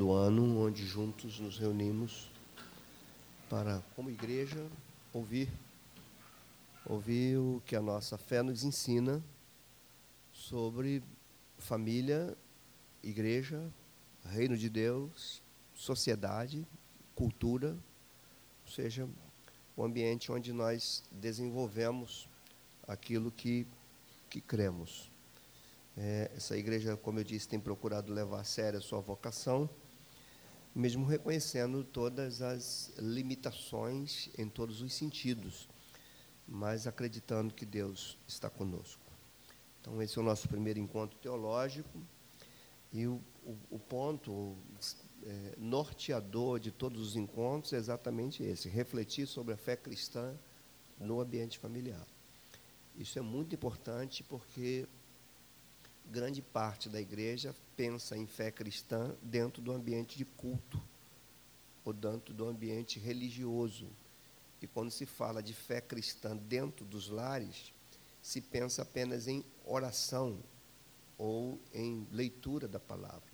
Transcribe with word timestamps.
do 0.00 0.12
ano, 0.12 0.58
onde 0.58 0.86
juntos 0.86 1.38
nos 1.38 1.58
reunimos 1.58 2.30
para, 3.50 3.82
como 3.94 4.10
igreja, 4.10 4.66
ouvir, 5.12 5.46
ouvir 6.86 7.36
o 7.36 7.62
que 7.66 7.76
a 7.76 7.82
nossa 7.82 8.16
fé 8.16 8.42
nos 8.42 8.64
ensina 8.64 9.22
sobre 10.32 11.02
família, 11.58 12.34
igreja, 13.02 13.70
reino 14.24 14.56
de 14.56 14.70
Deus, 14.70 15.42
sociedade, 15.74 16.66
cultura, 17.14 17.76
ou 18.64 18.72
seja, 18.72 19.06
o 19.76 19.84
ambiente 19.84 20.32
onde 20.32 20.50
nós 20.50 21.04
desenvolvemos 21.12 22.26
aquilo 22.88 23.30
que, 23.30 23.66
que 24.30 24.40
cremos. 24.40 25.10
É, 25.94 26.30
essa 26.34 26.56
igreja, 26.56 26.96
como 26.96 27.18
eu 27.18 27.24
disse, 27.24 27.46
tem 27.46 27.60
procurado 27.60 28.10
levar 28.10 28.40
a 28.40 28.44
sério 28.44 28.78
a 28.78 28.82
sua 28.82 29.00
vocação, 29.00 29.68
mesmo 30.74 31.04
reconhecendo 31.04 31.82
todas 31.82 32.42
as 32.42 32.92
limitações 32.98 34.30
em 34.38 34.48
todos 34.48 34.82
os 34.82 34.92
sentidos, 34.92 35.68
mas 36.46 36.86
acreditando 36.86 37.54
que 37.54 37.66
Deus 37.66 38.18
está 38.26 38.48
conosco. 38.48 39.02
Então, 39.80 40.00
esse 40.02 40.18
é 40.18 40.20
o 40.20 40.24
nosso 40.24 40.48
primeiro 40.48 40.78
encontro 40.78 41.18
teológico, 41.18 42.00
e 42.92 43.06
o, 43.06 43.20
o, 43.44 43.56
o 43.70 43.78
ponto 43.78 44.56
é, 45.22 45.54
norteador 45.58 46.58
de 46.58 46.70
todos 46.70 47.00
os 47.00 47.16
encontros 47.16 47.72
é 47.72 47.76
exatamente 47.76 48.42
esse: 48.42 48.68
refletir 48.68 49.26
sobre 49.26 49.54
a 49.54 49.56
fé 49.56 49.76
cristã 49.76 50.36
no 50.98 51.20
ambiente 51.20 51.58
familiar. 51.58 52.06
Isso 52.96 53.18
é 53.18 53.22
muito 53.22 53.54
importante 53.54 54.22
porque 54.24 54.86
grande 56.10 56.42
parte 56.42 56.88
da 56.88 57.00
igreja 57.00 57.54
pensa 57.76 58.16
em 58.16 58.26
fé 58.26 58.50
cristã 58.50 59.14
dentro 59.22 59.62
do 59.62 59.70
ambiente 59.70 60.18
de 60.18 60.24
culto, 60.24 60.82
ou 61.84 61.92
dentro 61.92 62.34
do 62.34 62.48
ambiente 62.48 62.98
religioso. 62.98 63.88
E 64.60 64.66
quando 64.66 64.90
se 64.90 65.06
fala 65.06 65.42
de 65.42 65.54
fé 65.54 65.80
cristã 65.80 66.36
dentro 66.36 66.84
dos 66.84 67.08
lares, 67.08 67.72
se 68.20 68.40
pensa 68.40 68.82
apenas 68.82 69.28
em 69.28 69.44
oração 69.64 70.42
ou 71.16 71.60
em 71.72 72.06
leitura 72.10 72.66
da 72.66 72.80
palavra. 72.80 73.30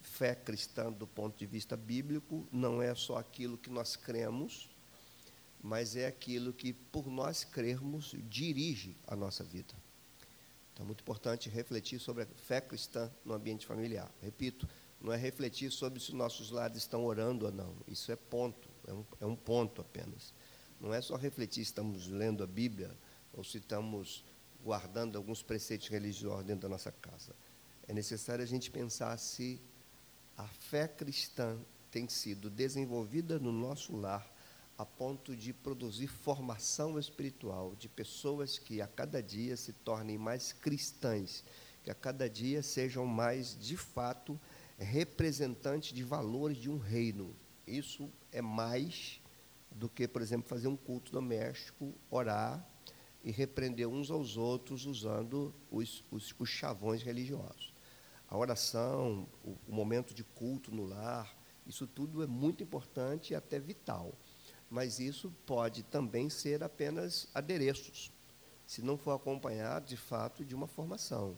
Fé 0.00 0.34
cristã, 0.34 0.90
do 0.90 1.06
ponto 1.06 1.38
de 1.38 1.46
vista 1.46 1.76
bíblico, 1.76 2.46
não 2.50 2.82
é 2.82 2.94
só 2.94 3.16
aquilo 3.16 3.56
que 3.56 3.70
nós 3.70 3.96
cremos, 3.96 4.68
mas 5.62 5.94
é 5.94 6.06
aquilo 6.06 6.52
que, 6.52 6.72
por 6.72 7.06
nós 7.06 7.44
crermos, 7.44 8.14
dirige 8.28 8.96
a 9.06 9.14
nossa 9.14 9.44
vida. 9.44 9.74
Então, 10.72 10.84
é 10.84 10.86
muito 10.86 11.00
importante 11.00 11.48
refletir 11.48 11.98
sobre 11.98 12.22
a 12.22 12.26
fé 12.26 12.60
cristã 12.60 13.10
no 13.24 13.34
ambiente 13.34 13.66
familiar. 13.66 14.10
Repito, 14.22 14.68
não 15.00 15.12
é 15.12 15.16
refletir 15.16 15.70
sobre 15.70 15.98
se 16.00 16.14
nossos 16.14 16.50
lares 16.50 16.78
estão 16.78 17.04
orando 17.04 17.46
ou 17.46 17.52
não. 17.52 17.74
Isso 17.88 18.12
é 18.12 18.16
ponto, 18.16 18.68
é 18.86 18.92
um, 18.92 19.04
é 19.20 19.26
um 19.26 19.36
ponto 19.36 19.80
apenas. 19.80 20.34
Não 20.80 20.92
é 20.92 21.00
só 21.00 21.16
refletir 21.16 21.64
se 21.64 21.70
estamos 21.70 22.06
lendo 22.08 22.42
a 22.42 22.46
Bíblia 22.46 22.96
ou 23.32 23.42
se 23.42 23.58
estamos 23.58 24.24
guardando 24.62 25.16
alguns 25.16 25.42
preceitos 25.42 25.88
religiosos 25.88 26.44
dentro 26.44 26.62
da 26.62 26.68
nossa 26.68 26.92
casa. 26.92 27.34
É 27.88 27.92
necessário 27.92 28.42
a 28.44 28.46
gente 28.46 28.70
pensar 28.70 29.16
se 29.18 29.60
a 30.36 30.46
fé 30.46 30.86
cristã 30.86 31.58
tem 31.90 32.08
sido 32.08 32.48
desenvolvida 32.48 33.38
no 33.38 33.52
nosso 33.52 33.96
lar 33.96 34.26
a 34.80 34.86
ponto 34.86 35.36
de 35.36 35.52
produzir 35.52 36.06
formação 36.06 36.98
espiritual 36.98 37.76
de 37.76 37.86
pessoas 37.86 38.58
que 38.58 38.80
a 38.80 38.86
cada 38.86 39.22
dia 39.22 39.54
se 39.54 39.74
tornem 39.74 40.16
mais 40.16 40.54
cristãs, 40.54 41.44
que 41.84 41.90
a 41.90 41.94
cada 41.94 42.30
dia 42.30 42.62
sejam 42.62 43.04
mais, 43.04 43.54
de 43.60 43.76
fato, 43.76 44.40
representantes 44.78 45.92
de 45.92 46.02
valores 46.02 46.56
de 46.56 46.70
um 46.70 46.78
reino. 46.78 47.36
Isso 47.66 48.10
é 48.32 48.40
mais 48.40 49.20
do 49.70 49.86
que, 49.86 50.08
por 50.08 50.22
exemplo, 50.22 50.48
fazer 50.48 50.68
um 50.68 50.78
culto 50.78 51.12
doméstico, 51.12 51.92
orar 52.10 52.66
e 53.22 53.30
repreender 53.30 53.86
uns 53.86 54.10
aos 54.10 54.38
outros 54.38 54.86
usando 54.86 55.54
os, 55.70 56.02
os, 56.10 56.34
os 56.38 56.48
chavões 56.48 57.02
religiosos. 57.02 57.74
A 58.26 58.34
oração, 58.34 59.28
o, 59.44 59.58
o 59.68 59.74
momento 59.74 60.14
de 60.14 60.24
culto 60.24 60.74
no 60.74 60.86
lar, 60.86 61.36
isso 61.66 61.86
tudo 61.86 62.22
é 62.22 62.26
muito 62.26 62.62
importante 62.62 63.34
e 63.34 63.36
até 63.36 63.58
vital 63.58 64.16
mas 64.70 65.00
isso 65.00 65.34
pode 65.44 65.82
também 65.82 66.30
ser 66.30 66.62
apenas 66.62 67.26
adereços, 67.34 68.12
se 68.66 68.80
não 68.82 68.96
for 68.96 69.10
acompanhado 69.10 69.86
de 69.86 69.96
fato 69.96 70.44
de 70.44 70.54
uma 70.54 70.68
formação, 70.68 71.36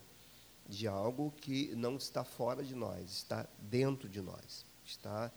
de 0.69 0.87
algo 0.87 1.33
que 1.41 1.75
não 1.75 1.97
está 1.97 2.23
fora 2.23 2.63
de 2.63 2.75
nós, 2.75 3.09
está 3.09 3.47
dentro 3.59 4.07
de 4.07 4.21
nós, 4.21 4.63
está 4.85 5.31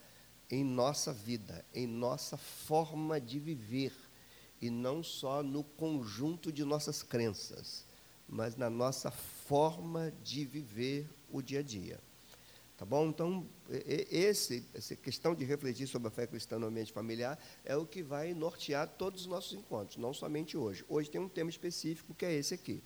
em 0.51 0.63
nossa 0.63 1.13
vida, 1.13 1.65
em 1.75 1.87
nossa 1.87 2.37
forma 2.37 3.19
de 3.19 3.41
viver, 3.41 3.93
e 4.61 4.69
não 4.69 5.03
só 5.03 5.43
no 5.43 5.65
conjunto 5.65 6.53
de 6.53 6.65
nossas 6.65 7.03
crenças, 7.03 7.85
mas 8.29 8.57
na 8.57 8.69
nossa 8.69 9.11
forma 9.11 10.13
de 10.23 10.45
viver 10.45 11.09
o 11.31 11.41
dia 11.41 11.61
a 11.61 11.63
dia. 11.63 11.99
Tá 12.77 12.85
bom? 12.85 13.09
Então, 13.09 13.49
esse, 13.71 14.69
essa 14.75 14.95
questão 14.95 15.35
de 15.35 15.47
refletir 15.47 15.87
sobre 15.87 16.09
a 16.09 16.11
fé 16.11 16.27
cristã 16.27 16.59
no 16.59 16.67
ambiente 16.67 16.93
familiar 16.93 17.39
é 17.65 17.75
o 17.75 17.87
que 17.87 18.03
vai 18.03 18.35
nortear 18.35 18.87
todos 18.87 19.23
os 19.23 19.27
nossos 19.27 19.55
encontros, 19.55 19.97
não 19.97 20.13
somente 20.13 20.59
hoje. 20.59 20.85
Hoje 20.87 21.11
tem 21.11 21.19
um 21.19 21.29
tema 21.29 21.49
específico 21.49 22.15
que 22.15 22.27
é 22.27 22.35
esse 22.35 22.53
aqui. 22.53 22.83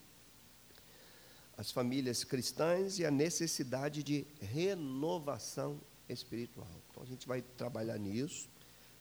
As 1.57 1.73
famílias 1.73 2.23
cristãs 2.23 3.01
e 3.01 3.05
a 3.05 3.11
necessidade 3.11 4.05
de 4.05 4.25
renovação 4.41 5.81
espiritual. 6.09 6.71
Então, 6.91 7.03
a 7.03 7.07
gente 7.07 7.27
vai 7.27 7.43
trabalhar 7.43 7.99
nisso, 7.99 8.49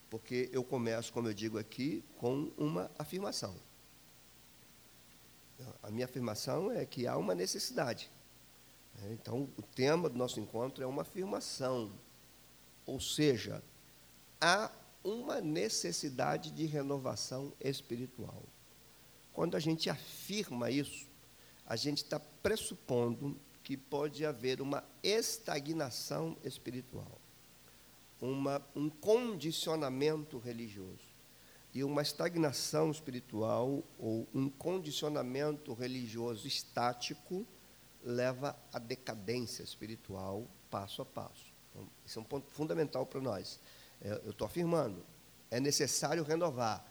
porque 0.10 0.50
eu 0.52 0.64
começo, 0.64 1.14
como 1.14 1.28
eu 1.28 1.34
digo 1.36 1.60
aqui, 1.60 2.04
com 2.18 2.52
uma 2.58 2.90
afirmação. 2.98 3.56
A 5.84 5.92
minha 5.92 6.06
afirmação 6.06 6.72
é 6.72 6.84
que 6.84 7.06
há 7.06 7.16
uma 7.16 7.36
necessidade 7.36 8.10
então, 9.12 9.50
o 9.58 9.62
tema 9.62 10.10
do 10.10 10.18
nosso 10.18 10.40
encontro 10.40 10.84
é 10.84 10.88
uma 10.88 11.04
afirmação, 11.04 11.92
ou 12.86 13.00
seja, 13.00 13.64
há 14.42 14.72
uma 15.04 15.40
necessidade 15.40 16.52
de 16.52 16.66
renovação 16.66 17.54
espiritual. 17.60 18.44
Quando 19.32 19.56
a 19.56 19.60
gente 19.60 19.90
afirma 19.90 20.70
isso, 20.70 21.08
a 21.66 21.76
gente 21.76 22.04
está 22.04 22.20
pressupondo 22.20 23.40
que 23.64 23.78
pode 23.78 24.26
haver 24.26 24.62
uma 24.62 24.84
estagnação 25.04 26.36
espiritual, 26.44 27.22
uma, 28.20 28.62
um 28.76 28.90
condicionamento 28.90 30.38
religioso. 30.40 31.08
E 31.72 31.84
uma 31.84 32.02
estagnação 32.02 32.90
espiritual 32.90 33.84
ou 34.00 34.28
um 34.34 34.50
condicionamento 34.50 35.72
religioso 35.74 36.48
estático 36.48 37.46
leva 38.04 38.58
à 38.72 38.80
decadência 38.80 39.64
espiritual 39.64 40.48
passo 40.70 41.02
a 41.02 41.06
passo. 41.06 41.54
Então, 41.72 41.88
esse 42.06 42.18
é 42.18 42.22
um 42.22 42.24
ponto 42.24 42.50
fundamental 42.52 43.06
para 43.06 43.22
nós. 43.22 43.60
É, 44.02 44.22
eu 44.24 44.32
estou 44.32 44.46
afirmando, 44.46 45.04
é 45.52 45.60
necessário 45.60 46.24
renovar. 46.24 46.86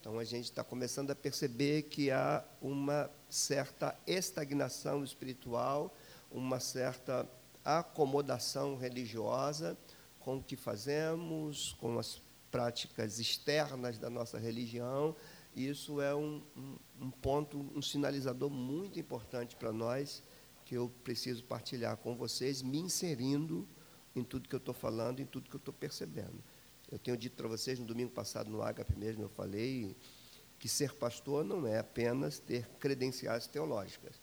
Então 0.00 0.18
a 0.18 0.24
gente 0.24 0.44
está 0.44 0.62
começando 0.62 1.10
a 1.10 1.14
perceber 1.14 1.84
que 1.84 2.10
há 2.10 2.44
uma 2.60 3.10
certa 3.30 3.98
estagnação 4.06 5.02
espiritual, 5.02 5.94
uma 6.30 6.60
certa 6.60 7.26
acomodação 7.64 8.76
religiosa 8.76 9.78
com 10.20 10.36
o 10.36 10.42
que 10.42 10.56
fazemos, 10.56 11.74
com 11.80 11.98
as 11.98 12.20
práticas 12.50 13.18
externas 13.18 13.98
da 13.98 14.10
nossa 14.10 14.38
religião. 14.38 15.16
Isso 15.56 16.00
é 16.02 16.14
um, 16.14 16.42
um, 16.54 16.76
um 17.00 17.10
ponto, 17.10 17.58
um 17.74 17.80
sinalizador 17.80 18.50
muito 18.50 19.00
importante 19.00 19.56
para 19.56 19.72
nós 19.72 20.22
que 20.64 20.74
eu 20.74 20.90
preciso 21.02 21.44
partilhar 21.44 21.96
com 21.96 22.16
vocês, 22.16 22.62
me 22.62 22.78
inserindo 22.78 23.66
em 24.14 24.22
tudo 24.22 24.48
que 24.48 24.54
eu 24.54 24.58
estou 24.58 24.74
falando, 24.74 25.20
em 25.20 25.26
tudo 25.26 25.48
que 25.48 25.56
eu 25.56 25.58
estou 25.58 25.74
percebendo. 25.74 26.42
Eu 26.90 26.98
tenho 26.98 27.16
dito 27.16 27.36
para 27.36 27.48
vocês, 27.48 27.78
no 27.78 27.84
domingo 27.84 28.10
passado, 28.10 28.50
no 28.50 28.62
Agape 28.62 28.96
mesmo, 28.96 29.22
eu 29.22 29.28
falei 29.28 29.96
que 30.58 30.68
ser 30.68 30.92
pastor 30.94 31.44
não 31.44 31.66
é 31.66 31.78
apenas 31.78 32.38
ter 32.38 32.66
credenciais 32.78 33.46
teológicas. 33.46 34.20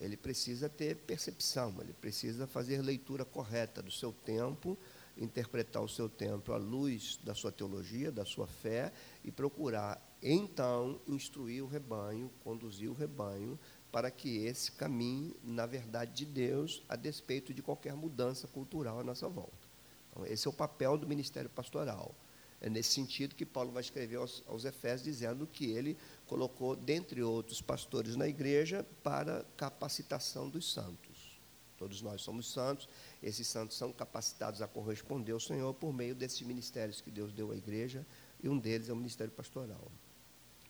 Ele 0.00 0.16
precisa 0.16 0.68
ter 0.68 0.96
percepção, 0.96 1.74
ele 1.80 1.92
precisa 1.92 2.46
fazer 2.46 2.80
leitura 2.80 3.24
correta 3.24 3.82
do 3.82 3.90
seu 3.90 4.12
tempo, 4.12 4.78
interpretar 5.16 5.82
o 5.82 5.88
seu 5.88 6.08
tempo 6.08 6.52
à 6.52 6.56
luz 6.56 7.18
da 7.24 7.34
sua 7.34 7.50
teologia, 7.50 8.12
da 8.12 8.24
sua 8.24 8.46
fé 8.46 8.92
e 9.24 9.32
procurar, 9.32 10.00
então, 10.22 11.00
instruir 11.06 11.62
o 11.62 11.66
rebanho, 11.66 12.30
conduzir 12.42 12.88
o 12.88 12.94
rebanho 12.94 13.58
para 13.90 14.10
que 14.10 14.44
esse 14.44 14.72
caminhe 14.72 15.34
na 15.42 15.66
verdade 15.66 16.12
de 16.12 16.26
Deus, 16.26 16.82
a 16.88 16.96
despeito 16.96 17.54
de 17.54 17.62
qualquer 17.62 17.94
mudança 17.94 18.46
cultural 18.46 19.00
à 19.00 19.04
nossa 19.04 19.28
volta. 19.28 19.68
Então, 20.10 20.26
esse 20.26 20.46
é 20.46 20.50
o 20.50 20.52
papel 20.52 20.96
do 20.98 21.06
ministério 21.06 21.48
pastoral. 21.48 22.14
É 22.60 22.68
nesse 22.68 22.90
sentido 22.90 23.34
que 23.34 23.46
Paulo 23.46 23.70
vai 23.70 23.82
escrever 23.82 24.16
aos, 24.16 24.42
aos 24.46 24.64
Efésios, 24.64 25.04
dizendo 25.04 25.46
que 25.46 25.70
ele 25.70 25.96
colocou, 26.26 26.74
dentre 26.74 27.22
outros 27.22 27.62
pastores 27.62 28.16
na 28.16 28.26
igreja, 28.26 28.84
para 29.02 29.44
capacitação 29.56 30.48
dos 30.48 30.72
santos. 30.72 31.38
Todos 31.78 32.02
nós 32.02 32.20
somos 32.22 32.50
santos, 32.52 32.88
esses 33.22 33.46
santos 33.46 33.76
são 33.76 33.92
capacitados 33.92 34.60
a 34.60 34.66
corresponder 34.66 35.30
ao 35.30 35.38
Senhor 35.38 35.72
por 35.74 35.92
meio 35.92 36.14
desses 36.14 36.42
ministérios 36.42 37.00
que 37.00 37.10
Deus 37.10 37.32
deu 37.32 37.52
à 37.52 37.56
igreja, 37.56 38.04
e 38.42 38.48
um 38.48 38.58
deles 38.58 38.88
é 38.88 38.92
o 38.92 38.96
ministério 38.96 39.32
pastoral. 39.32 39.90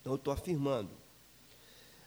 Então, 0.01 0.13
eu 0.13 0.17
estou 0.17 0.33
afirmando. 0.33 0.91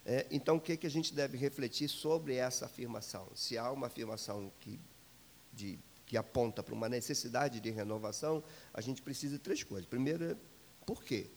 É, 0.04 0.26
então, 0.30 0.56
o 0.56 0.60
que, 0.60 0.76
que 0.76 0.86
a 0.86 0.90
gente 0.90 1.14
deve 1.14 1.36
refletir 1.36 1.88
sobre 1.88 2.34
essa 2.34 2.66
afirmação? 2.66 3.28
Se 3.34 3.56
há 3.56 3.70
uma 3.70 3.86
afirmação 3.86 4.52
que, 4.58 4.80
de, 5.52 5.78
que 6.06 6.16
aponta 6.16 6.62
para 6.62 6.74
uma 6.74 6.88
necessidade 6.88 7.60
de 7.60 7.70
renovação, 7.70 8.42
a 8.74 8.80
gente 8.80 9.00
precisa 9.00 9.36
de 9.36 9.42
três 9.42 9.62
coisas. 9.62 9.88
Primeiro, 9.88 10.36
por 10.84 11.04
quê? 11.04 11.30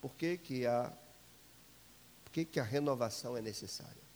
Por 0.00 0.14
que, 0.14 0.36
que, 0.38 0.66
a, 0.66 0.92
por 2.24 2.32
que, 2.32 2.44
que 2.44 2.58
a 2.58 2.64
renovação 2.64 3.36
é 3.36 3.40
necessária? 3.40 4.08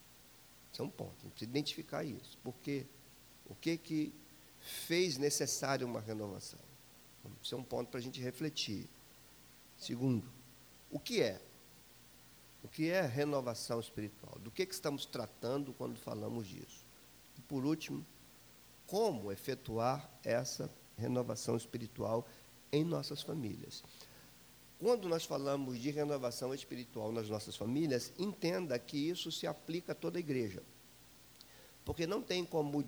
Isso 0.72 0.82
é 0.82 0.84
um 0.84 0.90
ponto, 0.90 1.14
a 1.20 1.22
gente 1.22 1.32
precisa 1.32 1.50
identificar 1.50 2.04
isso. 2.04 2.38
Por 2.38 2.54
quê? 2.62 2.86
O 3.46 3.54
que, 3.54 3.76
que 3.76 4.12
fez 4.60 5.16
necessária 5.16 5.86
uma 5.86 6.00
renovação? 6.00 6.58
Isso 7.42 7.54
é 7.54 7.58
um 7.58 7.62
ponto 7.62 7.88
para 7.88 8.00
a 8.00 8.02
gente 8.02 8.20
refletir. 8.20 8.88
Segundo, 9.76 10.26
o 10.90 10.98
que 10.98 11.20
é? 11.20 11.40
O 12.62 12.68
que 12.68 12.90
é 12.90 13.02
renovação 13.02 13.80
espiritual? 13.80 14.38
Do 14.38 14.50
que, 14.50 14.64
que 14.64 14.74
estamos 14.74 15.04
tratando 15.04 15.72
quando 15.72 15.98
falamos 15.98 16.46
disso? 16.46 16.86
E 17.36 17.40
por 17.42 17.64
último, 17.64 18.06
como 18.86 19.32
efetuar 19.32 20.08
essa 20.22 20.70
renovação 20.96 21.56
espiritual 21.56 22.26
em 22.70 22.84
nossas 22.84 23.22
famílias? 23.22 23.82
Quando 24.78 25.08
nós 25.08 25.24
falamos 25.24 25.78
de 25.78 25.90
renovação 25.90 26.52
espiritual 26.52 27.12
nas 27.12 27.28
nossas 27.28 27.56
famílias, 27.56 28.12
entenda 28.18 28.78
que 28.78 28.96
isso 28.96 29.30
se 29.30 29.46
aplica 29.46 29.92
a 29.92 29.94
toda 29.94 30.18
a 30.18 30.20
igreja. 30.20 30.62
Porque 31.84 32.06
não 32.06 32.22
tem 32.22 32.44
como 32.44 32.84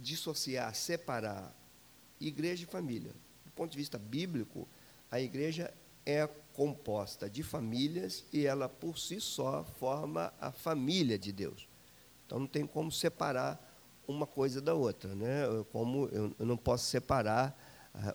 dissociar, 0.00 0.74
separar 0.74 1.54
igreja 2.20 2.64
e 2.64 2.66
família. 2.66 3.12
Do 3.44 3.50
ponto 3.52 3.72
de 3.72 3.76
vista 3.76 3.98
bíblico, 3.98 4.68
a 5.10 5.20
igreja 5.20 5.72
é 6.06 6.28
composta 6.58 7.30
de 7.30 7.44
famílias 7.44 8.24
e 8.32 8.44
ela 8.44 8.68
por 8.68 8.98
si 8.98 9.20
só 9.20 9.62
forma 9.78 10.32
a 10.40 10.50
família 10.50 11.16
de 11.16 11.30
Deus. 11.30 11.68
Então 12.26 12.40
não 12.40 12.48
tem 12.48 12.66
como 12.66 12.90
separar 12.90 13.64
uma 14.08 14.26
coisa 14.26 14.60
da 14.60 14.74
outra, 14.74 15.14
né? 15.14 15.44
Como 15.70 16.08
eu, 16.08 16.34
eu 16.36 16.44
não 16.44 16.56
posso 16.56 16.86
separar 16.86 17.56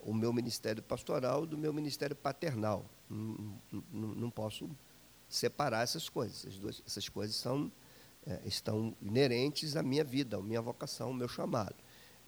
o 0.04 0.14
meu 0.14 0.34
ministério 0.34 0.84
pastoral 0.84 1.46
do 1.46 1.58
meu 1.58 1.72
ministério 1.72 2.18
paternal. 2.18 2.86
Não, 3.10 4.30
posso 4.30 4.70
separar 5.30 5.84
essas 5.84 6.10
coisas. 6.10 6.40
Essas, 6.40 6.60
duas, 6.60 6.84
essas 6.86 7.08
coisas 7.08 7.38
são, 7.38 7.72
é, 8.28 8.42
estão 8.44 8.94
inerentes 9.02 9.78
à 9.78 9.82
minha 9.82 10.04
vida, 10.04 10.36
à 10.36 10.42
minha 10.42 10.62
vocação, 10.62 11.08
ao 11.08 11.14
meu 11.14 11.30
chamado. 11.30 11.78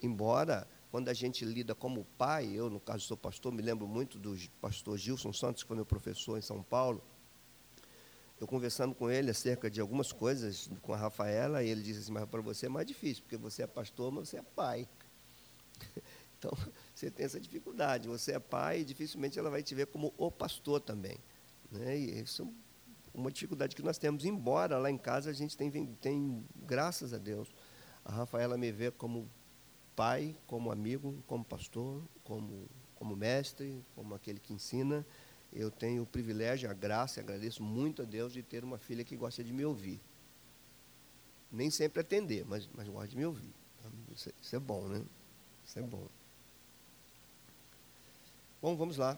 Embora, 0.02 0.66
quando 0.96 1.10
a 1.10 1.14
gente 1.14 1.44
lida 1.44 1.76
como 1.76 2.06
pai, 2.18 2.54
eu, 2.54 2.70
no 2.70 2.80
caso, 2.80 3.02
sou 3.02 3.18
pastor, 3.18 3.52
me 3.52 3.62
lembro 3.62 3.86
muito 3.86 4.18
do 4.18 4.34
pastor 4.62 4.98
Gilson 4.98 5.34
Santos, 5.34 5.62
que 5.62 5.68
foi 5.68 5.76
meu 5.76 5.86
professor 5.86 6.38
em 6.38 6.42
São 6.42 6.64
Paulo. 6.64 7.04
Eu 8.40 8.48
conversando 8.48 8.96
com 8.96 9.12
ele 9.12 9.30
acerca 9.30 9.70
de 9.70 9.82
algumas 9.82 10.14
coisas 10.14 10.70
com 10.82 10.94
a 10.94 10.96
Rafaela, 10.96 11.62
e 11.62 11.68
ele 11.68 11.84
disse 11.84 12.00
assim: 12.00 12.14
Mas 12.14 12.24
para 12.30 12.40
você 12.40 12.68
é 12.68 12.70
mais 12.70 12.88
difícil, 12.88 13.24
porque 13.24 13.36
você 13.36 13.64
é 13.64 13.68
pastor, 13.68 14.10
mas 14.10 14.30
você 14.30 14.38
é 14.38 14.42
pai. 14.42 14.88
Então, 16.38 16.52
você 16.96 17.12
tem 17.12 17.26
essa 17.26 17.42
dificuldade. 17.42 18.08
Você 18.08 18.32
é 18.32 18.40
pai 18.40 18.80
e 18.80 18.86
dificilmente 18.86 19.38
ela 19.38 19.50
vai 19.50 19.64
te 19.64 19.76
ver 19.76 19.88
como 19.88 20.14
o 20.18 20.32
pastor 20.32 20.80
também. 20.80 21.18
Né? 21.72 21.98
E 21.98 22.22
isso 22.22 22.44
é 23.14 23.18
uma 23.18 23.32
dificuldade 23.32 23.76
que 23.76 23.82
nós 23.82 23.98
temos, 23.98 24.24
embora 24.24 24.78
lá 24.78 24.90
em 24.90 24.98
casa 24.98 25.30
a 25.30 25.34
gente 25.34 25.58
tem, 25.58 25.70
tem 25.96 26.46
graças 26.56 27.14
a 27.14 27.18
Deus, 27.18 27.54
a 28.04 28.12
Rafaela 28.12 28.58
me 28.58 28.72
vê 28.72 28.92
como 28.92 29.30
pai, 29.96 30.36
como 30.46 30.72
amigo, 30.72 31.24
como 31.28 31.44
pastor, 31.44 32.02
como, 32.24 32.68
como 32.96 33.16
mestre, 33.16 33.84
como 33.96 34.14
aquele 34.14 34.40
que 34.40 34.54
ensina. 34.54 35.06
Eu 35.54 35.72
tenho 35.72 36.04
o 36.04 36.06
privilégio, 36.06 36.70
a 36.70 36.74
graça, 36.74 37.22
agradeço 37.22 37.64
muito 37.64 38.02
a 38.02 38.06
Deus 38.06 38.34
de 38.34 38.44
ter 38.44 38.64
uma 38.64 38.78
filha 38.78 39.04
que 39.04 39.16
gosta 39.16 39.44
de 39.44 39.54
me 39.54 39.64
ouvir. 39.64 40.02
Nem 41.52 41.70
sempre 41.70 42.02
atender, 42.02 42.46
mas, 42.46 42.70
mas 42.74 42.88
gosta 42.90 43.08
de 43.08 43.16
me 43.16 43.26
ouvir. 43.26 43.54
Isso 44.14 44.30
é, 44.30 44.34
isso 44.42 44.56
é 44.56 44.60
bom, 44.60 44.88
né? 44.88 45.02
Isso 45.66 45.80
é 45.80 45.82
bom. 45.82 46.08
Bom, 48.62 48.76
vamos 48.76 48.98
lá. 48.98 49.18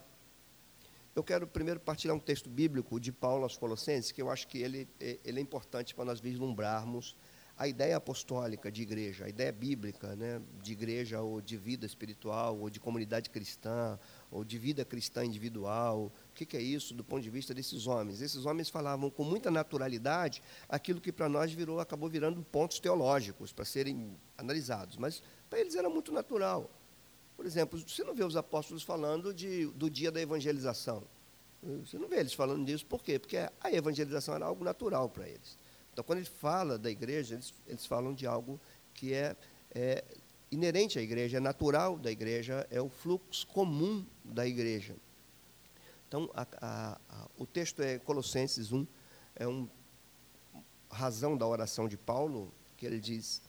Eu 1.16 1.24
quero 1.24 1.48
primeiro 1.48 1.80
partilhar 1.80 2.16
um 2.16 2.20
texto 2.20 2.48
bíblico 2.48 3.00
de 3.00 3.12
Paulo 3.12 3.44
aos 3.44 3.58
Colossenses, 3.58 4.12
que 4.12 4.22
eu 4.22 4.30
acho 4.30 4.48
que 4.48 4.60
ele, 4.60 4.88
ele 5.00 5.40
é 5.40 5.42
importante 5.42 5.96
para 5.96 6.06
nós 6.06 6.20
vislumbrarmos 6.20 7.16
a 7.58 7.68
ideia 7.68 7.98
apostólica 7.98 8.72
de 8.72 8.84
igreja, 8.84 9.26
a 9.26 9.30
ideia 9.30 9.52
bíblica 9.52 10.16
né, 10.16 10.40
de 10.62 10.74
igreja 10.74 11.22
ou 11.22 11.42
de 11.42 11.58
vida 11.58 11.88
espiritual, 11.88 12.56
ou 12.60 12.70
de 12.70 12.80
comunidade 12.80 13.32
cristã, 13.32 13.98
ou 14.30 14.44
de 14.44 14.60
vida 14.60 14.86
cristã 14.86 15.26
individual. 15.26 16.12
O 16.30 16.34
que, 16.36 16.46
que 16.46 16.56
é 16.56 16.62
isso 16.62 16.94
do 16.94 17.04
ponto 17.04 17.24
de 17.24 17.32
vista 17.32 17.56
desses 17.56 17.88
homens? 17.88 18.22
Esses 18.22 18.46
homens 18.46 18.70
falavam 18.70 19.10
com 19.10 19.24
muita 19.24 19.50
naturalidade 19.50 20.44
aquilo 20.70 21.02
que 21.02 21.12
para 21.12 21.28
nós 21.28 21.52
virou, 21.52 21.80
acabou 21.80 22.08
virando 22.08 22.44
pontos 22.44 22.80
teológicos 22.80 23.52
para 23.52 23.66
serem 23.66 24.16
analisados, 24.38 24.96
mas 24.96 25.24
para 25.50 25.60
eles 25.60 25.74
era 25.74 25.90
muito 25.90 26.12
natural. 26.12 26.70
Por 27.36 27.46
exemplo, 27.46 27.80
você 27.80 28.04
não 28.04 28.14
vê 28.14 28.24
os 28.24 28.36
apóstolos 28.36 28.84
falando 28.84 29.34
de, 29.34 29.66
do 29.68 29.90
dia 29.90 30.12
da 30.12 30.22
evangelização. 30.22 31.04
Você 31.84 31.98
não 31.98 32.08
vê 32.08 32.18
eles 32.18 32.34
falando 32.34 32.64
disso, 32.64 32.86
por 32.86 33.04
quê? 33.04 33.18
Porque 33.18 33.38
a 33.38 33.72
evangelização 33.72 34.36
era 34.36 34.46
algo 34.46 34.64
natural 34.64 35.10
para 35.10 35.28
eles. 35.28 35.58
Então, 35.98 36.06
quando 36.06 36.20
ele 36.20 36.28
fala 36.28 36.78
da 36.78 36.92
igreja, 36.92 37.34
eles, 37.34 37.52
eles 37.66 37.84
falam 37.88 38.14
de 38.14 38.28
algo 38.28 38.62
que 38.94 39.16
é, 39.16 39.36
é 39.74 40.06
inerente 40.52 41.00
à 41.00 41.02
igreja, 41.02 41.38
é 41.38 41.40
natural 41.40 41.98
da 41.98 42.12
igreja, 42.12 42.68
é 42.70 42.80
o 42.80 42.88
fluxo 42.88 43.48
comum 43.48 44.06
da 44.24 44.46
igreja. 44.46 44.96
Então, 46.08 46.30
a, 46.36 46.46
a, 46.62 47.02
a, 47.10 47.28
o 47.36 47.48
texto 47.48 47.82
é 47.82 47.98
Colossenses 47.98 48.72
1, 48.72 48.86
é 49.38 49.48
uma 49.48 49.68
razão 50.88 51.36
da 51.36 51.48
oração 51.48 51.88
de 51.88 51.98
Paulo, 51.98 52.54
que 52.78 52.86
ele 52.86 53.00
diz: 53.00 53.42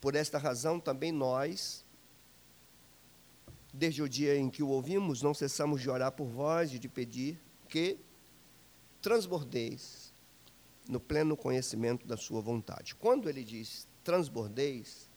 Por 0.00 0.16
esta 0.16 0.38
razão 0.38 0.80
também 0.80 1.12
nós, 1.12 1.84
Desde 3.72 4.02
o 4.02 4.08
dia 4.08 4.36
em 4.36 4.48
que 4.48 4.62
o 4.62 4.68
ouvimos, 4.68 5.20
não 5.20 5.34
cessamos 5.34 5.82
de 5.82 5.90
orar 5.90 6.10
por 6.10 6.26
vós 6.26 6.72
e 6.72 6.78
de 6.78 6.88
pedir 6.88 7.38
que 7.68 7.98
transbordeis 9.02 10.05
no 10.88 11.00
pleno 11.00 11.36
conhecimento 11.36 12.06
da 12.06 12.16
sua 12.16 12.40
vontade. 12.40 12.94
Quando 12.94 13.28
ele 13.28 13.44
diz 13.44 13.86
transbordeis, 14.04 15.10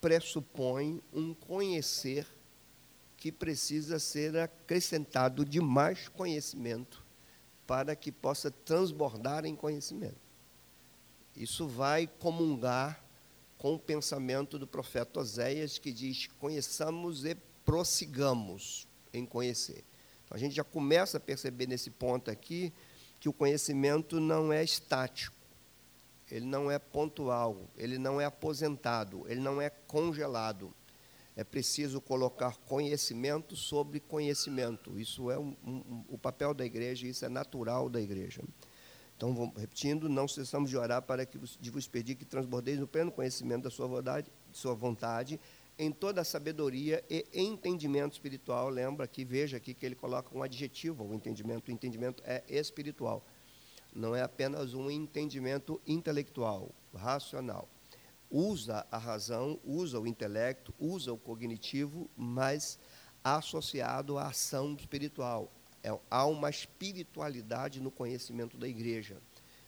pressupõe 0.00 1.02
um 1.12 1.34
conhecer 1.34 2.26
que 3.16 3.32
precisa 3.32 3.98
ser 3.98 4.36
acrescentado 4.36 5.44
de 5.44 5.60
mais 5.60 6.08
conhecimento 6.08 7.04
para 7.66 7.96
que 7.96 8.12
possa 8.12 8.50
transbordar 8.50 9.44
em 9.44 9.56
conhecimento. 9.56 10.28
Isso 11.34 11.66
vai 11.66 12.06
comungar 12.06 13.04
com 13.58 13.74
o 13.74 13.78
pensamento 13.78 14.58
do 14.58 14.66
profeta 14.66 15.20
Oséias, 15.20 15.78
que 15.78 15.92
diz: 15.92 16.28
conheçamos 16.38 17.24
e 17.24 17.34
prossigamos 17.64 18.86
em 19.12 19.26
conhecer. 19.26 19.84
Então, 20.24 20.36
a 20.36 20.38
gente 20.38 20.54
já 20.54 20.64
começa 20.64 21.16
a 21.16 21.20
perceber 21.20 21.66
nesse 21.66 21.90
ponto 21.90 22.30
aqui 22.30 22.72
que 23.20 23.28
o 23.28 23.32
conhecimento 23.32 24.20
não 24.20 24.52
é 24.52 24.62
estático, 24.62 25.36
ele 26.30 26.46
não 26.46 26.70
é 26.70 26.78
pontual, 26.78 27.68
ele 27.76 27.98
não 27.98 28.20
é 28.20 28.24
aposentado, 28.24 29.24
ele 29.28 29.40
não 29.40 29.60
é 29.60 29.70
congelado. 29.70 30.72
É 31.34 31.44
preciso 31.44 32.00
colocar 32.00 32.56
conhecimento 32.66 33.54
sobre 33.54 34.00
conhecimento. 34.00 34.98
Isso 34.98 35.30
é 35.30 35.38
um, 35.38 35.56
um, 35.64 36.04
o 36.08 36.18
papel 36.18 36.52
da 36.52 36.66
igreja, 36.66 37.06
isso 37.06 37.24
é 37.24 37.28
natural 37.28 37.88
da 37.88 38.00
igreja. 38.00 38.42
Então, 39.16 39.52
repetindo, 39.56 40.08
não 40.08 40.28
cessamos 40.28 40.68
de 40.68 40.76
orar 40.76 41.02
para 41.02 41.24
que 41.24 41.38
de 41.38 41.70
vos 41.70 41.86
pedir 41.86 42.14
que 42.16 42.24
transbordeis 42.24 42.78
no 42.78 42.86
pleno 42.86 43.10
conhecimento 43.10 43.64
da 43.64 43.70
sua 43.70 43.86
vontade, 43.86 44.30
sua 44.52 44.74
vontade 44.74 45.40
em 45.78 45.92
toda 45.92 46.22
a 46.22 46.24
sabedoria 46.24 47.04
e 47.08 47.24
entendimento 47.32 48.14
espiritual. 48.14 48.68
Lembra 48.68 49.06
que, 49.06 49.24
veja 49.24 49.58
aqui 49.58 49.72
que 49.72 49.86
ele 49.86 49.94
coloca 49.94 50.36
um 50.36 50.42
adjetivo 50.42 51.04
ao 51.04 51.14
entendimento. 51.14 51.68
O 51.68 51.72
entendimento 51.72 52.22
é 52.26 52.42
espiritual. 52.48 53.24
Não 53.94 54.14
é 54.14 54.22
apenas 54.22 54.74
um 54.74 54.90
entendimento 54.90 55.80
intelectual, 55.86 56.74
racional. 56.94 57.68
Usa 58.30 58.86
a 58.90 58.98
razão, 58.98 59.58
usa 59.64 59.98
o 59.98 60.06
intelecto, 60.06 60.74
usa 60.78 61.12
o 61.12 61.16
cognitivo, 61.16 62.10
mas 62.16 62.78
associado 63.22 64.18
à 64.18 64.28
ação 64.28 64.74
espiritual, 64.74 65.50
é, 65.82 65.96
há 66.10 66.26
uma 66.26 66.50
espiritualidade 66.50 67.80
no 67.80 67.90
conhecimento 67.90 68.56
da 68.56 68.68
igreja. 68.68 69.18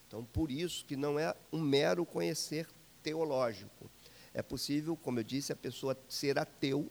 Então, 0.06 0.24
por 0.24 0.50
isso 0.50 0.84
que 0.84 0.96
não 0.96 1.18
é 1.18 1.34
um 1.52 1.60
mero 1.60 2.04
conhecer 2.04 2.68
teológico. 3.02 3.90
É 4.32 4.42
possível, 4.42 4.96
como 4.96 5.18
eu 5.18 5.24
disse, 5.24 5.52
a 5.52 5.56
pessoa 5.56 5.98
ser 6.08 6.38
ateu, 6.38 6.90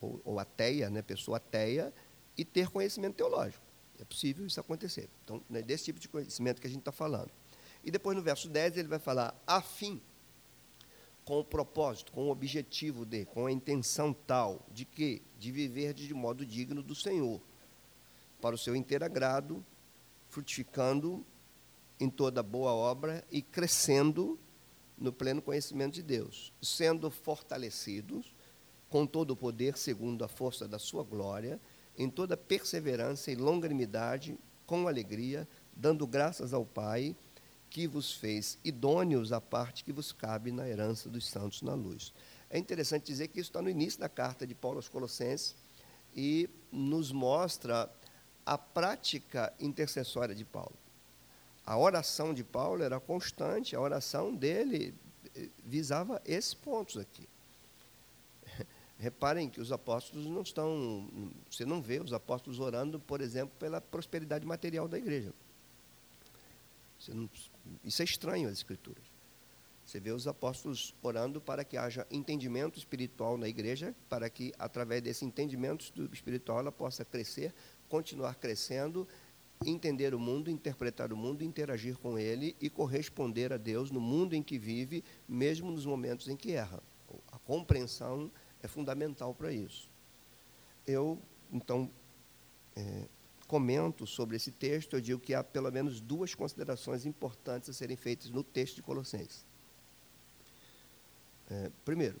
ou, 0.00 0.20
ou 0.24 0.38
ateia, 0.38 0.88
né, 0.88 1.02
pessoa 1.02 1.36
ateia, 1.36 1.92
e 2.36 2.44
ter 2.44 2.68
conhecimento 2.70 3.16
teológico. 3.16 3.64
É 4.00 4.04
possível 4.04 4.46
isso 4.46 4.60
acontecer. 4.60 5.08
Então, 5.24 5.42
é 5.52 5.60
desse 5.60 5.84
tipo 5.84 5.98
de 5.98 6.08
conhecimento 6.08 6.60
que 6.60 6.66
a 6.66 6.70
gente 6.70 6.80
está 6.80 6.92
falando. 6.92 7.30
E 7.84 7.90
depois 7.90 8.16
no 8.16 8.22
verso 8.22 8.48
10 8.48 8.76
ele 8.76 8.88
vai 8.88 8.98
falar 8.98 9.34
a 9.46 9.60
fim, 9.60 10.00
com 11.24 11.40
o 11.40 11.44
propósito, 11.44 12.10
com 12.12 12.28
o 12.28 12.30
objetivo 12.30 13.04
de, 13.04 13.26
com 13.26 13.46
a 13.46 13.52
intenção 13.52 14.14
tal 14.14 14.64
de 14.72 14.84
que 14.86 15.20
de 15.38 15.52
viver 15.52 15.92
de 15.92 16.14
modo 16.14 16.46
digno 16.46 16.82
do 16.82 16.94
Senhor, 16.94 17.40
para 18.40 18.54
o 18.54 18.58
seu 18.58 18.74
inteiro 18.74 19.04
agrado, 19.04 19.64
frutificando 20.28 21.24
em 22.00 22.08
toda 22.08 22.42
boa 22.42 22.72
obra 22.72 23.24
e 23.30 23.42
crescendo 23.42 24.38
no 24.98 25.12
pleno 25.12 25.40
conhecimento 25.40 25.94
de 25.94 26.02
Deus, 26.02 26.52
sendo 26.60 27.10
fortalecidos 27.10 28.34
com 28.88 29.06
todo 29.06 29.32
o 29.32 29.36
poder 29.36 29.76
segundo 29.76 30.24
a 30.24 30.28
força 30.28 30.66
da 30.66 30.78
sua 30.78 31.02
glória, 31.02 31.60
em 31.96 32.08
toda 32.08 32.36
perseverança 32.36 33.30
e 33.30 33.36
longanimidade, 33.36 34.38
com 34.66 34.88
alegria, 34.88 35.48
dando 35.74 36.06
graças 36.06 36.52
ao 36.52 36.64
Pai, 36.64 37.14
que 37.70 37.86
vos 37.86 38.12
fez 38.12 38.58
idôneos 38.64 39.32
à 39.32 39.40
parte 39.40 39.84
que 39.84 39.92
vos 39.92 40.10
cabe 40.12 40.50
na 40.50 40.66
herança 40.68 41.08
dos 41.08 41.28
santos 41.28 41.62
na 41.62 41.74
luz. 41.74 42.14
É 42.48 42.58
interessante 42.58 43.06
dizer 43.06 43.28
que 43.28 43.40
isso 43.40 43.50
está 43.50 43.60
no 43.60 43.68
início 43.68 44.00
da 44.00 44.08
carta 44.08 44.46
de 44.46 44.54
Paulo 44.54 44.78
aos 44.78 44.88
Colossenses 44.88 45.54
e 46.14 46.48
nos 46.72 47.12
mostra 47.12 47.90
a 48.44 48.56
prática 48.56 49.52
intercessória 49.60 50.34
de 50.34 50.44
Paulo. 50.44 50.76
A 51.68 51.76
oração 51.76 52.32
de 52.32 52.42
Paulo 52.42 52.82
era 52.82 52.98
constante, 52.98 53.76
a 53.76 53.80
oração 53.80 54.34
dele 54.34 54.94
eh, 55.36 55.50
visava 55.62 56.18
esses 56.24 56.54
pontos 56.54 56.96
aqui. 56.96 57.28
Reparem 58.98 59.50
que 59.50 59.60
os 59.60 59.70
apóstolos 59.70 60.24
não 60.24 60.40
estão. 60.40 61.06
Você 61.50 61.66
não 61.66 61.82
vê 61.82 62.00
os 62.00 62.14
apóstolos 62.14 62.58
orando, 62.58 62.98
por 62.98 63.20
exemplo, 63.20 63.54
pela 63.58 63.82
prosperidade 63.82 64.46
material 64.46 64.88
da 64.88 64.96
igreja. 64.96 65.30
Não, 67.08 67.28
isso 67.84 68.00
é 68.00 68.04
estranho 68.06 68.48
às 68.48 68.54
Escrituras. 68.54 69.04
Você 69.84 70.00
vê 70.00 70.10
os 70.10 70.26
apóstolos 70.26 70.94
orando 71.02 71.38
para 71.38 71.64
que 71.64 71.76
haja 71.76 72.06
entendimento 72.10 72.78
espiritual 72.78 73.36
na 73.36 73.46
igreja, 73.46 73.94
para 74.08 74.30
que, 74.30 74.54
através 74.58 75.02
desse 75.02 75.22
entendimento 75.22 75.84
espiritual, 76.14 76.60
ela 76.60 76.72
possa 76.72 77.04
crescer, 77.04 77.54
continuar 77.90 78.36
crescendo 78.36 79.06
entender 79.64 80.14
o 80.14 80.18
mundo, 80.18 80.50
interpretar 80.50 81.12
o 81.12 81.16
mundo, 81.16 81.42
interagir 81.42 81.96
com 81.98 82.18
ele 82.18 82.56
e 82.60 82.70
corresponder 82.70 83.52
a 83.52 83.56
Deus 83.56 83.90
no 83.90 84.00
mundo 84.00 84.34
em 84.34 84.42
que 84.42 84.58
vive, 84.58 85.04
mesmo 85.28 85.70
nos 85.70 85.84
momentos 85.84 86.28
em 86.28 86.36
que 86.36 86.52
erra. 86.52 86.82
A 87.32 87.38
compreensão 87.38 88.30
é 88.62 88.68
fundamental 88.68 89.34
para 89.34 89.52
isso. 89.52 89.90
Eu, 90.86 91.20
então, 91.52 91.90
é, 92.76 93.08
comento 93.46 94.06
sobre 94.06 94.36
esse 94.36 94.52
texto, 94.52 94.94
eu 94.94 95.00
digo 95.00 95.20
que 95.20 95.34
há 95.34 95.42
pelo 95.42 95.70
menos 95.72 96.00
duas 96.00 96.34
considerações 96.34 97.06
importantes 97.06 97.68
a 97.68 97.72
serem 97.72 97.96
feitas 97.96 98.30
no 98.30 98.44
texto 98.44 98.76
de 98.76 98.82
Colossenses. 98.82 99.44
É, 101.50 101.70
primeiro, 101.84 102.20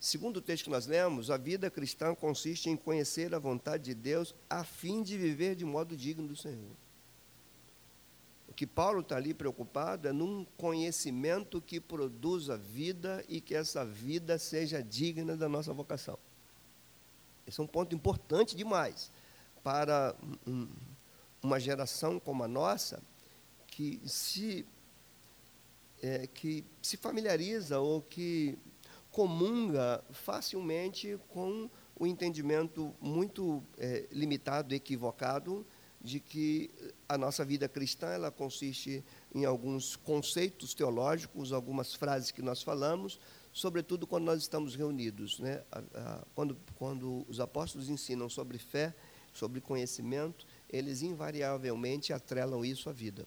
Segundo 0.00 0.36
o 0.36 0.40
texto 0.40 0.64
que 0.64 0.70
nós 0.70 0.86
lemos, 0.86 1.30
a 1.30 1.36
vida 1.36 1.68
cristã 1.70 2.14
consiste 2.14 2.70
em 2.70 2.76
conhecer 2.76 3.34
a 3.34 3.38
vontade 3.38 3.84
de 3.84 3.94
Deus 3.94 4.34
a 4.48 4.62
fim 4.62 5.02
de 5.02 5.18
viver 5.18 5.56
de 5.56 5.64
modo 5.64 5.96
digno 5.96 6.28
do 6.28 6.36
Senhor. 6.36 6.70
O 8.48 8.54
que 8.54 8.66
Paulo 8.66 9.00
está 9.00 9.16
ali 9.16 9.34
preocupado 9.34 10.06
é 10.06 10.12
num 10.12 10.44
conhecimento 10.56 11.60
que 11.60 11.80
produza 11.80 12.56
vida 12.56 13.24
e 13.28 13.40
que 13.40 13.54
essa 13.54 13.84
vida 13.84 14.38
seja 14.38 14.82
digna 14.82 15.36
da 15.36 15.48
nossa 15.48 15.72
vocação. 15.72 16.18
Esse 17.44 17.60
é 17.60 17.64
um 17.64 17.66
ponto 17.66 17.94
importante 17.94 18.54
demais 18.54 19.10
para 19.64 20.14
um, 20.46 20.68
uma 21.42 21.58
geração 21.58 22.20
como 22.20 22.44
a 22.44 22.48
nossa, 22.48 23.02
que 23.66 24.00
se, 24.04 24.64
é, 26.00 26.26
que 26.28 26.64
se 26.80 26.96
familiariza 26.96 27.80
ou 27.80 28.00
que 28.02 28.56
comunga 29.18 30.00
facilmente 30.12 31.18
com 31.30 31.68
o 31.96 32.06
entendimento 32.06 32.94
muito 33.00 33.64
é, 33.76 34.06
limitado, 34.12 34.72
equivocado, 34.76 35.66
de 36.00 36.20
que 36.20 36.70
a 37.08 37.18
nossa 37.18 37.44
vida 37.44 37.68
cristã 37.68 38.06
ela 38.10 38.30
consiste 38.30 39.04
em 39.34 39.44
alguns 39.44 39.96
conceitos 39.96 40.72
teológicos, 40.72 41.52
algumas 41.52 41.94
frases 41.94 42.30
que 42.30 42.40
nós 42.40 42.62
falamos, 42.62 43.18
sobretudo 43.52 44.06
quando 44.06 44.26
nós 44.26 44.40
estamos 44.40 44.76
reunidos. 44.76 45.40
Né? 45.40 45.64
quando, 46.32 46.56
quando 46.76 47.26
os 47.28 47.40
apóstolos 47.40 47.88
ensinam 47.88 48.28
sobre 48.28 48.56
fé, 48.56 48.94
sobre 49.32 49.60
conhecimento, 49.60 50.46
eles 50.70 51.02
invariavelmente 51.02 52.12
atrelam 52.12 52.64
isso 52.64 52.88
à 52.88 52.92
vida. 52.92 53.26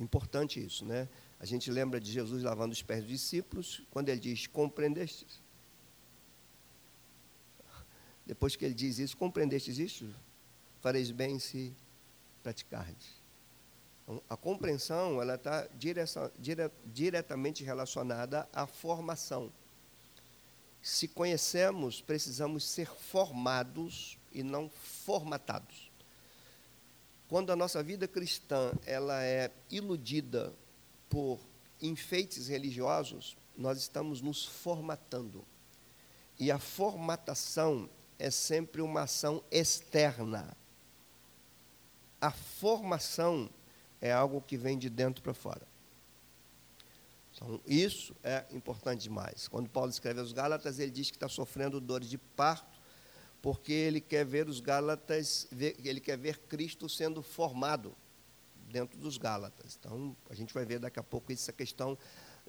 Importante 0.00 0.58
isso, 0.58 0.84
né? 0.84 1.08
A 1.38 1.44
gente 1.44 1.70
lembra 1.70 2.00
de 2.00 2.10
Jesus 2.10 2.42
lavando 2.42 2.72
os 2.72 2.82
pés 2.82 3.02
dos 3.02 3.10
discípulos, 3.10 3.82
quando 3.90 4.08
ele 4.08 4.20
diz: 4.20 4.46
Compreendestes? 4.46 5.40
Depois 8.24 8.56
que 8.56 8.64
ele 8.64 8.74
diz 8.74 8.98
isso, 8.98 9.16
compreendestes 9.16 9.78
isso? 9.78 10.12
Fareis 10.80 11.10
bem 11.10 11.38
se 11.38 11.72
praticardes. 12.42 13.14
Então, 14.02 14.22
a 14.28 14.36
compreensão 14.36 15.20
ela 15.20 15.34
está 15.34 15.68
dire, 15.74 16.00
diretamente 16.86 17.62
relacionada 17.62 18.48
à 18.52 18.66
formação. 18.66 19.52
Se 20.80 21.08
conhecemos, 21.08 22.00
precisamos 22.00 22.64
ser 22.64 22.88
formados 22.88 24.18
e 24.32 24.42
não 24.42 24.68
formatados. 24.70 25.90
Quando 27.28 27.50
a 27.50 27.56
nossa 27.56 27.82
vida 27.82 28.06
cristã 28.06 28.72
ela 28.84 29.22
é 29.24 29.50
iludida 29.68 30.52
por 31.08 31.40
enfeites 31.80 32.48
religiosos, 32.48 33.36
nós 33.56 33.78
estamos 33.78 34.20
nos 34.20 34.44
formatando. 34.44 35.44
E 36.38 36.50
a 36.50 36.58
formatação 36.58 37.88
é 38.18 38.30
sempre 38.30 38.82
uma 38.82 39.02
ação 39.02 39.42
externa. 39.50 40.56
A 42.20 42.30
formação 42.30 43.48
é 44.00 44.12
algo 44.12 44.40
que 44.40 44.56
vem 44.56 44.78
de 44.78 44.90
dentro 44.90 45.22
para 45.22 45.34
fora. 45.34 45.66
Então, 47.34 47.60
isso 47.66 48.14
é 48.22 48.46
importante 48.50 49.02
demais. 49.02 49.46
Quando 49.46 49.68
Paulo 49.68 49.90
escreve 49.90 50.20
aos 50.20 50.32
Gálatas, 50.32 50.78
ele 50.78 50.90
diz 50.90 51.10
que 51.10 51.16
está 51.16 51.28
sofrendo 51.28 51.80
dores 51.80 52.08
de 52.08 52.16
parto, 52.16 52.80
porque 53.42 53.72
ele 53.72 54.00
quer 54.00 54.24
ver 54.24 54.48
os 54.48 54.58
Gálatas, 54.58 55.46
ele 55.52 56.00
quer 56.00 56.16
ver 56.16 56.38
Cristo 56.38 56.88
sendo 56.88 57.22
formado 57.22 57.94
dentro 58.76 58.98
dos 58.98 59.16
Gálatas. 59.16 59.78
Então, 59.80 60.14
a 60.28 60.34
gente 60.34 60.52
vai 60.52 60.66
ver 60.66 60.78
daqui 60.78 61.00
a 61.00 61.02
pouco 61.02 61.32
essa 61.32 61.50
questão 61.52 61.96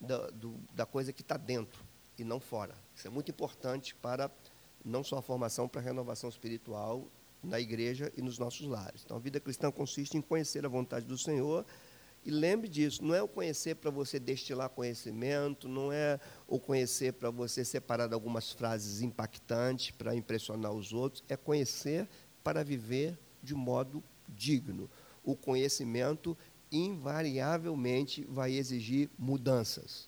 da, 0.02 0.30
do, 0.32 0.60
da 0.74 0.86
coisa 0.86 1.14
que 1.14 1.22
está 1.22 1.38
dentro 1.38 1.82
e 2.18 2.24
não 2.26 2.38
fora. 2.38 2.76
Isso 2.94 3.08
é 3.08 3.10
muito 3.10 3.32
importante 3.32 3.96
para 3.96 4.30
não 4.84 5.06
só 5.06 5.20
a 5.20 5.22
formação, 5.22 5.70
para 5.70 5.80
a 5.80 5.84
renovação 5.84 6.30
espiritual 6.30 7.08
na 7.42 7.62
igreja 7.62 8.12
e 8.18 8.22
nos 8.22 8.38
nossos 8.38 8.68
lares. 8.68 9.04
Então, 9.06 9.16
a 9.16 9.20
vida 9.22 9.40
cristã 9.40 9.72
consiste 9.72 10.18
em 10.18 10.22
conhecer 10.22 10.66
a 10.66 10.70
vontade 10.70 11.06
do 11.06 11.18
Senhor. 11.18 11.66
E 12.26 12.30
lembre 12.30 12.68
disso, 12.68 13.06
não 13.06 13.16
é 13.16 13.22
o 13.22 13.28
conhecer 13.28 13.76
para 13.76 13.90
você 13.90 14.20
destilar 14.20 14.70
conhecimento, 14.70 15.70
não 15.70 15.94
é 15.94 16.20
o 16.46 16.60
conhecer 16.60 17.14
para 17.14 17.30
você 17.30 17.64
separar 17.64 18.12
algumas 18.14 18.52
frases 18.52 19.02
impactantes 19.02 19.92
para 19.92 20.14
impressionar 20.14 20.74
os 20.74 20.92
outros, 20.92 21.24
é 21.30 21.38
conhecer 21.38 22.06
para 22.44 22.66
viver 22.66 23.18
de 23.42 23.56
modo 23.56 24.04
digno 24.28 24.90
o 25.28 25.36
conhecimento 25.36 26.38
invariavelmente 26.72 28.26
vai 28.30 28.54
exigir 28.54 29.10
mudanças. 29.20 30.08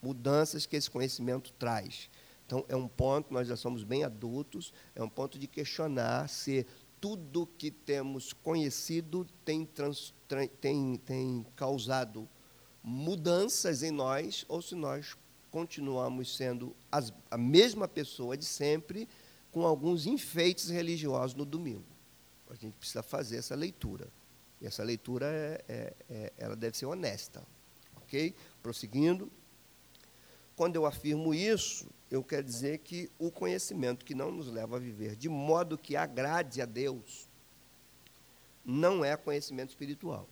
Mudanças 0.00 0.64
que 0.64 0.76
esse 0.76 0.88
conhecimento 0.88 1.52
traz. 1.54 2.08
Então, 2.46 2.64
é 2.68 2.76
um 2.76 2.86
ponto, 2.86 3.34
nós 3.34 3.48
já 3.48 3.56
somos 3.56 3.82
bem 3.82 4.04
adultos, 4.04 4.72
é 4.94 5.02
um 5.02 5.08
ponto 5.08 5.40
de 5.40 5.48
questionar 5.48 6.28
se 6.28 6.64
tudo 7.00 7.48
que 7.58 7.68
temos 7.72 8.32
conhecido 8.32 9.26
tem, 9.44 9.66
trans, 9.66 10.14
tem, 10.60 10.94
tem 11.04 11.44
causado 11.56 12.28
mudanças 12.80 13.82
em 13.82 13.90
nós 13.90 14.44
ou 14.48 14.62
se 14.62 14.76
nós 14.76 15.16
continuamos 15.50 16.36
sendo 16.36 16.76
as, 16.92 17.12
a 17.28 17.36
mesma 17.36 17.88
pessoa 17.88 18.36
de 18.36 18.44
sempre, 18.44 19.08
com 19.50 19.66
alguns 19.66 20.06
enfeites 20.06 20.68
religiosos 20.68 21.34
no 21.34 21.44
domingo. 21.44 21.91
A 22.52 22.54
gente 22.54 22.74
precisa 22.74 23.02
fazer 23.02 23.38
essa 23.38 23.54
leitura. 23.54 24.12
E 24.60 24.66
essa 24.66 24.84
leitura 24.84 25.26
é, 25.26 25.64
é, 25.66 25.94
é, 26.10 26.32
ela 26.36 26.54
deve 26.54 26.76
ser 26.76 26.84
honesta. 26.84 27.42
Ok? 27.96 28.34
Prosseguindo. 28.62 29.32
Quando 30.54 30.76
eu 30.76 30.84
afirmo 30.84 31.32
isso, 31.32 31.88
eu 32.10 32.22
quero 32.22 32.44
dizer 32.44 32.78
que 32.80 33.10
o 33.18 33.30
conhecimento 33.30 34.04
que 34.04 34.14
não 34.14 34.30
nos 34.30 34.48
leva 34.48 34.76
a 34.76 34.78
viver 34.78 35.16
de 35.16 35.30
modo 35.30 35.78
que 35.78 35.96
agrade 35.96 36.60
a 36.60 36.66
Deus 36.66 37.26
não 38.62 39.02
é 39.02 39.16
conhecimento 39.16 39.70
espiritual. 39.70 40.28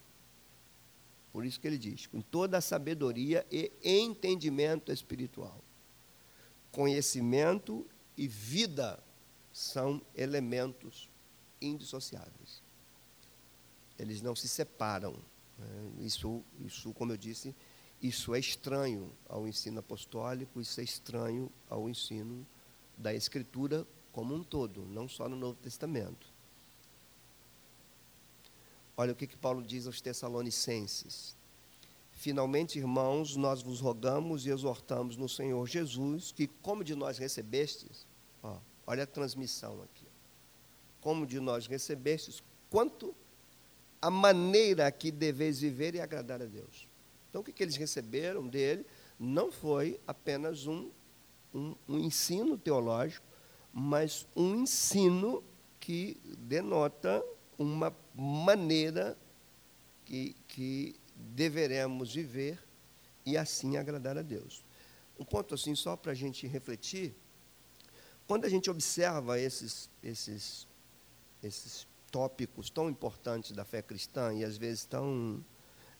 Por 1.32 1.46
isso 1.46 1.58
que 1.58 1.66
ele 1.66 1.78
diz, 1.78 2.06
com 2.06 2.20
toda 2.20 2.58
a 2.58 2.60
sabedoria 2.60 3.46
e 3.50 3.72
entendimento 3.82 4.92
espiritual. 4.92 5.64
Conhecimento 6.70 7.86
e 8.14 8.28
vida 8.28 9.02
são 9.52 10.02
elementos 10.14 11.09
indissociáveis. 11.60 12.62
Eles 13.98 14.22
não 14.22 14.34
se 14.34 14.48
separam. 14.48 15.14
É, 15.58 16.04
isso, 16.04 16.42
isso, 16.64 16.92
como 16.92 17.12
eu 17.12 17.16
disse, 17.16 17.54
isso 18.00 18.34
é 18.34 18.38
estranho 18.38 19.12
ao 19.28 19.46
ensino 19.46 19.80
apostólico, 19.80 20.60
isso 20.60 20.80
é 20.80 20.84
estranho 20.84 21.50
ao 21.68 21.88
ensino 21.88 22.46
da 22.96 23.14
Escritura 23.14 23.86
como 24.12 24.34
um 24.34 24.42
todo, 24.42 24.82
não 24.86 25.08
só 25.08 25.28
no 25.28 25.36
Novo 25.36 25.58
Testamento. 25.60 26.26
Olha 28.96 29.12
o 29.12 29.16
que, 29.16 29.26
que 29.26 29.36
Paulo 29.36 29.62
diz 29.62 29.86
aos 29.86 30.00
Tessalonicenses. 30.00 31.36
Finalmente, 32.12 32.78
irmãos, 32.78 33.34
nós 33.34 33.62
vos 33.62 33.80
rogamos 33.80 34.44
e 34.44 34.50
exortamos 34.50 35.16
no 35.16 35.28
Senhor 35.28 35.66
Jesus 35.66 36.32
que, 36.32 36.46
como 36.46 36.84
de 36.84 36.94
nós 36.94 37.16
recebestes, 37.16 38.06
ó, 38.42 38.58
olha 38.86 39.04
a 39.04 39.06
transmissão 39.06 39.82
aqui, 39.82 39.99
como 41.00 41.26
de 41.26 41.40
nós 41.40 41.66
recebestes, 41.66 42.42
quanto 42.68 43.14
a 44.00 44.10
maneira 44.10 44.90
que 44.90 45.10
deveis 45.10 45.60
viver 45.60 45.94
e 45.94 46.00
agradar 46.00 46.40
a 46.40 46.46
Deus. 46.46 46.88
Então, 47.28 47.42
o 47.42 47.44
que, 47.44 47.52
que 47.52 47.62
eles 47.62 47.76
receberam 47.76 48.46
dele 48.46 48.84
não 49.18 49.52
foi 49.52 50.00
apenas 50.06 50.66
um, 50.66 50.90
um, 51.54 51.74
um 51.88 51.98
ensino 51.98 52.56
teológico, 52.56 53.26
mas 53.72 54.26
um 54.34 54.54
ensino 54.54 55.44
que 55.78 56.16
denota 56.38 57.24
uma 57.58 57.94
maneira 58.14 59.16
que, 60.04 60.34
que 60.48 60.96
deveremos 61.14 62.14
viver 62.14 62.58
e 63.24 63.36
assim 63.36 63.76
agradar 63.76 64.16
a 64.18 64.22
Deus. 64.22 64.64
Um 65.18 65.24
ponto 65.24 65.54
assim, 65.54 65.74
só 65.74 65.96
para 65.96 66.12
a 66.12 66.14
gente 66.14 66.46
refletir, 66.46 67.14
quando 68.26 68.44
a 68.44 68.48
gente 68.48 68.70
observa 68.70 69.38
esses, 69.38 69.90
esses, 70.02 70.66
esses 71.42 71.86
tópicos 72.10 72.70
tão 72.70 72.90
importantes 72.90 73.52
da 73.52 73.64
fé 73.64 73.80
cristã 73.82 74.34
e 74.34 74.44
às 74.44 74.56
vezes 74.56 74.84
tão 74.84 75.44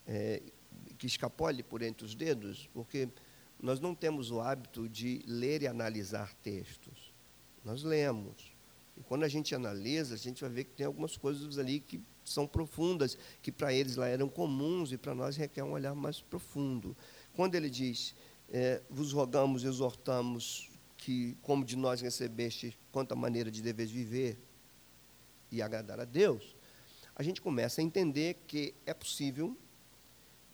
é, 0.06 0.42
que 0.98 1.06
escapole 1.06 1.62
por 1.62 1.82
entre 1.82 2.04
os 2.04 2.14
dedos, 2.14 2.68
porque 2.72 3.08
nós 3.62 3.80
não 3.80 3.94
temos 3.94 4.30
o 4.30 4.40
hábito 4.40 4.88
de 4.88 5.22
ler 5.26 5.62
e 5.62 5.66
analisar 5.66 6.34
textos. 6.42 7.12
Nós 7.64 7.82
lemos. 7.82 8.52
E 8.96 9.02
quando 9.02 9.24
a 9.24 9.28
gente 9.28 9.54
analisa, 9.54 10.14
a 10.14 10.18
gente 10.18 10.40
vai 10.40 10.50
ver 10.50 10.64
que 10.64 10.72
tem 10.72 10.86
algumas 10.86 11.16
coisas 11.16 11.58
ali 11.58 11.80
que 11.80 12.00
são 12.24 12.46
profundas, 12.46 13.16
que 13.42 13.52
para 13.52 13.72
eles 13.72 13.96
lá 13.96 14.06
eram 14.06 14.28
comuns 14.28 14.92
e 14.92 14.98
para 14.98 15.14
nós 15.14 15.36
requer 15.36 15.62
um 15.62 15.72
olhar 15.72 15.94
mais 15.94 16.20
profundo. 16.20 16.96
Quando 17.34 17.54
ele 17.54 17.70
diz, 17.70 18.14
é, 18.50 18.82
vos 18.88 19.12
rogamos, 19.12 19.64
exortamos 19.64 20.70
que, 20.96 21.36
como 21.42 21.64
de 21.64 21.76
nós 21.76 22.00
recebeste, 22.00 22.76
quanto 22.92 23.12
a 23.12 23.16
maneira 23.16 23.50
de 23.50 23.62
deveres 23.62 23.90
viver 23.90 24.38
e 25.50 25.62
agradar 25.62 26.00
a 26.00 26.04
Deus, 26.04 26.54
a 27.14 27.22
gente 27.22 27.40
começa 27.40 27.80
a 27.80 27.84
entender 27.84 28.38
que 28.46 28.74
é 28.86 28.94
possível 28.94 29.56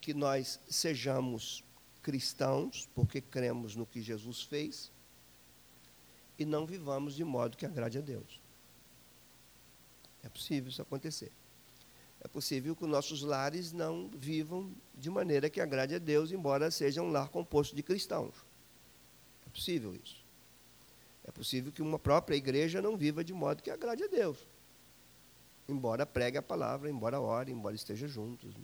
que 0.00 0.15
nós 0.15 0.61
sejamos 0.69 1.65
cristãos, 2.03 2.88
porque 2.95 3.21
cremos 3.21 3.75
no 3.75 3.87
que 3.87 4.00
Jesus 4.00 4.43
fez, 4.43 4.93
e 6.38 6.45
não 6.45 6.67
vivamos 6.67 7.15
de 7.15 7.25
modo 7.25 7.57
que 7.57 7.67
agrade 7.67 7.99
a 7.99 8.00
Deus. 8.00 8.41
É 10.23 10.29
possível 10.29 10.69
isso 10.71 10.83
acontecer. 10.83 11.33
É 12.21 12.29
possível 12.29 12.75
que 12.75 12.85
os 12.85 12.91
nossos 12.91 13.23
lares 13.23 13.73
não 13.73 14.11
vivam 14.12 14.73
de 14.95 15.09
maneira 15.09 15.49
que 15.49 15.61
agrade 15.61 15.95
a 15.95 15.99
Deus, 15.99 16.33
embora 16.33 16.71
seja 16.71 17.03
um 17.03 17.11
lar 17.11 17.29
composto 17.29 17.76
de 17.76 17.83
cristãos. 17.83 18.35
É 19.47 19.50
possível 19.50 19.95
isso. 19.95 20.25
É 21.25 21.31
possível 21.31 21.73
que 21.73 21.83
uma 21.83 21.99
própria 21.99 22.37
igreja 22.37 22.83
não 22.83 22.97
viva 22.97 23.23
de 23.23 23.33
modo 23.33 23.62
que 23.62 23.71
agrade 23.71 24.03
a 24.03 24.09
Deus. 24.09 24.38
Embora 25.68 26.06
pregue 26.06 26.38
a 26.38 26.42
palavra, 26.42 26.88
embora 26.88 27.20
ore, 27.20 27.52
embora 27.52 27.75
esteja 27.75 28.06
juntos. 28.06 28.54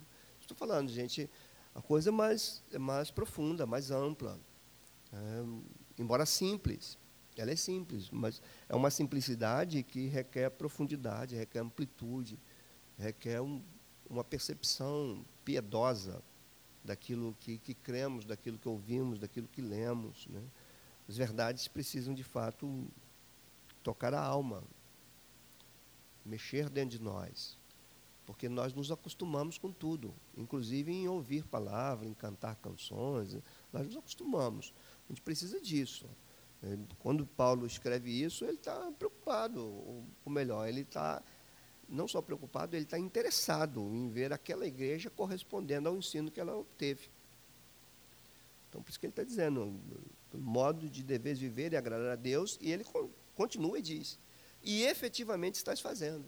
Estou 0.40 0.56
falando, 0.56 0.88
gente, 0.88 1.28
a 1.74 1.82
coisa 1.82 2.10
é 2.10 2.12
mais, 2.12 2.62
é 2.72 2.78
mais 2.78 3.10
profunda, 3.10 3.66
mais 3.66 3.90
ampla. 3.90 4.38
É, 5.12 5.98
embora 5.98 6.24
simples. 6.26 6.98
Ela 7.36 7.50
é 7.50 7.56
simples, 7.56 8.10
mas 8.10 8.42
é 8.68 8.76
uma 8.76 8.90
simplicidade 8.90 9.82
que 9.82 10.06
requer 10.06 10.50
profundidade, 10.50 11.34
requer 11.34 11.60
amplitude 11.60 12.38
requer 12.98 13.40
um, 13.40 13.62
uma 14.08 14.24
percepção 14.24 15.24
piedosa 15.44 16.22
daquilo 16.84 17.36
que, 17.40 17.58
que 17.58 17.74
cremos, 17.74 18.24
daquilo 18.24 18.58
que 18.58 18.68
ouvimos, 18.68 19.18
daquilo 19.18 19.48
que 19.48 19.60
lemos. 19.60 20.26
Né? 20.28 20.42
As 21.08 21.16
verdades 21.16 21.68
precisam, 21.68 22.14
de 22.14 22.22
fato, 22.22 22.86
tocar 23.82 24.14
a 24.14 24.20
alma, 24.20 24.62
mexer 26.24 26.68
dentro 26.68 26.98
de 26.98 27.02
nós, 27.02 27.58
porque 28.24 28.48
nós 28.48 28.72
nos 28.72 28.90
acostumamos 28.90 29.58
com 29.58 29.72
tudo, 29.72 30.14
inclusive 30.36 30.92
em 30.92 31.08
ouvir 31.08 31.44
palavras, 31.44 32.08
em 32.08 32.14
cantar 32.14 32.56
canções, 32.56 33.36
nós 33.72 33.86
nos 33.86 33.96
acostumamos. 33.96 34.72
A 35.08 35.12
gente 35.12 35.22
precisa 35.22 35.60
disso. 35.60 36.06
Quando 37.00 37.26
Paulo 37.26 37.66
escreve 37.66 38.10
isso, 38.10 38.44
ele 38.44 38.54
está 38.54 38.92
preocupado, 38.92 39.60
ou 39.60 40.30
melhor, 40.30 40.68
ele 40.68 40.82
está 40.82 41.20
não 41.88 42.06
só 42.06 42.22
preocupado, 42.22 42.76
ele 42.76 42.84
está 42.84 42.98
interessado 42.98 43.80
em 43.80 44.08
ver 44.08 44.32
aquela 44.32 44.66
igreja 44.66 45.10
correspondendo 45.10 45.88
ao 45.88 45.96
ensino 45.96 46.30
que 46.30 46.40
ela 46.40 46.64
teve. 46.78 47.10
Então, 48.68 48.80
por 48.80 48.88
isso 48.88 49.00
que 49.00 49.06
ele 49.06 49.12
está 49.12 49.24
dizendo, 49.24 49.78
modo 50.32 50.88
de 50.88 51.02
deveres 51.02 51.40
viver 51.40 51.72
e 51.72 51.76
agradar 51.76 52.12
a 52.12 52.16
Deus, 52.16 52.56
e 52.62 52.70
ele 52.70 52.84
continua 53.34 53.78
e 53.78 53.82
diz, 53.82 54.18
e 54.62 54.82
efetivamente 54.84 55.56
estás 55.56 55.80
fazendo. 55.80 56.24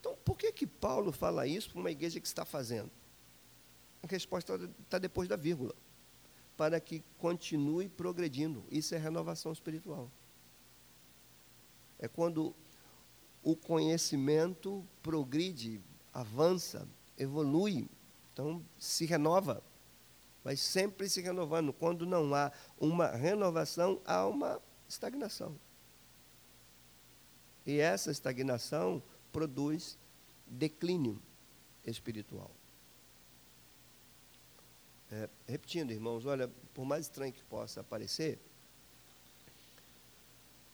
Então, 0.00 0.16
por 0.24 0.36
que 0.36 0.50
que 0.52 0.66
Paulo 0.66 1.12
fala 1.12 1.46
isso 1.46 1.70
para 1.70 1.80
uma 1.80 1.90
igreja 1.90 2.20
que 2.20 2.26
está 2.26 2.44
fazendo? 2.44 2.90
A 4.02 4.06
resposta 4.06 4.54
está 4.82 4.98
depois 4.98 5.28
da 5.28 5.36
vírgula. 5.36 5.74
Para 6.56 6.80
que 6.80 7.04
continue 7.18 7.88
progredindo. 7.88 8.64
Isso 8.70 8.94
é 8.94 8.98
renovação 8.98 9.52
espiritual. 9.52 10.10
É 11.98 12.08
quando 12.08 12.54
o 13.42 13.54
conhecimento 13.54 14.86
progride, 15.02 15.80
avança, 16.12 16.88
evolui, 17.16 17.88
então 18.32 18.64
se 18.78 19.04
renova, 19.04 19.62
mas 20.42 20.60
sempre 20.60 21.08
se 21.08 21.20
renovando. 21.20 21.72
Quando 21.72 22.06
não 22.06 22.34
há 22.34 22.50
uma 22.78 23.08
renovação, 23.08 24.00
há 24.06 24.26
uma 24.26 24.60
estagnação. 24.88 25.58
E 27.70 27.78
essa 27.78 28.10
estagnação 28.10 29.00
produz 29.30 29.96
declínio 30.44 31.22
espiritual. 31.86 32.50
É, 35.12 35.28
repetindo, 35.46 35.92
irmãos, 35.92 36.26
olha, 36.26 36.50
por 36.74 36.84
mais 36.84 37.06
estranho 37.06 37.32
que 37.32 37.42
possa 37.44 37.84
parecer, 37.84 38.40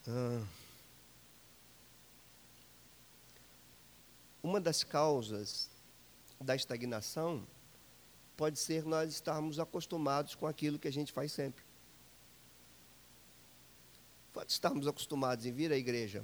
ah, 0.07 0.43
Uma 4.41 4.61
das 4.61 4.81
causas 4.81 5.69
da 6.39 6.55
estagnação 6.55 7.45
pode 8.37 8.57
ser 8.57 8.85
nós 8.85 9.09
estarmos 9.11 9.59
acostumados 9.59 10.35
com 10.35 10.47
aquilo 10.47 10.79
que 10.79 10.87
a 10.87 10.91
gente 10.91 11.11
faz 11.11 11.33
sempre. 11.33 11.61
Pode 14.31 14.49
estarmos 14.49 14.87
acostumados 14.87 15.45
em 15.45 15.51
vir 15.51 15.69
à 15.73 15.75
igreja, 15.75 16.23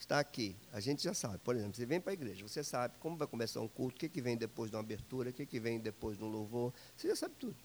está 0.00 0.18
aqui, 0.18 0.56
a 0.72 0.80
gente 0.80 1.02
já 1.02 1.14
sabe. 1.14 1.38
Por 1.38 1.54
exemplo, 1.54 1.76
você 1.76 1.86
vem 1.86 2.00
para 2.00 2.12
a 2.12 2.14
igreja, 2.14 2.46
você 2.46 2.64
sabe 2.64 2.94
como 2.98 3.16
vai 3.16 3.28
começar 3.28 3.60
um 3.60 3.68
culto, 3.68 3.96
o 3.96 3.98
que, 3.98 4.08
que 4.08 4.20
vem 4.20 4.36
depois 4.36 4.70
de 4.70 4.76
uma 4.76 4.80
abertura, 4.82 5.30
o 5.30 5.32
que, 5.32 5.46
que 5.46 5.60
vem 5.60 5.78
depois 5.78 6.16
de 6.16 6.24
um 6.24 6.28
louvor, 6.28 6.72
você 6.96 7.08
já 7.08 7.16
sabe 7.16 7.34
tudo. 7.38 7.56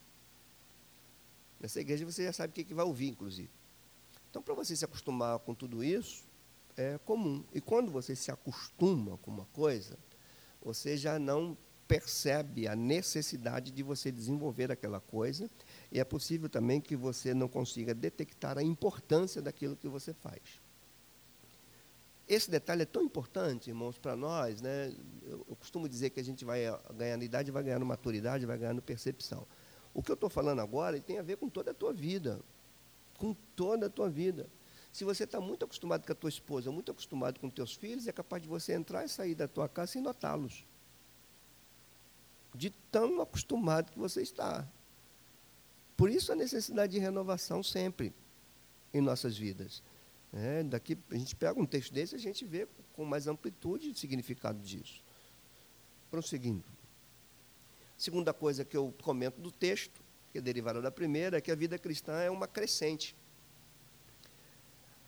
Nessa 1.58 1.80
igreja 1.80 2.04
você 2.04 2.24
já 2.24 2.32
sabe 2.32 2.50
o 2.50 2.54
que, 2.54 2.64
que 2.64 2.74
vai 2.74 2.84
ouvir, 2.84 3.08
inclusive. 3.08 3.50
Então, 4.30 4.42
para 4.42 4.54
você 4.54 4.76
se 4.76 4.84
acostumar 4.84 5.38
com 5.38 5.54
tudo 5.54 5.82
isso, 5.82 6.24
é 6.76 6.98
comum. 6.98 7.42
E 7.54 7.60
quando 7.60 7.90
você 7.90 8.14
se 8.14 8.30
acostuma 8.30 9.16
com 9.18 9.30
uma 9.30 9.46
coisa, 9.46 9.98
você 10.62 10.96
já 10.96 11.18
não 11.18 11.56
percebe 11.88 12.68
a 12.68 12.76
necessidade 12.76 13.70
de 13.70 13.82
você 13.82 14.12
desenvolver 14.12 14.70
aquela 14.70 15.00
coisa, 15.00 15.48
e 15.90 15.98
é 15.98 16.04
possível 16.04 16.48
também 16.50 16.80
que 16.80 16.96
você 16.96 17.32
não 17.32 17.48
consiga 17.48 17.94
detectar 17.94 18.58
a 18.58 18.62
importância 18.62 19.40
daquilo 19.40 19.76
que 19.76 19.88
você 19.88 20.12
faz. 20.12 20.65
Esse 22.28 22.50
detalhe 22.50 22.82
é 22.82 22.86
tão 22.86 23.02
importante, 23.02 23.70
irmãos, 23.70 23.98
para 23.98 24.16
nós, 24.16 24.60
né? 24.60 24.92
Eu, 25.22 25.46
eu, 25.48 25.56
costumo 25.56 25.88
dizer 25.88 26.10
que 26.10 26.18
a 26.18 26.24
gente 26.24 26.44
vai 26.44 26.64
ganhando 26.96 27.22
idade, 27.22 27.50
vai 27.52 27.62
ganhando 27.62 27.86
maturidade, 27.86 28.44
vai 28.44 28.58
ganhando 28.58 28.82
percepção. 28.82 29.46
O 29.94 30.02
que 30.02 30.10
eu 30.10 30.14
estou 30.14 30.28
falando 30.28 30.60
agora 30.60 31.00
tem 31.00 31.18
a 31.18 31.22
ver 31.22 31.36
com 31.36 31.48
toda 31.48 31.70
a 31.70 31.74
tua 31.74 31.92
vida, 31.92 32.40
com 33.16 33.32
toda 33.54 33.86
a 33.86 33.90
tua 33.90 34.10
vida. 34.10 34.48
Se 34.92 35.04
você 35.04 35.24
está 35.24 35.40
muito 35.40 35.64
acostumado 35.64 36.04
com 36.04 36.12
a 36.12 36.14
tua 36.14 36.28
esposa, 36.28 36.72
muito 36.72 36.90
acostumado 36.90 37.38
com 37.38 37.48
teus 37.48 37.74
filhos, 37.74 38.08
é 38.08 38.12
capaz 38.12 38.42
de 38.42 38.48
você 38.48 38.72
entrar 38.72 39.04
e 39.04 39.08
sair 39.08 39.34
da 39.34 39.46
tua 39.46 39.68
casa 39.68 39.92
sem 39.92 40.02
notá-los. 40.02 40.64
De 42.54 42.70
tão 42.90 43.20
acostumado 43.20 43.92
que 43.92 43.98
você 43.98 44.22
está. 44.22 44.66
Por 45.96 46.10
isso 46.10 46.32
a 46.32 46.34
necessidade 46.34 46.92
de 46.92 46.98
renovação 46.98 47.62
sempre 47.62 48.12
em 48.92 49.00
nossas 49.00 49.36
vidas. 49.36 49.82
É, 50.38 50.62
daqui 50.62 50.98
a 51.10 51.14
gente 51.16 51.34
pega 51.34 51.58
um 51.58 51.64
texto 51.64 51.94
desse, 51.94 52.14
a 52.14 52.18
gente 52.18 52.44
vê 52.44 52.68
com 52.92 53.06
mais 53.06 53.26
amplitude 53.26 53.88
o 53.88 53.94
significado 53.94 54.60
disso. 54.60 55.02
Prosseguindo. 56.10 56.62
Segunda 57.96 58.34
coisa 58.34 58.62
que 58.62 58.76
eu 58.76 58.94
comento 59.02 59.40
do 59.40 59.50
texto, 59.50 59.98
que 60.30 60.36
é 60.36 60.40
derivada 60.42 60.82
da 60.82 60.90
primeira, 60.90 61.38
é 61.38 61.40
que 61.40 61.50
a 61.50 61.54
vida 61.54 61.78
cristã 61.78 62.12
é 62.20 62.30
uma 62.30 62.46
crescente. 62.46 63.16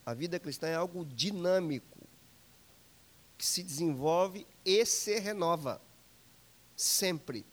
A 0.07 0.15
vida 0.15 0.41
cristã 0.41 0.67
é 0.67 0.75
algo 0.75 1.05
dinâmico, 1.05 1.99
que 3.37 3.45
se 3.45 3.63
desenvolve 3.63 4.47
e 4.65 4.87
se 4.87 5.19
renova, 5.19 5.79
sempre. 6.75 7.45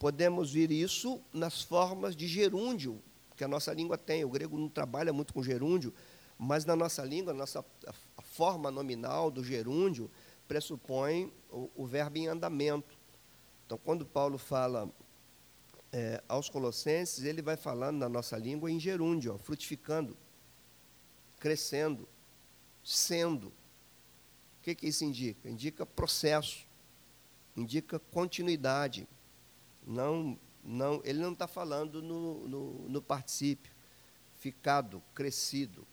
Podemos 0.00 0.52
ver 0.52 0.72
isso 0.72 1.22
nas 1.32 1.62
formas 1.62 2.16
de 2.16 2.26
gerúndio 2.26 3.00
que 3.40 3.44
a 3.44 3.48
nossa 3.48 3.72
língua 3.72 3.96
tem. 3.96 4.22
O 4.22 4.28
grego 4.28 4.58
não 4.58 4.68
trabalha 4.68 5.14
muito 5.14 5.32
com 5.32 5.42
gerúndio, 5.42 5.94
mas 6.42 6.64
na 6.64 6.74
nossa 6.74 7.04
língua, 7.04 7.32
a, 7.32 7.36
nossa, 7.36 7.64
a 8.16 8.22
forma 8.22 8.70
nominal 8.70 9.30
do 9.30 9.44
gerúndio 9.44 10.10
pressupõe 10.48 11.32
o, 11.50 11.70
o 11.76 11.86
verbo 11.86 12.16
em 12.18 12.28
andamento. 12.28 12.96
Então, 13.66 13.76
quando 13.76 14.06
Paulo 14.06 14.38
fala 14.38 14.90
é, 15.92 16.22
aos 16.26 16.48
Colossenses, 16.48 17.24
ele 17.24 17.42
vai 17.42 17.56
falando 17.56 17.98
na 17.98 18.08
nossa 18.08 18.36
língua 18.36 18.70
em 18.70 18.80
gerúndio, 18.80 19.34
ó, 19.34 19.38
frutificando 19.38 20.16
crescendo, 21.40 22.06
sendo. 22.84 23.48
O 23.48 24.62
que, 24.62 24.74
que 24.74 24.86
isso 24.86 25.02
indica? 25.02 25.48
Indica 25.48 25.86
processo, 25.86 26.66
indica 27.56 27.98
continuidade. 27.98 29.08
Não, 29.84 30.38
não, 30.62 31.00
ele 31.02 31.18
não 31.18 31.32
está 31.32 31.48
falando 31.48 32.02
no, 32.02 32.46
no, 32.46 32.88
no 32.88 33.02
particípio, 33.02 33.72
ficado, 34.36 35.02
crescido. 35.14 35.86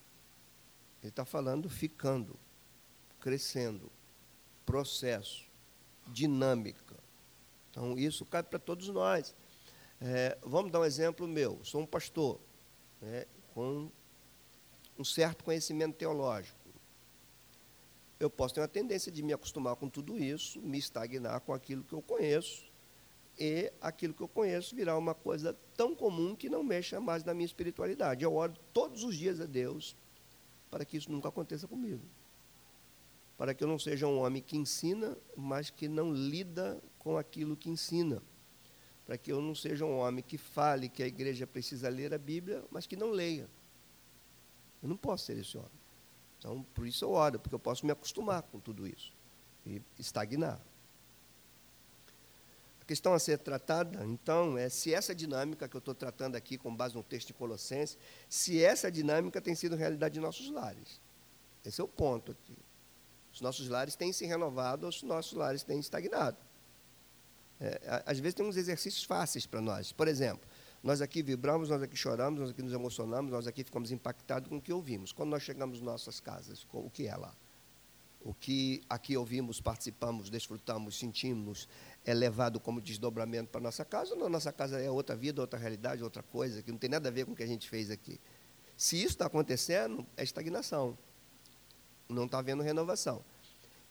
Ele 1.02 1.10
está 1.10 1.24
falando 1.24 1.68
ficando, 1.68 2.38
crescendo, 3.20 3.90
processo, 4.66 5.46
dinâmica. 6.08 6.96
Então, 7.70 7.98
isso 7.98 8.24
cabe 8.24 8.48
para 8.48 8.58
todos 8.58 8.88
nós. 8.88 9.34
É, 10.00 10.38
vamos 10.42 10.70
dar 10.72 10.80
um 10.80 10.84
exemplo 10.84 11.26
meu. 11.26 11.60
Sou 11.64 11.82
um 11.82 11.86
pastor, 11.86 12.40
né, 13.00 13.26
com 13.54 13.90
um 14.98 15.04
certo 15.04 15.44
conhecimento 15.44 15.96
teológico. 15.96 16.58
Eu 18.18 18.28
posso 18.28 18.54
ter 18.54 18.60
uma 18.60 18.68
tendência 18.68 19.12
de 19.12 19.22
me 19.22 19.32
acostumar 19.32 19.76
com 19.76 19.88
tudo 19.88 20.18
isso, 20.18 20.60
me 20.60 20.76
estagnar 20.76 21.40
com 21.40 21.52
aquilo 21.52 21.84
que 21.84 21.92
eu 21.92 22.02
conheço, 22.02 22.68
e 23.38 23.72
aquilo 23.80 24.12
que 24.12 24.20
eu 24.20 24.26
conheço 24.26 24.74
virar 24.74 24.98
uma 24.98 25.14
coisa 25.14 25.56
tão 25.76 25.94
comum 25.94 26.34
que 26.34 26.48
não 26.48 26.64
mexa 26.64 27.00
mais 27.00 27.22
na 27.22 27.32
minha 27.32 27.46
espiritualidade. 27.46 28.24
Eu 28.24 28.34
oro 28.34 28.54
todos 28.72 29.04
os 29.04 29.16
dias 29.16 29.40
a 29.40 29.46
Deus 29.46 29.96
para 30.70 30.84
que 30.84 30.96
isso 30.96 31.10
nunca 31.10 31.28
aconteça 31.28 31.66
comigo. 31.66 32.02
Para 33.36 33.54
que 33.54 33.62
eu 33.62 33.68
não 33.68 33.78
seja 33.78 34.06
um 34.06 34.18
homem 34.18 34.42
que 34.42 34.56
ensina, 34.56 35.16
mas 35.36 35.70
que 35.70 35.88
não 35.88 36.12
lida 36.12 36.82
com 36.98 37.16
aquilo 37.16 37.56
que 37.56 37.70
ensina. 37.70 38.22
Para 39.06 39.16
que 39.16 39.32
eu 39.32 39.40
não 39.40 39.54
seja 39.54 39.84
um 39.84 39.98
homem 39.98 40.22
que 40.22 40.36
fale 40.36 40.88
que 40.88 41.02
a 41.02 41.06
igreja 41.06 41.46
precisa 41.46 41.88
ler 41.88 42.12
a 42.12 42.18
Bíblia, 42.18 42.64
mas 42.70 42.86
que 42.86 42.96
não 42.96 43.10
leia. 43.10 43.48
Eu 44.82 44.88
não 44.88 44.96
posso 44.96 45.26
ser 45.26 45.38
esse 45.38 45.56
homem. 45.56 45.70
Então, 46.38 46.62
por 46.74 46.86
isso 46.86 47.04
eu 47.04 47.12
oro, 47.12 47.38
porque 47.38 47.54
eu 47.54 47.58
posso 47.58 47.86
me 47.86 47.92
acostumar 47.92 48.42
com 48.42 48.60
tudo 48.60 48.86
isso 48.86 49.12
e 49.66 49.82
estagnar. 49.98 50.60
Questão 52.88 53.12
a 53.12 53.18
ser 53.18 53.38
tratada, 53.38 54.02
então, 54.06 54.56
é 54.56 54.70
se 54.70 54.94
essa 54.94 55.14
dinâmica 55.14 55.68
que 55.68 55.76
eu 55.76 55.78
estou 55.78 55.94
tratando 55.94 56.36
aqui, 56.36 56.56
com 56.56 56.74
base 56.74 56.94
no 56.94 57.02
texto 57.02 57.26
de 57.26 57.34
Colossenses, 57.34 57.98
se 58.30 58.64
essa 58.64 58.90
dinâmica 58.90 59.42
tem 59.42 59.54
sido 59.54 59.76
realidade 59.76 60.18
em 60.18 60.22
nossos 60.22 60.50
lares. 60.50 60.98
Esse 61.62 61.82
é 61.82 61.84
o 61.84 61.86
ponto 61.86 62.32
aqui. 62.32 62.56
Os 63.30 63.42
nossos 63.42 63.68
lares 63.68 63.94
têm 63.94 64.10
se 64.10 64.24
renovado 64.24 64.84
ou 64.84 64.88
os 64.88 65.02
nossos 65.02 65.34
lares 65.34 65.62
têm 65.62 65.78
estagnado. 65.78 66.38
É, 67.60 68.02
às 68.06 68.18
vezes 68.18 68.34
tem 68.34 68.46
uns 68.46 68.56
exercícios 68.56 69.04
fáceis 69.04 69.44
para 69.44 69.60
nós. 69.60 69.92
Por 69.92 70.08
exemplo, 70.08 70.48
nós 70.82 71.02
aqui 71.02 71.22
vibramos, 71.22 71.68
nós 71.68 71.82
aqui 71.82 71.94
choramos, 71.94 72.40
nós 72.40 72.50
aqui 72.50 72.62
nos 72.62 72.72
emocionamos, 72.72 73.30
nós 73.30 73.46
aqui 73.46 73.64
ficamos 73.64 73.92
impactados 73.92 74.48
com 74.48 74.56
o 74.56 74.62
que 74.62 74.72
ouvimos. 74.72 75.12
Quando 75.12 75.28
nós 75.28 75.42
chegamos 75.42 75.80
em 75.80 75.82
nossas 75.82 76.20
casas, 76.20 76.66
o 76.72 76.88
que 76.88 77.06
é 77.06 77.14
lá? 77.14 77.34
O 78.20 78.34
que 78.34 78.82
aqui 78.88 79.16
ouvimos, 79.16 79.60
participamos, 79.60 80.28
desfrutamos, 80.28 80.98
sentimos, 80.98 81.68
é 82.08 82.14
levado 82.14 82.58
como 82.58 82.80
desdobramento 82.80 83.50
para 83.50 83.60
nossa 83.60 83.84
casa, 83.84 84.14
ou 84.14 84.20
na 84.20 84.30
nossa 84.30 84.50
casa 84.50 84.80
é 84.80 84.90
outra 84.90 85.14
vida, 85.14 85.42
outra 85.42 85.58
realidade, 85.58 86.02
outra 86.02 86.22
coisa, 86.22 86.62
que 86.62 86.72
não 86.72 86.78
tem 86.78 86.88
nada 86.88 87.10
a 87.10 87.12
ver 87.12 87.26
com 87.26 87.32
o 87.32 87.36
que 87.36 87.42
a 87.42 87.46
gente 87.46 87.68
fez 87.68 87.90
aqui. 87.90 88.18
Se 88.78 88.96
isso 88.96 89.08
está 89.08 89.26
acontecendo, 89.26 90.06
é 90.16 90.22
estagnação. 90.22 90.96
Não 92.08 92.24
está 92.24 92.38
havendo 92.38 92.62
renovação. 92.62 93.22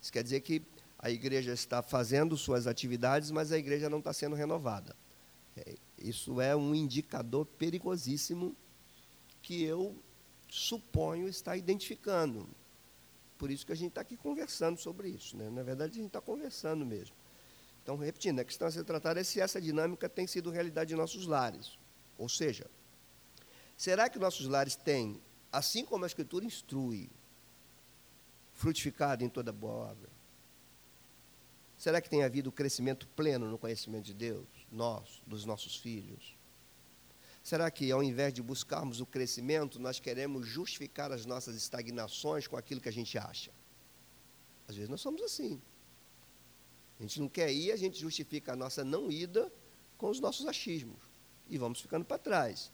Isso 0.02 0.12
quer 0.12 0.24
dizer 0.24 0.42
que 0.42 0.64
a 0.98 1.12
igreja 1.12 1.54
está 1.54 1.84
fazendo 1.84 2.36
suas 2.36 2.66
atividades, 2.66 3.30
mas 3.30 3.52
a 3.52 3.58
igreja 3.60 3.88
não 3.88 4.00
está 4.00 4.12
sendo 4.12 4.36
renovada. 4.36 4.96
É, 5.56 5.76
isso 6.00 6.42
é 6.42 6.56
um 6.56 6.74
indicador 6.74 7.46
perigosíssimo 7.46 8.56
que 9.44 9.64
eu 9.64 9.96
suponho 10.50 11.28
estar 11.28 11.56
identificando. 11.56 12.50
Por 13.38 13.52
isso 13.52 13.64
que 13.64 13.74
a 13.74 13.76
gente 13.76 13.90
está 13.90 14.02
aqui 14.02 14.18
conversando 14.18 14.80
sobre 14.80 15.08
isso. 15.08 15.38
Né? 15.38 15.52
Na 15.52 15.62
verdade, 15.62 15.92
a 15.92 15.96
gente 15.98 16.08
está 16.08 16.20
conversando 16.20 16.84
mesmo. 16.84 17.16
Então, 17.88 17.96
repetindo, 17.96 18.42
a 18.42 18.44
questão 18.44 18.68
a 18.68 18.72
ser 18.72 18.84
tratada 18.84 19.22
é 19.22 19.24
se 19.24 19.40
essa 19.40 19.62
dinâmica 19.62 20.10
tem 20.10 20.28
sido 20.28 20.52
realidade 20.52 20.94
em 20.94 20.98
nossos 20.98 21.26
lares. 21.26 21.80
Ou 22.18 22.28
seja, 22.28 22.70
será 23.78 24.10
que 24.10 24.20
nossos 24.20 24.46
lares 24.46 24.76
têm, 24.76 25.22
assim 25.50 25.86
como 25.86 26.04
a 26.04 26.08
Escritura 26.08 26.44
instrui, 26.44 27.10
frutificado 28.52 29.24
em 29.24 29.30
toda 29.30 29.54
boa 29.54 29.92
obra? 29.92 30.10
Será 31.78 32.02
que 32.02 32.10
tem 32.10 32.26
havido 32.26 32.52
crescimento 32.52 33.08
pleno 33.16 33.50
no 33.50 33.58
conhecimento 33.58 34.04
de 34.04 34.14
Deus? 34.14 34.46
nós, 34.70 35.22
dos 35.26 35.46
nossos 35.46 35.78
filhos? 35.78 36.36
Será 37.42 37.72
que, 37.72 37.90
ao 37.90 38.04
invés 38.04 38.34
de 38.34 38.42
buscarmos 38.42 39.00
o 39.00 39.06
crescimento, 39.06 39.80
nós 39.80 39.98
queremos 39.98 40.46
justificar 40.46 41.14
as 41.14 41.26
nossas 41.26 41.56
estagnações 41.56 42.48
com 42.48 42.58
aquilo 42.58 42.82
que 42.82 42.90
a 42.90 42.92
gente 42.92 43.18
acha? 43.18 43.50
Às 44.68 44.76
vezes 44.76 44.90
nós 44.90 45.00
somos 45.00 45.22
assim. 45.22 45.62
A 47.00 47.04
gente 47.04 47.20
não 47.20 47.30
quer 47.30 47.52
ir, 47.52 47.72
a 47.72 47.76
gente 47.76 48.00
justifica 48.00 48.54
a 48.54 48.56
nossa 48.56 48.84
não 48.84 49.12
ida 49.12 49.52
com 49.98 50.10
os 50.10 50.20
nossos 50.20 50.46
achismos. 50.46 50.98
E 51.50 51.58
vamos 51.58 51.80
ficando 51.80 52.06
para 52.06 52.18
trás. 52.18 52.72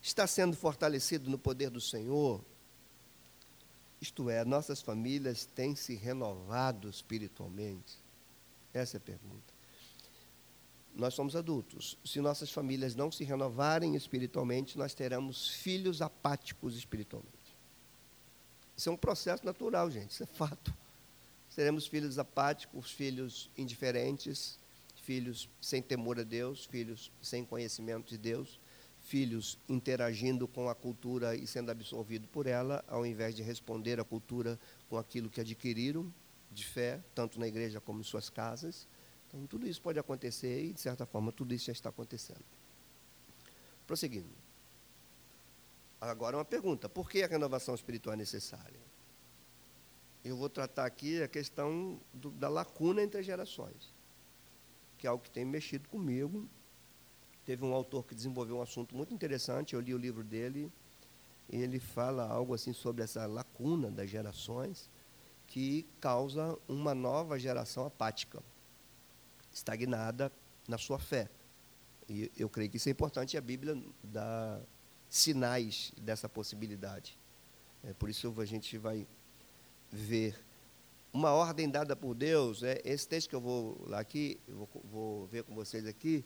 Está 0.00 0.26
sendo 0.26 0.56
fortalecido 0.56 1.30
no 1.30 1.38
poder 1.38 1.70
do 1.70 1.80
Senhor? 1.80 2.44
Isto 4.00 4.28
é, 4.28 4.44
nossas 4.44 4.82
famílias 4.82 5.46
têm 5.46 5.74
se 5.76 5.94
renovado 5.94 6.88
espiritualmente? 6.88 7.98
Essa 8.74 8.96
é 8.96 8.98
a 8.98 9.00
pergunta 9.00 9.52
nós 10.94 11.14
somos 11.14 11.34
adultos. 11.34 11.98
Se 12.04 12.20
nossas 12.20 12.50
famílias 12.50 12.94
não 12.94 13.10
se 13.10 13.24
renovarem 13.24 13.96
espiritualmente, 13.96 14.76
nós 14.76 14.94
teremos 14.94 15.48
filhos 15.48 16.02
apáticos 16.02 16.76
espiritualmente. 16.76 17.32
Isso 18.76 18.88
é 18.88 18.92
um 18.92 18.96
processo 18.96 19.44
natural, 19.44 19.90
gente, 19.90 20.10
isso 20.10 20.22
é 20.22 20.26
fato. 20.26 20.74
Teremos 21.54 21.86
filhos 21.86 22.18
apáticos, 22.18 22.90
filhos 22.90 23.50
indiferentes, 23.56 24.58
filhos 25.02 25.48
sem 25.60 25.82
temor 25.82 26.18
a 26.18 26.22
Deus, 26.22 26.64
filhos 26.64 27.10
sem 27.20 27.44
conhecimento 27.44 28.08
de 28.08 28.18
Deus, 28.18 28.60
filhos 29.00 29.58
interagindo 29.68 30.46
com 30.48 30.68
a 30.68 30.74
cultura 30.74 31.34
e 31.34 31.46
sendo 31.46 31.70
absorvidos 31.70 32.28
por 32.30 32.46
ela, 32.46 32.84
ao 32.88 33.04
invés 33.04 33.34
de 33.34 33.42
responder 33.42 34.00
à 34.00 34.04
cultura 34.04 34.58
com 34.88 34.96
aquilo 34.96 35.28
que 35.28 35.40
adquiriram 35.40 36.12
de 36.50 36.64
fé, 36.64 37.00
tanto 37.14 37.40
na 37.40 37.48
igreja 37.48 37.80
como 37.80 38.00
em 38.00 38.04
suas 38.04 38.30
casas 38.30 38.86
então, 39.32 39.46
tudo 39.46 39.66
isso 39.66 39.80
pode 39.80 39.98
acontecer 39.98 40.62
e, 40.62 40.74
de 40.74 40.80
certa 40.80 41.06
forma, 41.06 41.32
tudo 41.32 41.54
isso 41.54 41.64
já 41.64 41.72
está 41.72 41.88
acontecendo. 41.88 42.44
Prosseguindo. 43.86 44.28
Agora, 45.98 46.36
uma 46.36 46.44
pergunta: 46.44 46.86
por 46.86 47.08
que 47.08 47.22
a 47.22 47.26
renovação 47.26 47.74
espiritual 47.74 48.12
é 48.12 48.16
necessária? 48.16 48.91
Eu 50.24 50.36
vou 50.36 50.48
tratar 50.48 50.86
aqui 50.86 51.22
a 51.22 51.28
questão 51.28 52.00
do, 52.12 52.30
da 52.30 52.48
lacuna 52.48 53.02
entre 53.02 53.20
as 53.20 53.26
gerações, 53.26 53.92
que 54.96 55.06
é 55.06 55.10
algo 55.10 55.22
que 55.22 55.30
tem 55.30 55.44
mexido 55.44 55.88
comigo. 55.88 56.48
Teve 57.44 57.64
um 57.64 57.74
autor 57.74 58.06
que 58.06 58.14
desenvolveu 58.14 58.58
um 58.58 58.62
assunto 58.62 58.96
muito 58.96 59.12
interessante, 59.12 59.74
eu 59.74 59.80
li 59.80 59.92
o 59.92 59.98
livro 59.98 60.22
dele, 60.22 60.70
e 61.50 61.56
ele 61.56 61.80
fala 61.80 62.24
algo 62.24 62.54
assim 62.54 62.72
sobre 62.72 63.02
essa 63.02 63.26
lacuna 63.26 63.90
das 63.90 64.08
gerações 64.08 64.88
que 65.48 65.86
causa 66.00 66.56
uma 66.68 66.94
nova 66.94 67.38
geração 67.38 67.84
apática 67.84 68.42
estagnada 69.52 70.32
na 70.68 70.78
sua 70.78 70.98
fé. 70.98 71.28
E 72.08 72.30
eu 72.36 72.48
creio 72.48 72.70
que 72.70 72.76
isso 72.76 72.88
é 72.88 72.92
importante 72.92 73.36
a 73.36 73.40
Bíblia 73.40 73.76
dá 74.02 74.60
sinais 75.08 75.92
dessa 76.00 76.28
possibilidade. 76.28 77.18
É, 77.84 77.92
por 77.92 78.08
isso 78.08 78.32
a 78.40 78.44
gente 78.44 78.78
vai 78.78 79.06
ver 79.92 80.34
uma 81.12 81.30
ordem 81.32 81.68
dada 81.68 81.94
por 81.94 82.14
Deus. 82.14 82.62
É, 82.62 82.80
esse 82.84 83.06
texto 83.06 83.28
que 83.28 83.36
eu 83.36 83.40
vou 83.40 83.84
lá 83.86 84.00
aqui, 84.00 84.40
vou, 84.48 84.68
vou 84.90 85.26
ver 85.26 85.44
com 85.44 85.54
vocês 85.54 85.86
aqui, 85.86 86.24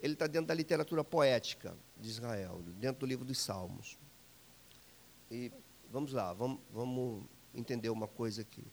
ele 0.00 0.14
está 0.14 0.26
dentro 0.26 0.46
da 0.46 0.54
literatura 0.54 1.02
poética 1.02 1.76
de 1.96 2.08
Israel, 2.08 2.62
dentro 2.78 3.00
do 3.00 3.06
livro 3.06 3.24
dos 3.24 3.38
Salmos. 3.38 3.98
E 5.30 5.50
vamos 5.90 6.12
lá, 6.12 6.32
vamos, 6.32 6.60
vamos 6.70 7.24
entender 7.54 7.90
uma 7.90 8.06
coisa 8.06 8.42
aqui. 8.42 8.64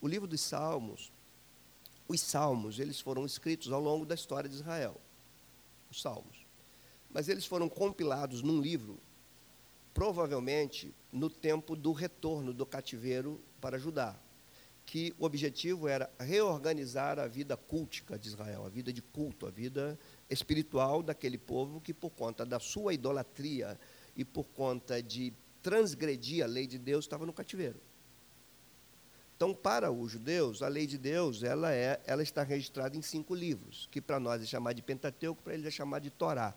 O 0.00 0.06
livro 0.06 0.28
dos 0.28 0.40
Salmos 0.40 1.10
os 2.06 2.20
salmos, 2.20 2.78
eles 2.78 3.00
foram 3.00 3.24
escritos 3.24 3.72
ao 3.72 3.80
longo 3.80 4.04
da 4.04 4.14
história 4.14 4.48
de 4.48 4.56
Israel. 4.56 5.00
Os 5.90 6.02
salmos. 6.02 6.44
Mas 7.10 7.28
eles 7.28 7.46
foram 7.46 7.68
compilados 7.68 8.42
num 8.42 8.60
livro, 8.60 8.98
provavelmente 9.94 10.94
no 11.12 11.30
tempo 11.30 11.74
do 11.74 11.92
retorno 11.92 12.52
do 12.52 12.66
cativeiro 12.66 13.40
para 13.64 13.78
Judá, 13.78 14.14
que 14.84 15.14
o 15.18 15.24
objetivo 15.24 15.88
era 15.88 16.10
reorganizar 16.20 17.18
a 17.18 17.26
vida 17.26 17.56
cultica 17.56 18.18
de 18.18 18.28
Israel, 18.28 18.66
a 18.66 18.68
vida 18.68 18.92
de 18.92 19.00
culto, 19.00 19.46
a 19.46 19.50
vida 19.50 19.98
espiritual 20.28 21.02
daquele 21.02 21.38
povo 21.38 21.80
que, 21.80 21.94
por 21.94 22.10
conta 22.10 22.44
da 22.44 22.60
sua 22.60 22.92
idolatria 22.92 23.80
e 24.14 24.22
por 24.22 24.44
conta 24.48 25.02
de 25.02 25.32
transgredir 25.62 26.44
a 26.44 26.46
lei 26.46 26.66
de 26.66 26.78
Deus, 26.78 27.06
estava 27.06 27.24
no 27.24 27.32
cativeiro. 27.32 27.80
Então, 29.34 29.54
para 29.54 29.90
os 29.90 30.12
judeus, 30.12 30.60
a 30.60 30.68
lei 30.68 30.86
de 30.86 30.98
Deus 30.98 31.42
ela, 31.42 31.72
é, 31.72 32.02
ela 32.04 32.22
está 32.22 32.42
registrada 32.42 32.98
em 32.98 33.02
cinco 33.02 33.34
livros, 33.34 33.88
que 33.90 33.98
para 33.98 34.20
nós 34.20 34.42
é 34.42 34.44
chamado 34.44 34.76
de 34.76 34.82
Pentateuco, 34.82 35.42
para 35.42 35.54
eles 35.54 35.64
é 35.64 35.70
chamado 35.70 36.02
de 36.02 36.10
Torá. 36.10 36.54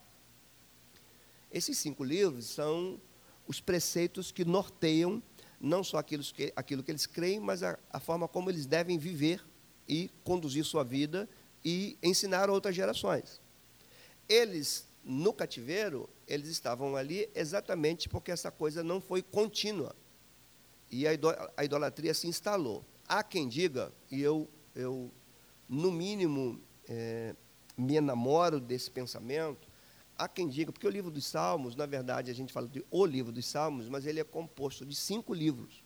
Esses 1.50 1.78
cinco 1.78 2.04
livros 2.04 2.48
são 2.48 3.00
os 3.48 3.62
preceitos 3.62 4.30
que 4.30 4.44
norteiam 4.44 5.24
não 5.60 5.84
só 5.84 5.98
aquilo 5.98 6.24
que, 6.24 6.54
aquilo 6.56 6.84
que 6.84 6.92
eles 6.92 7.06
creem, 7.06 7.40
mas 7.40 7.64
a, 7.64 7.78
a 7.90 8.00
forma 8.00 8.28
como 8.28 8.50
eles 8.50 8.66
devem 8.66 8.98
viver 8.98 9.44
e 9.88 10.10
conduzir 10.24 10.64
sua 10.64 10.84
vida 10.84 11.28
e 11.64 11.98
ensinar 12.02 12.50
outras 12.50 12.76
gerações. 12.76 13.42
Eles, 14.28 14.88
no 15.04 15.34
cativeiro, 15.34 16.10
eles 16.28 16.50
estavam 16.50 16.96
ali 16.96 17.30
exatamente 17.34 18.10
porque 18.10 18.32
essa 18.32 18.52
coisa 18.52 18.84
não 18.84 19.02
foi 19.02 19.22
contínua 19.22 19.96
e 20.92 21.06
a 21.08 21.64
idolatria 21.64 22.14
se 22.14 22.28
instalou. 22.28 22.84
Há 23.08 23.24
quem 23.24 23.48
diga, 23.48 23.92
e 24.12 24.22
eu, 24.22 24.48
eu 24.76 25.12
no 25.68 25.92
mínimo, 25.92 26.62
é, 26.88 27.36
me 27.78 27.96
enamoro 27.96 28.60
desse 28.60 28.90
pensamento, 28.90 29.67
há 30.18 30.28
quem 30.28 30.48
diga, 30.48 30.72
porque 30.72 30.88
o 30.88 30.90
livro 30.90 31.12
dos 31.12 31.26
Salmos, 31.26 31.76
na 31.76 31.86
verdade, 31.86 32.32
a 32.32 32.34
gente 32.34 32.52
fala 32.52 32.68
de 32.68 32.84
o 32.90 33.06
livro 33.06 33.32
dos 33.32 33.46
Salmos, 33.46 33.88
mas 33.88 34.06
ele 34.06 34.20
é 34.20 34.24
composto 34.24 34.86
de 34.86 34.96
cinco 34.96 35.34
livros. 35.34 35.84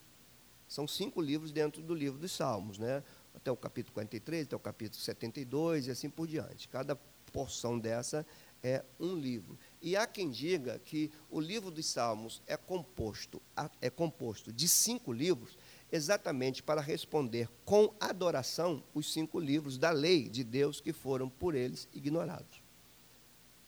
São 0.67 0.87
cinco 0.87 1.21
livros 1.21 1.51
dentro 1.51 1.81
do 1.81 1.93
livro 1.93 2.17
dos 2.17 2.31
Salmos, 2.31 2.77
né? 2.77 3.03
até 3.33 3.51
o 3.51 3.57
capítulo 3.57 3.93
43, 3.93 4.47
até 4.47 4.55
o 4.55 4.59
capítulo 4.59 5.01
72 5.01 5.87
e 5.87 5.91
assim 5.91 6.09
por 6.09 6.27
diante. 6.27 6.67
Cada 6.67 6.95
porção 7.31 7.79
dessa 7.79 8.25
é 8.63 8.83
um 8.99 9.15
livro. 9.15 9.57
E 9.81 9.95
há 9.95 10.05
quem 10.05 10.29
diga 10.29 10.79
que 10.79 11.11
o 11.29 11.39
livro 11.39 11.71
dos 11.71 11.85
Salmos 11.85 12.41
é 12.45 12.55
composto, 12.55 13.41
é 13.81 13.89
composto 13.89 14.51
de 14.51 14.67
cinco 14.67 15.11
livros, 15.11 15.57
exatamente 15.91 16.61
para 16.61 16.81
responder 16.81 17.49
com 17.65 17.93
adoração 17.99 18.83
os 18.93 19.11
cinco 19.11 19.39
livros 19.39 19.77
da 19.77 19.91
lei 19.91 20.29
de 20.29 20.43
Deus 20.43 20.79
que 20.79 20.93
foram 20.93 21.29
por 21.29 21.55
eles 21.55 21.87
ignorados. 21.93 22.60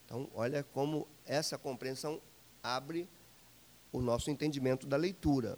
Então, 0.05 0.29
olha 0.33 0.63
como 0.63 1.07
essa 1.25 1.57
compreensão 1.57 2.21
abre 2.61 3.07
o 3.91 4.01
nosso 4.01 4.29
entendimento 4.29 4.87
da 4.87 4.97
leitura. 4.97 5.57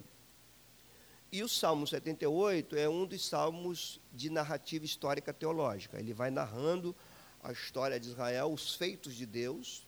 E 1.32 1.42
o 1.42 1.48
Salmo 1.48 1.86
78 1.86 2.76
é 2.76 2.88
um 2.88 3.04
dos 3.04 3.26
salmos 3.26 4.00
de 4.12 4.30
narrativa 4.30 4.84
histórica 4.84 5.32
teológica. 5.32 5.98
Ele 5.98 6.12
vai 6.12 6.30
narrando 6.30 6.94
a 7.42 7.52
história 7.52 7.98
de 7.98 8.08
Israel, 8.08 8.52
os 8.52 8.74
feitos 8.74 9.14
de 9.14 9.26
Deus 9.26 9.86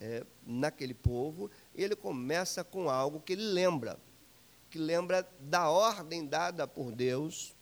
é, 0.00 0.24
naquele 0.46 0.94
povo, 0.94 1.50
ele 1.74 1.94
começa 1.94 2.64
com 2.64 2.88
algo 2.88 3.20
que 3.20 3.34
ele 3.34 3.42
lembra, 3.42 3.98
que 4.70 4.78
lembra 4.78 5.28
da 5.38 5.68
ordem 5.68 6.26
dada 6.26 6.66
por 6.66 6.90
Deus, 6.90 7.54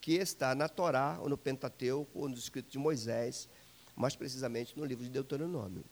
que 0.00 0.12
está 0.14 0.54
na 0.54 0.68
Torá, 0.68 1.18
ou 1.20 1.28
no 1.28 1.36
Pentateuco, 1.36 2.20
ou 2.20 2.28
nos 2.28 2.38
escritos 2.38 2.72
de 2.72 2.78
Moisés, 2.78 3.48
mais 3.96 4.16
precisamente 4.16 4.78
no 4.78 4.84
livro 4.84 5.04
de 5.04 5.10
Deuteronômio. 5.10 5.84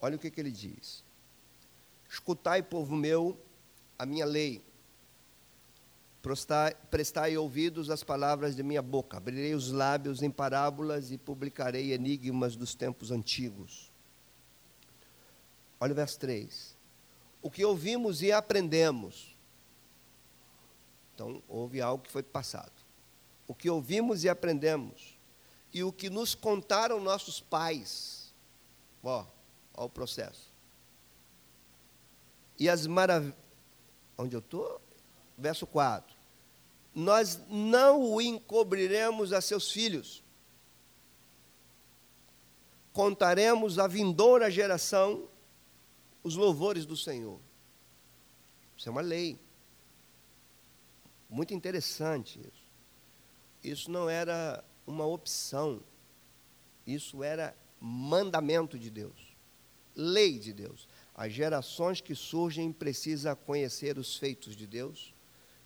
Olha 0.00 0.16
o 0.16 0.18
que, 0.18 0.30
que 0.30 0.40
ele 0.40 0.50
diz: 0.50 1.04
Escutai, 2.08 2.62
povo 2.62 2.94
meu, 2.94 3.38
a 3.98 4.04
minha 4.06 4.24
lei, 4.24 4.62
prestai 6.90 7.36
ouvidos 7.36 7.88
às 7.88 8.02
palavras 8.02 8.56
de 8.56 8.62
minha 8.62 8.82
boca. 8.82 9.16
Abrirei 9.16 9.54
os 9.54 9.70
lábios 9.70 10.22
em 10.22 10.30
parábolas 10.30 11.10
e 11.10 11.18
publicarei 11.18 11.92
enigmas 11.92 12.56
dos 12.56 12.74
tempos 12.74 13.10
antigos. 13.10 13.92
Olha 15.78 15.92
o 15.92 15.94
verso 15.94 16.18
3. 16.18 16.76
O 17.42 17.50
que 17.50 17.64
ouvimos 17.64 18.22
e 18.22 18.32
aprendemos. 18.32 19.36
Então, 21.14 21.42
houve 21.48 21.80
algo 21.80 22.02
que 22.02 22.10
foi 22.10 22.22
passado. 22.22 22.72
O 23.46 23.54
que 23.54 23.70
ouvimos 23.70 24.24
e 24.24 24.28
aprendemos. 24.28 25.15
E 25.76 25.82
o 25.84 25.92
que 25.92 26.08
nos 26.08 26.34
contaram 26.34 27.00
nossos 27.00 27.40
pais. 27.40 28.32
Ó, 29.02 29.26
ó 29.74 29.84
o 29.84 29.90
processo. 29.90 30.50
E 32.58 32.68
as 32.68 32.86
maravilhas. 32.86 33.36
Onde 34.16 34.34
eu 34.34 34.40
estou? 34.40 34.80
Verso 35.36 35.66
4 35.66 36.16
nós 36.96 37.38
não 37.50 38.00
o 38.00 38.22
encobriremos 38.22 39.30
a 39.34 39.42
seus 39.42 39.70
filhos. 39.70 40.24
Contaremos 42.90 43.78
à 43.78 43.86
vindoura 43.86 44.50
geração 44.50 45.28
os 46.24 46.36
louvores 46.36 46.86
do 46.86 46.96
Senhor. 46.96 47.38
Isso 48.74 48.88
é 48.88 48.92
uma 48.92 49.02
lei. 49.02 49.38
Muito 51.28 51.52
interessante 51.52 52.40
isso. 52.40 52.64
Isso 53.62 53.90
não 53.90 54.08
era 54.08 54.64
uma 54.86 55.04
opção. 55.04 55.82
Isso 56.86 57.22
era 57.22 57.56
mandamento 57.80 58.78
de 58.78 58.90
Deus. 58.90 59.36
Lei 59.94 60.38
de 60.38 60.52
Deus. 60.52 60.88
As 61.14 61.32
gerações 61.32 62.00
que 62.00 62.14
surgem 62.14 62.72
precisam 62.72 63.34
conhecer 63.34 63.98
os 63.98 64.16
feitos 64.16 64.54
de 64.54 64.66
Deus 64.66 65.14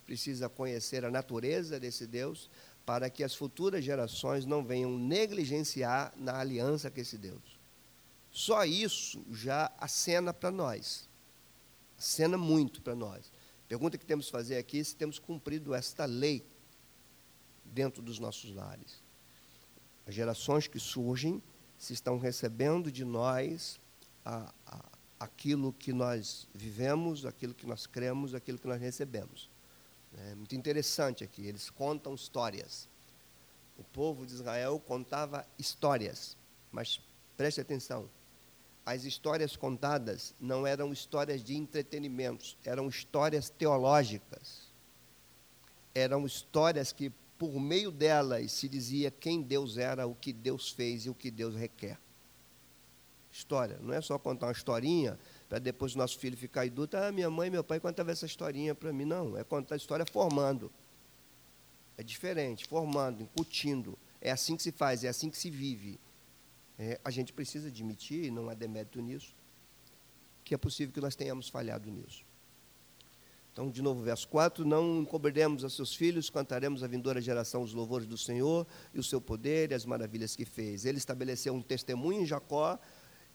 precisa 0.05 0.49
conhecer 0.49 1.05
a 1.05 1.11
natureza 1.11 1.79
desse 1.79 2.05
Deus 2.05 2.49
para 2.85 3.09
que 3.09 3.23
as 3.23 3.33
futuras 3.33 3.83
gerações 3.83 4.45
não 4.45 4.63
venham 4.63 4.97
negligenciar 4.97 6.13
na 6.17 6.37
aliança 6.39 6.91
com 6.91 6.99
esse 6.99 7.17
Deus. 7.17 7.59
Só 8.31 8.65
isso 8.65 9.23
já 9.31 9.71
acena 9.77 10.33
para 10.33 10.51
nós. 10.51 11.07
Acena 11.97 12.37
muito 12.37 12.81
para 12.81 12.95
nós. 12.95 13.31
Pergunta 13.67 13.97
que 13.97 14.05
temos 14.05 14.25
que 14.25 14.31
fazer 14.31 14.57
aqui 14.57 14.79
é 14.79 14.83
se 14.83 14.95
temos 14.95 15.19
cumprido 15.19 15.73
esta 15.73 16.05
lei 16.05 16.45
dentro 17.63 18.01
dos 18.01 18.19
nossos 18.19 18.53
lares. 18.53 19.00
As 20.05 20.13
gerações 20.13 20.67
que 20.67 20.79
surgem 20.79 21.41
se 21.77 21.93
estão 21.93 22.17
recebendo 22.17 22.91
de 22.91 23.03
nós 23.03 23.79
a, 24.25 24.53
a, 24.65 24.85
aquilo 25.19 25.73
que 25.73 25.93
nós 25.93 26.47
vivemos, 26.53 27.25
aquilo 27.25 27.53
que 27.53 27.65
nós 27.65 27.85
cremos, 27.85 28.33
aquilo 28.33 28.57
que 28.57 28.67
nós 28.67 28.79
recebemos. 28.79 29.49
É 30.17 30.35
muito 30.35 30.55
interessante 30.55 31.23
aqui, 31.23 31.45
eles 31.45 31.69
contam 31.69 32.13
histórias. 32.13 32.89
O 33.77 33.83
povo 33.83 34.25
de 34.25 34.33
Israel 34.33 34.79
contava 34.79 35.47
histórias, 35.57 36.35
mas 36.71 36.99
preste 37.37 37.61
atenção, 37.61 38.09
as 38.85 39.03
histórias 39.03 39.55
contadas 39.55 40.33
não 40.39 40.65
eram 40.65 40.91
histórias 40.91 41.43
de 41.43 41.55
entretenimentos, 41.55 42.57
eram 42.65 42.89
histórias 42.89 43.49
teológicas. 43.49 44.71
Eram 45.93 46.25
histórias 46.25 46.91
que, 46.91 47.11
por 47.41 47.59
meio 47.59 47.89
delas, 47.89 48.51
se 48.51 48.69
dizia 48.69 49.09
quem 49.09 49.41
Deus 49.41 49.75
era, 49.75 50.05
o 50.05 50.13
que 50.13 50.31
Deus 50.31 50.69
fez 50.69 51.07
e 51.07 51.09
o 51.09 51.15
que 51.15 51.31
Deus 51.31 51.55
requer. 51.55 51.97
História, 53.31 53.79
não 53.81 53.95
é 53.95 53.99
só 53.99 54.19
contar 54.19 54.45
uma 54.45 54.51
historinha 54.51 55.17
para 55.49 55.57
depois 55.57 55.95
o 55.95 55.97
nosso 55.97 56.19
filho 56.19 56.37
ficar 56.37 56.67
adulto, 56.67 56.97
ah, 56.97 57.11
minha 57.11 57.31
mãe 57.31 57.47
e 57.47 57.49
meu 57.49 57.63
pai 57.63 57.79
contavam 57.79 58.11
essa 58.11 58.27
historinha 58.27 58.75
para 58.75 58.93
mim. 58.93 59.05
Não, 59.05 59.35
é 59.35 59.43
contar 59.43 59.73
a 59.73 59.77
história 59.77 60.05
formando. 60.05 60.71
É 61.97 62.03
diferente, 62.03 62.67
formando, 62.67 63.23
incutindo. 63.23 63.97
É 64.21 64.29
assim 64.29 64.55
que 64.55 64.61
se 64.61 64.71
faz, 64.71 65.03
é 65.03 65.07
assim 65.07 65.27
que 65.27 65.37
se 65.39 65.49
vive. 65.49 65.99
É, 66.77 67.01
a 67.03 67.09
gente 67.09 67.33
precisa 67.33 67.69
admitir, 67.69 68.31
não 68.31 68.49
há 68.49 68.53
demérito 68.53 69.01
nisso, 69.01 69.33
que 70.43 70.53
é 70.53 70.57
possível 70.59 70.93
que 70.93 71.01
nós 71.01 71.15
tenhamos 71.15 71.49
falhado 71.49 71.89
nisso. 71.89 72.23
Então, 73.51 73.69
de 73.69 73.81
novo, 73.81 74.01
verso 74.01 74.27
4: 74.29 74.65
Não 74.65 75.01
encobriremos 75.01 75.63
a 75.65 75.69
seus 75.69 75.93
filhos, 75.93 76.29
cantaremos 76.29 76.83
a 76.83 76.87
vindoura 76.87 77.21
geração 77.21 77.61
os 77.61 77.73
louvores 77.73 78.07
do 78.07 78.17
Senhor 78.17 78.65
e 78.93 78.99
o 78.99 79.03
seu 79.03 79.19
poder 79.19 79.71
e 79.71 79.73
as 79.73 79.85
maravilhas 79.85 80.35
que 80.35 80.45
fez. 80.45 80.85
Ele 80.85 80.97
estabeleceu 80.97 81.53
um 81.53 81.61
testemunho 81.61 82.21
em 82.21 82.25
Jacó 82.25 82.79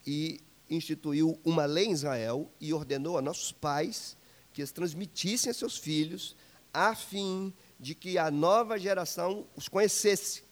e 0.05 0.41
instituiu 0.69 1.39
uma 1.45 1.65
lei 1.65 1.85
em 1.85 1.91
Israel 1.91 2.51
e 2.59 2.73
ordenou 2.73 3.17
a 3.17 3.21
nossos 3.21 3.51
pais 3.51 4.17
que 4.51 4.61
as 4.61 4.71
transmitissem 4.71 5.51
a 5.51 5.53
seus 5.53 5.77
filhos, 5.77 6.35
a 6.73 6.95
fim 6.95 7.53
de 7.79 7.93
que 7.93 8.17
a 8.17 8.31
nova 8.31 8.79
geração 8.79 9.45
os 9.55 9.67
conhecesse. 9.67 10.43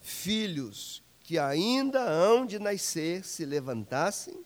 Filhos 0.00 1.02
que 1.20 1.38
ainda 1.38 2.00
hão 2.00 2.46
de 2.46 2.58
nascer 2.58 3.24
se 3.24 3.44
levantassem 3.44 4.44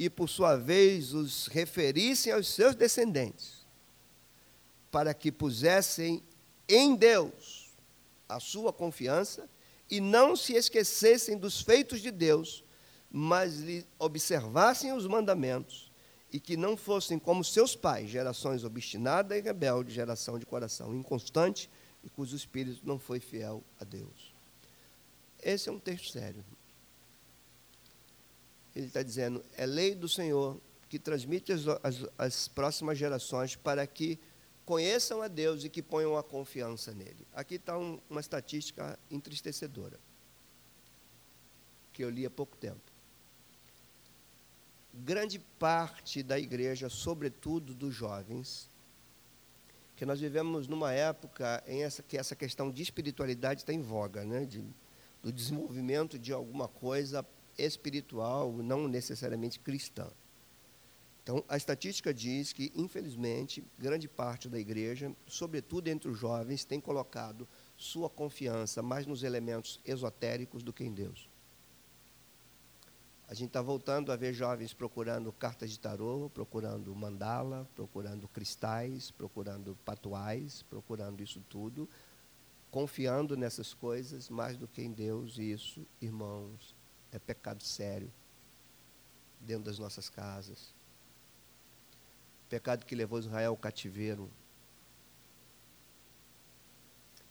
e, 0.00 0.08
por 0.08 0.30
sua 0.30 0.56
vez, 0.56 1.12
os 1.12 1.46
referissem 1.48 2.32
aos 2.32 2.48
seus 2.48 2.74
descendentes, 2.74 3.66
para 4.90 5.12
que 5.12 5.30
pusessem 5.30 6.22
em 6.66 6.96
Deus 6.96 7.68
a 8.26 8.40
sua 8.40 8.72
confiança 8.72 9.46
e 9.90 10.00
não 10.00 10.34
se 10.34 10.54
esquecessem 10.54 11.36
dos 11.36 11.60
feitos 11.60 12.00
de 12.00 12.10
Deus, 12.10 12.64
mas 13.10 13.58
lhe 13.58 13.86
observassem 13.98 14.90
os 14.90 15.06
mandamentos 15.06 15.92
e 16.32 16.40
que 16.40 16.56
não 16.56 16.78
fossem 16.78 17.18
como 17.18 17.44
seus 17.44 17.76
pais, 17.76 18.08
gerações 18.08 18.64
obstinada 18.64 19.36
e 19.36 19.42
rebelde, 19.42 19.92
geração 19.92 20.38
de 20.38 20.46
coração 20.46 20.94
inconstante 20.94 21.68
e 22.02 22.08
cujo 22.08 22.34
espírito 22.34 22.80
não 22.86 22.98
foi 22.98 23.20
fiel 23.20 23.62
a 23.78 23.84
Deus. 23.84 24.34
Esse 25.42 25.68
é 25.68 25.72
um 25.72 25.78
texto 25.78 26.10
sério. 26.10 26.42
Ele 28.74 28.86
está 28.86 29.02
dizendo: 29.02 29.44
é 29.56 29.66
lei 29.66 29.94
do 29.94 30.08
Senhor 30.08 30.60
que 30.88 30.98
transmite 30.98 31.52
as, 31.52 31.66
as, 31.82 32.06
as 32.18 32.48
próximas 32.48 32.98
gerações 32.98 33.54
para 33.54 33.86
que 33.86 34.18
conheçam 34.64 35.22
a 35.22 35.28
Deus 35.28 35.64
e 35.64 35.68
que 35.68 35.82
ponham 35.82 36.16
a 36.16 36.22
confiança 36.22 36.92
nele. 36.92 37.26
Aqui 37.34 37.56
está 37.56 37.78
um, 37.78 38.00
uma 38.08 38.20
estatística 38.20 38.98
entristecedora, 39.10 39.98
que 41.92 42.04
eu 42.04 42.10
li 42.10 42.26
há 42.26 42.30
pouco 42.30 42.56
tempo. 42.56 42.80
Grande 44.92 45.38
parte 45.58 46.22
da 46.22 46.38
igreja, 46.38 46.88
sobretudo 46.88 47.74
dos 47.74 47.94
jovens, 47.94 48.68
que 49.96 50.04
nós 50.04 50.18
vivemos 50.18 50.66
numa 50.66 50.92
época 50.92 51.62
em 51.66 51.82
essa, 51.82 52.02
que 52.02 52.16
essa 52.16 52.34
questão 52.34 52.70
de 52.70 52.82
espiritualidade 52.82 53.60
está 53.60 53.72
em 53.72 53.82
voga, 53.82 54.24
né? 54.24 54.44
De, 54.44 54.64
do 55.22 55.30
desenvolvimento 55.30 56.18
de 56.18 56.32
alguma 56.32 56.66
coisa 56.66 57.24
espiritual, 57.58 58.52
não 58.52 58.88
necessariamente 58.88 59.58
cristã. 59.60 60.10
Então, 61.22 61.44
a 61.48 61.56
estatística 61.56 62.12
diz 62.12 62.52
que, 62.52 62.72
infelizmente, 62.74 63.62
grande 63.78 64.08
parte 64.08 64.48
da 64.48 64.58
igreja, 64.58 65.14
sobretudo 65.26 65.88
entre 65.88 66.10
os 66.10 66.18
jovens, 66.18 66.64
tem 66.64 66.80
colocado 66.80 67.46
sua 67.76 68.08
confiança 68.08 68.82
mais 68.82 69.06
nos 69.06 69.22
elementos 69.22 69.78
esotéricos 69.84 70.62
do 70.62 70.72
que 70.72 70.82
em 70.82 70.92
Deus. 70.92 71.28
A 73.28 73.34
gente 73.34 73.46
está 73.50 73.62
voltando 73.62 74.10
a 74.10 74.16
ver 74.16 74.32
jovens 74.32 74.72
procurando 74.74 75.32
cartas 75.32 75.70
de 75.70 75.78
tarô, 75.78 76.28
procurando 76.34 76.92
mandala, 76.96 77.68
procurando 77.76 78.26
cristais, 78.26 79.12
procurando 79.12 79.78
patuais, 79.84 80.64
procurando 80.68 81.22
isso 81.22 81.40
tudo, 81.48 81.88
confiando 82.72 83.36
nessas 83.36 83.72
coisas 83.72 84.28
mais 84.28 84.56
do 84.56 84.66
que 84.66 84.82
em 84.82 84.90
Deus. 84.90 85.38
E 85.38 85.52
isso, 85.52 85.86
irmãos, 86.00 86.74
é 87.12 87.18
pecado 87.18 87.62
sério 87.62 88.10
dentro 89.40 89.64
das 89.64 89.78
nossas 89.78 90.08
casas. 90.08 90.74
Pecado 92.48 92.84
que 92.84 92.94
levou 92.94 93.18
Israel 93.18 93.50
ao 93.50 93.56
cativeiro, 93.56 94.30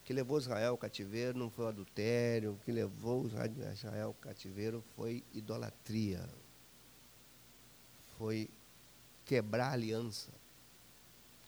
que 0.04 0.14
levou 0.14 0.40
Israel 0.40 0.72
ao 0.72 0.78
cativeiro 0.78 1.38
não 1.38 1.52
foi 1.52 1.66
o 1.66 1.68
adultério, 1.68 2.54
o 2.54 2.58
que 2.66 2.72
levou 2.72 3.28
Israel 3.28 4.08
ao 4.08 4.14
cativeiro 4.16 4.84
foi 4.96 5.24
idolatria. 5.34 6.28
Foi 8.18 8.50
quebrar 9.24 9.68
a 9.68 9.74
aliança, 9.74 10.32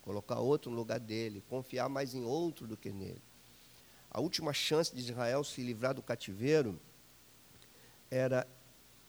colocar 0.04 0.39
outro 0.39 0.70
no 0.70 0.78
lugar 0.78 1.00
dele, 1.00 1.44
confiar 1.50 1.89
mais 1.89 2.13
em 2.13 2.24
outro 2.24 2.67
do 2.67 2.78
que 2.78 2.91
nele. 2.91 3.22
A 4.12 4.20
última 4.20 4.54
chance 4.54 4.94
de 4.94 5.02
Israel 5.02 5.44
se 5.44 5.63
livrar 5.63 5.96
do 5.96 6.02
cativeiro 6.04 6.80
era 8.12 8.45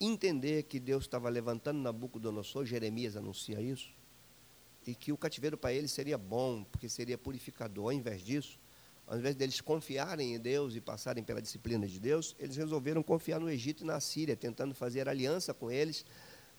entender 0.00 0.62
que 0.62 0.78
Deus 0.80 1.04
estava 1.04 1.28
levantando 1.28 1.80
Nabucodonosor, 1.80 2.64
Jeremias 2.64 3.16
anuncia 3.16 3.60
isso, 3.60 3.90
e 4.86 4.94
que 4.94 5.12
o 5.12 5.16
cativeiro 5.16 5.58
para 5.58 5.72
ele 5.72 5.88
seria 5.88 6.16
bom, 6.16 6.64
porque 6.64 6.88
seria 6.88 7.18
purificador. 7.18 7.86
Ao 7.86 7.92
invés 7.92 8.22
disso, 8.22 8.58
ao 9.06 9.18
invés 9.18 9.34
deles 9.34 9.60
confiarem 9.60 10.34
em 10.34 10.40
Deus 10.40 10.74
e 10.74 10.80
passarem 10.80 11.22
pela 11.22 11.42
disciplina 11.42 11.86
de 11.86 12.00
Deus, 12.00 12.34
eles 12.38 12.56
resolveram 12.56 13.02
confiar 13.02 13.38
no 13.38 13.50
Egito 13.50 13.82
e 13.82 13.86
na 13.86 14.00
Síria, 14.00 14.36
tentando 14.36 14.74
fazer 14.74 15.08
aliança 15.08 15.52
com 15.52 15.70
eles 15.70 16.04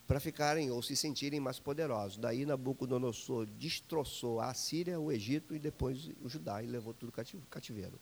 para 0.06 0.20
ficarem 0.20 0.70
ou 0.70 0.82
se 0.82 0.96
sentirem 0.96 1.40
mais 1.40 1.60
poderosos. 1.60 2.18
Daí 2.18 2.46
Nabucodonosor 2.46 3.46
destroçou 3.46 4.40
a 4.40 4.54
Síria, 4.54 5.00
o 5.00 5.12
Egito 5.12 5.56
e 5.56 5.60
depois 5.60 6.10
o 6.22 6.30
Judá 6.30 6.62
e 6.62 6.68
levou 6.68 6.94
tudo 6.94 7.12
cativeiro. 7.50 8.00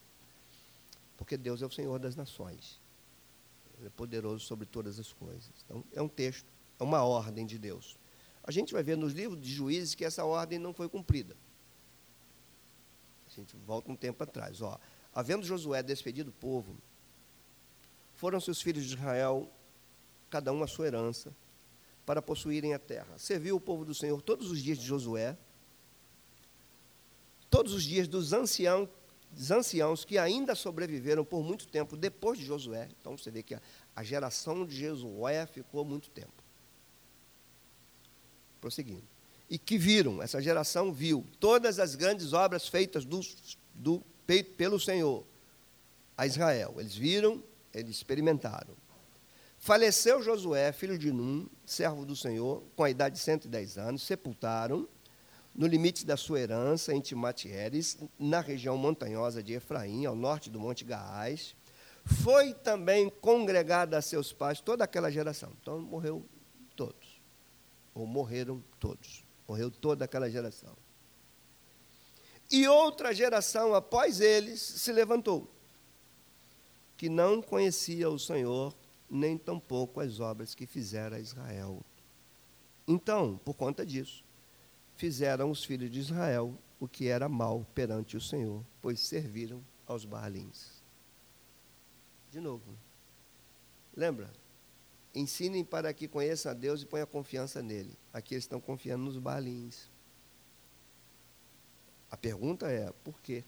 Porque 1.16 1.38
Deus 1.38 1.62
é 1.62 1.66
o 1.66 1.72
Senhor 1.72 2.00
das 2.00 2.16
nações. 2.16 2.80
Ele 3.82 3.88
é 3.88 3.92
poderoso 3.92 4.46
sobre 4.46 4.66
todas 4.66 5.00
as 5.00 5.12
coisas. 5.12 5.50
Então, 5.66 5.84
é 5.92 6.02
um 6.02 6.08
texto, 6.08 6.46
é 6.80 6.84
uma 6.84 7.04
ordem 7.04 7.46
de 7.46 7.58
Deus. 7.58 7.98
A 8.44 8.52
gente 8.52 8.72
vai 8.72 8.84
ver 8.84 8.96
nos 8.96 9.12
livros 9.12 9.42
de 9.42 9.52
juízes 9.52 9.96
que 9.96 10.06
essa 10.06 10.24
ordem 10.24 10.60
não 10.60 10.74
foi 10.74 10.88
cumprida. 10.88 11.36
A 13.28 13.30
gente 13.30 13.58
volta 13.58 13.92
um 13.92 13.96
tempo 13.96 14.24
atrás. 14.24 14.62
Ó, 14.62 14.80
Havendo 15.14 15.46
Josué 15.46 15.84
despedido 15.84 16.30
o 16.30 16.34
povo, 16.34 16.78
foram 18.14 18.40
seus 18.40 18.62
filhos 18.62 18.86
de 18.86 18.94
Israel, 18.94 19.52
cada 20.30 20.54
um 20.54 20.64
a 20.64 20.68
sua 20.68 20.88
herança, 20.88 21.36
para 22.06 22.22
possuírem 22.22 22.74
a 22.74 22.80
terra. 22.80 23.18
Serviu 23.18 23.56
o 23.58 23.60
povo 23.60 23.84
do 23.84 23.94
Senhor 23.94 24.22
todos 24.22 24.50
os 24.50 24.62
dias 24.62 24.78
de 24.78 24.86
Josué, 24.86 25.38
todos 27.50 27.74
os 27.74 27.84
dias 27.84 28.08
dos 28.08 28.32
anciãos, 28.32 28.88
dos 29.32 29.52
anciãos 29.52 30.04
que 30.06 30.18
ainda 30.18 30.56
sobreviveram 30.56 31.24
por 31.24 31.44
muito 31.44 31.68
tempo 31.68 31.96
depois 31.96 32.38
de 32.38 32.46
Josué. 32.46 32.90
Então 33.00 33.18
você 33.18 33.32
vê 33.32 33.42
que 33.42 33.56
a, 33.56 33.62
a 33.96 34.04
geração 34.04 34.66
de 34.66 34.76
Josué 34.76 35.46
ficou 35.46 35.84
muito 35.86 36.10
tempo. 36.10 36.44
Prosseguindo 38.60 39.12
e 39.52 39.58
que 39.58 39.78
viram, 39.78 40.24
essa 40.24 40.42
geração 40.42 40.94
viu, 40.94 41.28
todas 41.38 41.78
as 41.78 41.94
grandes 41.94 42.32
obras 42.32 42.70
feitas 42.70 43.04
do, 43.04 43.20
do, 43.76 44.02
pelo 44.56 44.80
Senhor 44.80 45.26
a 46.18 46.26
Israel. 46.26 46.76
Eles 46.78 46.96
viram, 46.96 47.44
eles 47.74 47.98
experimentaram. 47.98 48.74
Faleceu 49.60 50.24
Josué, 50.24 50.72
filho 50.72 50.98
de 50.98 51.12
Num, 51.12 51.50
servo 51.66 52.06
do 52.06 52.16
Senhor, 52.16 52.64
com 52.78 52.86
a 52.86 52.90
idade 52.90 53.16
de 53.16 53.22
110 53.22 53.78
anos, 53.78 54.04
sepultaram 54.04 54.88
no 55.54 55.68
limite 55.68 56.06
da 56.06 56.16
sua 56.16 56.40
herança 56.40 56.94
em 56.94 57.02
Timatieres, 57.02 57.98
na 58.18 58.40
região 58.40 58.78
montanhosa 58.78 59.44
de 59.44 59.54
Efraim, 59.54 60.06
ao 60.06 60.16
norte 60.16 60.50
do 60.50 60.60
Monte 60.60 60.84
Gaás. 60.84 61.56
Foi 62.06 62.54
também 62.54 63.10
congregada 63.10 63.98
a 63.98 64.02
seus 64.02 64.34
pais 64.34 64.60
toda 64.60 64.84
aquela 64.84 65.12
geração. 65.12 65.52
Então 65.62 65.80
morreu 65.80 66.26
todos, 66.76 67.22
ou 67.94 68.08
morreram 68.08 68.64
todos. 68.80 69.24
Morreu 69.48 69.70
toda 69.70 70.06
aquela 70.06 70.30
geração. 70.30 70.76
E 72.50 72.68
outra 72.68 73.14
geração 73.14 73.74
após 73.74 74.20
eles 74.20 74.62
se 74.62 74.92
levantou, 74.92 75.50
que 76.98 77.10
não 77.10 77.42
conhecia 77.42 78.10
o 78.10 78.20
Senhor, 78.20 78.76
nem 79.10 79.38
tampouco 79.38 80.00
as 80.00 80.20
obras 80.20 80.56
que 80.56 80.66
fizera 80.66 81.20
Israel. 81.20 81.82
Então, 82.88 83.40
por 83.44 83.56
conta 83.56 83.86
disso, 83.86 84.24
fizeram 85.02 85.50
os 85.50 85.64
filhos 85.64 85.90
de 85.90 86.00
Israel 86.00 86.56
o 86.80 86.88
que 86.88 87.08
era 87.08 87.28
mal 87.28 87.66
perante 87.74 88.16
o 88.16 88.22
Senhor, 88.22 88.64
pois 88.80 89.00
serviram 89.00 89.60
aos 89.88 90.06
Baalins. 90.06 90.80
De 92.30 92.40
novo. 92.40 92.78
Lembra? 93.98 94.32
Ensinem 95.16 95.66
para 95.66 95.92
que 95.92 96.08
conheçam 96.08 96.52
a 96.52 96.54
Deus 96.54 96.84
e 96.84 96.86
ponham 96.86 97.08
confiança 97.08 97.64
nele. 97.64 97.98
Aqui 98.14 98.36
eles 98.36 98.44
estão 98.44 98.62
confiando 98.62 99.04
nos 99.04 99.18
balins. 99.18 99.90
A 102.12 102.16
pergunta 102.16 102.70
é: 102.72 102.94
por 103.04 103.20
quê? 103.22 103.44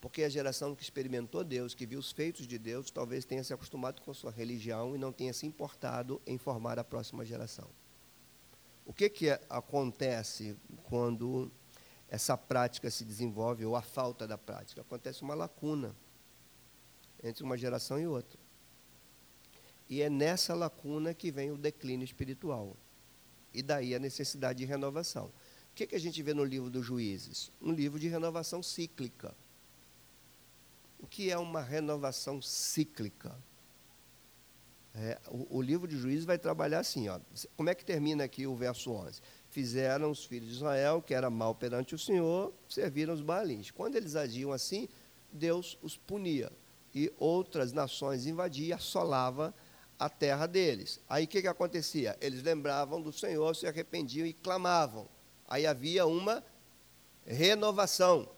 Porque 0.00 0.22
a 0.22 0.28
geração 0.28 0.76
que 0.76 0.82
experimentou 0.84 1.42
Deus, 1.42 1.74
que 1.74 1.86
viu 1.86 1.98
os 1.98 2.12
feitos 2.12 2.46
de 2.46 2.56
Deus, 2.56 2.88
talvez 2.88 3.24
tenha 3.24 3.42
se 3.42 3.52
acostumado 3.52 4.00
com 4.02 4.14
sua 4.14 4.30
religião 4.30 4.94
e 4.94 4.98
não 4.98 5.10
tenha 5.10 5.32
se 5.32 5.44
importado 5.44 6.22
em 6.24 6.38
formar 6.38 6.78
a 6.78 6.84
próxima 6.84 7.24
geração. 7.24 7.68
O 8.84 8.92
que, 8.92 9.08
que 9.08 9.30
acontece 9.48 10.56
quando 10.84 11.50
essa 12.08 12.36
prática 12.36 12.90
se 12.90 13.04
desenvolve, 13.04 13.64
ou 13.64 13.76
a 13.76 13.82
falta 13.82 14.26
da 14.26 14.36
prática? 14.36 14.80
Acontece 14.80 15.22
uma 15.22 15.34
lacuna 15.34 15.94
entre 17.22 17.44
uma 17.44 17.56
geração 17.56 17.98
e 17.98 18.06
outra. 18.06 18.38
E 19.88 20.02
é 20.02 20.10
nessa 20.10 20.54
lacuna 20.54 21.14
que 21.14 21.30
vem 21.30 21.50
o 21.50 21.56
declínio 21.56 22.04
espiritual. 22.04 22.76
E 23.54 23.62
daí 23.62 23.94
a 23.94 23.98
necessidade 23.98 24.58
de 24.58 24.64
renovação. 24.64 25.26
O 25.26 25.74
que, 25.74 25.86
que 25.86 25.94
a 25.94 26.00
gente 26.00 26.22
vê 26.22 26.34
no 26.34 26.44
livro 26.44 26.68
dos 26.68 26.84
juízes? 26.84 27.50
Um 27.60 27.72
livro 27.72 27.98
de 27.98 28.08
renovação 28.08 28.62
cíclica. 28.62 29.34
O 30.98 31.06
que 31.06 31.30
é 31.30 31.38
uma 31.38 31.62
renovação 31.62 32.42
cíclica? 32.42 33.36
É, 34.94 35.18
o, 35.28 35.58
o, 35.58 35.62
livro 35.62 35.88
de 35.88 35.96
juízes 35.96 36.24
vai 36.24 36.38
trabalhar 36.38 36.80
assim. 36.80 37.08
Ó. 37.08 37.18
Como 37.56 37.70
é 37.70 37.74
que 37.74 37.84
termina 37.84 38.24
aqui 38.24 38.46
o 38.46 38.54
verso 38.54 38.90
11? 38.92 39.20
Fizeram 39.48 40.10
os 40.10 40.24
filhos 40.24 40.48
de 40.48 40.54
Israel, 40.56 41.00
que 41.00 41.14
era 41.14 41.30
mal 41.30 41.54
perante 41.54 41.94
o 41.94 41.98
Senhor, 41.98 42.52
serviram 42.68 43.14
os 43.14 43.22
balins. 43.22 43.70
Quando 43.70 43.96
eles 43.96 44.16
agiam 44.16 44.52
assim, 44.52 44.88
Deus 45.32 45.78
os 45.82 45.96
punia. 45.96 46.52
E 46.94 47.10
outras 47.18 47.72
nações 47.72 48.26
invadiam, 48.26 48.76
assolava 48.76 49.54
a 49.98 50.10
terra 50.10 50.46
deles. 50.46 51.00
Aí 51.08 51.24
o 51.24 51.28
que, 51.28 51.40
que 51.40 51.48
acontecia? 51.48 52.16
Eles 52.20 52.42
lembravam 52.42 53.00
do 53.00 53.12
Senhor, 53.12 53.56
se 53.56 53.66
arrependiam 53.66 54.26
e 54.26 54.32
clamavam. 54.34 55.08
Aí 55.48 55.66
havia 55.66 56.04
uma 56.06 56.44
renovação. 57.24 58.28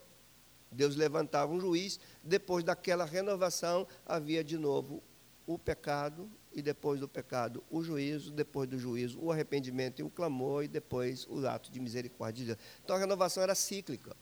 Deus 0.71 0.95
levantava 0.95 1.53
um 1.53 1.61
juiz 1.61 1.99
depois 2.23 2.63
daquela 2.63 3.05
renovação, 3.05 3.87
havia 4.05 4.45
de 4.45 4.59
novo 4.59 5.03
o 5.47 5.59
pecado, 5.59 6.31
e 6.55 6.63
depois 6.63 7.01
do 7.01 7.09
pecado 7.09 7.63
o 7.71 7.83
juízo, 7.83 8.31
depois 8.31 8.69
do 8.69 8.79
juízo 8.79 9.19
o 9.21 9.33
arrependimento 9.33 10.01
e 10.01 10.03
o 10.03 10.11
clamor, 10.11 10.65
e 10.65 10.69
depois 10.69 11.27
o 11.29 11.47
ato 11.47 11.71
de 11.71 11.81
misericórdia 11.81 12.45
de 12.45 12.55
Deus. 12.55 12.59
Então 12.85 12.97
a 12.97 12.99
renovação 12.99 13.43
era 13.43 13.55
cíclica. 13.55 14.17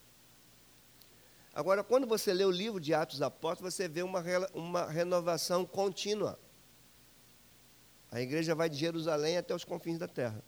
Agora, 1.55 1.85
quando 1.85 2.07
você 2.07 2.33
lê 2.33 2.45
o 2.45 2.51
livro 2.51 2.81
de 2.81 2.95
Atos 2.95 3.21
Apóstolos, 3.21 3.75
você 3.75 3.87
vê 3.87 4.03
uma, 4.03 4.23
uma 4.55 4.87
renovação 4.87 5.67
contínua. 5.67 6.39
A 8.11 8.21
igreja 8.21 8.55
vai 8.55 8.71
de 8.71 8.77
Jerusalém 8.77 9.37
até 9.37 9.55
os 9.55 9.65
confins 9.65 9.99
da 9.99 10.09
terra. 10.09 10.43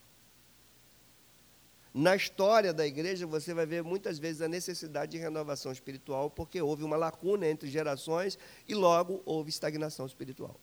Na 1.92 2.16
história 2.16 2.72
da 2.72 2.84
igreja, 2.84 3.26
você 3.26 3.54
vai 3.54 3.66
ver 3.66 3.84
muitas 3.84 4.18
vezes 4.18 4.42
a 4.42 4.48
necessidade 4.48 5.12
de 5.12 5.18
renovação 5.18 5.70
espiritual, 5.70 6.28
porque 6.28 6.60
houve 6.60 6.82
uma 6.82 6.96
lacuna 6.96 7.46
entre 7.46 7.70
gerações 7.70 8.36
e 8.66 8.74
logo 8.74 9.22
houve 9.24 9.50
estagnação 9.50 10.04
espiritual. 10.04 10.58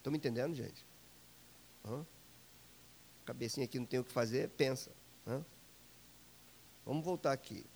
Estão 0.00 0.10
me 0.10 0.16
entendendo, 0.16 0.54
gente? 0.54 0.86
Hã? 1.84 2.06
Cabecinha 3.26 3.66
aqui 3.66 3.78
não 3.78 3.84
tem 3.84 4.00
o 4.00 4.04
que 4.04 4.10
fazer, 4.10 4.48
pensa. 4.48 4.90
Hã? 5.26 5.44
Vamos 6.86 7.04
voltar 7.04 7.32
aqui. 7.32 7.66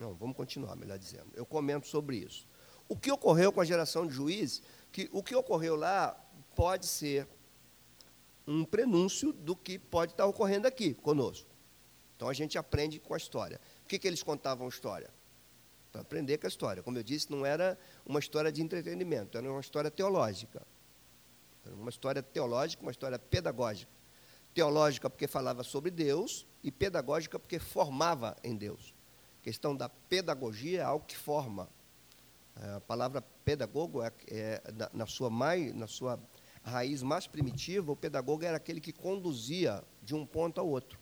Não, 0.00 0.12
vamos 0.14 0.36
continuar, 0.36 0.74
melhor 0.74 0.98
dizendo. 0.98 1.30
Eu 1.34 1.46
comento 1.46 1.86
sobre 1.86 2.16
isso. 2.16 2.48
O 2.88 2.96
que 2.96 3.12
ocorreu 3.12 3.52
com 3.52 3.60
a 3.60 3.64
geração 3.64 4.08
de 4.08 4.12
juízes, 4.12 4.60
que 4.90 5.08
o 5.12 5.22
que 5.22 5.36
ocorreu 5.36 5.76
lá 5.76 6.18
pode 6.56 6.86
ser 6.86 7.28
um 8.44 8.64
prenúncio 8.64 9.32
do 9.32 9.54
que 9.54 9.78
pode 9.78 10.12
estar 10.12 10.26
ocorrendo 10.26 10.66
aqui 10.66 10.94
conosco. 10.94 11.48
Então 12.16 12.28
a 12.28 12.32
gente 12.32 12.58
aprende 12.58 12.98
com 12.98 13.14
a 13.14 13.16
história. 13.16 13.60
O 13.84 13.88
que, 13.88 14.00
que 14.00 14.08
eles 14.08 14.24
contavam 14.24 14.68
história? 14.68 15.10
Para 15.92 16.02
aprender 16.02 16.38
com 16.38 16.46
a 16.46 16.48
história. 16.48 16.82
Como 16.82 16.96
eu 16.98 17.02
disse, 17.02 17.30
não 17.30 17.44
era 17.44 17.78
uma 18.06 18.18
história 18.20 18.52
de 18.52 18.62
entretenimento, 18.62 19.36
era 19.36 19.50
uma 19.50 19.60
história 19.60 19.90
teológica. 19.90 20.62
Era 21.64 21.74
uma 21.74 21.90
história 21.90 22.22
teológica, 22.22 22.82
uma 22.82 22.92
história 22.92 23.18
pedagógica. 23.18 23.90
Teológica 24.54 25.08
porque 25.08 25.26
falava 25.26 25.62
sobre 25.62 25.90
Deus 25.90 26.46
e 26.62 26.70
pedagógica 26.70 27.38
porque 27.38 27.58
formava 27.58 28.36
em 28.42 28.56
Deus. 28.56 28.94
A 29.40 29.42
questão 29.42 29.74
da 29.76 29.88
pedagogia 29.88 30.80
é 30.80 30.84
algo 30.84 31.04
que 31.06 31.16
forma. 31.16 31.68
É, 32.56 32.74
a 32.74 32.80
palavra 32.80 33.22
pedagogo 33.44 34.02
é, 34.02 34.12
é 34.28 34.62
na, 34.92 35.06
sua 35.06 35.30
mais, 35.30 35.74
na 35.74 35.86
sua 35.86 36.20
raiz 36.62 37.02
mais 37.02 37.26
primitiva, 37.26 37.92
o 37.92 37.96
pedagogo 37.96 38.44
era 38.44 38.56
aquele 38.56 38.80
que 38.80 38.92
conduzia 38.92 39.82
de 40.02 40.14
um 40.14 40.26
ponto 40.26 40.60
ao 40.60 40.68
outro, 40.68 40.98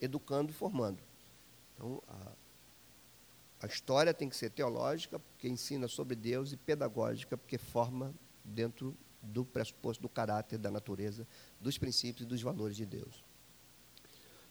educando 0.00 0.50
e 0.50 0.54
formando. 0.54 1.02
Então, 1.74 2.02
a, 2.06 2.32
a 3.60 3.66
história 3.66 4.14
tem 4.14 4.28
que 4.28 4.36
ser 4.36 4.50
teológica, 4.50 5.18
porque 5.18 5.48
ensina 5.48 5.86
sobre 5.88 6.16
Deus, 6.16 6.52
e 6.52 6.56
pedagógica, 6.56 7.36
porque 7.36 7.58
forma 7.58 8.14
dentro 8.44 8.96
do 9.22 9.44
pressuposto 9.44 10.02
do 10.02 10.08
caráter, 10.08 10.58
da 10.58 10.70
natureza, 10.70 11.26
dos 11.60 11.76
princípios 11.76 12.24
e 12.24 12.28
dos 12.28 12.40
valores 12.40 12.76
de 12.76 12.86
Deus. 12.86 13.22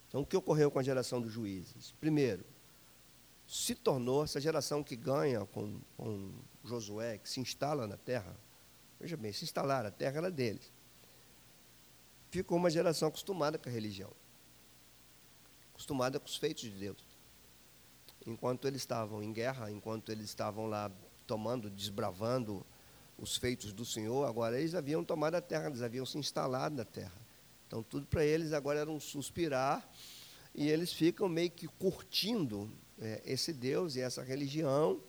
Então, 0.07 0.21
o 0.21 0.25
que 0.25 0.37
ocorreu 0.37 0.69
com 0.69 0.79
a 0.79 0.83
geração 0.83 1.21
dos 1.21 1.31
juízes? 1.31 1.93
Primeiro, 1.99 2.45
se 3.47 3.73
tornou 3.73 4.23
essa 4.23 4.39
geração 4.39 4.83
que 4.83 4.95
ganha 4.95 5.45
com, 5.47 5.81
com 5.97 6.31
Josué, 6.63 7.17
que 7.17 7.29
se 7.29 7.39
instala 7.39 7.87
na 7.87 7.97
terra, 7.97 8.35
Veja 8.99 9.15
bem, 9.15 9.31
se 9.31 9.45
instalaram, 9.45 9.87
a 9.87 9.91
terra 9.91 10.17
era 10.17 10.29
deles. 10.29 10.71
Ficou 12.29 12.57
uma 12.57 12.69
geração 12.69 13.07
acostumada 13.07 13.57
com 13.57 13.69
a 13.69 13.71
religião, 13.71 14.11
acostumada 15.71 16.19
com 16.19 16.27
os 16.27 16.35
feitos 16.35 16.63
de 16.63 16.71
Deus. 16.71 16.97
Enquanto 18.25 18.67
eles 18.67 18.81
estavam 18.81 19.23
em 19.23 19.31
guerra, 19.31 19.71
enquanto 19.71 20.11
eles 20.11 20.25
estavam 20.25 20.67
lá 20.67 20.91
tomando, 21.25 21.69
desbravando 21.69 22.65
os 23.17 23.37
feitos 23.37 23.73
do 23.73 23.85
Senhor, 23.85 24.27
agora 24.27 24.59
eles 24.59 24.75
haviam 24.75 25.03
tomado 25.03 25.35
a 25.35 25.41
terra, 25.41 25.67
eles 25.67 25.81
haviam 25.81 26.05
se 26.05 26.17
instalado 26.17 26.75
na 26.75 26.85
terra. 26.85 27.19
Então 27.67 27.83
tudo 27.83 28.05
para 28.07 28.25
eles 28.25 28.53
agora 28.53 28.79
era 28.79 28.89
um 28.89 28.99
suspirar 28.99 29.87
e 30.55 30.69
eles 30.69 30.91
ficam 30.91 31.29
meio 31.29 31.51
que 31.51 31.67
curtindo 31.67 32.71
é, 32.99 33.21
esse 33.25 33.53
Deus 33.53 33.95
e 33.95 34.01
essa 34.01 34.23
religião, 34.23 35.01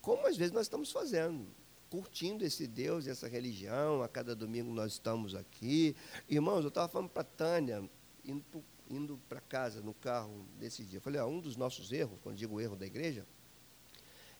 como 0.00 0.26
às 0.26 0.36
vezes 0.36 0.52
nós 0.52 0.62
estamos 0.62 0.90
fazendo 0.90 1.46
curtindo 1.88 2.44
esse 2.44 2.66
Deus 2.66 3.06
e 3.06 3.10
essa 3.10 3.28
religião. 3.28 4.02
A 4.02 4.08
cada 4.08 4.34
domingo 4.34 4.72
nós 4.72 4.92
estamos 4.92 5.34
aqui. 5.34 5.94
Irmãos, 6.28 6.62
eu 6.62 6.68
estava 6.68 6.88
falando 6.88 7.08
para 7.08 7.22
a 7.22 7.24
Tânia, 7.24 7.88
indo, 8.24 8.44
indo 8.88 9.18
para 9.28 9.40
casa 9.40 9.80
no 9.80 9.94
carro 9.94 10.46
desse 10.58 10.84
dia. 10.84 11.00
Falei, 11.00 11.20
ah, 11.20 11.26
um 11.26 11.40
dos 11.40 11.56
nossos 11.56 11.92
erros, 11.92 12.18
quando 12.22 12.36
digo 12.36 12.60
erro 12.60 12.76
da 12.76 12.86
igreja, 12.86 13.26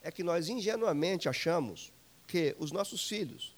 é 0.03 0.11
que 0.11 0.23
nós 0.23 0.49
ingenuamente 0.49 1.29
achamos 1.29 1.93
que 2.27 2.55
os 2.59 2.73
nossos 2.73 3.09
filhos, 3.09 3.57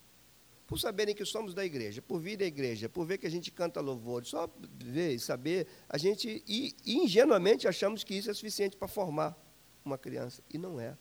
por 0.67 0.79
saberem 0.79 1.15
que 1.15 1.25
somos 1.25 1.55
da 1.55 1.65
igreja, 1.65 2.03
por 2.03 2.21
vir 2.21 2.37
da 2.37 2.45
igreja, 2.45 2.89
por 2.89 3.07
ver 3.07 3.19
que 3.19 3.27
a 3.27 3.31
gente 3.31 3.51
canta 3.51 3.81
louvor, 3.81 4.25
só 4.25 4.49
ver 4.77 5.15
e 5.15 5.19
saber, 5.19 5.67
a 5.89 5.97
gente 5.97 6.43
e, 6.47 6.77
ingenuamente 6.85 7.67
achamos 7.67 8.05
que 8.05 8.15
isso 8.15 8.31
é 8.31 8.35
suficiente 8.35 8.77
para 8.77 8.89
formar 8.89 9.37
uma 9.85 9.97
criança. 9.97 10.43
E 10.53 10.59
não 10.59 10.79
é. 10.79 10.97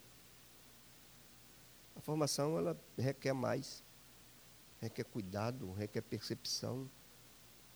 A 1.96 2.00
formação 2.00 2.58
ela 2.58 2.80
requer 2.98 3.34
mais, 3.34 3.84
requer 4.80 5.04
cuidado, 5.04 5.72
requer 5.74 6.02
percepção. 6.02 6.90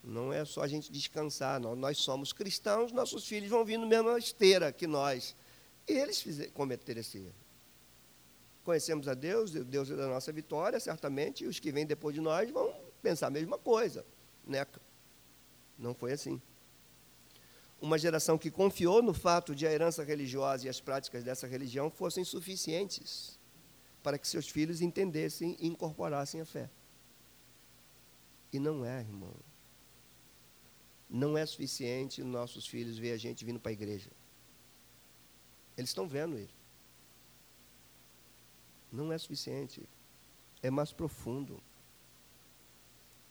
Não 0.03 0.33
é 0.33 0.43
só 0.43 0.63
a 0.63 0.67
gente 0.67 0.91
descansar, 0.91 1.59
não. 1.59 1.75
Nós 1.75 1.99
somos 1.99 2.33
cristãos, 2.33 2.91
nossos 2.91 3.27
filhos 3.27 3.49
vão 3.49 3.63
vir 3.63 3.77
na 3.77 3.85
mesma 3.85 4.17
esteira 4.17 4.71
que 4.71 4.87
nós. 4.87 5.35
E 5.87 5.93
eles 5.93 6.25
cometeram 6.53 7.01
esse 7.01 7.19
erro. 7.19 7.35
Conhecemos 8.63 9.07
a 9.07 9.13
Deus, 9.13 9.51
Deus 9.51 9.89
é 9.89 9.95
da 9.95 10.07
nossa 10.07 10.31
vitória, 10.31 10.79
certamente, 10.79 11.43
e 11.43 11.47
os 11.47 11.59
que 11.59 11.71
vêm 11.71 11.85
depois 11.85 12.13
de 12.13 12.21
nós 12.21 12.49
vão 12.51 12.73
pensar 13.01 13.27
a 13.27 13.31
mesma 13.31 13.57
coisa. 13.57 14.05
Né? 14.45 14.65
Não 15.77 15.93
foi 15.93 16.13
assim. 16.13 16.41
Uma 17.79 17.97
geração 17.97 18.37
que 18.37 18.51
confiou 18.51 19.01
no 19.01 19.13
fato 19.13 19.55
de 19.55 19.65
a 19.65 19.71
herança 19.71 20.03
religiosa 20.03 20.67
e 20.67 20.69
as 20.69 20.79
práticas 20.79 21.23
dessa 21.23 21.47
religião 21.47 21.89
fossem 21.89 22.23
suficientes 22.23 23.39
para 24.03 24.17
que 24.17 24.27
seus 24.27 24.47
filhos 24.47 24.81
entendessem 24.81 25.55
e 25.59 25.67
incorporassem 25.67 26.41
a 26.41 26.45
fé. 26.45 26.69
E 28.53 28.59
não 28.59 28.85
é, 28.85 28.99
irmão. 28.99 29.33
Não 31.12 31.38
é 31.38 31.45
suficiente 31.45 32.24
nossos 32.24 32.66
filhos 32.66 32.97
ver 32.97 33.12
a 33.12 33.18
gente 33.18 33.43
vindo 33.43 33.59
para 33.59 33.72
a 33.72 33.74
igreja. 33.74 34.09
Eles 35.78 35.89
estão 35.89 36.07
vendo 36.07 36.39
isso. 36.39 36.55
Não 38.91 39.12
é 39.12 39.18
suficiente. 39.18 39.88
É 40.64 40.72
mais 40.72 40.91
profundo. 40.93 41.62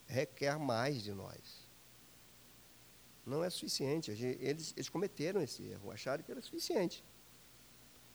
Requer 0.07 0.59
mais 0.59 1.03
de 1.03 1.13
nós. 1.13 1.69
Não 3.25 3.43
é 3.43 3.49
suficiente. 3.49 4.11
Eles, 4.11 4.75
eles 4.77 4.89
cometeram 4.89 5.41
esse 5.41 5.63
erro, 5.63 5.91
acharam 5.91 6.23
que 6.23 6.31
era 6.31 6.43
suficiente. 6.43 7.03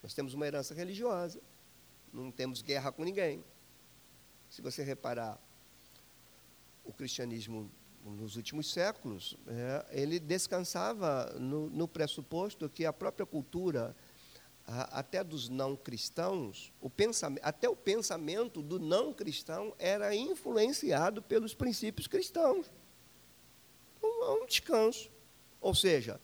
Nós 0.03 0.13
temos 0.13 0.35
uma 0.35 0.45
herança 0.45 0.75
religiosa 0.75 1.41
não 2.15 2.31
temos 2.31 2.61
guerra 2.61 2.91
com 2.91 3.03
ninguém. 3.03 3.43
Se 4.49 4.61
você 4.61 4.83
reparar, 4.83 5.39
o 6.83 6.93
cristianismo 6.93 7.69
nos 8.11 8.35
últimos 8.35 8.71
séculos, 8.71 9.35
é, 9.47 9.85
ele 9.89 10.19
descansava 10.19 11.35
no, 11.39 11.69
no, 11.69 11.87
pressuposto 11.87 12.69
que 12.69 12.85
a 12.85 12.93
própria 12.93 13.25
cultura, 13.25 13.95
a, 14.65 14.99
até 14.99 15.23
dos 15.23 15.49
não 15.49 15.75
cristãos, 15.75 16.71
o 16.79 16.91
até 17.41 17.67
o 17.67 17.75
pensamento 17.75 18.61
do 18.61 18.79
não 18.79 19.11
cristão 19.11 19.73
era 19.79 20.15
influenciado 20.15 21.21
pelos 21.21 21.55
princípios 21.55 22.07
cristãos. 22.07 22.71
Um, 24.03 24.43
um 24.43 24.45
descanso. 24.45 25.09
Ou 25.59 25.73
seja, 25.73 26.21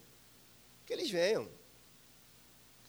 que 0.85 0.93
eles 0.93 1.09
venham, 1.09 1.49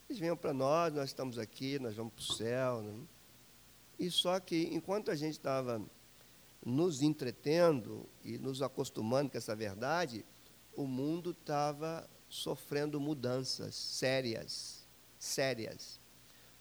eles 0.07 0.19
venham 0.19 0.37
para 0.37 0.53
nós, 0.53 0.93
nós 0.93 1.09
estamos 1.09 1.39
aqui, 1.39 1.79
nós 1.79 1.97
vamos 1.97 2.13
para 2.13 2.23
o 2.23 2.37
céu. 2.37 2.83
Né? 2.83 3.07
E 3.99 4.11
só 4.11 4.39
que, 4.39 4.69
enquanto 4.71 5.11
a 5.11 5.15
gente 5.15 5.33
estava 5.33 5.81
nos 6.65 7.03
entretendo 7.03 8.09
e 8.25 8.39
nos 8.39 8.63
acostumando 8.63 9.31
com 9.31 9.39
essa 9.39 9.55
verdade, 9.55 10.25
o 10.77 10.87
mundo 10.87 11.33
estava 11.33 12.09
sofrendo 12.29 13.01
mudanças 13.01 13.75
sérias, 13.75 14.87
sérias. 15.19 16.01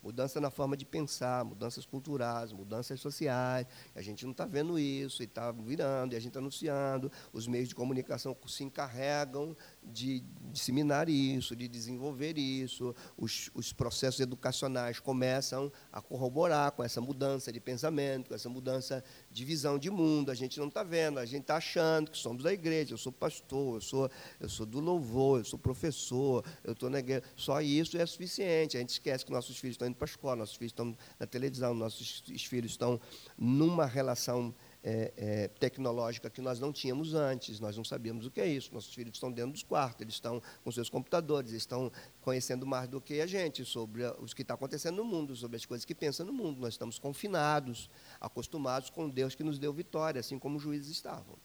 Mudança 0.03 0.41
na 0.41 0.49
forma 0.49 0.75
de 0.75 0.83
pensar, 0.83 1.45
mudanças 1.45 1.85
culturais, 1.85 2.51
mudanças 2.51 2.99
sociais. 2.99 3.67
A 3.93 4.01
gente 4.01 4.25
não 4.25 4.31
está 4.31 4.45
vendo 4.47 4.79
isso 4.79 5.21
e 5.21 5.25
está 5.25 5.51
virando, 5.51 6.13
e 6.13 6.15
a 6.15 6.19
gente 6.19 6.29
está 6.29 6.39
anunciando. 6.39 7.11
Os 7.31 7.47
meios 7.47 7.69
de 7.69 7.75
comunicação 7.75 8.35
se 8.47 8.63
encarregam 8.63 9.55
de 9.83 10.23
disseminar 10.51 11.09
isso, 11.09 11.55
de 11.55 11.67
desenvolver 11.67 12.37
isso. 12.37 12.93
Os, 13.17 13.49
os, 13.53 13.71
processos 13.71 14.19
educacionais 14.19 14.99
começam 14.99 15.71
a 15.91 16.01
corroborar 16.01 16.71
com 16.73 16.83
essa 16.83 16.99
mudança 16.99 17.51
de 17.51 17.59
pensamento, 17.59 18.27
com 18.27 18.35
essa 18.35 18.49
mudança 18.49 19.03
de 19.31 19.45
visão 19.45 19.79
de 19.79 19.89
mundo. 19.89 20.29
A 20.29 20.35
gente 20.35 20.59
não 20.59 20.67
está 20.67 20.83
vendo, 20.83 21.19
a 21.19 21.25
gente 21.25 21.41
está 21.41 21.55
achando 21.55 22.11
que 22.11 22.17
somos 22.17 22.43
da 22.43 22.51
igreja. 22.53 22.93
Eu 22.93 22.97
sou 22.97 23.11
pastor, 23.11 23.75
eu 23.75 23.81
sou, 23.81 24.11
eu 24.39 24.49
sou 24.49 24.65
do 24.65 24.79
louvor, 24.79 25.39
eu 25.39 25.45
sou 25.45 25.57
professor, 25.57 26.43
eu 26.63 26.73
estou 26.73 26.89
na 26.89 26.99
igreja. 26.99 27.23
Só 27.35 27.61
isso 27.61 27.97
é 27.97 28.05
suficiente. 28.05 28.77
A 28.77 28.79
gente 28.81 28.89
esquece 28.89 29.25
que 29.25 29.31
nossos 29.31 29.57
filhos 29.57 29.75
estão 29.75 29.87
indo 29.87 29.95
para 29.95 30.05
a 30.05 30.11
escola, 30.11 30.35
nossos 30.37 30.57
filhos 30.57 30.71
estão 30.71 30.95
na 31.19 31.25
televisão, 31.25 31.73
nossos 31.73 32.23
filhos 32.45 32.71
estão 32.71 32.99
numa 33.37 33.85
relação 33.85 34.53
é, 34.83 35.13
é, 35.15 35.47
tecnológica 35.47 36.29
que 36.29 36.41
nós 36.41 36.59
não 36.59 36.73
tínhamos 36.73 37.13
antes, 37.13 37.59
nós 37.59 37.77
não 37.77 37.83
sabíamos 37.83 38.25
o 38.25 38.31
que 38.31 38.41
é 38.41 38.47
isso. 38.47 38.73
Nossos 38.73 38.93
filhos 38.93 39.13
estão 39.15 39.31
dentro 39.31 39.51
dos 39.51 39.63
quartos, 39.63 40.01
eles 40.01 40.15
estão 40.15 40.41
com 40.63 40.71
seus 40.71 40.89
computadores, 40.89 41.51
eles 41.51 41.61
estão 41.61 41.91
conhecendo 42.21 42.65
mais 42.65 42.87
do 42.87 42.99
que 42.99 43.21
a 43.21 43.27
gente 43.27 43.63
sobre 43.63 44.05
o 44.05 44.25
que 44.25 44.41
está 44.41 44.55
acontecendo 44.55 44.97
no 44.97 45.05
mundo, 45.05 45.35
sobre 45.35 45.57
as 45.57 45.65
coisas 45.65 45.85
que 45.85 45.93
pensam 45.93 46.25
no 46.25 46.33
mundo. 46.33 46.59
Nós 46.59 46.73
estamos 46.73 46.97
confinados, 46.97 47.89
acostumados 48.19 48.89
com 48.89 49.07
Deus 49.07 49.35
que 49.35 49.43
nos 49.43 49.59
deu 49.59 49.71
vitória, 49.71 50.19
assim 50.19 50.39
como 50.39 50.57
os 50.57 50.63
juízes 50.63 50.89
estavam. 50.89 51.35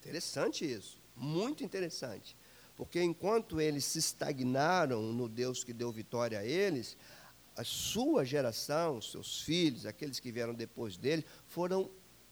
Interessante 0.00 0.64
isso, 0.64 0.98
muito 1.16 1.64
interessante. 1.64 2.36
Porque 2.76 3.02
enquanto 3.02 3.60
eles 3.60 3.84
se 3.84 3.98
estagnaram 3.98 5.02
no 5.12 5.28
Deus 5.28 5.62
que 5.62 5.72
deu 5.72 5.92
vitória 5.92 6.38
a 6.38 6.44
eles, 6.44 6.96
a 7.56 7.64
sua 7.64 8.24
geração, 8.24 9.00
seus 9.00 9.42
filhos, 9.42 9.86
aqueles 9.86 10.18
que 10.18 10.32
vieram 10.32 10.54
depois 10.54 10.96
dele, 10.96 11.24
foram 11.46 11.90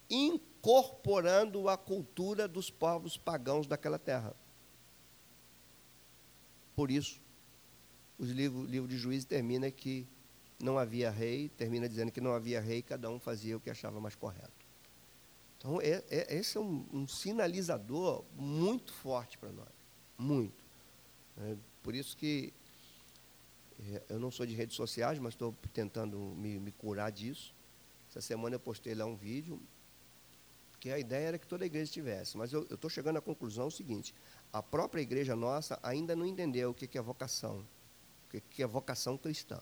incorporando 0.09 1.69
a 1.69 1.77
cultura 1.77 2.49
dos 2.49 2.71
povos 2.71 3.17
pagãos 3.17 3.67
daquela 3.67 3.99
terra. 3.99 4.35
Por 6.75 6.91
isso, 6.91 7.21
o 8.19 8.25
livro, 8.25 8.65
livro 8.65 8.89
de 8.89 8.97
Juízes 8.97 9.25
termina 9.25 9.71
que 9.71 10.07
não 10.61 10.79
havia 10.79 11.11
rei, 11.11 11.49
termina 11.51 11.89
dizendo 11.89 12.11
que 12.11 12.21
não 12.21 12.33
havia 12.33 12.61
rei, 12.61 12.83
cada 12.83 13.11
um 13.11 13.19
fazia 13.19 13.57
o 13.57 13.61
que 13.61 13.71
achava 13.71 14.01
mais 14.01 14.15
correto. 14.15 14.67
Então, 15.59 15.81
é, 15.81 16.05
é, 16.09 16.37
esse 16.37 16.57
é 16.57 16.61
um, 16.61 16.87
um, 16.93 17.07
sinalizador 17.07 18.25
muito 18.37 18.93
forte 18.93 19.37
para 19.39 19.51
nós. 19.51 19.69
Muito. 20.17 20.65
É, 21.37 21.57
por 21.83 21.95
isso 21.95 22.17
que 22.17 22.53
eu 24.09 24.19
não 24.19 24.31
sou 24.31 24.45
de 24.45 24.55
redes 24.55 24.77
sociais, 24.77 25.19
mas 25.19 25.35
estou 25.35 25.55
tentando 25.73 26.19
me, 26.19 26.59
me, 26.59 26.73
curar 26.73 27.13
disso. 27.13 27.55
Essa 28.11 28.21
semana 28.21 28.57
eu 28.57 28.61
postei 28.61 28.95
lá 28.95 29.05
um 29.05 29.17
vídeo, 29.17 29.61
que 30.81 30.91
a 30.91 30.99
ideia 30.99 31.29
era 31.29 31.39
que 31.39 31.47
toda 31.47 31.65
a 31.65 31.67
igreja 31.67 31.93
tivesse. 31.93 32.37
Mas 32.37 32.53
eu 32.53 32.63
estou 32.63 32.91
chegando 32.91 33.19
à 33.19 33.21
conclusão 33.21 33.71
seguinte: 33.71 34.15
a 34.53 34.63
própria 34.63 35.01
igreja 35.01 35.37
nossa 35.37 35.79
ainda 35.83 36.17
não 36.17 36.27
entendeu 36.27 36.71
o 36.71 36.75
que, 36.75 36.87
que 36.87 36.99
é 36.99 37.03
vocação, 37.03 37.59
o 38.27 38.31
que, 38.31 38.41
que 38.41 38.63
é 38.63 38.67
vocação 38.67 39.17
cristã. 39.17 39.61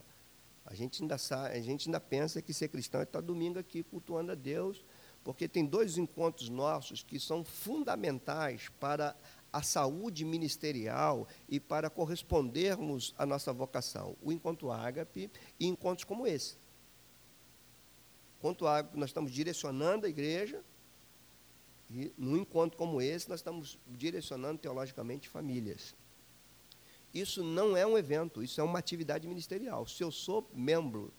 A 0.65 0.75
gente, 0.75 1.03
ainda 1.03 1.17
sabe, 1.17 1.55
a 1.55 1.61
gente 1.61 1.89
ainda 1.89 2.01
pensa 2.01 2.43
que 2.43 2.53
ser 2.53 2.69
cristão 2.69 3.01
é 3.01 3.05
estar 3.05 3.21
domingo 3.21 3.59
aqui 3.59 3.85
cultuando 3.85 4.33
a 4.33 4.35
Deus, 4.35 4.85
porque 5.23 5.47
tem 5.47 5.65
dois 5.65 5.97
encontros 5.97 6.49
nossos 6.49 7.05
que 7.05 7.21
são 7.21 7.45
fundamentais 7.45 8.69
para 8.81 9.15
a 9.57 9.63
saúde 9.63 10.23
ministerial 10.23 11.27
e 11.49 11.59
para 11.59 11.89
correspondermos 11.89 13.15
à 13.17 13.25
nossa 13.25 13.55
vocação. 13.55 14.15
O 14.21 14.31
encontro 14.31 14.71
ágape 14.71 15.31
e 15.59 15.67
encontros 15.67 16.05
como 16.05 16.27
esse. 16.27 16.59
Encontro 18.39 18.67
ágape, 18.67 18.99
nós 18.99 19.09
estamos 19.09 19.33
direcionando 19.33 20.05
a 20.05 20.11
igreja, 20.11 20.63
e 21.91 22.13
num 22.19 22.37
encontro 22.37 22.77
como 22.77 23.01
esse, 23.01 23.31
nós 23.31 23.41
estamos 23.41 23.79
direcionando 23.87 24.59
teologicamente 24.59 25.27
famílias. 25.27 25.95
Isso 27.15 27.43
não 27.43 27.75
é 27.75 27.87
um 27.87 27.97
evento, 27.97 28.43
isso 28.43 28.61
é 28.61 28.65
uma 28.65 28.79
atividade 28.79 29.27
ministerial. 29.27 29.87
Se 29.87 30.05
eu 30.05 30.13
sou 30.13 30.47
membro 30.53 31.11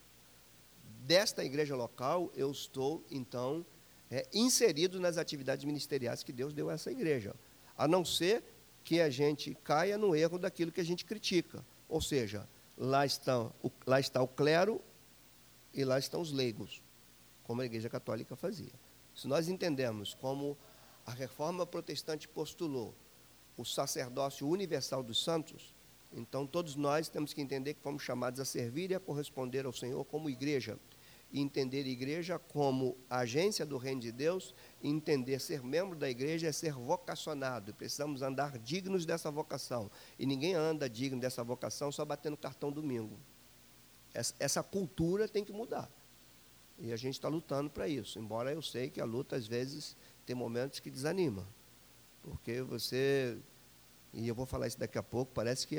desta 1.07 1.43
igreja 1.43 1.75
local, 1.75 2.31
eu 2.35 2.51
estou, 2.51 3.03
então, 3.09 3.65
é, 4.11 4.27
inserido 4.31 4.99
nas 4.99 5.17
atividades 5.17 5.65
ministeriais 5.65 6.21
que 6.21 6.31
Deus 6.31 6.53
deu 6.53 6.69
a 6.69 6.73
essa 6.73 6.91
igreja 6.91 7.33
a 7.77 7.87
não 7.87 8.03
ser 8.03 8.43
que 8.83 9.01
a 9.01 9.09
gente 9.09 9.53
caia 9.63 9.97
no 9.97 10.15
erro 10.15 10.39
daquilo 10.39 10.71
que 10.71 10.81
a 10.81 10.85
gente 10.85 11.05
critica. 11.05 11.63
Ou 11.87 12.01
seja, 12.01 12.47
lá, 12.77 13.05
estão, 13.05 13.53
lá 13.85 13.99
está 13.99 14.21
o 14.21 14.27
clero 14.27 14.81
e 15.73 15.83
lá 15.83 15.99
estão 15.99 16.21
os 16.21 16.31
leigos, 16.31 16.81
como 17.43 17.61
a 17.61 17.65
Igreja 17.65 17.89
Católica 17.89 18.35
fazia. 18.35 18.71
Se 19.15 19.27
nós 19.27 19.47
entendemos 19.47 20.13
como 20.13 20.57
a 21.05 21.11
reforma 21.11 21.65
protestante 21.65 22.27
postulou 22.27 22.93
o 23.55 23.65
sacerdócio 23.65 24.47
universal 24.47 25.03
dos 25.03 25.23
santos, 25.23 25.73
então 26.13 26.47
todos 26.47 26.75
nós 26.75 27.09
temos 27.09 27.33
que 27.33 27.41
entender 27.41 27.73
que 27.73 27.81
fomos 27.81 28.03
chamados 28.03 28.39
a 28.39 28.45
servir 28.45 28.91
e 28.91 28.95
a 28.95 28.99
corresponder 28.99 29.65
ao 29.65 29.73
Senhor 29.73 30.03
como 30.05 30.29
igreja 30.29 30.79
entender 31.33 31.83
a 31.83 31.89
igreja 31.89 32.39
como 32.39 32.97
agência 33.09 33.65
do 33.65 33.77
reino 33.77 34.01
de 34.01 34.11
Deus, 34.11 34.55
entender 34.81 35.39
ser 35.39 35.61
membro 35.63 35.97
da 35.97 36.09
igreja 36.09 36.47
é 36.47 36.51
ser 36.51 36.73
vocacionado. 36.73 37.73
Precisamos 37.73 38.21
andar 38.21 38.57
dignos 38.57 39.05
dessa 39.05 39.29
vocação. 39.29 39.91
E 40.17 40.25
ninguém 40.25 40.53
anda 40.53 40.89
digno 40.89 41.19
dessa 41.19 41.43
vocação 41.43 41.91
só 41.91 42.05
batendo 42.05 42.37
cartão 42.37 42.71
domingo. 42.71 43.19
Essa, 44.13 44.33
essa 44.39 44.63
cultura 44.63 45.27
tem 45.27 45.43
que 45.43 45.51
mudar. 45.51 45.91
E 46.79 46.93
a 46.93 46.95
gente 46.95 47.15
está 47.15 47.27
lutando 47.27 47.69
para 47.69 47.87
isso. 47.87 48.19
Embora 48.19 48.51
eu 48.51 48.61
sei 48.61 48.89
que 48.89 49.01
a 49.01 49.05
luta, 49.05 49.35
às 49.35 49.47
vezes, 49.47 49.97
tem 50.25 50.35
momentos 50.35 50.79
que 50.79 50.89
desanima. 50.89 51.45
Porque 52.21 52.61
você, 52.61 53.37
e 54.13 54.27
eu 54.27 54.35
vou 54.35 54.45
falar 54.45 54.67
isso 54.67 54.79
daqui 54.79 54.97
a 54.97 55.03
pouco, 55.03 55.31
parece 55.33 55.67
que 55.67 55.77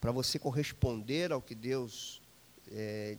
para 0.00 0.10
você 0.12 0.38
corresponder 0.38 1.30
ao 1.30 1.42
que 1.42 1.54
Deus 1.54 2.22
é, 2.70 3.18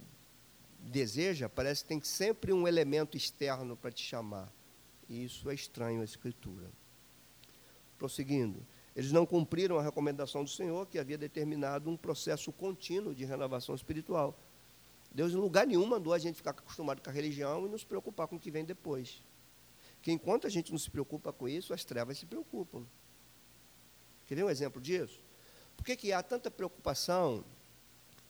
deseja, 0.82 1.48
parece 1.48 1.84
que 1.84 1.90
tem 1.90 2.02
sempre 2.02 2.52
um 2.52 2.68
elemento 2.68 3.16
externo 3.16 3.76
para 3.76 3.92
te 3.92 4.04
chamar. 4.04 4.52
E 5.08 5.24
isso 5.24 5.50
é 5.50 5.54
estranho 5.54 6.02
à 6.02 6.04
Escritura. 6.04 6.68
Prosseguindo, 7.98 8.66
eles 8.96 9.12
não 9.12 9.26
cumpriram 9.26 9.78
a 9.78 9.84
recomendação 9.84 10.44
do 10.44 10.50
Senhor, 10.50 10.88
que 10.88 11.00
havia 11.00 11.18
determinado 11.18 11.90
um 11.90 11.96
processo 11.96 12.52
contínuo 12.52 13.14
de 13.14 13.24
renovação 13.24 13.76
espiritual. 13.76 14.38
Deus, 15.14 15.34
em 15.34 15.38
lugar 15.38 15.68
nenhum, 15.68 15.86
mandou 15.86 16.14
a 16.14 16.20
gente 16.20 16.36
ficar 16.36 16.52
acostumado 16.52 17.02
com 17.02 17.10
a 17.10 17.14
religião 17.14 17.66
e 17.66 17.70
nos 17.70 17.84
preocupar 17.84 18.28
com 18.28 18.38
o 18.38 18.40
que 18.40 18.50
vem 18.50 18.66
depois. 18.66 19.22
Que 20.02 20.12
enquanto 20.12 20.48
a 20.48 20.50
gente 20.50 20.72
não 20.72 20.80
se 20.80 20.90
preocupa 20.90 21.32
com 21.32 21.48
isso, 21.48 21.74
as 21.74 21.84
trevas 21.84 22.18
se 22.18 22.26
preocupam. 22.26 22.86
Quer 24.26 24.36
ver 24.36 24.46
um 24.46 24.50
exemplo 24.50 24.82
disso? 24.82 25.20
Por 25.76 25.86
que, 25.86 25.96
que 25.96 26.14
há 26.14 26.24
tanta 26.24 26.50
preocupação 26.50 27.44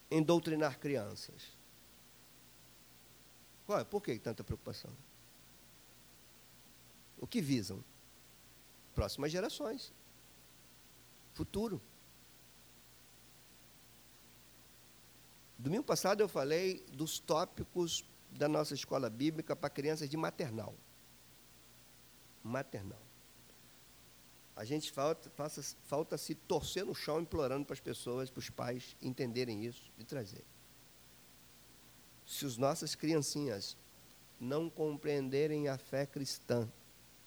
em 0.10 0.22
doutrinar 0.22 0.80
crianças? 0.80 1.61
Qual? 3.72 3.86
Por 3.86 4.02
que 4.02 4.20
tanta 4.20 4.44
preocupação? 4.44 4.92
O 7.18 7.26
que 7.26 7.40
visam? 7.40 7.82
Próximas 8.94 9.32
gerações. 9.32 9.94
Futuro. 11.34 11.82
Domingo 15.58 15.86
passado 15.86 16.20
eu 16.20 16.28
falei 16.28 16.86
dos 16.92 17.18
tópicos 17.18 18.04
da 18.32 18.50
nossa 18.50 18.74
escola 18.74 19.10
bíblica 19.10 19.56
para 19.56 19.70
crianças 19.70 20.10
de 20.10 20.18
maternal. 20.18 20.76
Maternal. 22.44 23.02
A 24.54 24.66
gente 24.66 24.92
falta, 24.92 25.30
faça, 25.30 25.78
falta 25.86 26.18
se 26.18 26.36
torcer 26.36 26.86
no 26.86 26.94
chão 26.94 27.22
implorando 27.22 27.66
para 27.66 27.74
as 27.74 27.80
pessoas, 27.80 28.30
para 28.30 28.40
os 28.40 28.50
pais 28.50 28.98
entenderem 29.02 29.64
isso 29.64 29.90
e 29.98 30.04
trazer 30.04 30.44
se 32.26 32.46
as 32.46 32.58
nossas 32.58 32.96
criancinhas 32.96 33.78
não 34.40 34.70
compreenderem 34.70 35.68
a 35.68 35.78
fé 35.78 36.06
cristã, 36.06 36.68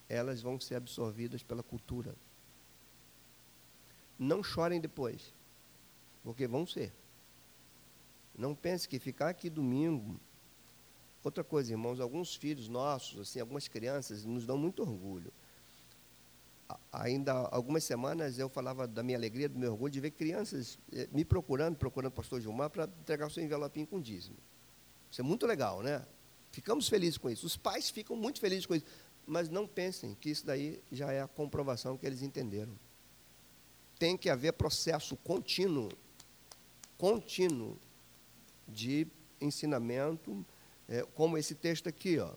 elas 0.09 0.41
vão 0.41 0.59
ser 0.59 0.75
absorvidas 0.75 1.43
pela 1.43 1.63
cultura. 1.63 2.15
Não 4.17 4.43
chorem 4.43 4.79
depois, 4.79 5.33
porque 6.23 6.47
vão 6.47 6.65
ser. 6.65 6.93
Não 8.37 8.53
pense 8.53 8.87
que 8.87 8.99
ficar 8.99 9.29
aqui 9.29 9.49
domingo. 9.49 10.19
Outra 11.23 11.43
coisa, 11.43 11.71
irmãos, 11.71 11.99
alguns 11.99 12.35
filhos 12.35 12.67
nossos, 12.67 13.19
assim, 13.19 13.39
algumas 13.39 13.67
crianças, 13.67 14.25
nos 14.25 14.45
dão 14.45 14.57
muito 14.57 14.81
orgulho. 14.81 15.33
Ainda 16.91 17.31
algumas 17.31 17.83
semanas 17.83 18.37
eu 18.39 18.49
falava 18.49 18.87
da 18.87 19.03
minha 19.03 19.17
alegria, 19.17 19.47
do 19.47 19.57
meu 19.57 19.71
orgulho 19.71 19.91
de 19.91 19.99
ver 19.99 20.11
crianças 20.11 20.79
eh, 20.91 21.07
me 21.11 21.23
procurando, 21.23 21.77
procurando 21.77 22.11
o 22.11 22.15
pastor 22.15 22.41
Gilmar 22.41 22.69
para 22.69 22.85
entregar 22.85 23.27
o 23.27 23.29
seu 23.29 23.43
envelopinho 23.43 23.85
com 23.85 23.99
dízimo. 24.01 24.37
Isso 25.15 25.21
é 25.21 25.23
muito 25.23 25.47
legal, 25.47 25.81
né? 25.81 26.05
Ficamos 26.51 26.89
felizes 26.89 27.17
com 27.17 27.29
isso. 27.29 27.45
Os 27.45 27.55
pais 27.55 27.89
ficam 27.89 28.17
muito 28.17 28.37
felizes 28.37 28.65
com 28.65 28.75
isso. 28.75 28.85
Mas 29.25 29.47
não 29.47 29.65
pensem 29.65 30.13
que 30.13 30.29
isso 30.29 30.45
daí 30.45 30.83
já 30.91 31.09
é 31.09 31.21
a 31.21 31.27
comprovação 31.27 31.95
que 31.95 32.05
eles 32.05 32.21
entenderam. 32.21 32.77
Tem 33.97 34.17
que 34.17 34.29
haver 34.29 34.51
processo 34.51 35.15
contínuo, 35.15 35.89
contínuo, 36.97 37.79
de 38.67 39.07
ensinamento, 39.39 40.45
é, 40.85 41.03
como 41.13 41.37
esse 41.37 41.55
texto 41.55 41.87
aqui, 41.87 42.19
ó. 42.19 42.33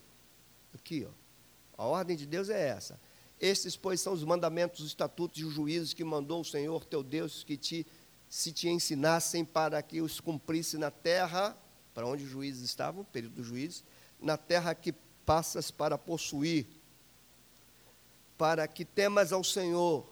Aqui, 0.72 1.04
ó. 1.04 1.82
A 1.82 1.84
ordem 1.84 2.16
de 2.16 2.26
Deus 2.26 2.48
é 2.48 2.68
essa. 2.68 3.00
Estes, 3.40 3.76
pois, 3.76 4.00
são 4.00 4.12
os 4.12 4.22
mandamentos, 4.22 4.82
os 4.82 4.86
estatutos 4.86 5.40
e 5.40 5.44
os 5.44 5.52
juízos 5.52 5.92
que 5.92 6.04
mandou 6.04 6.42
o 6.42 6.44
Senhor 6.44 6.84
teu 6.84 7.02
Deus 7.02 7.42
que 7.42 7.56
te, 7.56 7.84
se 8.28 8.52
te 8.52 8.68
ensinassem 8.68 9.44
para 9.44 9.82
que 9.82 10.00
os 10.00 10.20
cumprisse 10.20 10.78
na 10.78 10.92
terra, 10.92 11.58
para 11.98 12.06
onde 12.06 12.22
os 12.22 12.30
juízes 12.30 12.62
estavam, 12.62 13.02
período 13.02 13.34
dos 13.34 13.46
juízes, 13.48 13.82
na 14.20 14.36
terra 14.36 14.72
que 14.72 14.92
passas 15.26 15.68
para 15.68 15.98
possuir, 15.98 16.64
para 18.36 18.68
que 18.68 18.84
temas 18.84 19.32
ao 19.32 19.42
Senhor 19.42 20.08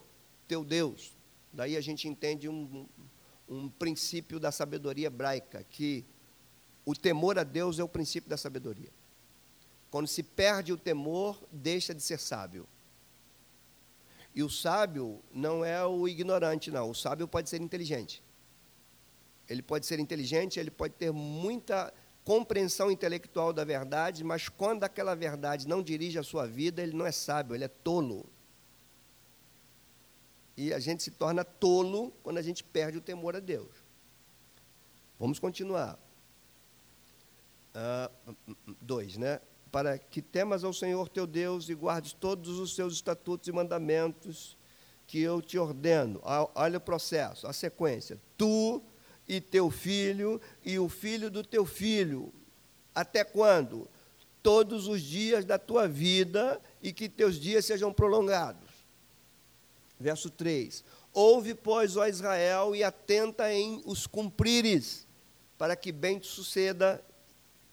teu 0.48 0.64
Deus. 0.64 1.12
Daí 1.52 1.76
a 1.76 1.80
gente 1.80 2.08
entende 2.08 2.48
um, 2.48 2.88
um 3.48 3.68
princípio 3.68 4.40
da 4.40 4.50
sabedoria 4.50 5.06
hebraica, 5.06 5.62
que 5.62 6.04
o 6.84 6.92
temor 6.92 7.38
a 7.38 7.44
Deus 7.44 7.78
é 7.78 7.84
o 7.84 7.88
princípio 7.88 8.28
da 8.28 8.36
sabedoria. 8.36 8.90
Quando 9.88 10.08
se 10.08 10.24
perde 10.24 10.72
o 10.72 10.76
temor, 10.76 11.40
deixa 11.52 11.94
de 11.94 12.02
ser 12.02 12.18
sábio. 12.18 12.66
E 14.34 14.42
o 14.42 14.50
sábio 14.50 15.22
não 15.32 15.64
é 15.64 15.86
o 15.86 16.08
ignorante, 16.08 16.68
não. 16.68 16.90
O 16.90 16.94
sábio 16.96 17.28
pode 17.28 17.48
ser 17.48 17.60
inteligente. 17.60 18.25
Ele 19.48 19.62
pode 19.62 19.86
ser 19.86 19.98
inteligente, 19.98 20.58
ele 20.58 20.70
pode 20.70 20.94
ter 20.94 21.12
muita 21.12 21.92
compreensão 22.24 22.90
intelectual 22.90 23.52
da 23.52 23.64
verdade, 23.64 24.24
mas 24.24 24.48
quando 24.48 24.82
aquela 24.82 25.14
verdade 25.14 25.68
não 25.68 25.80
dirige 25.80 26.18
a 26.18 26.24
sua 26.24 26.44
vida, 26.44 26.82
ele 26.82 26.92
não 26.92 27.06
é 27.06 27.12
sábio, 27.12 27.54
ele 27.54 27.64
é 27.64 27.68
tolo. 27.68 28.26
E 30.56 30.72
a 30.72 30.80
gente 30.80 31.04
se 31.04 31.12
torna 31.12 31.44
tolo 31.44 32.12
quando 32.24 32.38
a 32.38 32.42
gente 32.42 32.64
perde 32.64 32.98
o 32.98 33.00
temor 33.00 33.36
a 33.36 33.40
Deus. 33.40 33.70
Vamos 35.20 35.38
continuar. 35.38 35.98
Uh, 37.74 38.46
dois, 38.80 39.16
né? 39.16 39.40
Para 39.70 39.96
que 39.96 40.20
temas 40.20 40.64
ao 40.64 40.72
Senhor 40.72 41.08
teu 41.08 41.26
Deus 41.26 41.68
e 41.68 41.74
guardes 41.74 42.12
todos 42.12 42.58
os 42.58 42.74
seus 42.74 42.94
estatutos 42.94 43.46
e 43.46 43.52
mandamentos 43.52 44.56
que 45.06 45.20
eu 45.20 45.40
te 45.40 45.58
ordeno. 45.58 46.20
Olha 46.54 46.78
o 46.78 46.80
processo, 46.80 47.46
a 47.46 47.52
sequência. 47.52 48.20
Tu 48.36 48.82
e 49.28 49.40
teu 49.40 49.70
filho 49.70 50.40
e 50.64 50.78
o 50.78 50.88
filho 50.88 51.30
do 51.30 51.42
teu 51.42 51.66
filho. 51.66 52.32
Até 52.94 53.24
quando? 53.24 53.88
Todos 54.42 54.86
os 54.86 55.02
dias 55.02 55.44
da 55.44 55.58
tua 55.58 55.88
vida 55.88 56.60
e 56.82 56.92
que 56.92 57.08
teus 57.08 57.38
dias 57.38 57.64
sejam 57.64 57.92
prolongados. 57.92 58.70
Verso 59.98 60.30
3: 60.30 60.84
Ouve, 61.12 61.54
pois, 61.54 61.96
ó 61.96 62.06
Israel, 62.06 62.76
e 62.76 62.84
atenta 62.84 63.52
em 63.52 63.82
os 63.84 64.06
cumprires, 64.06 65.06
para 65.58 65.74
que 65.74 65.90
bem 65.90 66.18
te 66.18 66.26
suceda 66.26 67.02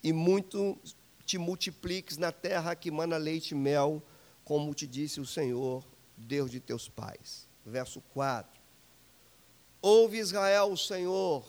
e 0.01 0.11
muito 0.11 0.77
te 1.25 1.37
multipliques 1.37 2.17
na 2.17 2.31
terra 2.31 2.75
que 2.75 2.91
mana 2.91 3.17
leite 3.17 3.51
e 3.51 3.55
mel, 3.55 4.01
como 4.43 4.73
te 4.73 4.87
disse 4.87 5.19
o 5.21 5.25
Senhor, 5.25 5.83
Deus 6.17 6.51
de 6.51 6.59
teus 6.59 6.89
pais. 6.89 7.47
Verso 7.65 8.01
4: 8.13 8.62
Ouve, 9.83 10.17
Israel, 10.17 10.71
o 10.71 10.77
Senhor, 10.77 11.45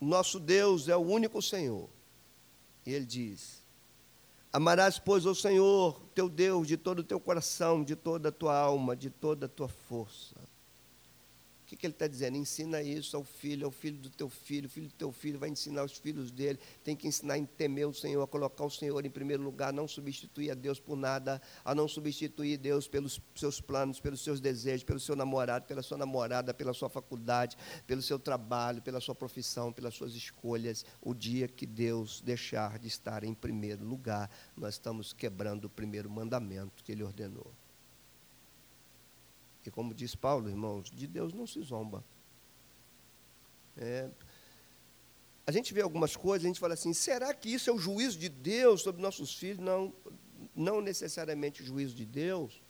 nosso 0.00 0.40
Deus 0.40 0.88
é 0.88 0.96
o 0.96 1.00
único 1.00 1.42
Senhor. 1.42 1.88
E 2.86 2.94
ele 2.94 3.04
diz: 3.04 3.62
Amarás, 4.50 4.98
pois, 4.98 5.26
o 5.26 5.34
Senhor, 5.34 6.00
teu 6.14 6.28
Deus, 6.28 6.66
de 6.66 6.78
todo 6.78 7.00
o 7.00 7.04
teu 7.04 7.20
coração, 7.20 7.84
de 7.84 7.94
toda 7.94 8.30
a 8.30 8.32
tua 8.32 8.58
alma, 8.58 8.96
de 8.96 9.10
toda 9.10 9.44
a 9.44 9.48
tua 9.48 9.68
força 9.68 10.47
que, 11.68 11.76
que 11.76 11.86
ele 11.86 11.92
está 11.92 12.06
dizendo? 12.06 12.38
Ensina 12.38 12.80
isso 12.80 13.14
ao 13.14 13.22
filho, 13.22 13.66
ao 13.66 13.70
filho 13.70 13.98
do 13.98 14.08
teu 14.08 14.30
filho, 14.30 14.66
o 14.66 14.70
filho 14.70 14.88
do 14.88 14.94
teu 14.94 15.12
filho 15.12 15.38
vai 15.38 15.50
ensinar 15.50 15.84
os 15.84 15.98
filhos 15.98 16.30
dele. 16.30 16.58
Tem 16.82 16.96
que 16.96 17.06
ensinar 17.06 17.34
a 17.34 17.46
temer 17.46 17.86
o 17.86 17.92
Senhor, 17.92 18.22
a 18.22 18.26
colocar 18.26 18.64
o 18.64 18.70
Senhor 18.70 19.04
em 19.04 19.10
primeiro 19.10 19.42
lugar, 19.42 19.70
não 19.70 19.86
substituir 19.86 20.50
a 20.50 20.54
Deus 20.54 20.80
por 20.80 20.96
nada, 20.96 21.42
a 21.62 21.74
não 21.74 21.86
substituir 21.86 22.56
Deus 22.56 22.88
pelos 22.88 23.20
seus 23.34 23.60
planos, 23.60 24.00
pelos 24.00 24.24
seus 24.24 24.40
desejos, 24.40 24.82
pelo 24.82 24.98
seu 24.98 25.14
namorado, 25.14 25.66
pela 25.66 25.82
sua 25.82 25.98
namorada, 25.98 26.54
pela 26.54 26.72
sua 26.72 26.88
faculdade, 26.88 27.54
pelo 27.86 28.00
seu 28.00 28.18
trabalho, 28.18 28.80
pela 28.80 28.98
sua 28.98 29.14
profissão, 29.14 29.70
pelas 29.70 29.92
suas 29.92 30.14
escolhas. 30.14 30.86
O 31.02 31.12
dia 31.12 31.46
que 31.46 31.66
Deus 31.66 32.22
deixar 32.22 32.78
de 32.78 32.88
estar 32.88 33.24
em 33.24 33.34
primeiro 33.34 33.84
lugar, 33.84 34.30
nós 34.56 34.76
estamos 34.76 35.12
quebrando 35.12 35.66
o 35.66 35.70
primeiro 35.70 36.08
mandamento 36.08 36.82
que 36.82 36.92
ele 36.92 37.04
ordenou. 37.04 37.52
E 39.68 39.70
como 39.70 39.92
diz 39.92 40.14
Paulo, 40.14 40.48
irmãos, 40.48 40.90
de 40.90 41.06
Deus 41.06 41.34
não 41.34 41.46
se 41.46 41.60
zomba. 41.60 42.02
É, 43.76 44.08
a 45.46 45.52
gente 45.52 45.74
vê 45.74 45.82
algumas 45.82 46.16
coisas, 46.16 46.46
a 46.46 46.48
gente 46.48 46.58
fala 46.58 46.72
assim, 46.72 46.94
será 46.94 47.34
que 47.34 47.50
isso 47.50 47.68
é 47.68 47.72
o 47.72 47.78
juízo 47.78 48.18
de 48.18 48.30
Deus 48.30 48.80
sobre 48.80 49.02
nossos 49.02 49.34
filhos? 49.34 49.58
Não, 49.58 49.92
não 50.56 50.80
necessariamente 50.80 51.62
o 51.62 51.66
juízo 51.66 51.94
de 51.94 52.06
Deus, 52.06 52.62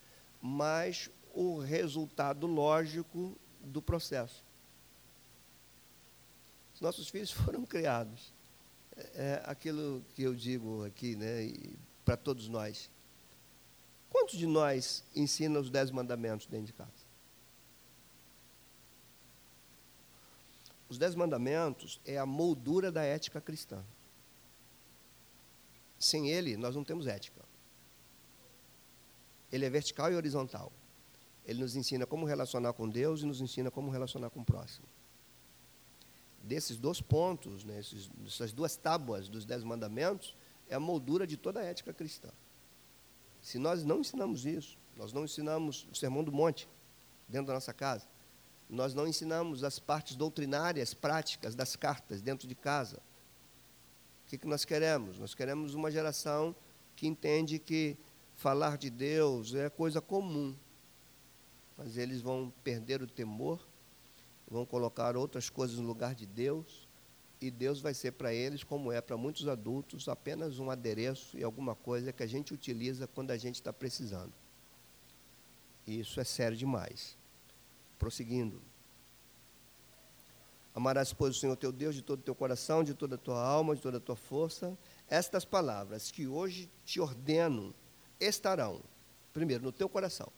mas 0.42 1.08
o 1.32 1.58
resultado 1.58 2.48
lógico 2.48 3.38
do 3.60 3.80
processo. 3.80 4.44
Os 6.74 6.80
nossos 6.80 7.08
filhos 7.08 7.30
foram 7.44 7.64
criados. 7.64 8.34
É, 8.96 9.02
é 9.14 9.42
aquilo 9.44 10.04
que 10.16 10.24
eu 10.24 10.34
digo 10.34 10.84
aqui, 10.84 11.14
né, 11.14 11.52
para 12.04 12.16
todos 12.16 12.48
nós. 12.48 12.90
Quantos 14.10 14.38
de 14.38 14.46
nós 14.46 15.04
ensina 15.14 15.58
os 15.58 15.70
dez 15.70 15.90
mandamentos 15.90 16.46
dentro 16.46 16.66
de 16.66 16.72
casa? 16.72 17.08
Os 20.88 20.96
dez 20.96 21.14
mandamentos 21.14 22.00
é 22.04 22.16
a 22.16 22.24
moldura 22.24 22.90
da 22.90 23.02
ética 23.02 23.40
cristã. 23.40 23.84
Sem 25.98 26.30
ele, 26.30 26.56
nós 26.56 26.74
não 26.74 26.84
temos 26.84 27.06
ética. 27.06 27.44
Ele 29.52 29.66
é 29.66 29.70
vertical 29.70 30.10
e 30.10 30.16
horizontal. 30.16 30.72
Ele 31.44 31.60
nos 31.60 31.76
ensina 31.76 32.06
como 32.06 32.24
relacionar 32.26 32.72
com 32.72 32.88
Deus 32.88 33.22
e 33.22 33.26
nos 33.26 33.40
ensina 33.40 33.70
como 33.70 33.90
relacionar 33.90 34.30
com 34.30 34.40
o 34.40 34.44
próximo. 34.44 34.86
Desses 36.42 36.78
dois 36.78 37.00
pontos, 37.00 37.64
né, 37.64 37.80
esses, 37.80 38.10
essas 38.26 38.52
duas 38.52 38.76
tábuas 38.76 39.28
dos 39.28 39.44
dez 39.44 39.62
mandamentos, 39.64 40.34
é 40.68 40.74
a 40.74 40.80
moldura 40.80 41.26
de 41.26 41.36
toda 41.36 41.60
a 41.60 41.64
ética 41.64 41.92
cristã. 41.92 42.30
Se 43.48 43.58
nós 43.58 43.82
não 43.82 44.00
ensinamos 44.00 44.44
isso, 44.44 44.76
nós 44.94 45.10
não 45.10 45.24
ensinamos 45.24 45.88
o 45.90 45.94
sermão 45.94 46.22
do 46.22 46.30
monte 46.30 46.68
dentro 47.26 47.46
da 47.46 47.54
nossa 47.54 47.72
casa, 47.72 48.06
nós 48.68 48.92
não 48.92 49.06
ensinamos 49.06 49.64
as 49.64 49.78
partes 49.78 50.16
doutrinárias, 50.16 50.92
práticas 50.92 51.54
das 51.54 51.74
cartas 51.74 52.20
dentro 52.20 52.46
de 52.46 52.54
casa. 52.54 52.98
O 54.26 54.28
que, 54.28 54.36
que 54.36 54.46
nós 54.46 54.66
queremos? 54.66 55.18
Nós 55.18 55.34
queremos 55.34 55.72
uma 55.72 55.90
geração 55.90 56.54
que 56.94 57.06
entende 57.06 57.58
que 57.58 57.96
falar 58.36 58.76
de 58.76 58.90
Deus 58.90 59.54
é 59.54 59.70
coisa 59.70 60.02
comum, 60.02 60.54
mas 61.78 61.96
eles 61.96 62.20
vão 62.20 62.52
perder 62.62 63.00
o 63.00 63.06
temor, 63.06 63.66
vão 64.46 64.66
colocar 64.66 65.16
outras 65.16 65.48
coisas 65.48 65.78
no 65.78 65.86
lugar 65.86 66.14
de 66.14 66.26
Deus 66.26 66.86
e 67.40 67.50
Deus 67.50 67.80
vai 67.80 67.94
ser 67.94 68.12
para 68.12 68.34
eles, 68.34 68.64
como 68.64 68.90
é 68.90 69.00
para 69.00 69.16
muitos 69.16 69.46
adultos, 69.46 70.08
apenas 70.08 70.58
um 70.58 70.70
adereço 70.70 71.38
e 71.38 71.44
alguma 71.44 71.74
coisa 71.74 72.12
que 72.12 72.22
a 72.22 72.26
gente 72.26 72.52
utiliza 72.52 73.06
quando 73.06 73.30
a 73.30 73.36
gente 73.36 73.56
está 73.56 73.72
precisando. 73.72 74.32
E 75.86 76.00
isso 76.00 76.20
é 76.20 76.24
sério 76.24 76.56
demais. 76.56 77.16
Prosseguindo. 77.98 78.60
Amarás, 80.74 81.12
pois, 81.12 81.36
o 81.36 81.38
Senhor 81.38 81.56
teu 81.56 81.72
Deus 81.72 81.94
de 81.94 82.02
todo 82.02 82.20
o 82.20 82.22
teu 82.22 82.34
coração, 82.34 82.84
de 82.84 82.94
toda 82.94 83.14
a 83.14 83.18
tua 83.18 83.40
alma, 83.40 83.74
de 83.74 83.82
toda 83.82 83.98
a 83.98 84.00
tua 84.00 84.16
força. 84.16 84.76
Estas 85.08 85.44
palavras 85.44 86.10
que 86.10 86.26
hoje 86.26 86.68
te 86.84 87.00
ordeno 87.00 87.74
estarão, 88.20 88.82
primeiro, 89.32 89.62
no 89.62 89.72
teu 89.72 89.88
coração. 89.88 90.30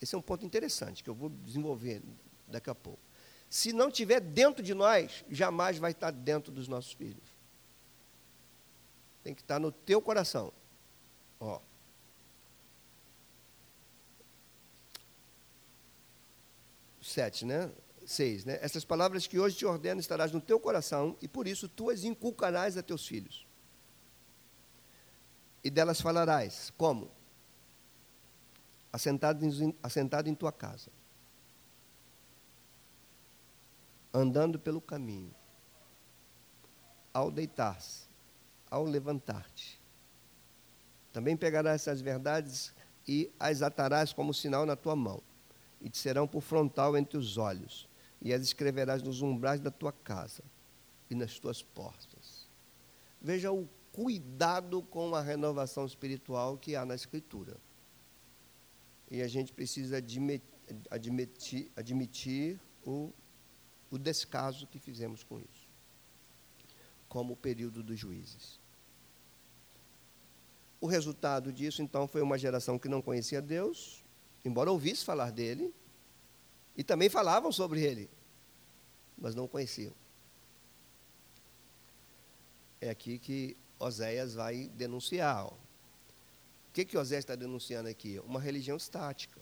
Esse 0.00 0.14
é 0.14 0.18
um 0.18 0.22
ponto 0.22 0.44
interessante 0.44 1.02
que 1.02 1.10
eu 1.10 1.14
vou 1.14 1.28
desenvolver 1.28 2.02
daqui 2.46 2.70
a 2.70 2.74
pouco 2.74 3.07
se 3.50 3.72
não 3.72 3.90
tiver 3.90 4.20
dentro 4.20 4.62
de 4.62 4.74
nós, 4.74 5.24
jamais 5.30 5.78
vai 5.78 5.92
estar 5.92 6.10
dentro 6.10 6.52
dos 6.52 6.68
nossos 6.68 6.92
filhos. 6.92 7.36
Tem 9.22 9.34
que 9.34 9.40
estar 9.40 9.58
no 9.58 9.72
teu 9.72 10.02
coração. 10.02 10.52
Ó. 11.40 11.60
Sete, 17.00 17.46
né? 17.46 17.72
Seis, 18.06 18.44
né? 18.44 18.58
Essas 18.60 18.84
palavras 18.84 19.26
que 19.26 19.38
hoje 19.38 19.56
te 19.56 19.64
ordeno 19.64 20.00
estarás 20.00 20.30
no 20.30 20.40
teu 20.40 20.60
coração, 20.60 21.16
e 21.22 21.28
por 21.28 21.46
isso 21.46 21.68
tu 21.68 21.88
as 21.88 22.04
inculcarás 22.04 22.76
a 22.76 22.82
teus 22.82 23.06
filhos. 23.06 23.46
E 25.64 25.70
delas 25.70 26.00
falarás. 26.00 26.70
Como? 26.76 27.10
Assentado 28.92 29.44
em, 29.44 29.74
assentado 29.82 30.28
em 30.28 30.34
tua 30.34 30.52
casa 30.52 30.97
andando 34.12 34.58
pelo 34.58 34.80
caminho, 34.80 35.34
ao 37.12 37.30
deitar-se, 37.30 38.08
ao 38.70 38.84
levantar-te. 38.84 39.80
Também 41.12 41.36
pegarás 41.36 41.82
essas 41.82 42.00
verdades 42.00 42.74
e 43.06 43.30
as 43.40 43.62
atarás 43.62 44.12
como 44.12 44.34
sinal 44.34 44.66
na 44.66 44.76
tua 44.76 44.94
mão, 44.94 45.22
e 45.80 45.88
te 45.88 45.98
serão 45.98 46.26
por 46.26 46.42
frontal 46.42 46.96
entre 46.96 47.16
os 47.16 47.38
olhos, 47.38 47.88
e 48.20 48.32
as 48.32 48.42
escreverás 48.42 49.02
nos 49.02 49.22
umbrais 49.22 49.60
da 49.60 49.70
tua 49.70 49.92
casa 49.92 50.42
e 51.10 51.14
nas 51.14 51.38
tuas 51.38 51.62
portas. 51.62 52.48
Veja 53.20 53.50
o 53.50 53.68
cuidado 53.92 54.82
com 54.82 55.14
a 55.14 55.20
renovação 55.20 55.84
espiritual 55.86 56.56
que 56.56 56.76
há 56.76 56.84
na 56.84 56.94
Escritura. 56.94 57.56
e 59.10 59.22
a 59.22 59.26
gente 59.26 59.52
precisa 59.52 59.96
admitir, 60.90 61.72
admitir 61.74 62.60
o, 62.84 63.10
o 63.90 63.98
descaso 63.98 64.66
que 64.66 64.78
fizemos 64.78 65.22
com 65.22 65.38
isso, 65.38 65.68
como 67.08 67.32
o 67.32 67.36
período 67.36 67.82
dos 67.82 67.98
juízes. 67.98 68.60
O 70.80 70.86
resultado 70.86 71.52
disso, 71.52 71.82
então, 71.82 72.06
foi 72.06 72.22
uma 72.22 72.38
geração 72.38 72.78
que 72.78 72.88
não 72.88 73.02
conhecia 73.02 73.42
Deus, 73.42 74.04
embora 74.44 74.70
ouvisse 74.70 75.04
falar 75.04 75.32
dele, 75.32 75.74
e 76.76 76.84
também 76.84 77.08
falavam 77.08 77.50
sobre 77.50 77.82
ele, 77.82 78.08
mas 79.16 79.34
não 79.34 79.48
conheciam. 79.48 79.92
É 82.80 82.90
aqui 82.90 83.18
que 83.18 83.56
Oséias 83.78 84.34
vai 84.34 84.68
denunciar. 84.68 85.46
O 85.46 85.58
que, 86.72 86.84
que 86.84 86.96
Oséias 86.96 87.24
está 87.24 87.34
denunciando 87.34 87.88
aqui? 87.88 88.20
Uma 88.20 88.40
religião 88.40 88.76
estática. 88.76 89.40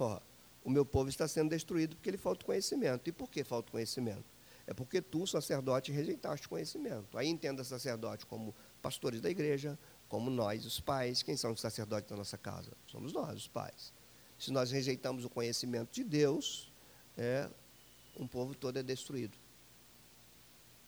Ó, 0.00 0.20
o 0.64 0.70
meu 0.70 0.84
povo 0.84 1.08
está 1.08 1.26
sendo 1.26 1.50
destruído 1.50 1.96
porque 1.96 2.10
ele 2.10 2.18
falta 2.18 2.44
conhecimento. 2.44 3.08
E 3.08 3.12
por 3.12 3.30
que 3.30 3.44
falta 3.44 3.70
conhecimento? 3.70 4.24
É 4.66 4.74
porque 4.74 5.00
tu, 5.00 5.26
sacerdote, 5.26 5.90
rejeitaste 5.90 6.46
conhecimento. 6.46 7.16
Aí 7.16 7.26
entenda 7.26 7.64
sacerdote 7.64 8.26
como 8.26 8.54
pastores 8.82 9.20
da 9.20 9.30
igreja, 9.30 9.78
como 10.08 10.28
nós, 10.28 10.66
os 10.66 10.78
pais. 10.78 11.22
Quem 11.22 11.36
são 11.36 11.52
os 11.52 11.60
sacerdotes 11.60 12.10
da 12.10 12.16
nossa 12.16 12.36
casa? 12.36 12.70
Somos 12.86 13.12
nós, 13.12 13.34
os 13.34 13.48
pais. 13.48 13.94
Se 14.38 14.52
nós 14.52 14.70
rejeitamos 14.70 15.24
o 15.24 15.30
conhecimento 15.30 15.92
de 15.92 16.04
Deus, 16.04 16.70
é, 17.16 17.48
um 18.18 18.26
povo 18.26 18.54
todo 18.54 18.78
é 18.78 18.82
destruído. 18.82 19.36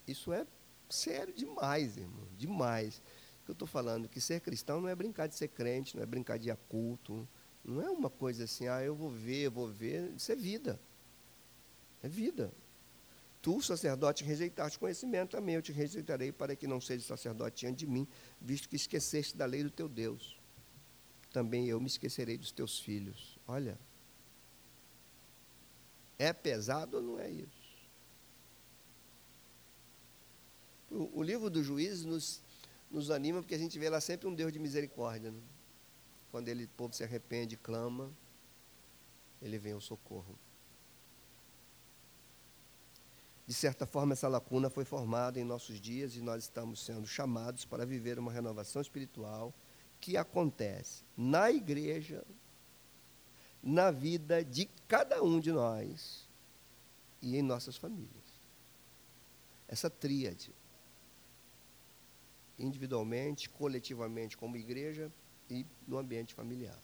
Isso 0.07 0.33
é 0.33 0.47
sério 0.89 1.33
demais, 1.33 1.97
irmão, 1.97 2.27
demais. 2.37 3.01
Eu 3.49 3.53
estou 3.53 3.67
falando, 3.67 4.09
que 4.09 4.21
ser 4.21 4.41
cristão 4.41 4.81
não 4.81 4.89
é 4.89 4.95
brincar 4.95 5.27
de 5.27 5.35
ser 5.35 5.49
crente, 5.49 5.97
não 5.97 6.03
é 6.03 6.07
brincar 6.07 6.39
de 6.39 6.55
culto, 6.69 7.27
não 7.65 7.81
é 7.83 7.91
uma 7.91 8.11
coisa 8.11 8.45
assim, 8.45 8.69
ah, 8.69 8.83
eu 8.83 8.95
vou 8.95 9.11
ver, 9.11 9.43
eu 9.43 9.51
vou 9.51 9.69
ver, 9.69 10.13
isso 10.17 10.33
é 10.33 10.37
vida. 10.37 10.81
É 12.03 12.09
vida. 12.09 12.53
Tu, 13.43 13.61
sacerdote, 13.63 14.25
rejeitaste 14.25 14.79
conhecimento, 14.79 15.31
também 15.31 15.55
eu 15.55 15.63
te 15.63 15.73
rejeitarei 15.73 16.31
para 16.31 16.55
que 16.55 16.67
não 16.67 16.81
seja 16.81 17.05
sacerdote 17.05 17.61
diante 17.61 17.79
de 17.79 17.87
mim, 17.87 18.07
visto 18.41 18.69
que 18.69 18.77
esqueceste 18.77 19.37
da 19.37 19.47
lei 19.47 19.63
do 19.63 19.71
teu 19.71 19.89
Deus. 19.89 20.39
Também 21.33 21.67
eu 21.69 21.81
me 21.81 21.87
esquecerei 21.87 22.37
dos 22.37 22.53
teus 22.53 22.79
filhos. 22.79 23.39
Olha, 23.47 23.79
é 26.19 26.33
pesado 26.33 26.99
ou 26.99 27.03
não 27.03 27.19
é 27.19 27.31
isso? 27.31 27.61
O, 30.91 31.21
o 31.21 31.23
livro 31.23 31.49
dos 31.49 31.65
juízes 31.65 32.05
nos, 32.05 32.43
nos 32.91 33.11
anima 33.11 33.41
porque 33.41 33.55
a 33.55 33.59
gente 33.59 33.79
vê 33.79 33.89
lá 33.89 34.01
sempre 34.01 34.27
um 34.27 34.35
Deus 34.35 34.53
de 34.53 34.59
misericórdia. 34.59 35.31
Né? 35.31 35.41
Quando 36.31 36.49
ele, 36.49 36.65
o 36.65 36.69
povo 36.69 36.95
se 36.95 37.03
arrepende, 37.03 37.57
clama, 37.57 38.11
ele 39.43 39.59
vem 39.59 39.73
ao 39.73 39.81
socorro. 39.81 40.39
De 43.47 43.55
certa 43.55 43.85
forma, 43.85 44.13
essa 44.13 44.29
lacuna 44.29 44.71
foi 44.71 44.85
formada 44.85 45.41
em 45.41 45.45
nossos 45.45 45.81
dias 45.81 46.15
e 46.15 46.21
nós 46.21 46.45
estamos 46.45 46.85
sendo 46.85 47.07
chamados 47.07 47.65
para 47.65 47.85
viver 47.85 48.19
uma 48.19 48.31
renovação 48.31 48.81
espiritual 48.81 49.53
que 50.01 50.17
acontece 50.17 51.03
na 51.17 51.51
igreja, 51.51 52.25
na 53.63 53.91
vida 53.91 54.45
de 54.45 54.67
cada 54.87 55.23
um 55.23 55.41
de 55.41 55.51
nós 55.51 56.29
e 57.21 57.37
em 57.37 57.43
nossas 57.43 57.77
famílias. 57.77 58.41
Essa 59.67 59.91
tríade 59.91 60.55
individualmente, 62.57 63.49
coletivamente, 63.49 64.37
como 64.37 64.57
igreja 64.57 65.11
e 65.51 65.67
no 65.87 65.99
ambiente 65.99 66.35
familiar. 66.35 66.79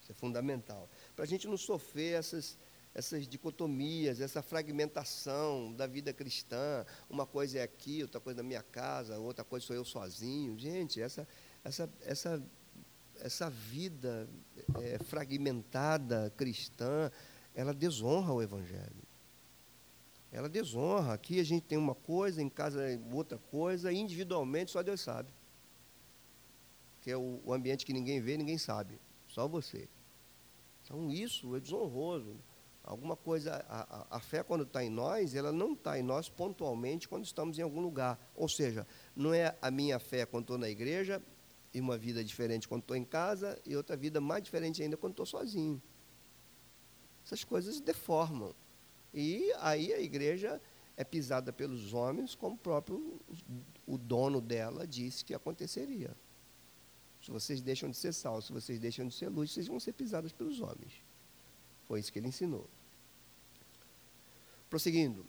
Isso 0.00 0.12
é 0.12 0.14
fundamental. 0.14 0.88
Para 1.14 1.24
a 1.24 1.28
gente 1.28 1.46
não 1.46 1.56
sofrer 1.56 2.14
essas, 2.14 2.58
essas 2.94 3.26
dicotomias, 3.26 4.20
essa 4.20 4.42
fragmentação 4.42 5.72
da 5.72 5.86
vida 5.86 6.12
cristã. 6.12 6.84
Uma 7.10 7.26
coisa 7.26 7.58
é 7.58 7.62
aqui, 7.62 8.02
outra 8.02 8.20
coisa 8.20 8.42
na 8.42 8.48
minha 8.48 8.62
casa, 8.62 9.18
outra 9.18 9.44
coisa 9.44 9.66
sou 9.66 9.74
eu 9.74 9.84
sozinho. 9.84 10.58
Gente, 10.58 11.00
essa, 11.00 11.26
essa, 11.64 11.90
essa, 12.02 12.42
essa 13.20 13.50
vida 13.50 14.28
é, 14.80 14.98
fragmentada 14.98 16.32
cristã, 16.36 17.10
ela 17.54 17.74
desonra 17.74 18.32
o 18.32 18.42
Evangelho 18.42 19.06
ela 20.36 20.48
desonra. 20.48 21.14
Aqui 21.14 21.40
a 21.40 21.44
gente 21.44 21.62
tem 21.62 21.78
uma 21.78 21.94
coisa, 21.94 22.42
em 22.42 22.48
casa 22.48 22.82
é 22.82 23.00
outra 23.10 23.38
coisa, 23.38 23.92
individualmente 23.92 24.70
só 24.70 24.82
Deus 24.82 25.00
sabe. 25.00 25.30
Que 27.06 27.12
é 27.12 27.16
o, 27.16 27.40
o 27.44 27.54
ambiente 27.54 27.86
que 27.86 27.92
ninguém 27.92 28.20
vê, 28.20 28.36
ninguém 28.36 28.58
sabe, 28.58 28.98
só 29.28 29.46
você. 29.46 29.88
Então 30.82 31.08
isso 31.08 31.54
é 31.54 31.60
desonroso. 31.60 32.36
Alguma 32.82 33.14
coisa, 33.14 33.64
a, 33.68 34.00
a, 34.00 34.16
a 34.16 34.20
fé 34.20 34.42
quando 34.42 34.64
está 34.64 34.82
em 34.82 34.90
nós, 34.90 35.36
ela 35.36 35.52
não 35.52 35.74
está 35.74 35.96
em 35.96 36.02
nós 36.02 36.28
pontualmente 36.28 37.08
quando 37.08 37.24
estamos 37.24 37.60
em 37.60 37.62
algum 37.62 37.80
lugar. 37.80 38.18
Ou 38.34 38.48
seja, 38.48 38.84
não 39.14 39.32
é 39.32 39.56
a 39.62 39.70
minha 39.70 40.00
fé 40.00 40.26
quando 40.26 40.42
estou 40.42 40.58
na 40.58 40.68
igreja 40.68 41.22
e 41.72 41.80
uma 41.80 41.96
vida 41.96 42.24
diferente 42.24 42.66
quando 42.66 42.80
estou 42.80 42.96
em 42.96 43.04
casa 43.04 43.56
e 43.64 43.76
outra 43.76 43.96
vida 43.96 44.20
mais 44.20 44.42
diferente 44.42 44.82
ainda 44.82 44.96
quando 44.96 45.12
estou 45.12 45.26
sozinho. 45.26 45.80
Essas 47.24 47.44
coisas 47.44 47.80
deformam. 47.80 48.52
E 49.14 49.52
aí 49.60 49.92
a 49.92 50.00
igreja 50.00 50.60
é 50.96 51.04
pisada 51.04 51.52
pelos 51.52 51.94
homens, 51.94 52.34
como 52.34 52.56
o 52.56 52.58
próprio 52.58 53.20
o 53.86 53.96
dono 53.96 54.40
dela 54.40 54.84
disse 54.88 55.24
que 55.24 55.34
aconteceria. 55.34 56.16
Se 57.26 57.30
vocês 57.30 57.60
deixam 57.60 57.90
de 57.90 57.96
ser 57.96 58.12
sal, 58.12 58.40
se 58.40 58.52
vocês 58.52 58.78
deixam 58.78 59.06
de 59.06 59.14
ser 59.14 59.28
luz, 59.28 59.50
vocês 59.50 59.66
vão 59.66 59.80
ser 59.80 59.92
pisadas 59.92 60.32
pelos 60.32 60.60
homens. 60.60 61.02
Foi 61.88 61.98
isso 62.00 62.12
que 62.12 62.20
ele 62.20 62.28
ensinou. 62.28 62.70
Prosseguindo, 64.70 65.26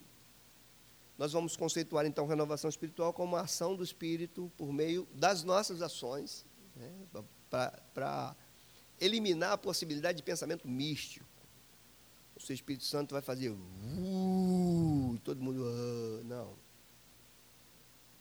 nós 1.17 1.33
vamos 1.33 1.57
conceituar 1.57 2.05
então 2.05 2.27
renovação 2.27 2.69
espiritual 2.69 3.11
como 3.11 3.35
a 3.35 3.41
ação 3.41 3.75
do 3.75 3.83
Espírito 3.83 4.51
por 4.55 4.71
meio 4.71 5.07
das 5.15 5.43
nossas 5.43 5.81
ações, 5.81 6.45
né, 6.75 6.93
para 7.93 8.35
eliminar 9.01 9.53
a 9.53 9.57
possibilidade 9.57 10.17
de 10.17 10.23
pensamento 10.23 10.67
místico 10.67 11.27
o 12.37 12.41
seu 12.41 12.53
Espírito 12.53 12.85
Santo 12.85 13.13
vai 13.13 13.21
fazer 13.21 13.49
uh, 13.49 15.19
todo 15.23 15.41
mundo 15.41 15.63
uh, 15.63 16.23
não. 16.23 16.55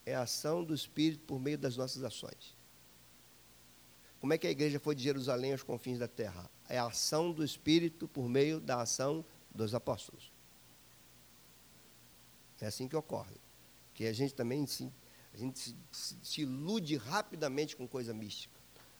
É 0.06 0.14
a 0.14 0.22
ação 0.22 0.64
do 0.64 0.74
Espírito 0.74 1.24
por 1.24 1.38
meio 1.38 1.58
das 1.58 1.76
nossas 1.76 2.02
ações. 2.02 2.55
Como 4.20 4.32
é 4.32 4.38
que 4.38 4.46
a 4.46 4.50
igreja 4.50 4.80
foi 4.80 4.94
de 4.94 5.02
Jerusalém 5.02 5.52
aos 5.52 5.62
confins 5.62 5.98
da 5.98 6.08
terra? 6.08 6.50
É 6.68 6.78
a 6.78 6.86
ação 6.86 7.32
do 7.32 7.44
Espírito 7.44 8.08
por 8.08 8.28
meio 8.28 8.60
da 8.60 8.80
ação 8.80 9.24
dos 9.54 9.74
apóstolos. 9.74 10.32
É 12.60 12.66
assim 12.66 12.88
que 12.88 12.96
ocorre. 12.96 13.36
Que 13.94 14.06
a 14.06 14.12
gente 14.12 14.34
também 14.34 14.66
se, 14.66 14.92
a 15.32 15.36
gente 15.36 15.76
se, 15.92 16.16
se 16.22 16.40
ilude 16.42 16.96
rapidamente 16.96 17.76
com 17.76 17.86
coisa 17.86 18.12
mística 18.12 18.56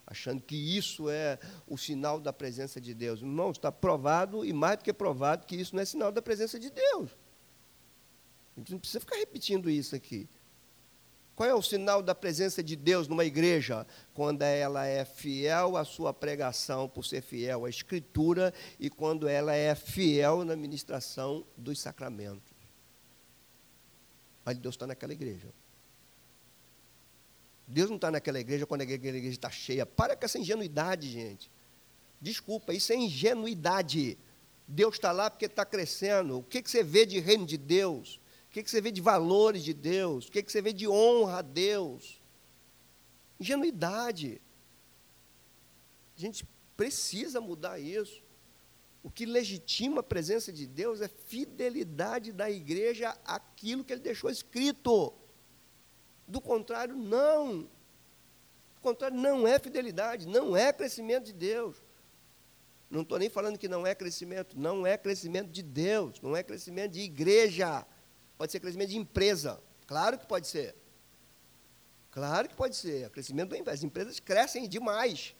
achando 0.07 0.41
que 0.41 0.55
isso 0.55 1.09
é 1.09 1.37
o 1.67 1.77
sinal 1.77 2.17
da 2.17 2.31
presença 2.31 2.79
de 2.79 2.93
Deus. 2.93 3.19
Irmão, 3.19 3.51
está 3.51 3.69
provado 3.69 4.45
e 4.45 4.53
mais 4.53 4.77
do 4.77 4.85
que 4.85 4.93
provado 4.93 5.45
que 5.45 5.57
isso 5.57 5.75
não 5.75 5.81
é 5.81 5.85
sinal 5.85 6.13
da 6.13 6.21
presença 6.21 6.57
de 6.57 6.69
Deus. 6.69 7.11
A 8.55 8.59
gente 8.59 8.71
não 8.71 8.79
precisa 8.79 9.01
ficar 9.01 9.17
repetindo 9.17 9.69
isso 9.69 9.93
aqui. 9.93 10.29
Qual 11.37 11.47
é 11.47 11.53
o 11.53 11.61
sinal 11.61 12.01
da 12.01 12.15
presença 12.15 12.63
de 12.63 12.75
Deus 12.75 13.07
numa 13.07 13.23
igreja? 13.23 13.85
Quando 14.11 14.41
ela 14.41 14.87
é 14.87 15.05
fiel 15.05 15.77
à 15.77 15.85
sua 15.85 16.11
pregação, 16.11 16.89
por 16.89 17.05
ser 17.05 17.21
fiel 17.21 17.63
à 17.63 17.69
Escritura, 17.69 18.51
e 18.79 18.89
quando 18.89 19.27
ela 19.27 19.53
é 19.53 19.75
fiel 19.75 20.43
na 20.43 20.55
ministração 20.55 21.45
dos 21.55 21.79
sacramentos. 21.79 22.51
Mas 24.43 24.57
Deus 24.57 24.73
está 24.73 24.87
naquela 24.87 25.13
igreja. 25.13 25.53
Deus 27.67 27.87
não 27.87 27.97
está 27.97 28.09
naquela 28.09 28.39
igreja 28.39 28.65
quando 28.65 28.81
a 28.81 28.85
igreja 28.85 29.27
está 29.27 29.51
cheia. 29.51 29.85
Para 29.85 30.15
com 30.15 30.25
essa 30.25 30.39
ingenuidade, 30.39 31.07
gente. 31.07 31.51
Desculpa, 32.19 32.73
isso 32.73 32.91
é 32.91 32.95
ingenuidade. 32.95 34.17
Deus 34.67 34.95
está 34.95 35.11
lá 35.11 35.29
porque 35.29 35.45
está 35.45 35.63
crescendo. 35.63 36.39
O 36.39 36.43
que, 36.43 36.63
que 36.63 36.71
você 36.71 36.81
vê 36.81 37.05
de 37.05 37.19
reino 37.19 37.45
de 37.45 37.59
Deus? 37.59 38.19
Que, 38.57 38.63
que 38.63 38.71
você 38.71 38.81
vê 38.81 38.89
de 38.91 39.01
valores 39.01 39.63
de 39.63 39.71
Deus? 39.71 40.25
O 40.25 40.31
que, 40.31 40.41
que 40.41 40.51
você 40.51 40.63
vê 40.63 40.73
de 40.73 40.87
honra 40.87 41.37
a 41.37 41.41
Deus? 41.43 42.19
Ingenuidade. 43.39 44.41
A 46.17 46.19
gente 46.19 46.43
precisa 46.75 47.39
mudar 47.39 47.77
isso. 47.77 48.23
O 49.03 49.11
que 49.11 49.27
legitima 49.27 49.99
a 49.99 50.03
presença 50.03 50.51
de 50.51 50.65
Deus 50.65 51.01
é 51.01 51.07
fidelidade 51.07 52.31
da 52.31 52.49
igreja 52.49 53.15
àquilo 53.25 53.83
que 53.83 53.93
ele 53.93 54.01
deixou 54.01 54.27
escrito. 54.27 55.13
Do 56.27 56.41
contrário, 56.41 56.95
não. 56.95 57.59
Do 57.59 58.81
contrário, 58.81 59.15
não 59.15 59.47
é 59.47 59.59
fidelidade, 59.59 60.27
não 60.27 60.57
é 60.57 60.73
crescimento 60.73 61.25
de 61.25 61.33
Deus. 61.33 61.77
Não 62.89 63.03
estou 63.03 63.19
nem 63.19 63.29
falando 63.29 63.59
que 63.59 63.67
não 63.67 63.85
é 63.85 63.93
crescimento, 63.93 64.59
não 64.59 64.87
é 64.87 64.97
crescimento 64.97 65.51
de 65.51 65.61
Deus, 65.61 66.19
não 66.21 66.35
é 66.35 66.41
crescimento 66.41 66.93
de 66.93 67.01
igreja. 67.01 67.85
Pode 68.37 68.51
ser 68.51 68.59
crescimento 68.59 68.89
de 68.89 68.97
empresa. 68.97 69.59
Claro 69.87 70.17
que 70.17 70.25
pode 70.25 70.47
ser. 70.47 70.75
Claro 72.11 72.49
que 72.49 72.55
pode 72.55 72.75
ser. 72.75 73.09
Crescimento 73.09 73.61
das 73.63 73.83
empresas 73.83 74.19
crescem 74.19 74.67
demais. 74.67 75.35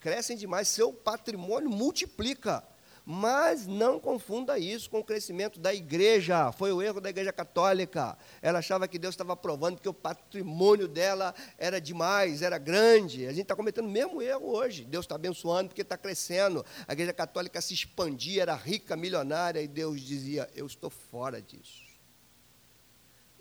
crescem 0.00 0.36
demais, 0.36 0.66
seu 0.66 0.92
patrimônio 0.92 1.70
multiplica. 1.70 2.64
Mas 3.04 3.66
não 3.66 4.00
confunda 4.00 4.58
isso 4.58 4.88
com 4.88 5.00
o 5.00 5.04
crescimento 5.04 5.60
da 5.60 5.74
igreja. 5.74 6.50
Foi 6.52 6.72
o 6.72 6.80
erro 6.80 7.00
da 7.00 7.10
igreja 7.10 7.32
católica. 7.32 8.16
Ela 8.40 8.60
achava 8.60 8.88
que 8.88 8.98
Deus 8.98 9.12
estava 9.12 9.36
provando 9.36 9.80
que 9.80 9.88
o 9.88 9.94
patrimônio 9.94 10.88
dela 10.88 11.34
era 11.58 11.80
demais, 11.80 12.42
era 12.42 12.58
grande. 12.58 13.26
A 13.26 13.30
gente 13.30 13.42
está 13.42 13.54
cometendo 13.54 13.86
o 13.86 13.90
mesmo 13.90 14.22
erro 14.22 14.56
hoje. 14.56 14.84
Deus 14.84 15.04
está 15.04 15.16
abençoando 15.16 15.68
porque 15.68 15.82
está 15.82 15.98
crescendo. 15.98 16.64
A 16.86 16.92
igreja 16.92 17.12
católica 17.12 17.60
se 17.60 17.74
expandia, 17.74 18.42
era 18.42 18.54
rica, 18.54 18.96
milionária, 18.96 19.60
e 19.60 19.68
Deus 19.68 20.00
dizia: 20.00 20.48
Eu 20.54 20.66
estou 20.66 20.88
fora 20.88 21.42
disso. 21.42 21.91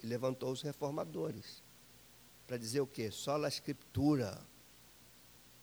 E 0.04 0.08
levantou 0.08 0.52
os 0.52 0.62
reformadores 0.62 1.62
para 2.48 2.58
dizer 2.58 2.82
o 2.82 2.88
quê? 2.88 3.12
Só 3.12 3.42
a 3.44 3.48
escritura. 3.48 4.42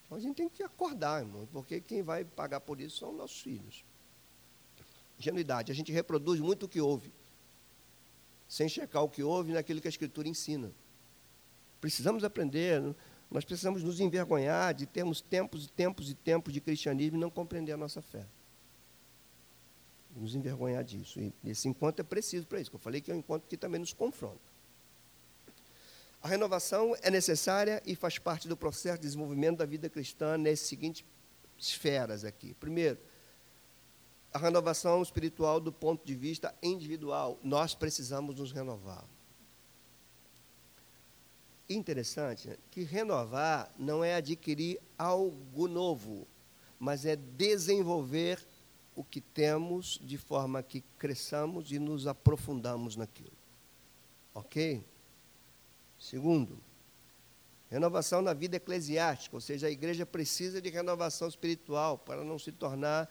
Então 0.07 0.17
a 0.17 0.21
gente 0.21 0.37
tem 0.37 0.49
que 0.49 0.63
acordar, 0.63 1.23
irmão, 1.23 1.47
porque 1.53 1.81
quem 1.81 2.03
vai 2.03 2.25
pagar 2.25 2.61
por 2.61 2.81
isso 2.81 2.99
são 2.99 3.13
nossos 3.13 3.41
filhos 3.41 3.85
ingenuidade. 5.19 5.73
A 5.73 5.75
gente 5.75 5.93
reproduz 5.93 6.41
muito 6.41 6.67
o 6.67 6.69
que 6.69 6.81
ouve, 6.81 7.13
sem 8.49 8.69
checar 8.69 9.03
o 9.03 9.09
que 9.09 9.23
ouve 9.23 9.53
naquilo 9.53 9.81
que 9.81 9.89
a 9.89 9.91
Escritura 9.91 10.29
ensina. 10.29 10.71
Precisamos 11.81 12.25
aprender, 12.25 12.83
nós 13.31 13.45
precisamos 13.45 13.83
nos 13.83 14.01
envergonhar 14.01 14.73
de 14.73 14.87
termos 14.87 15.21
tempos 15.21 15.65
e 15.65 15.69
tempos 15.69 16.11
e 16.11 16.15
tempos 16.15 16.55
de 16.55 16.61
cristianismo 16.61 17.17
e 17.17 17.21
não 17.21 17.31
compreender 17.31 17.73
a 17.73 17.77
nossa 17.77 18.01
fé. 18.01 18.25
Nos 20.19 20.35
envergonhar 20.35 20.83
disso. 20.83 21.21
E 21.21 21.33
esse 21.45 21.69
encontro 21.69 22.03
é 22.03 22.05
preciso 22.05 22.47
para 22.47 22.61
isso, 22.61 22.71
que 22.71 22.77
eu 22.77 22.81
falei 22.81 23.01
que 23.01 23.11
é 23.11 23.15
um 23.15 23.19
encontro 23.19 23.49
que 23.49 23.57
também 23.57 23.81
nos 23.81 23.93
confronta. 23.93 24.41
A 26.21 26.27
renovação 26.27 26.97
é 27.01 27.11
necessária 27.11 27.81
e 27.87 27.95
faz 27.95 28.19
parte 28.19 28.49
do 28.49 28.57
processo 28.57 28.97
de 28.97 29.03
desenvolvimento 29.03 29.59
da 29.59 29.65
vida 29.65 29.89
cristã 29.89 30.37
nessas 30.37 30.67
seguintes 30.67 31.05
esferas 31.57 32.25
aqui. 32.25 32.55
Primeiro, 32.55 32.99
a 34.33 34.39
renovação 34.39 35.01
espiritual 35.01 35.61
do 35.61 35.73
ponto 35.73 36.05
de 36.05 36.15
vista 36.15 36.55
individual. 36.63 37.39
Nós 37.43 37.75
precisamos 37.75 38.37
nos 38.37 38.53
renovar. 38.53 39.05
Interessante 41.69 42.49
né, 42.49 42.57
que 42.71 42.83
renovar 42.83 43.73
não 43.79 44.03
é 44.03 44.15
adquirir 44.15 44.81
algo 44.97 45.69
novo, 45.69 46.27
mas 46.79 47.05
é 47.05 47.15
desenvolver 47.15 48.45
o 48.99 49.05
que 49.05 49.21
temos 49.21 50.01
de 50.03 50.19
forma 50.19 50.61
que 50.61 50.81
cresçamos 50.99 51.71
e 51.71 51.79
nos 51.79 52.09
aprofundamos 52.09 52.97
naquilo. 52.97 53.31
Ok? 54.35 54.85
Segundo, 55.97 56.59
renovação 57.71 58.21
na 58.21 58.35
vida 58.35 58.57
eclesiástica, 58.57 59.37
ou 59.37 59.41
seja, 59.41 59.69
a 59.69 59.71
igreja 59.71 60.05
precisa 60.05 60.61
de 60.61 60.69
renovação 60.69 61.29
espiritual 61.29 61.97
para 61.97 62.25
não 62.25 62.41
se 62.41 62.51
tornar 62.51 63.09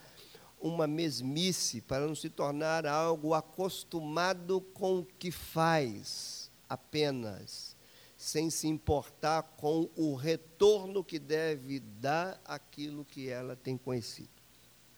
uma 0.60 0.86
mesmice, 0.88 1.80
para 1.80 2.06
não 2.06 2.16
se 2.16 2.30
tornar 2.30 2.86
algo 2.86 3.34
acostumado 3.34 4.60
com 4.60 5.00
o 5.00 5.06
que 5.06 5.32
faz 5.32 6.52
apenas, 6.68 7.78
sem 8.18 8.50
se 8.50 8.68
importar 8.68 9.42
com 9.56 9.90
o 9.96 10.16
retorno 10.16 11.02
que 11.02 11.18
deve 11.18 11.80
dar 11.80 12.42
aquilo 12.44 13.06
que 13.06 13.30
ela 13.30 13.56
tem 13.56 13.78
conhecido. 13.78 14.37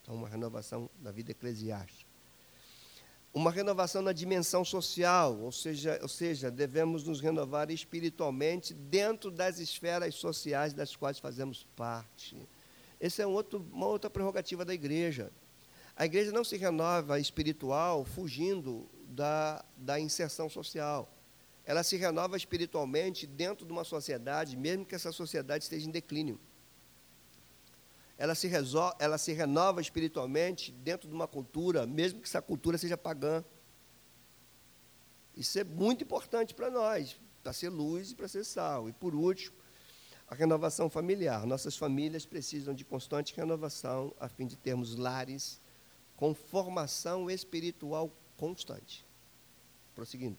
Então, 0.10 0.18
uma 0.18 0.28
renovação 0.28 0.90
da 0.98 1.12
vida 1.12 1.30
eclesiástica. 1.30 2.10
Uma 3.32 3.52
renovação 3.52 4.02
na 4.02 4.12
dimensão 4.12 4.66
social, 4.66 5.38
ou 5.40 5.52
seja, 5.52 6.00
ou 6.02 6.08
seja, 6.08 6.50
devemos 6.50 7.04
nos 7.04 7.22
renovar 7.22 7.70
espiritualmente 7.70 8.74
dentro 8.74 9.30
das 9.30 9.60
esferas 9.60 10.16
sociais 10.16 10.74
das 10.74 10.96
quais 10.96 11.20
fazemos 11.20 11.68
parte. 11.76 12.36
Essa 13.00 13.22
é 13.22 13.28
um 13.28 13.34
outro, 13.34 13.64
uma 13.72 13.86
outra 13.86 14.10
prerrogativa 14.10 14.66
da 14.66 14.74
igreja. 14.74 15.32
A 15.96 16.08
igreja 16.08 16.32
não 16.32 16.44
se 16.44 16.58
renova 16.58 17.20
espiritual 17.20 18.04
fugindo 18.04 18.90
da, 19.10 19.64
da 19.78 20.00
inserção 20.00 20.50
social. 20.50 21.08
Ela 21.64 21.84
se 21.84 21.98
renova 21.98 22.36
espiritualmente 22.36 23.28
dentro 23.28 23.64
de 23.64 23.72
uma 23.72 23.84
sociedade, 23.84 24.58
mesmo 24.58 24.88
que 24.88 24.96
essa 24.96 25.12
sociedade 25.12 25.66
esteja 25.66 25.88
em 25.88 25.92
declínio. 25.92 26.40
Ela 28.20 28.36
se, 28.36 28.50
resol, 28.50 28.94
ela 29.00 29.18
se 29.18 29.32
renova 29.32 29.80
espiritualmente 29.80 30.74
dentro 30.74 31.08
de 31.08 31.16
uma 31.16 31.26
cultura, 31.26 31.88
mesmo 31.88 32.20
que 32.20 32.28
essa 32.28 32.42
cultura 32.42 32.78
seja 32.78 32.98
pagã. 32.98 33.42
Isso 35.38 35.58
é 35.58 35.64
muito 35.64 36.04
importante 36.04 36.54
para 36.54 36.70
nós, 36.70 37.18
para 37.42 37.54
ser 37.54 37.70
luz 37.70 38.12
e 38.12 38.16
para 38.16 38.28
ser 38.28 38.44
sal. 38.44 38.90
E 38.90 38.92
por 38.92 39.16
último, 39.16 39.56
a 40.28 40.36
renovação 40.36 40.90
familiar. 40.90 41.46
Nossas 41.46 41.78
famílias 41.78 42.26
precisam 42.26 42.74
de 42.74 42.84
constante 42.84 43.34
renovação 43.34 44.14
a 44.20 44.28
fim 44.28 44.46
de 44.46 44.58
termos 44.58 44.98
lares 44.98 45.62
com 46.18 46.36
formação 46.36 47.32
espiritual 47.32 48.14
constante. 48.36 49.06
Prosseguindo. 49.96 50.38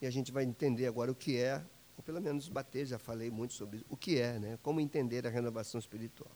E 0.00 0.06
a 0.06 0.10
gente 0.10 0.30
vai 0.30 0.44
entender 0.44 0.86
agora 0.86 1.10
o 1.10 1.14
que 1.14 1.36
é, 1.36 1.60
ou 2.00 2.02
pelo 2.02 2.18
menos 2.18 2.48
bater, 2.48 2.86
já 2.86 2.98
falei 2.98 3.30
muito 3.30 3.52
sobre 3.52 3.84
o 3.90 3.94
que 3.94 4.18
é, 4.18 4.38
né? 4.38 4.58
como 4.62 4.80
entender 4.80 5.26
a 5.26 5.30
renovação 5.30 5.78
espiritual. 5.78 6.32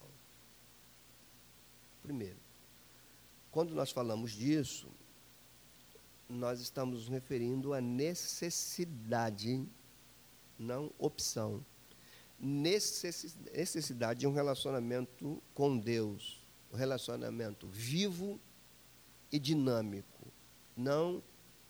Primeiro, 2.03 2.37
quando 3.51 3.75
nós 3.75 3.91
falamos 3.91 4.33
disso, 4.33 4.89
nós 6.29 6.61
estamos 6.61 6.99
nos 6.99 7.09
referindo 7.09 7.73
à 7.73 7.81
necessidade, 7.81 9.67
não 10.59 10.93
opção. 10.99 11.65
Necessidade 12.39 14.21
de 14.21 14.27
um 14.27 14.35
relacionamento 14.35 15.43
com 15.55 15.79
Deus 15.79 16.45
um 16.71 16.77
relacionamento 16.77 17.69
vivo 17.69 18.39
e 19.31 19.39
dinâmico, 19.39 20.27
não 20.77 21.23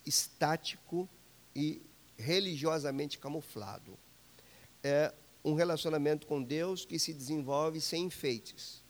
estático 0.04 1.06
e 1.54 1.82
religiosamente 2.16 3.18
camuflado. 3.18 3.98
É 4.82 5.12
um 5.44 5.54
relacionamento 5.54 6.26
com 6.26 6.42
Deus 6.42 6.84
que 6.84 6.98
se 6.98 7.12
desenvolve 7.12 7.80
sem 7.80 8.04
enfeites, 8.04 8.82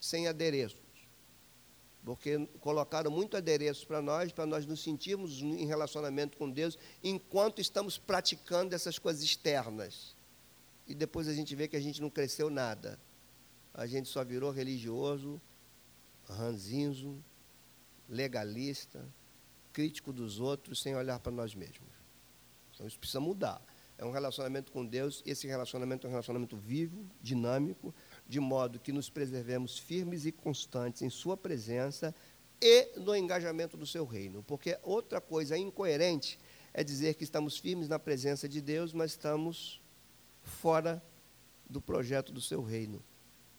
sem 0.00 0.28
adereços. 0.28 0.80
Porque 2.04 2.46
colocaram 2.60 3.10
muito 3.10 3.36
adereços 3.36 3.84
para 3.84 4.00
nós, 4.00 4.30
para 4.30 4.46
nós 4.46 4.64
nos 4.64 4.80
sentirmos 4.82 5.42
em 5.42 5.66
relacionamento 5.66 6.36
com 6.36 6.48
Deus, 6.48 6.78
enquanto 7.02 7.60
estamos 7.60 7.98
praticando 7.98 8.74
essas 8.74 8.98
coisas 8.98 9.22
externas. 9.22 10.14
E 10.86 10.94
depois 10.94 11.26
a 11.26 11.34
gente 11.34 11.54
vê 11.56 11.66
que 11.66 11.76
a 11.76 11.80
gente 11.80 12.00
não 12.00 12.08
cresceu 12.08 12.48
nada 12.48 12.98
a 13.76 13.86
gente 13.86 14.08
só 14.08 14.24
virou 14.24 14.50
religioso, 14.50 15.38
ranzinzo, 16.24 17.22
legalista, 18.08 19.06
crítico 19.70 20.14
dos 20.14 20.40
outros, 20.40 20.80
sem 20.80 20.96
olhar 20.96 21.20
para 21.20 21.30
nós 21.30 21.54
mesmos. 21.54 21.95
Então 22.76 22.86
isso 22.86 22.98
precisa 22.98 23.20
mudar. 23.20 23.60
É 23.98 24.04
um 24.04 24.10
relacionamento 24.10 24.70
com 24.70 24.84
Deus, 24.84 25.22
esse 25.24 25.46
relacionamento 25.46 26.06
é 26.06 26.08
um 26.08 26.10
relacionamento 26.10 26.54
vivo, 26.54 27.10
dinâmico, 27.22 27.94
de 28.28 28.38
modo 28.38 28.78
que 28.78 28.92
nos 28.92 29.08
preservemos 29.08 29.78
firmes 29.78 30.26
e 30.26 30.32
constantes 30.32 31.00
em 31.00 31.08
Sua 31.08 31.34
presença 31.34 32.14
e 32.60 33.00
no 33.00 33.16
engajamento 33.16 33.74
do 33.74 33.86
seu 33.86 34.04
reino. 34.04 34.42
Porque 34.42 34.78
outra 34.82 35.18
coisa 35.18 35.56
incoerente 35.56 36.38
é 36.74 36.84
dizer 36.84 37.14
que 37.14 37.24
estamos 37.24 37.56
firmes 37.56 37.88
na 37.88 37.98
presença 37.98 38.46
de 38.46 38.60
Deus, 38.60 38.92
mas 38.92 39.12
estamos 39.12 39.80
fora 40.42 41.02
do 41.68 41.80
projeto 41.80 42.32
do 42.32 42.40
seu 42.40 42.62
reino. 42.62 43.02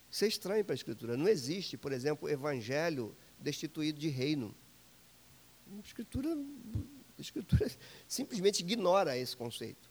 Isso 0.09 0.24
é 0.24 0.28
estranho 0.28 0.63
para 0.63 0.74
a 0.74 0.76
Escritura. 0.76 1.18
Não 1.18 1.28
existe, 1.28 1.78
por 1.78 1.91
exemplo, 1.91 2.30
evangelho 2.30 3.15
destituído 3.39 3.99
de 3.99 4.07
reino. 4.07 4.55
A 5.76 5.80
Escritura, 5.80 6.30
a 7.18 7.22
Escritura 7.22 7.70
simplesmente 8.07 8.61
ignora 8.61 9.18
esse 9.18 9.36
conceito. 9.36 9.89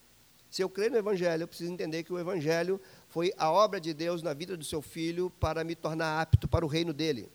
Se 0.49 0.63
eu 0.63 0.71
creio 0.71 0.93
no 0.93 0.97
Evangelho, 0.97 1.43
eu 1.43 1.49
preciso 1.49 1.73
entender 1.73 2.05
que 2.05 2.13
o 2.13 2.19
Evangelho 2.19 2.81
foi 3.09 3.33
a 3.37 3.51
obra 3.51 3.81
de 3.81 3.93
Deus 3.93 4.23
na 4.23 4.33
vida 4.33 4.57
do 4.57 4.65
seu 4.65 4.81
filho 4.81 5.29
para 5.29 5.65
me 5.65 5.75
tornar 5.75 6.21
apto 6.21 6.49
para 6.49 6.65
o 6.65 6.69
reino 6.69 6.93
dele. 6.93 7.29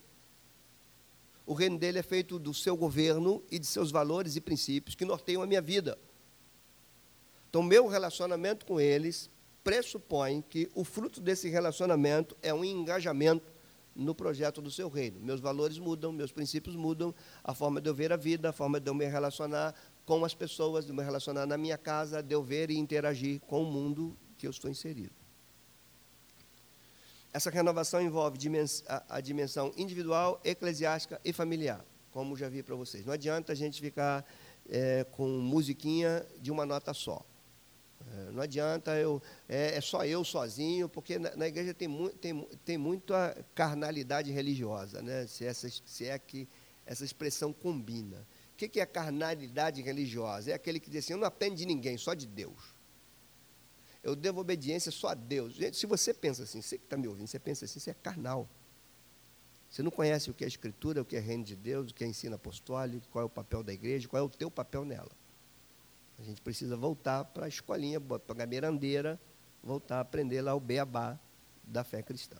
O 1.45 1.53
reino 1.53 1.77
dele 1.77 1.99
é 1.99 2.03
feito 2.03 2.39
do 2.39 2.53
seu 2.53 2.77
governo 2.77 3.43
e 3.51 3.59
de 3.59 3.67
seus 3.67 3.91
valores 3.91 4.35
e 4.35 4.41
princípios 4.41 4.95
que 4.95 5.03
norteiam 5.03 5.41
a 5.41 5.47
minha 5.47 5.61
vida. 5.61 5.99
Então, 7.49 7.61
meu 7.61 7.87
relacionamento 7.87 8.65
com 8.65 8.79
eles 8.79 9.29
pressupõe 9.61 10.41
que 10.41 10.71
o 10.73 10.85
fruto 10.85 11.19
desse 11.19 11.49
relacionamento 11.49 12.35
é 12.41 12.53
um 12.53 12.63
engajamento 12.63 13.50
no 13.95 14.15
projeto 14.15 14.61
do 14.61 14.71
seu 14.71 14.89
reino. 14.89 15.19
Meus 15.19 15.39
valores 15.39 15.77
mudam, 15.77 16.11
meus 16.11 16.31
princípios 16.31 16.75
mudam, 16.75 17.13
a 17.43 17.53
forma 17.53 17.81
de 17.81 17.89
eu 17.89 17.93
ver 17.93 18.11
a 18.11 18.17
vida, 18.17 18.49
a 18.49 18.53
forma 18.53 18.79
de 18.79 18.89
eu 18.89 18.93
me 18.93 19.05
relacionar 19.05 19.75
com 20.05 20.25
as 20.25 20.33
pessoas, 20.33 20.85
de 20.85 20.93
me 20.93 21.03
relacionar 21.03 21.45
na 21.45 21.57
minha 21.57 21.77
casa, 21.77 22.21
de 22.21 22.33
eu 22.33 22.43
ver 22.43 22.71
e 22.71 22.77
interagir 22.77 23.39
com 23.41 23.63
o 23.63 23.65
mundo 23.65 24.17
que 24.37 24.47
eu 24.47 24.51
estou 24.51 24.69
inserido. 24.69 25.13
Essa 27.33 27.49
renovação 27.49 28.01
envolve 28.01 28.37
a 29.07 29.21
dimensão 29.21 29.71
individual, 29.77 30.41
eclesiástica 30.43 31.21
e 31.23 31.31
familiar, 31.31 31.85
como 32.11 32.35
já 32.35 32.49
vi 32.49 32.61
para 32.61 32.75
vocês. 32.75 33.05
Não 33.05 33.13
adianta 33.13 33.53
a 33.53 33.55
gente 33.55 33.79
ficar 33.79 34.25
é, 34.69 35.05
com 35.11 35.27
musiquinha 35.27 36.25
de 36.41 36.51
uma 36.51 36.65
nota 36.65 36.93
só. 36.93 37.25
É, 38.13 38.31
não 38.31 38.41
adianta 38.41 38.95
eu, 38.97 39.21
é, 39.47 39.75
é, 39.75 39.81
só 39.81 40.05
eu 40.05 40.23
sozinho, 40.23 40.89
porque 40.89 41.19
na, 41.19 41.35
na 41.35 41.47
igreja 41.47 41.73
tem, 41.73 41.87
mu 41.87 42.09
tem, 42.09 42.47
tem 42.65 42.77
muita 42.77 43.45
carnalidade 43.53 44.31
religiosa, 44.31 45.01
né? 45.01 45.27
se, 45.27 45.45
essa, 45.45 45.69
se 45.69 46.05
é 46.05 46.17
que 46.17 46.47
essa 46.85 47.05
expressão 47.05 47.53
combina. 47.53 48.27
O 48.53 48.57
que, 48.57 48.67
que 48.67 48.79
é 48.79 48.85
carnalidade 48.85 49.81
religiosa? 49.81 50.51
É 50.51 50.53
aquele 50.53 50.79
que 50.79 50.89
diz 50.89 51.05
assim, 51.05 51.13
eu 51.13 51.19
não 51.19 51.27
aprendo 51.27 51.55
de 51.55 51.65
ninguém, 51.65 51.97
só 51.97 52.13
de 52.13 52.27
Deus. 52.27 52.75
Eu 54.03 54.15
devo 54.15 54.41
obediência 54.41 54.91
só 54.91 55.09
a 55.09 55.13
Deus. 55.13 55.53
Gente, 55.53 55.77
se 55.77 55.85
você 55.85 56.13
pensa 56.13 56.43
assim, 56.43 56.61
você 56.61 56.77
que 56.77 56.85
está 56.85 56.97
me 56.97 57.07
ouvindo, 57.07 57.27
você 57.27 57.39
pensa 57.39 57.65
assim, 57.65 57.79
você 57.79 57.91
é 57.91 57.93
carnal. 57.93 58.49
Você 59.69 59.81
não 59.81 59.91
conhece 59.91 60.29
o 60.29 60.33
que 60.33 60.43
é 60.43 60.47
Escritura, 60.47 61.01
o 61.01 61.05
que 61.05 61.15
é 61.15 61.19
reino 61.19 61.43
de 61.43 61.55
Deus, 61.55 61.91
o 61.91 61.93
que 61.93 62.03
é 62.03 62.07
ensino 62.07 62.35
apostólico, 62.35 63.07
qual 63.09 63.23
é 63.23 63.25
o 63.25 63.29
papel 63.29 63.63
da 63.63 63.71
igreja, 63.71 64.07
qual 64.07 64.21
é 64.21 64.25
o 64.25 64.29
teu 64.29 64.51
papel 64.51 64.83
nela. 64.83 65.11
A 66.21 66.23
gente 66.23 66.39
precisa 66.39 66.77
voltar 66.77 67.25
para 67.25 67.45
a 67.45 67.49
escolinha, 67.49 67.99
para 67.99 68.43
a 68.43 68.47
mirandeira, 68.47 69.19
voltar 69.63 69.97
a 69.97 70.01
aprender 70.01 70.39
lá 70.43 70.53
o 70.53 70.59
beabá 70.59 71.19
da 71.63 71.83
fé 71.83 72.03
cristã. 72.03 72.37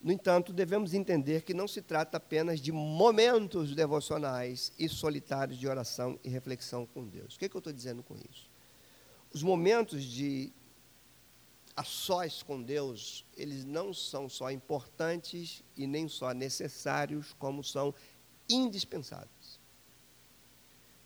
No 0.00 0.10
entanto, 0.10 0.54
devemos 0.54 0.94
entender 0.94 1.42
que 1.42 1.52
não 1.52 1.68
se 1.68 1.82
trata 1.82 2.16
apenas 2.16 2.60
de 2.60 2.72
momentos 2.72 3.74
devocionais 3.74 4.72
e 4.78 4.88
solitários 4.88 5.58
de 5.58 5.68
oração 5.68 6.18
e 6.24 6.30
reflexão 6.30 6.86
com 6.86 7.06
Deus. 7.06 7.34
O 7.34 7.38
que, 7.38 7.44
é 7.44 7.48
que 7.48 7.56
eu 7.56 7.58
estou 7.58 7.72
dizendo 7.72 8.02
com 8.02 8.14
isso? 8.30 8.48
Os 9.34 9.42
momentos 9.42 10.02
de 10.02 10.52
a 11.76 11.84
sós 11.84 12.42
com 12.42 12.62
Deus, 12.62 13.26
eles 13.36 13.66
não 13.66 13.92
são 13.92 14.30
só 14.30 14.50
importantes 14.50 15.62
e 15.76 15.86
nem 15.86 16.08
só 16.08 16.32
necessários, 16.32 17.34
como 17.34 17.62
são 17.62 17.92
indispensáveis. 18.48 19.35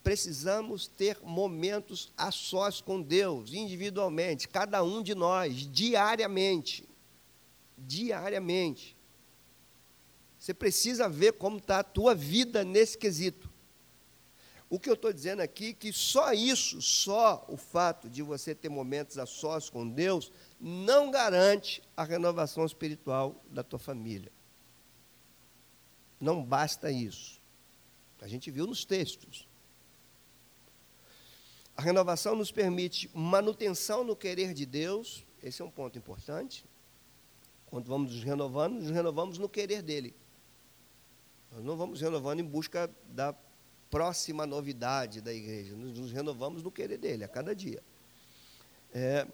Precisamos 0.02 0.86
ter 0.86 1.18
momentos 1.22 2.12
a 2.16 2.30
sós 2.30 2.80
com 2.80 3.02
Deus, 3.02 3.52
individualmente, 3.52 4.48
cada 4.48 4.82
um 4.82 5.02
de 5.02 5.14
nós, 5.14 5.66
diariamente. 5.70 6.88
Diariamente. 7.76 8.96
Você 10.38 10.54
precisa 10.54 11.08
ver 11.08 11.34
como 11.34 11.58
está 11.58 11.80
a 11.80 11.84
tua 11.84 12.14
vida 12.14 12.64
nesse 12.64 12.96
quesito. 12.96 13.50
O 14.70 14.78
que 14.78 14.88
eu 14.88 14.94
estou 14.94 15.12
dizendo 15.12 15.40
aqui 15.40 15.70
é 15.70 15.72
que 15.72 15.92
só 15.92 16.32
isso, 16.32 16.80
só 16.80 17.44
o 17.48 17.56
fato 17.56 18.08
de 18.08 18.22
você 18.22 18.54
ter 18.54 18.68
momentos 18.68 19.18
a 19.18 19.26
sós 19.26 19.68
com 19.68 19.86
Deus, 19.86 20.30
não 20.58 21.10
garante 21.10 21.82
a 21.96 22.04
renovação 22.04 22.64
espiritual 22.64 23.44
da 23.50 23.62
tua 23.62 23.80
família. 23.80 24.30
Não 26.20 26.42
basta 26.42 26.90
isso. 26.90 27.40
A 28.20 28.28
gente 28.28 28.50
viu 28.50 28.66
nos 28.66 28.84
textos. 28.84 29.49
A 31.80 31.82
renovação 31.82 32.36
nos 32.36 32.52
permite 32.52 33.10
manutenção 33.14 34.04
no 34.04 34.14
querer 34.14 34.52
de 34.52 34.66
Deus, 34.66 35.24
esse 35.42 35.62
é 35.62 35.64
um 35.64 35.70
ponto 35.70 35.96
importante. 35.96 36.62
Quando 37.64 37.86
vamos 37.86 38.12
nos 38.12 38.22
renovando, 38.22 38.74
nos 38.74 38.90
renovamos 38.90 39.38
no 39.38 39.48
querer 39.48 39.80
dele. 39.80 40.14
Nós 41.50 41.64
não 41.64 41.78
vamos 41.78 42.02
renovando 42.02 42.40
em 42.40 42.44
busca 42.44 42.90
da 43.08 43.34
próxima 43.90 44.46
novidade 44.46 45.22
da 45.22 45.32
igreja, 45.32 45.74
nós 45.74 45.98
nos 45.98 46.12
renovamos 46.12 46.62
no 46.62 46.70
querer 46.70 46.98
dele 46.98 47.24
a 47.24 47.28
cada 47.28 47.56
dia. 47.56 47.82
É, 48.92 49.26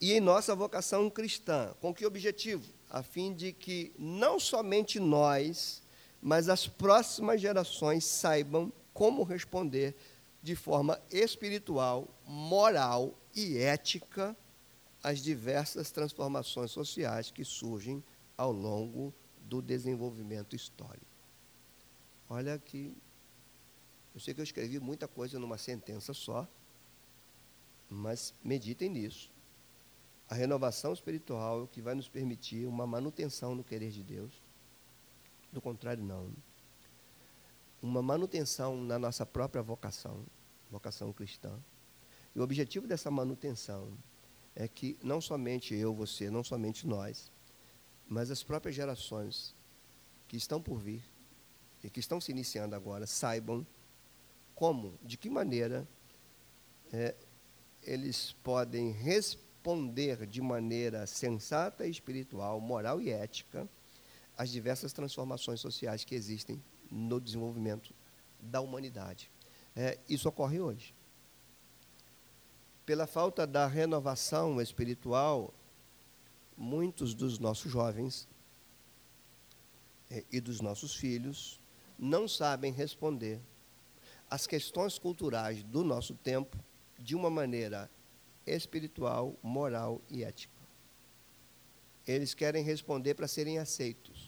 e 0.00 0.14
em 0.14 0.20
nossa 0.20 0.54
vocação 0.54 1.10
cristã. 1.10 1.74
Com 1.78 1.92
que 1.92 2.06
objetivo? 2.06 2.72
A 2.88 3.02
fim 3.02 3.34
de 3.34 3.52
que 3.52 3.92
não 3.98 4.40
somente 4.40 4.98
nós, 4.98 5.82
mas 6.22 6.48
as 6.48 6.66
próximas 6.66 7.38
gerações 7.38 8.06
saibam 8.06 8.72
como 8.94 9.24
responder 9.24 9.94
de 10.42 10.56
forma 10.56 11.00
espiritual, 11.10 12.08
moral 12.26 13.14
e 13.34 13.58
ética 13.58 14.36
às 15.02 15.20
diversas 15.20 15.90
transformações 15.90 16.70
sociais 16.70 17.30
que 17.30 17.44
surgem 17.44 18.02
ao 18.36 18.52
longo 18.52 19.12
do 19.42 19.60
desenvolvimento 19.60 20.56
histórico. 20.56 21.06
Olha 22.28 22.58
que 22.58 22.96
eu 24.14 24.20
sei 24.20 24.34
que 24.34 24.40
eu 24.40 24.44
escrevi 24.44 24.80
muita 24.80 25.06
coisa 25.06 25.38
numa 25.38 25.58
sentença 25.58 26.12
só, 26.12 26.48
mas 27.88 28.34
meditem 28.42 28.88
nisso. 28.88 29.30
A 30.28 30.34
renovação 30.34 30.92
espiritual 30.92 31.60
é 31.60 31.62
o 31.64 31.66
que 31.66 31.82
vai 31.82 31.94
nos 31.94 32.08
permitir 32.08 32.66
uma 32.66 32.86
manutenção 32.86 33.54
no 33.54 33.64
querer 33.64 33.90
de 33.90 34.02
Deus. 34.02 34.32
Do 35.52 35.60
contrário, 35.60 36.02
não. 36.02 36.32
Uma 37.82 38.02
manutenção 38.02 38.82
na 38.82 38.98
nossa 38.98 39.24
própria 39.24 39.62
vocação, 39.62 40.24
vocação 40.70 41.12
cristã. 41.12 41.58
E 42.34 42.38
o 42.38 42.42
objetivo 42.42 42.86
dessa 42.86 43.10
manutenção 43.10 43.96
é 44.54 44.68
que 44.68 44.98
não 45.02 45.20
somente 45.20 45.74
eu, 45.74 45.94
você, 45.94 46.30
não 46.30 46.44
somente 46.44 46.86
nós, 46.86 47.30
mas 48.06 48.30
as 48.30 48.42
próprias 48.42 48.74
gerações 48.74 49.54
que 50.28 50.36
estão 50.36 50.60
por 50.60 50.78
vir 50.78 51.02
e 51.82 51.88
que 51.88 52.00
estão 52.00 52.20
se 52.20 52.30
iniciando 52.30 52.74
agora 52.76 53.06
saibam 53.06 53.66
como, 54.54 54.98
de 55.02 55.16
que 55.16 55.30
maneira 55.30 55.88
é, 56.92 57.14
eles 57.82 58.32
podem 58.42 58.90
responder 58.90 60.26
de 60.26 60.40
maneira 60.40 61.06
sensata 61.06 61.86
espiritual, 61.86 62.60
moral 62.60 63.00
e 63.00 63.10
ética, 63.10 63.68
às 64.36 64.50
diversas 64.50 64.92
transformações 64.92 65.60
sociais 65.60 66.04
que 66.04 66.14
existem 66.14 66.62
no 66.90 67.20
desenvolvimento 67.20 67.94
da 68.40 68.60
humanidade. 68.60 69.30
É, 69.76 69.98
isso 70.08 70.28
ocorre 70.28 70.60
hoje. 70.60 70.94
Pela 72.84 73.06
falta 73.06 73.46
da 73.46 73.66
renovação 73.66 74.60
espiritual, 74.60 75.54
muitos 76.56 77.14
dos 77.14 77.38
nossos 77.38 77.70
jovens 77.70 78.28
é, 80.10 80.24
e 80.32 80.40
dos 80.40 80.60
nossos 80.60 80.94
filhos 80.94 81.60
não 81.98 82.26
sabem 82.26 82.72
responder 82.72 83.40
às 84.28 84.46
questões 84.46 84.98
culturais 84.98 85.62
do 85.62 85.84
nosso 85.84 86.14
tempo 86.14 86.58
de 86.98 87.14
uma 87.14 87.30
maneira 87.30 87.90
espiritual, 88.46 89.36
moral 89.42 90.00
e 90.10 90.24
ética. 90.24 90.60
Eles 92.06 92.34
querem 92.34 92.64
responder 92.64 93.14
para 93.14 93.28
serem 93.28 93.58
aceitos. 93.58 94.19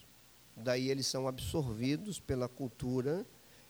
Daí 0.56 0.90
eles 0.90 1.06
são 1.06 1.26
absorvidos 1.26 2.20
pela 2.20 2.48
cultura 2.48 3.26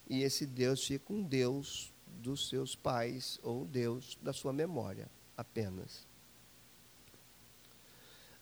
e 0.09 0.21
esse 0.21 0.45
Deus 0.45 0.85
fica 0.85 1.13
um 1.13 1.23
Deus 1.23 1.93
dos 2.05 2.49
seus 2.49 2.75
pais 2.75 3.39
ou 3.41 3.65
Deus 3.65 4.17
da 4.21 4.33
sua 4.33 4.53
memória 4.53 5.09
apenas. 5.35 6.05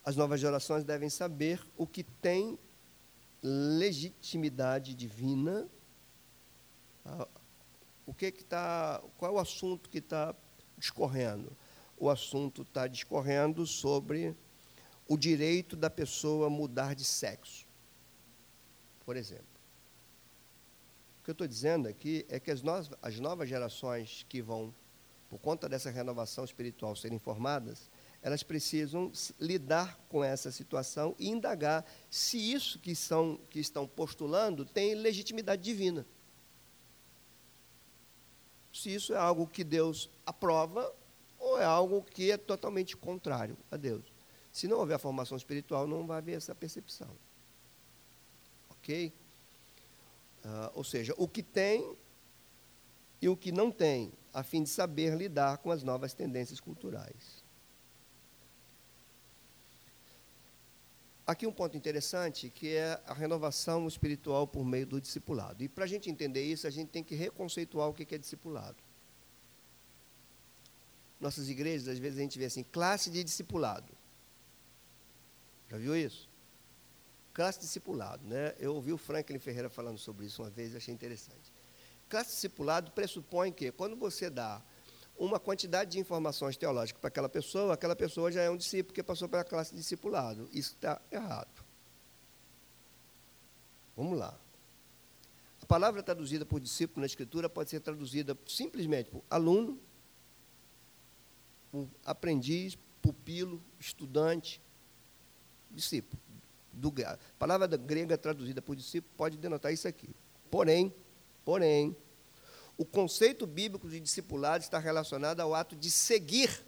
As 0.03 0.15
novas 0.15 0.39
gerações 0.39 0.83
devem 0.83 1.09
saber 1.09 1.63
o 1.77 1.85
que 1.85 2.03
tem 2.03 2.57
legitimidade 3.43 4.95
divina, 4.95 5.67
o 8.05 8.13
que 8.13 8.31
que 8.31 8.43
tá, 8.43 9.01
qual 9.17 9.31
é 9.31 9.35
o 9.35 9.39
assunto 9.39 9.89
que 9.89 9.99
está 9.99 10.35
discorrendo? 10.77 11.55
O 11.97 12.09
assunto 12.09 12.63
está 12.63 12.87
discorrendo 12.87 13.65
sobre 13.67 14.35
o 15.07 15.17
direito 15.17 15.75
da 15.75 15.89
pessoa 15.89 16.49
mudar 16.49 16.95
de 16.95 17.05
sexo, 17.05 17.67
por 19.05 19.15
exemplo. 19.15 19.45
O 21.19 21.23
que 21.23 21.29
eu 21.29 21.33
estou 21.33 21.47
dizendo 21.47 21.87
aqui 21.87 22.25
é 22.29 22.39
que 22.39 22.49
as, 22.49 22.61
as 23.01 23.19
novas 23.19 23.47
gerações 23.47 24.25
que 24.27 24.41
vão, 24.41 24.73
por 25.29 25.39
conta 25.39 25.69
dessa 25.69 25.91
renovação 25.91 26.43
espiritual, 26.43 26.95
serem 26.95 27.19
formadas, 27.19 27.91
elas 28.23 28.43
precisam 28.43 29.11
lidar 29.39 29.99
com 30.09 30.23
essa 30.23 30.51
situação 30.51 31.15
e 31.19 31.29
indagar 31.29 31.85
se 32.09 32.37
isso 32.37 32.79
que, 32.79 32.95
são, 32.95 33.39
que 33.49 33.59
estão 33.59 33.87
postulando 33.87 34.65
tem 34.65 34.95
legitimidade 34.95 35.61
divina. 35.61 36.05
Se 38.73 38.93
isso 38.93 39.13
é 39.13 39.17
algo 39.17 39.45
que 39.47 39.63
Deus 39.63 40.09
aprova 40.25 40.91
ou 41.37 41.59
é 41.59 41.65
algo 41.65 42.03
que 42.03 42.31
é 42.31 42.37
totalmente 42.37 42.95
contrário 42.95 43.57
a 43.69 43.77
Deus. 43.77 44.05
Se 44.51 44.67
não 44.67 44.77
houver 44.77 44.99
formação 44.99 45.35
espiritual, 45.35 45.87
não 45.87 46.05
vai 46.05 46.17
haver 46.17 46.37
essa 46.37 46.53
percepção. 46.53 47.09
Ok? 48.81 49.13
Uh, 50.43 50.71
ou 50.73 50.83
seja, 50.83 51.13
o 51.17 51.27
que 51.27 51.41
tem 51.41 51.95
e 53.21 53.29
o 53.29 53.37
que 53.37 53.51
não 53.51 53.71
tem, 53.71 54.11
a 54.33 54.43
fim 54.43 54.63
de 54.63 54.69
saber 54.69 55.15
lidar 55.15 55.59
com 55.59 55.71
as 55.71 55.83
novas 55.83 56.13
tendências 56.13 56.59
culturais. 56.59 57.43
Aqui 61.27 61.45
um 61.45 61.53
ponto 61.53 61.77
interessante, 61.77 62.49
que 62.49 62.75
é 62.75 62.99
a 63.05 63.13
renovação 63.13 63.87
espiritual 63.87 64.47
por 64.47 64.65
meio 64.65 64.87
do 64.87 64.99
discipulado. 64.99 65.63
E 65.63 65.69
para 65.69 65.85
a 65.85 65.87
gente 65.87 66.09
entender 66.09 66.43
isso, 66.43 66.65
a 66.65 66.71
gente 66.71 66.89
tem 66.89 67.03
que 67.03 67.13
reconceituar 67.13 67.87
o 67.87 67.93
que 67.93 68.13
é 68.13 68.17
discipulado 68.17 68.77
nossas 71.21 71.49
igrejas, 71.49 71.87
às 71.87 71.99
vezes 71.99 72.17
a 72.17 72.21
gente 72.23 72.39
vê 72.39 72.45
assim, 72.45 72.63
classe 72.63 73.09
de 73.11 73.23
discipulado. 73.23 73.93
Já 75.69 75.77
viu 75.77 75.95
isso? 75.95 76.27
Classe 77.41 77.59
discipulado, 77.59 78.23
né? 78.27 78.53
Eu 78.59 78.75
ouvi 78.75 78.93
o 78.93 78.99
Franklin 78.99 79.39
Ferreira 79.39 79.67
falando 79.67 79.97
sobre 79.97 80.27
isso 80.27 80.43
uma 80.43 80.51
vez, 80.51 80.75
achei 80.75 80.93
interessante. 80.93 81.51
Classe 82.07 82.29
discipulado 82.29 82.91
pressupõe 82.91 83.51
que 83.51 83.71
quando 83.71 83.95
você 83.95 84.29
dá 84.29 84.61
uma 85.17 85.39
quantidade 85.39 85.89
de 85.89 85.99
informações 85.99 86.55
teológicas 86.55 87.01
para 87.01 87.07
aquela 87.07 87.27
pessoa, 87.27 87.73
aquela 87.73 87.95
pessoa 87.95 88.31
já 88.31 88.43
é 88.43 88.49
um 88.51 88.55
discípulo 88.55 88.93
que 88.93 89.01
passou 89.01 89.27
pela 89.27 89.43
classe 89.43 89.73
discipulado. 89.73 90.47
Isso 90.51 90.73
está 90.73 91.01
errado. 91.09 91.65
Vamos 93.97 94.19
lá. 94.19 94.39
A 95.63 95.65
palavra 95.65 96.03
traduzida 96.03 96.45
por 96.45 96.59
discípulo 96.59 96.99
na 96.99 97.07
Escritura 97.07 97.49
pode 97.49 97.71
ser 97.71 97.79
traduzida 97.79 98.37
simplesmente 98.45 99.09
por 99.09 99.23
aluno, 99.27 99.79
por 101.71 101.89
aprendiz, 102.05 102.77
pupilo, 103.01 103.59
estudante, 103.79 104.61
discípulo. 105.71 106.21
Do, 106.73 106.93
a 107.05 107.17
palavra 107.37 107.67
grega 107.77 108.17
traduzida 108.17 108.61
por 108.61 108.75
discípulo 108.75 109.13
pode 109.17 109.37
denotar 109.37 109.73
isso 109.73 109.87
aqui. 109.87 110.09
Porém, 110.49 110.93
porém, 111.43 111.95
o 112.77 112.85
conceito 112.85 113.45
bíblico 113.45 113.89
de 113.89 113.99
discipulado 113.99 114.63
está 114.63 114.79
relacionado 114.79 115.39
ao 115.39 115.53
ato 115.53 115.75
de 115.75 115.91
seguir. 115.91 116.65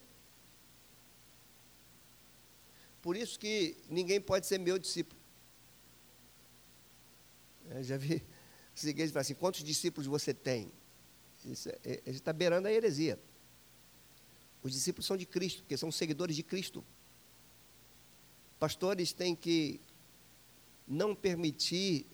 Por 3.01 3.17
isso 3.17 3.39
que 3.39 3.77
ninguém 3.89 4.21
pode 4.21 4.45
ser 4.45 4.57
meu 4.59 4.77
discípulo. 4.77 5.19
Eu 7.69 7.83
já 7.83 7.97
vi 7.97 8.23
as 8.75 8.83
igrejas 8.83 9.11
falam 9.11 9.21
assim, 9.21 9.33
quantos 9.33 9.63
discípulos 9.63 10.07
você 10.07 10.33
tem? 10.33 10.71
Isso 11.45 11.69
é, 11.69 12.01
é, 12.05 12.09
está 12.11 12.31
beirando 12.31 12.67
a 12.67 12.71
heresia. 12.71 13.19
Os 14.61 14.71
discípulos 14.71 15.05
são 15.05 15.17
de 15.17 15.25
Cristo, 15.25 15.61
porque 15.63 15.75
são 15.75 15.91
seguidores 15.91 16.35
de 16.35 16.43
Cristo. 16.43 16.83
Pastores 18.59 19.11
têm 19.11 19.35
que 19.35 19.81
não 20.87 21.15
permitir 21.15 22.05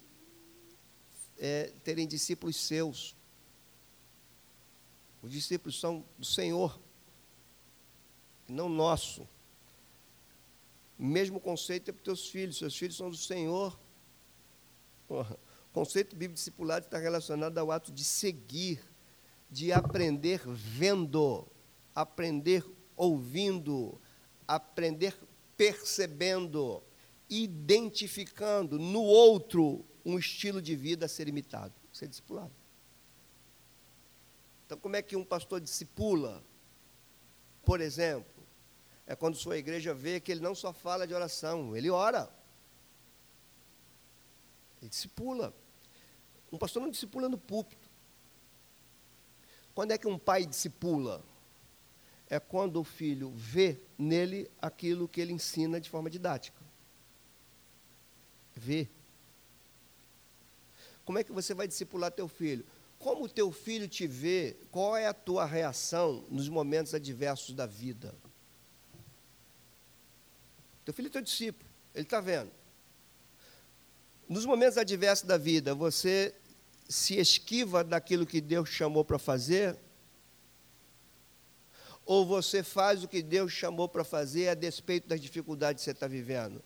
é, 1.37 1.73
terem 1.83 2.07
discípulos 2.07 2.55
seus. 2.57 3.15
Os 5.21 5.31
discípulos 5.31 5.79
são 5.79 6.05
do 6.17 6.25
Senhor, 6.25 6.79
não 8.47 8.69
nosso. 8.69 9.27
Mesmo 10.97 11.39
conceito 11.39 11.89
é 11.89 11.91
para 11.93 11.99
os 11.99 12.03
teus 12.03 12.29
filhos. 12.29 12.57
Seus 12.57 12.77
filhos 12.77 12.97
são 12.97 13.09
do 13.09 13.17
Senhor. 13.17 13.79
O 15.07 15.25
conceito 15.71 16.15
bíblico 16.15 16.35
discipulado 16.35 16.85
está 16.85 16.97
relacionado 16.97 17.57
ao 17.57 17.71
ato 17.71 17.91
de 17.91 18.03
seguir, 18.03 18.81
de 19.49 19.71
aprender 19.71 20.41
vendo, 20.45 21.47
aprender 21.95 22.65
ouvindo, 22.95 23.99
aprender 24.47 25.17
percebendo, 25.55 26.83
identificando 27.29 28.79
no 28.79 29.01
outro 29.01 29.85
um 30.03 30.17
estilo 30.17 30.61
de 30.61 30.75
vida 30.75 31.05
a 31.05 31.09
ser 31.09 31.27
imitado. 31.27 31.73
Ser 31.93 32.07
discipulado. 32.07 32.51
Então, 34.65 34.77
como 34.77 34.95
é 34.95 35.01
que 35.01 35.15
um 35.15 35.25
pastor 35.25 35.59
discipula? 35.59 36.43
Por 37.63 37.81
exemplo, 37.81 38.43
é 39.05 39.15
quando 39.15 39.35
sua 39.35 39.57
igreja 39.57 39.93
vê 39.93 40.19
que 40.19 40.31
ele 40.31 40.41
não 40.41 40.53
só 40.53 40.71
fala 40.71 41.07
de 41.07 41.13
oração, 41.13 41.75
ele 41.75 41.89
ora. 41.89 42.29
Ele 44.81 44.89
discipula. 44.89 45.53
Um 46.51 46.57
pastor 46.57 46.81
não 46.81 46.89
discipula 46.89 47.27
no 47.27 47.37
púlpito. 47.37 47.89
Quando 49.73 49.91
é 49.91 49.97
que 49.97 50.07
um 50.07 50.17
pai 50.17 50.45
discipula? 50.45 51.23
É 52.29 52.39
quando 52.39 52.79
o 52.79 52.83
filho 52.83 53.31
vê 53.31 53.79
nele 53.97 54.49
aquilo 54.61 55.07
que 55.07 55.19
ele 55.19 55.33
ensina 55.33 55.81
de 55.81 55.89
forma 55.89 56.09
didática. 56.09 56.58
Vê. 58.59 58.87
Como 61.05 61.17
é 61.17 61.23
que 61.23 61.31
você 61.31 61.53
vai 61.53 61.67
discipular 61.67 62.11
teu 62.11 62.27
filho? 62.27 62.65
Como 62.99 63.23
o 63.23 63.29
teu 63.29 63.51
filho 63.51 63.87
te 63.87 64.05
vê, 64.05 64.57
qual 64.69 64.95
é 64.97 65.07
a 65.07 65.13
tua 65.13 65.45
reação 65.45 66.25
nos 66.29 66.49
momentos 66.49 66.93
adversos 66.93 67.55
da 67.55 67.65
vida? 67.65 68.13
Teu 70.83 70.93
filho 70.93 71.07
é 71.07 71.11
teu 71.11 71.21
discípulo, 71.21 71.69
ele 71.95 72.03
está 72.03 72.19
vendo. 72.19 72.51
Nos 74.27 74.45
momentos 74.45 74.77
adversos 74.77 75.25
da 75.25 75.37
vida, 75.37 75.73
você 75.73 76.35
se 76.87 77.15
esquiva 77.15 77.83
daquilo 77.83 78.25
que 78.25 78.41
Deus 78.41 78.67
chamou 78.67 79.05
para 79.05 79.17
fazer? 79.17 79.77
Ou 82.05 82.25
você 82.25 82.61
faz 82.61 83.03
o 83.03 83.07
que 83.07 83.21
Deus 83.21 83.51
chamou 83.51 83.87
para 83.87 84.03
fazer 84.03 84.49
a 84.49 84.53
despeito 84.53 85.07
das 85.07 85.21
dificuldades 85.21 85.81
que 85.81 85.85
você 85.85 85.91
está 85.91 86.07
vivendo? 86.07 86.61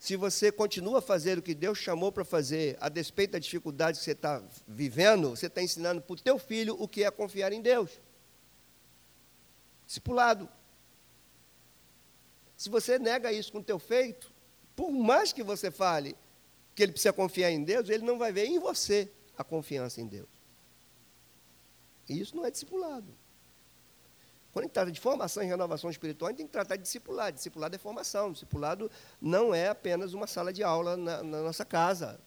Se 0.00 0.16
você 0.16 0.50
continua 0.50 1.00
a 1.00 1.02
fazer 1.02 1.36
o 1.36 1.42
que 1.42 1.54
Deus 1.54 1.76
chamou 1.76 2.10
para 2.10 2.24
fazer, 2.24 2.74
a 2.80 2.88
despeito 2.88 3.34
da 3.34 3.38
dificuldade 3.38 3.98
que 3.98 4.04
você 4.04 4.12
está 4.12 4.42
vivendo, 4.66 5.28
você 5.28 5.46
está 5.46 5.62
ensinando 5.62 6.00
para 6.00 6.14
o 6.14 6.16
teu 6.16 6.38
filho 6.38 6.74
o 6.80 6.88
que 6.88 7.04
é 7.04 7.10
confiar 7.10 7.52
em 7.52 7.60
Deus. 7.60 8.00
Discipulado. 9.86 10.48
Se 12.56 12.70
você 12.70 12.98
nega 12.98 13.30
isso 13.30 13.52
com 13.52 13.58
o 13.58 13.62
teu 13.62 13.78
feito, 13.78 14.32
por 14.74 14.90
mais 14.90 15.34
que 15.34 15.42
você 15.42 15.70
fale 15.70 16.16
que 16.74 16.82
ele 16.82 16.92
precisa 16.92 17.12
confiar 17.12 17.50
em 17.50 17.62
Deus, 17.62 17.90
ele 17.90 18.02
não 18.02 18.18
vai 18.18 18.32
ver 18.32 18.46
em 18.46 18.58
você 18.58 19.12
a 19.36 19.44
confiança 19.44 20.00
em 20.00 20.06
Deus. 20.06 20.30
E 22.08 22.18
isso 22.18 22.34
não 22.34 22.46
é 22.46 22.50
discipulado. 22.50 23.14
Quando 24.52 24.64
a 24.64 24.66
gente 24.66 24.74
trata 24.74 24.90
de 24.90 25.00
formação 25.00 25.42
e 25.42 25.46
renovação 25.46 25.90
espiritual, 25.90 26.28
a 26.28 26.30
gente 26.32 26.38
tem 26.38 26.46
que 26.46 26.52
tratar 26.52 26.76
de 26.76 26.82
discipulado. 26.82 27.36
Discipulado 27.36 27.76
é 27.76 27.78
formação. 27.78 28.32
Discipulado 28.32 28.90
não 29.20 29.54
é 29.54 29.68
apenas 29.68 30.12
uma 30.12 30.26
sala 30.26 30.52
de 30.52 30.62
aula 30.62 30.96
na, 30.96 31.22
na 31.22 31.42
nossa 31.42 31.64
casa. 31.64 32.20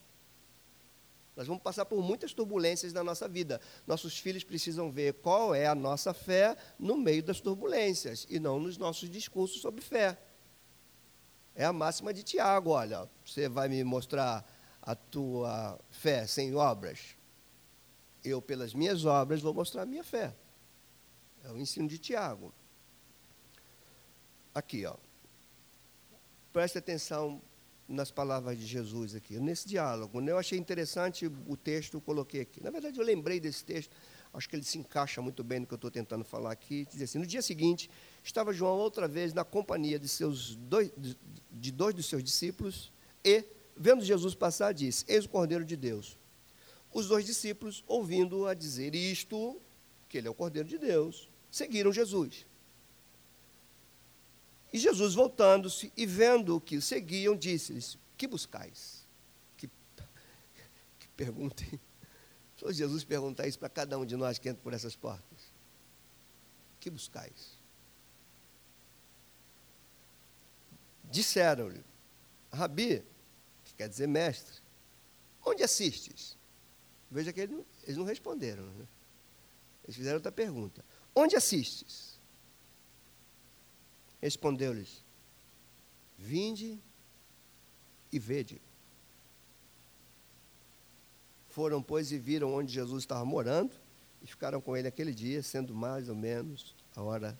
Nós 1.36 1.48
vamos 1.48 1.64
passar 1.64 1.86
por 1.86 2.02
muitas 2.02 2.32
turbulências 2.32 2.94
na 2.94 3.04
nossa 3.04 3.28
vida. 3.28 3.60
Nossos 3.88 4.18
filhos 4.20 4.44
precisam 4.44 4.92
ver 4.92 5.16
qual 5.16 5.54
é 5.54 5.66
a 5.66 5.74
nossa 5.74 6.14
fé 6.14 6.56
no 6.78 6.96
meio 6.96 7.24
das 7.24 7.42
turbulências 7.42 8.26
e 8.30 8.40
não 8.40 8.60
nos 8.60 8.78
nossos 8.78 9.10
discursos 9.10 9.60
sobre 9.60 9.82
fé. 9.82 10.18
É 11.56 11.66
a 11.66 11.74
máxima 11.74 12.14
de 12.14 12.24
Tiago: 12.24 12.70
olha, 12.70 13.10
você 13.26 13.50
vai 13.50 13.68
me 13.68 13.84
mostrar 13.84 14.48
a 14.82 14.96
tua 14.96 15.80
fé 15.90 16.28
sem 16.28 16.56
obras? 16.56 17.18
Eu, 18.24 18.42
pelas 18.42 18.74
minhas 18.74 19.04
obras, 19.04 19.42
vou 19.42 19.54
mostrar 19.54 19.82
a 19.82 19.86
minha 19.86 20.04
fé. 20.04 20.34
É 21.44 21.52
o 21.52 21.58
ensino 21.58 21.88
de 21.88 21.98
Tiago. 21.98 22.54
Aqui, 24.56 24.86
ó. 24.86 24.96
Preste 26.52 26.78
atenção 26.78 27.42
nas 27.88 28.12
palavras 28.12 28.58
de 28.58 28.66
Jesus 28.66 29.14
aqui, 29.16 29.38
nesse 29.40 29.68
diálogo. 29.68 30.22
Né? 30.22 30.32
Eu 30.32 30.38
achei 30.38 30.58
interessante 30.58 31.30
o 31.48 31.58
texto, 31.58 31.96
eu 31.96 32.02
coloquei 32.02 32.42
aqui. 32.42 32.64
Na 32.64 32.70
verdade, 32.70 33.00
eu 33.00 33.06
lembrei 33.06 33.40
desse 33.40 33.64
texto, 33.66 33.96
acho 34.34 34.48
que 34.48 34.56
ele 34.56 34.64
se 34.64 34.78
encaixa 34.78 35.22
muito 35.22 35.44
bem 35.44 35.60
no 35.60 35.68
que 35.68 35.74
eu 35.74 35.78
estou 35.78 35.92
tentando 35.92 36.24
falar 36.24 36.52
aqui. 36.52 36.88
Diz 36.90 37.02
assim: 37.02 37.20
No 37.20 37.26
dia 37.26 37.42
seguinte, 37.42 37.90
estava 38.24 38.54
João 38.54 38.78
outra 38.78 39.08
vez 39.08 39.34
na 39.34 39.44
companhia 39.44 40.00
de, 40.00 40.08
seus 40.08 40.56
dois, 40.56 40.92
de 41.52 41.72
dois 41.72 41.94
dos 41.94 42.06
seus 42.06 42.24
discípulos 42.24 42.92
e, 43.24 43.44
vendo 43.76 44.04
Jesus 44.04 44.34
passar, 44.34 44.74
disse: 44.74 45.04
Eis 45.08 45.26
o 45.26 45.30
Cordeiro 45.30 45.66
de 45.66 45.76
Deus. 45.76 46.18
Os 46.94 47.08
dois 47.08 47.26
discípulos, 47.26 47.84
ouvindo-o 47.88 48.46
a 48.46 48.54
dizer 48.54 48.94
isto, 48.94 49.60
que 50.08 50.20
ele 50.20 50.28
é 50.28 50.32
o 50.32 50.34
Cordeiro 50.36 50.70
de 50.70 50.78
Deus, 50.78 51.28
seguiram 51.54 51.94
Jesus. 51.94 52.48
E 54.74 54.80
Jesus, 54.80 55.14
voltando-se 55.14 55.94
e 55.96 56.04
vendo 56.04 56.56
o 56.56 56.62
que 56.62 56.82
seguiam, 56.82 57.38
disse-lhes: 57.38 57.96
Que 58.18 58.28
buscais? 58.28 59.06
Que, 59.56 59.70
que 61.00 61.08
pergunta, 61.16 61.64
Se 62.58 62.74
Jesus 62.74 63.04
perguntar 63.04 63.48
isso 63.48 63.60
para 63.60 63.70
cada 63.70 64.00
um 64.00 64.06
de 64.06 64.16
nós 64.16 64.40
que 64.40 64.50
entra 64.50 64.64
por 64.64 64.74
essas 64.74 64.96
portas: 64.96 65.52
Que 66.80 66.90
buscais? 66.90 67.60
Disseram-lhe: 71.04 71.84
Rabi, 72.52 73.06
que 73.64 73.76
quer 73.76 73.88
dizer 73.88 74.08
mestre, 74.08 74.60
onde 75.46 75.62
assistes? 75.62 76.36
Veja 77.12 77.32
que 77.32 77.42
eles 77.42 77.56
não, 77.56 77.66
eles 77.84 77.98
não 77.98 78.06
responderam. 78.06 78.66
Né? 78.66 78.88
Eles 79.84 79.96
fizeram 79.96 80.16
outra 80.16 80.32
pergunta. 80.32 80.84
Onde 81.16 81.36
assistes? 81.36 82.20
Respondeu-lhes: 84.22 85.04
Vinde 86.18 86.80
e 88.12 88.20
vede. 88.20 88.62
Foram, 91.50 91.84
pois, 91.84 92.12
e 92.12 92.18
viram 92.18 92.54
onde 92.54 92.74
Jesus 92.74 93.04
estava 93.04 93.24
morando 93.24 93.72
e 94.22 94.28
ficaram 94.28 94.60
com 94.60 94.76
ele 94.76 94.88
aquele 94.88 95.14
dia, 95.14 95.44
sendo 95.44 95.76
mais 95.76 96.10
ou 96.10 96.16
menos 96.16 96.74
a 96.96 97.02
hora 97.02 97.40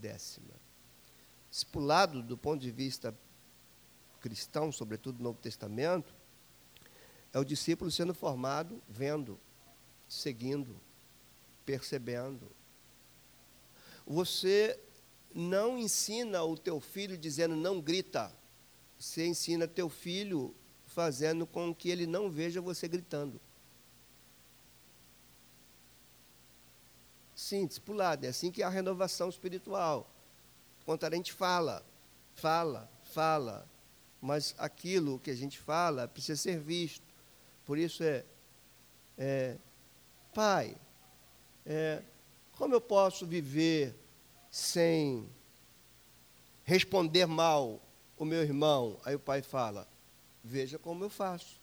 décima. 0.00 0.54
Discipulado, 1.50 2.22
do 2.22 2.36
ponto 2.36 2.60
de 2.60 2.70
vista 2.70 3.16
cristão, 4.20 4.70
sobretudo 4.70 5.18
no 5.18 5.24
Novo 5.24 5.38
Testamento, 5.40 6.14
é 7.32 7.38
o 7.38 7.44
discípulo 7.44 7.90
sendo 7.90 8.14
formado 8.14 8.80
vendo, 8.88 9.38
seguindo, 10.08 10.76
percebendo, 11.64 12.50
você 14.08 14.80
não 15.34 15.78
ensina 15.78 16.42
o 16.42 16.56
teu 16.56 16.80
filho 16.80 17.16
dizendo 17.18 17.54
não 17.54 17.78
grita. 17.78 18.32
Você 18.98 19.26
ensina 19.26 19.68
teu 19.68 19.90
filho 19.90 20.54
fazendo 20.86 21.46
com 21.46 21.74
que 21.74 21.90
ele 21.90 22.06
não 22.06 22.30
veja 22.30 22.60
você 22.60 22.88
gritando. 22.88 23.38
Sim, 27.36 27.66
discipulado. 27.66 28.24
É 28.24 28.30
assim 28.30 28.50
que 28.50 28.62
é 28.62 28.64
a 28.64 28.70
renovação 28.70 29.28
espiritual. 29.28 30.10
Quando 30.86 31.04
a 31.04 31.10
gente 31.10 31.32
fala, 31.32 31.84
fala, 32.34 32.90
fala, 33.04 33.68
mas 34.22 34.54
aquilo 34.56 35.18
que 35.20 35.30
a 35.30 35.36
gente 35.36 35.58
fala 35.58 36.08
precisa 36.08 36.40
ser 36.40 36.58
visto. 36.58 37.06
Por 37.66 37.76
isso 37.76 38.02
é, 38.02 38.24
é 39.18 39.56
Pai, 40.34 40.76
é, 41.66 42.02
como 42.58 42.74
eu 42.74 42.80
posso 42.80 43.24
viver 43.24 43.94
sem 44.50 45.30
responder 46.64 47.24
mal 47.24 47.80
o 48.18 48.24
meu 48.24 48.42
irmão? 48.42 49.00
Aí 49.04 49.14
o 49.14 49.20
pai 49.20 49.40
fala: 49.42 49.88
Veja 50.42 50.76
como 50.76 51.04
eu 51.04 51.08
faço. 51.08 51.60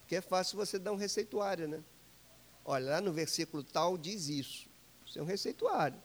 Porque 0.00 0.16
é 0.16 0.20
fácil 0.20 0.58
você 0.58 0.76
dar 0.76 0.92
um 0.92 0.96
receituário, 0.96 1.68
né? 1.68 1.82
Olha, 2.64 2.90
lá 2.90 3.00
no 3.00 3.12
versículo 3.12 3.62
tal 3.62 3.96
diz 3.96 4.28
isso. 4.28 4.68
Isso 5.06 5.18
é 5.18 5.22
um 5.22 5.26
receituário. 5.26 6.00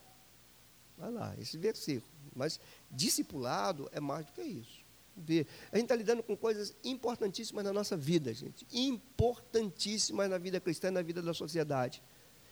Vai 0.95 1.11
lá, 1.11 1.35
esse 1.39 1.57
versículo. 1.57 2.11
Mas 2.35 2.59
discipulado 2.91 3.89
é 3.91 3.99
mais 3.99 4.27
do 4.27 4.31
que 4.31 4.43
isso. 4.43 4.76
A 5.71 5.75
gente 5.77 5.85
está 5.85 5.95
lidando 5.95 6.21
com 6.21 6.35
coisas 6.35 6.75
importantíssimas 6.83 7.63
na 7.63 7.73
nossa 7.73 7.97
vida, 7.97 8.33
gente. 8.33 8.65
Importantíssimas 8.71 10.29
na 10.29 10.37
vida 10.37 10.59
cristã 10.59 10.89
e 10.89 10.91
na 10.91 11.01
vida 11.01 11.21
da 11.21 11.33
sociedade. 11.33 12.01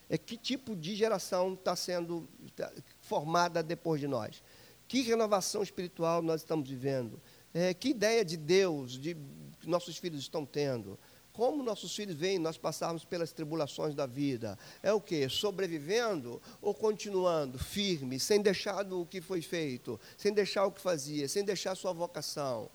É 0.10 0.18
que 0.18 0.38
tipo 0.38 0.76
de 0.76 0.96
geração 0.96 1.54
está 1.54 1.76
sendo 1.76 2.28
tá, 2.56 2.72
formada 3.00 3.64
depois 3.64 4.00
de 4.00 4.08
nós? 4.08 4.44
Que 4.88 5.02
renovação 5.02 5.64
espiritual 5.64 6.22
nós 6.22 6.42
estamos 6.42 6.70
vivendo? 6.70 7.20
É, 7.54 7.74
que 7.74 7.90
ideia 7.90 8.24
de 8.24 8.38
Deus 8.38 8.92
de, 8.92 9.16
nossos 9.64 9.98
filhos 9.98 10.22
estão 10.22 10.46
tendo? 10.46 11.00
Como 11.36 11.62
nossos 11.62 11.94
filhos 11.94 12.16
veem 12.16 12.40
nós 12.40 12.58
passarmos 12.58 13.04
pelas 13.04 13.34
tribulações 13.34 13.94
da 13.94 14.06
vida? 14.06 14.58
É 14.82 14.94
o 14.94 15.02
que? 15.02 15.28
Sobrevivendo 15.28 16.42
ou 16.62 16.74
continuando 16.74 17.60
firme, 17.60 18.22
sem 18.22 18.42
deixar 18.42 18.90
o 18.94 19.06
que 19.06 19.20
foi 19.20 19.42
feito, 19.42 20.00
sem 20.18 20.32
deixar 20.32 20.66
o 20.66 20.72
que 20.72 20.80
fazia, 20.80 21.28
sem 21.28 21.44
deixar 21.44 21.76
sua 21.76 21.92
vocação? 21.92 22.72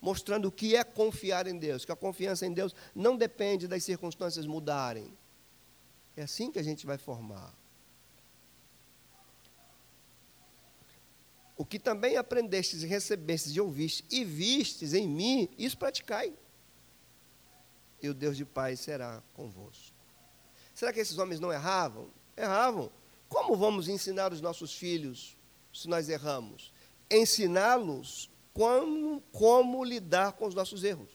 Mostrando 0.00 0.46
o 0.46 0.52
que 0.52 0.76
é 0.76 0.84
confiar 0.84 1.48
em 1.48 1.58
Deus, 1.58 1.84
que 1.84 1.90
a 1.90 1.96
confiança 1.96 2.46
em 2.46 2.52
Deus 2.52 2.72
não 2.94 3.16
depende 3.16 3.66
das 3.66 3.82
circunstâncias 3.82 4.46
mudarem. 4.46 5.12
É 6.16 6.22
assim 6.22 6.52
que 6.52 6.60
a 6.60 6.62
gente 6.62 6.86
vai 6.86 6.98
formar. 6.98 7.52
O 11.56 11.64
que 11.64 11.80
também 11.80 12.16
aprendestes 12.16 12.84
e 12.84 12.86
recebestes 12.86 13.56
e 13.56 13.60
ouvistes 13.60 14.06
e 14.08 14.24
vistes 14.24 14.94
em 14.94 15.08
mim, 15.08 15.48
isso 15.58 15.76
praticai 15.76 16.32
e 18.02 18.08
o 18.08 18.14
Deus 18.14 18.36
de 18.36 18.44
paz 18.44 18.80
será 18.80 19.22
convosco. 19.32 19.96
Será 20.74 20.92
que 20.92 21.00
esses 21.00 21.16
homens 21.18 21.38
não 21.38 21.52
erravam? 21.52 22.10
Erravam. 22.36 22.90
Como 23.28 23.56
vamos 23.56 23.88
ensinar 23.88 24.32
os 24.32 24.40
nossos 24.40 24.74
filhos 24.74 25.36
se 25.72 25.88
nós 25.88 26.08
erramos? 26.08 26.72
Ensiná-los 27.08 28.28
como, 28.52 29.20
como 29.32 29.84
lidar 29.84 30.32
com 30.32 30.46
os 30.46 30.54
nossos 30.54 30.82
erros. 30.82 31.08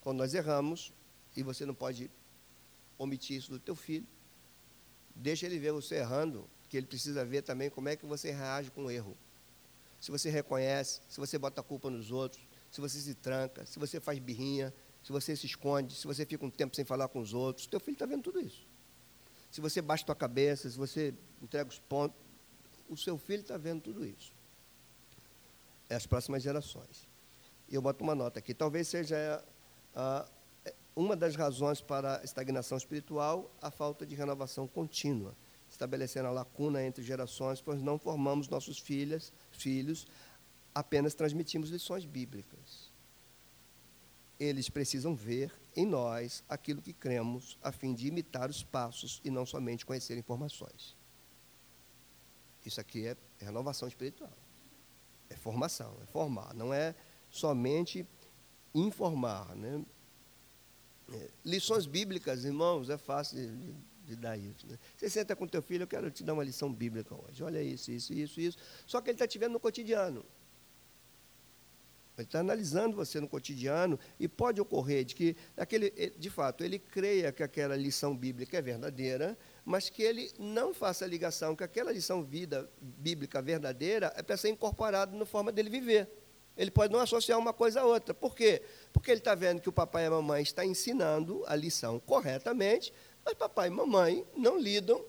Quando 0.00 0.18
nós 0.18 0.34
erramos, 0.34 0.92
e 1.36 1.42
você 1.42 1.66
não 1.66 1.74
pode 1.74 2.10
omitir 2.96 3.36
isso 3.36 3.50
do 3.50 3.58
teu 3.58 3.74
filho, 3.74 4.06
deixa 5.14 5.46
ele 5.46 5.58
ver 5.58 5.72
você 5.72 5.96
errando, 5.96 6.48
que 6.68 6.76
ele 6.76 6.86
precisa 6.86 7.24
ver 7.24 7.42
também 7.42 7.68
como 7.68 7.88
é 7.88 7.96
que 7.96 8.06
você 8.06 8.30
reage 8.30 8.70
com 8.70 8.84
o 8.84 8.90
erro. 8.90 9.16
Se 10.00 10.10
você 10.10 10.30
reconhece, 10.30 11.00
se 11.08 11.18
você 11.18 11.38
bota 11.38 11.60
a 11.60 11.64
culpa 11.64 11.90
nos 11.90 12.10
outros, 12.10 12.46
se 12.70 12.80
você 12.80 12.98
se 12.98 13.14
tranca, 13.14 13.64
se 13.64 13.78
você 13.78 14.00
faz 14.00 14.18
birrinha, 14.18 14.72
se 15.04 15.12
você 15.12 15.36
se 15.36 15.44
esconde, 15.44 15.94
se 15.94 16.06
você 16.06 16.24
fica 16.24 16.46
um 16.46 16.50
tempo 16.50 16.74
sem 16.74 16.82
falar 16.82 17.08
com 17.08 17.20
os 17.20 17.34
outros, 17.34 17.66
teu 17.66 17.78
filho 17.78 17.94
está 17.94 18.06
vendo 18.06 18.22
tudo 18.22 18.40
isso. 18.40 18.66
Se 19.50 19.60
você 19.60 19.82
baixa 19.82 20.02
tua 20.02 20.14
cabeça, 20.14 20.68
se 20.68 20.78
você 20.78 21.14
entrega 21.42 21.68
os 21.68 21.78
pontos, 21.78 22.18
o 22.88 22.96
seu 22.96 23.18
filho 23.18 23.42
está 23.42 23.58
vendo 23.58 23.82
tudo 23.82 24.04
isso. 24.06 24.32
É 25.90 25.94
as 25.94 26.06
próximas 26.06 26.42
gerações. 26.42 27.06
E 27.68 27.74
eu 27.74 27.82
boto 27.82 28.02
uma 28.02 28.14
nota 28.14 28.38
aqui. 28.38 28.54
Talvez 28.54 28.88
seja 28.88 29.44
ah, 29.94 30.26
uma 30.96 31.14
das 31.14 31.36
razões 31.36 31.82
para 31.82 32.20
a 32.20 32.24
estagnação 32.24 32.78
espiritual 32.78 33.54
a 33.60 33.70
falta 33.70 34.06
de 34.06 34.14
renovação 34.14 34.66
contínua, 34.66 35.36
estabelecendo 35.68 36.28
a 36.28 36.30
lacuna 36.30 36.82
entre 36.82 37.04
gerações, 37.04 37.60
pois 37.60 37.82
não 37.82 37.98
formamos 37.98 38.48
nossos 38.48 38.78
filhos, 38.78 39.34
filhos 39.52 40.06
apenas 40.74 41.14
transmitimos 41.14 41.68
lições 41.68 42.06
bíblicas 42.06 42.93
eles 44.44 44.68
precisam 44.68 45.14
ver 45.14 45.52
em 45.76 45.86
nós 45.86 46.44
aquilo 46.48 46.80
que 46.80 46.92
cremos, 46.92 47.58
a 47.62 47.72
fim 47.72 47.94
de 47.94 48.06
imitar 48.06 48.48
os 48.48 48.62
passos 48.62 49.20
e 49.24 49.30
não 49.30 49.44
somente 49.44 49.84
conhecer 49.84 50.16
informações. 50.16 50.96
Isso 52.64 52.80
aqui 52.80 53.06
é, 53.06 53.16
renovação 53.38 53.86
espiritual. 53.86 54.32
É 55.28 55.36
formação, 55.36 55.96
é 56.02 56.06
formar. 56.06 56.54
Não 56.54 56.72
é 56.72 56.94
somente 57.30 58.06
informar. 58.74 59.54
Né? 59.54 59.84
É, 61.12 61.30
lições 61.44 61.86
bíblicas, 61.86 62.44
irmãos, 62.44 62.88
é 62.88 62.96
fácil 62.96 63.36
de, 63.36 63.74
de 64.06 64.16
dar 64.16 64.36
isso. 64.38 64.66
Né? 64.66 64.78
Você 64.96 65.10
senta 65.10 65.36
com 65.36 65.46
teu 65.46 65.60
filho, 65.60 65.82
eu 65.82 65.88
quero 65.88 66.10
te 66.10 66.22
dar 66.22 66.32
uma 66.32 66.44
lição 66.44 66.72
bíblica 66.72 67.14
hoje. 67.14 67.42
Olha 67.42 67.62
isso, 67.62 67.90
isso, 67.90 68.12
isso, 68.12 68.40
isso. 68.40 68.58
Só 68.86 69.00
que 69.00 69.10
ele 69.10 69.16
está 69.16 69.26
te 69.26 69.38
vendo 69.38 69.52
no 69.52 69.60
cotidiano. 69.60 70.24
Ele 72.16 72.26
está 72.26 72.38
analisando 72.38 72.96
você 72.96 73.20
no 73.20 73.28
cotidiano 73.28 73.98
e 74.20 74.28
pode 74.28 74.60
ocorrer 74.60 75.04
de 75.04 75.14
que, 75.14 75.36
aquele, 75.56 75.90
de 76.16 76.30
fato, 76.30 76.62
ele 76.62 76.78
creia 76.78 77.32
que 77.32 77.42
aquela 77.42 77.74
lição 77.76 78.16
bíblica 78.16 78.56
é 78.56 78.62
verdadeira, 78.62 79.36
mas 79.64 79.90
que 79.90 80.02
ele 80.02 80.30
não 80.38 80.72
faça 80.72 81.04
a 81.04 81.08
ligação 81.08 81.56
que 81.56 81.64
aquela 81.64 81.90
lição 81.90 82.22
vida 82.22 82.70
bíblica 82.80 83.42
verdadeira 83.42 84.12
é 84.16 84.22
para 84.22 84.36
ser 84.36 84.50
incorporada 84.50 85.16
na 85.16 85.26
forma 85.26 85.50
dele 85.50 85.68
viver. 85.68 86.08
Ele 86.56 86.70
pode 86.70 86.92
não 86.92 87.00
associar 87.00 87.36
uma 87.36 87.52
coisa 87.52 87.80
a 87.80 87.84
outra. 87.84 88.14
Por 88.14 88.34
quê? 88.36 88.62
Porque 88.92 89.10
ele 89.10 89.18
está 89.18 89.34
vendo 89.34 89.60
que 89.60 89.68
o 89.68 89.72
papai 89.72 90.04
e 90.04 90.06
a 90.06 90.10
mamãe 90.10 90.42
estão 90.42 90.64
ensinando 90.64 91.42
a 91.46 91.56
lição 91.56 91.98
corretamente, 91.98 92.92
mas 93.24 93.34
papai 93.34 93.66
e 93.66 93.70
mamãe 93.70 94.24
não 94.36 94.56
lidam 94.56 95.04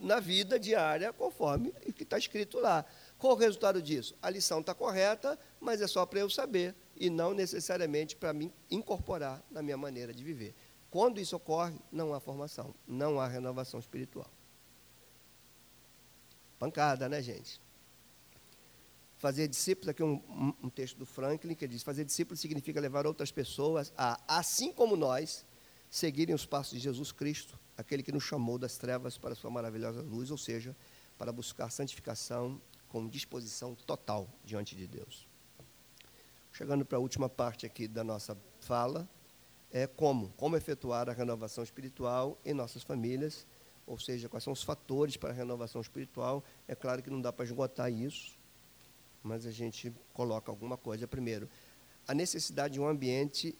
na 0.00 0.18
vida 0.18 0.58
diária 0.58 1.12
conforme 1.12 1.72
o 1.86 1.92
que 1.92 2.02
está 2.02 2.18
escrito 2.18 2.58
lá. 2.58 2.84
Qual 3.20 3.34
o 3.34 3.36
resultado 3.36 3.82
disso? 3.82 4.16
A 4.22 4.30
lição 4.30 4.60
está 4.60 4.74
correta, 4.74 5.38
mas 5.60 5.82
é 5.82 5.86
só 5.86 6.06
para 6.06 6.20
eu 6.20 6.30
saber 6.30 6.74
e 6.96 7.10
não 7.10 7.34
necessariamente 7.34 8.16
para 8.16 8.32
mim 8.32 8.50
incorporar 8.70 9.44
na 9.50 9.62
minha 9.62 9.76
maneira 9.76 10.10
de 10.10 10.24
viver. 10.24 10.54
Quando 10.90 11.20
isso 11.20 11.36
ocorre, 11.36 11.78
não 11.92 12.14
há 12.14 12.18
formação, 12.18 12.74
não 12.88 13.20
há 13.20 13.28
renovação 13.28 13.78
espiritual. 13.78 14.28
Pancada, 16.58 17.10
né, 17.10 17.20
gente? 17.20 17.60
Fazer 19.18 19.46
discípulos, 19.48 19.90
aqui 19.90 20.02
um, 20.02 20.54
um 20.62 20.70
texto 20.70 20.96
do 20.96 21.04
Franklin 21.04 21.54
que 21.54 21.68
diz: 21.68 21.82
fazer 21.82 22.06
discípulos 22.06 22.40
significa 22.40 22.80
levar 22.80 23.06
outras 23.06 23.30
pessoas 23.30 23.92
a, 23.98 24.18
assim 24.26 24.72
como 24.72 24.96
nós, 24.96 25.44
seguirem 25.90 26.34
os 26.34 26.46
passos 26.46 26.72
de 26.72 26.80
Jesus 26.80 27.12
Cristo, 27.12 27.58
aquele 27.76 28.02
que 28.02 28.12
nos 28.12 28.24
chamou 28.24 28.58
das 28.58 28.78
trevas 28.78 29.18
para 29.18 29.34
a 29.34 29.36
sua 29.36 29.50
maravilhosa 29.50 30.00
luz, 30.00 30.30
ou 30.30 30.38
seja, 30.38 30.74
para 31.18 31.30
buscar 31.30 31.68
santificação 31.68 32.58
com 32.90 33.08
disposição 33.08 33.74
total 33.74 34.28
diante 34.44 34.76
de 34.76 34.86
Deus. 34.86 35.26
Chegando 36.52 36.84
para 36.84 36.98
a 36.98 37.00
última 37.00 37.28
parte 37.28 37.64
aqui 37.64 37.88
da 37.88 38.04
nossa 38.04 38.36
fala, 38.60 39.08
é 39.72 39.86
como, 39.86 40.30
como 40.36 40.56
efetuar 40.56 41.08
a 41.08 41.12
renovação 41.12 41.62
espiritual 41.62 42.38
em 42.44 42.52
nossas 42.52 42.82
famílias, 42.82 43.46
ou 43.86 43.98
seja, 43.98 44.28
quais 44.28 44.44
são 44.44 44.52
os 44.52 44.62
fatores 44.62 45.16
para 45.16 45.30
a 45.30 45.32
renovação 45.32 45.80
espiritual. 45.80 46.44
É 46.66 46.74
claro 46.74 47.02
que 47.02 47.10
não 47.10 47.20
dá 47.20 47.32
para 47.32 47.44
esgotar 47.44 47.90
isso, 47.90 48.36
mas 49.22 49.46
a 49.46 49.50
gente 49.52 49.92
coloca 50.12 50.50
alguma 50.50 50.76
coisa. 50.76 51.06
Primeiro, 51.06 51.48
a 52.06 52.12
necessidade 52.12 52.74
de 52.74 52.80
um 52.80 52.88
ambiente 52.88 53.56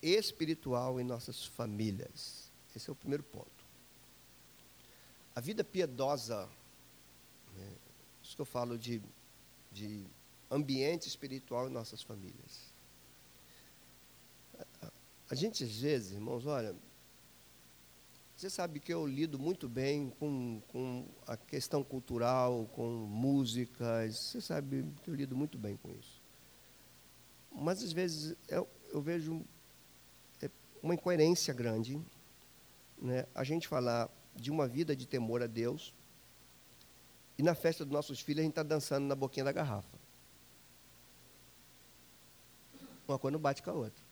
espiritual 0.00 0.98
em 0.98 1.04
nossas 1.04 1.44
famílias. 1.44 2.50
Esse 2.74 2.88
é 2.88 2.92
o 2.92 2.96
primeiro 2.96 3.22
ponto. 3.22 3.66
A 5.34 5.40
vida 5.40 5.62
piedosa 5.62 6.48
isso 8.26 8.34
que 8.34 8.42
eu 8.42 8.46
falo 8.46 8.76
de, 8.76 9.00
de 9.70 10.04
ambiente 10.50 11.06
espiritual 11.06 11.68
em 11.68 11.72
nossas 11.72 12.02
famílias. 12.02 12.74
A, 15.30 15.34
gente, 15.34 15.62
às 15.62 15.76
vezes, 15.76 16.12
irmãos, 16.12 16.44
olha, 16.44 16.74
você 18.36 18.50
sabe 18.50 18.80
que 18.80 18.92
eu 18.92 19.06
lido 19.06 19.38
muito 19.38 19.68
bem 19.68 20.10
com, 20.18 20.60
com 20.68 21.06
a 21.26 21.36
questão 21.36 21.84
cultural, 21.84 22.66
com 22.74 22.88
músicas, 22.88 24.16
você 24.16 24.40
sabe 24.40 24.84
que 25.04 25.10
eu 25.10 25.14
lido 25.14 25.36
muito 25.36 25.56
bem 25.56 25.76
com 25.76 25.92
isso. 25.92 26.20
Mas, 27.52 27.82
às 27.82 27.92
vezes, 27.92 28.36
eu, 28.48 28.68
eu 28.90 29.00
vejo 29.00 29.40
é, 30.42 30.50
uma 30.82 30.94
incoerência 30.94 31.54
grande 31.54 32.00
né, 33.00 33.24
a 33.34 33.44
gente 33.44 33.68
falar 33.68 34.10
de 34.34 34.50
uma 34.50 34.66
vida 34.66 34.96
de 34.96 35.06
temor 35.06 35.42
a 35.42 35.46
Deus 35.46 35.94
e 37.38 37.42
na 37.42 37.54
festa 37.54 37.84
dos 37.84 37.92
nossos 37.92 38.20
filhos 38.20 38.40
a 38.40 38.42
gente 38.42 38.52
está 38.52 38.62
dançando 38.62 39.06
na 39.06 39.14
boquinha 39.14 39.44
da 39.44 39.52
garrafa. 39.52 39.98
Uma 43.06 43.18
coisa 43.18 43.32
não 43.32 43.40
bate 43.40 43.62
com 43.62 43.70
a 43.70 43.74
outra. 43.74 44.06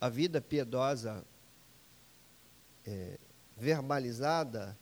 a 0.00 0.08
vida 0.08 0.40
piedosa 0.40 1.24
é, 2.86 3.18
verbalizada 3.56 4.78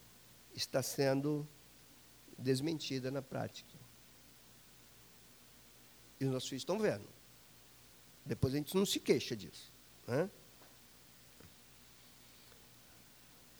está 0.55 0.83
sendo 0.83 1.47
desmentida 2.39 3.11
na 3.11 3.23
prática. 3.23 3.75
E 6.21 6.25
os 6.25 6.31
nossos 6.31 6.49
filhos 6.49 6.63
estão 6.63 6.79
vendo. 6.79 7.07
Depois 8.25 8.55
a 8.55 8.59
gente 8.59 8.75
não 8.75 8.85
se 8.85 9.01
queixa 9.01 9.37
disso. 9.37 9.73
Né? 10.07 10.31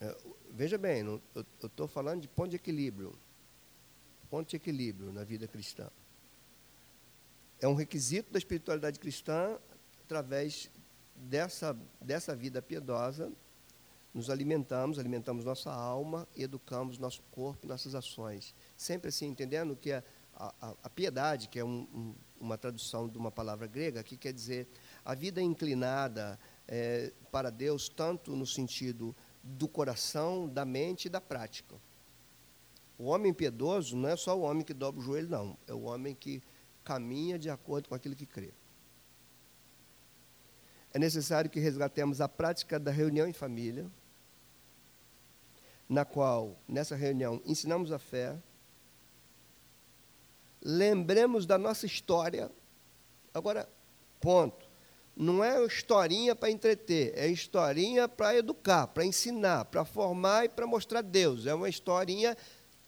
É, 0.01 0.17
veja 0.57 0.79
bem, 0.79 1.03
não, 1.03 1.21
eu 1.35 1.45
estou 1.63 1.87
falando 1.87 2.23
de 2.23 2.29
ponto 2.29 2.51
de 2.51 2.57
equilíbrio. 2.57 3.13
Ponto 4.31 4.49
de 4.49 4.57
equilíbrio 4.57 5.13
na 5.13 5.23
vida 5.23 5.47
cristã. 5.47 5.89
É 7.61 7.69
um 7.69 7.75
requisito 7.75 8.33
da 8.33 8.39
espiritualidade 8.39 8.99
cristã 8.99 9.59
através 10.03 10.71
dessa, 11.15 11.77
dessa 12.01 12.35
vida 12.35 12.61
piedosa 12.61 13.33
nos 14.17 14.31
alimentamos, 14.31 14.99
alimentamos 14.99 15.45
nossa 15.45 15.71
alma, 15.71 16.27
educamos 16.35 16.97
nosso 16.97 17.23
corpo, 17.31 17.67
nossas 17.67 17.95
ações. 17.95 18.55
Sempre 18.75 19.11
assim, 19.11 19.27
entendendo 19.27 19.77
que 19.77 19.93
a, 19.93 20.03
a, 20.35 20.75
a 20.85 20.89
piedade, 20.89 21.49
que 21.49 21.59
é 21.59 21.65
um, 21.65 21.87
um, 21.95 22.15
uma 22.41 22.57
tradução 22.57 23.07
de 23.07 23.19
uma 23.19 23.31
palavra 23.31 23.67
grega, 23.67 24.03
que 24.03 24.17
quer 24.17 24.33
dizer 24.33 24.69
a 25.05 25.15
vida 25.15 25.43
inclinada 25.43 26.39
é, 26.67 27.13
para 27.31 27.51
Deus, 27.51 27.91
tanto 27.91 28.35
no 28.35 28.47
sentido 28.47 29.15
do 29.47 29.69
coração, 29.69 30.49
da 30.49 30.65
mente 30.65 31.07
e 31.07 31.09
da 31.09 31.21
prática. 31.21 31.77
O 32.99 33.05
homem 33.05 33.33
piedoso 33.33 33.97
não 33.97 34.09
é 34.09 34.17
só 34.17 34.37
o 34.37 34.43
homem 34.43 34.65
que 34.65 34.75
dobra 34.75 35.01
o 35.01 35.05
joelho, 35.05 35.29
não. 35.29 35.57
É 35.67 35.73
o 35.73 35.83
homem 35.83 36.15
que 36.15 36.43
caminha 36.83 37.39
de 37.39 37.49
acordo 37.49 37.89
com 37.89 37.95
aquilo 37.95 38.17
que 38.17 38.27
crê. 38.27 38.53
É 40.93 40.99
necessário 40.99 41.51
que 41.51 41.61
resgatemos 41.61 42.21
a 42.21 42.29
prática 42.29 42.81
da 42.81 42.91
reunião 42.91 43.29
em 43.29 43.33
família, 43.33 43.91
na 45.89 46.05
qual, 46.05 46.57
nessa 46.67 46.97
reunião, 46.97 47.41
ensinamos 47.45 47.93
a 47.93 47.99
fé, 47.99 48.37
lembremos 50.63 51.47
da 51.47 51.57
nossa 51.57 51.87
história. 51.87 52.51
Agora, 53.33 53.69
ponto. 54.21 54.66
Não 55.17 55.43
é 55.43 55.65
historinha 55.65 56.37
para 56.37 56.51
entreter, 56.51 57.15
é 57.17 57.27
historinha 57.27 58.07
para 58.07 58.37
educar, 58.37 58.87
para 58.87 59.07
ensinar, 59.07 59.65
para 59.65 59.83
formar 59.83 60.45
e 60.45 60.49
para 60.51 60.67
mostrar 60.67 61.01
Deus. 61.01 61.47
É 61.47 61.55
uma 61.55 61.71
historinha 61.71 62.37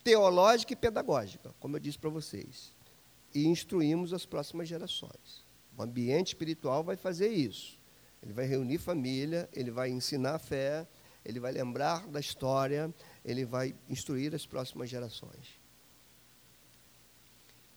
teológica 0.04 0.74
e 0.74 0.76
pedagógica, 0.76 1.54
como 1.58 1.76
eu 1.76 1.80
disse 1.80 1.98
para 1.98 2.10
vocês. 2.10 2.74
E 3.34 3.46
instruímos 3.46 4.12
as 4.12 4.26
próximas 4.26 4.68
gerações. 4.68 5.46
O 5.74 5.82
ambiente 5.82 6.28
espiritual 6.28 6.84
vai 6.84 6.96
fazer 6.96 7.28
isso. 7.28 7.78
Ele 8.22 8.34
vai 8.34 8.44
reunir 8.44 8.76
família, 8.76 9.48
ele 9.52 9.70
vai 9.70 9.88
ensinar 9.88 10.34
a 10.34 10.38
fé, 10.38 10.86
ele 11.24 11.40
vai 11.40 11.52
lembrar 11.52 12.06
da 12.08 12.20
história, 12.20 12.92
ele 13.24 13.46
vai 13.46 13.74
instruir 13.88 14.34
as 14.34 14.44
próximas 14.44 14.90
gerações. 14.90 15.57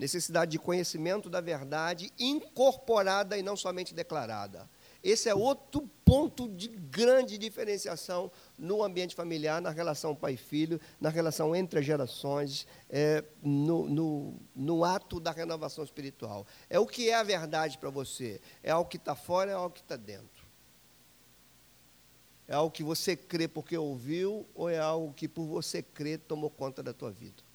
Necessidade 0.02 0.50
de 0.50 0.58
conhecimento 0.58 1.30
da 1.30 1.40
verdade 1.40 2.12
incorporada 2.18 3.38
e 3.38 3.44
não 3.44 3.56
somente 3.56 3.94
declarada. 3.94 4.68
Esse 5.04 5.30
é 5.30 5.36
outro 5.36 5.88
ponto 6.04 6.50
de 6.50 6.70
grande 6.70 7.38
diferenciação 7.38 8.32
no 8.58 8.84
ambiente 8.84 9.14
familiar, 9.14 9.62
na 9.62 9.70
relação 9.70 10.16
pai-filho, 10.16 10.82
na 11.00 11.10
relação 11.10 11.56
entre 11.56 11.84
gerações, 11.84 12.66
é, 12.90 13.24
no, 13.44 13.88
no, 13.88 14.40
no, 14.56 14.84
ato 14.84 15.20
da 15.20 15.32
renovação 15.32 15.84
espiritual. 15.84 16.48
É 16.68 16.80
o 16.80 16.88
que 16.88 17.08
é 17.08 17.14
a 17.14 17.22
verdade 17.22 17.78
para 17.78 17.92
você. 17.92 18.42
É 18.64 18.72
algo 18.72 18.90
que 18.90 18.98
está 18.98 19.14
fora, 19.14 19.52
é 19.52 19.54
algo 19.54 19.70
que 19.70 19.82
está 19.82 19.98
dentro. 19.98 20.48
É 22.48 22.56
algo 22.56 22.72
que 22.72 22.82
você 22.84 23.16
crê 23.16 23.48
porque 23.48 23.78
ouviu 23.78 24.48
ou 24.56 24.68
é 24.68 24.80
algo 24.80 25.14
que 25.14 25.28
por 25.28 25.46
você 25.46 25.84
crer 25.84 26.18
tomou 26.22 26.50
conta 26.50 26.82
da 26.82 26.92
tua 26.92 27.12
vida? 27.12 27.51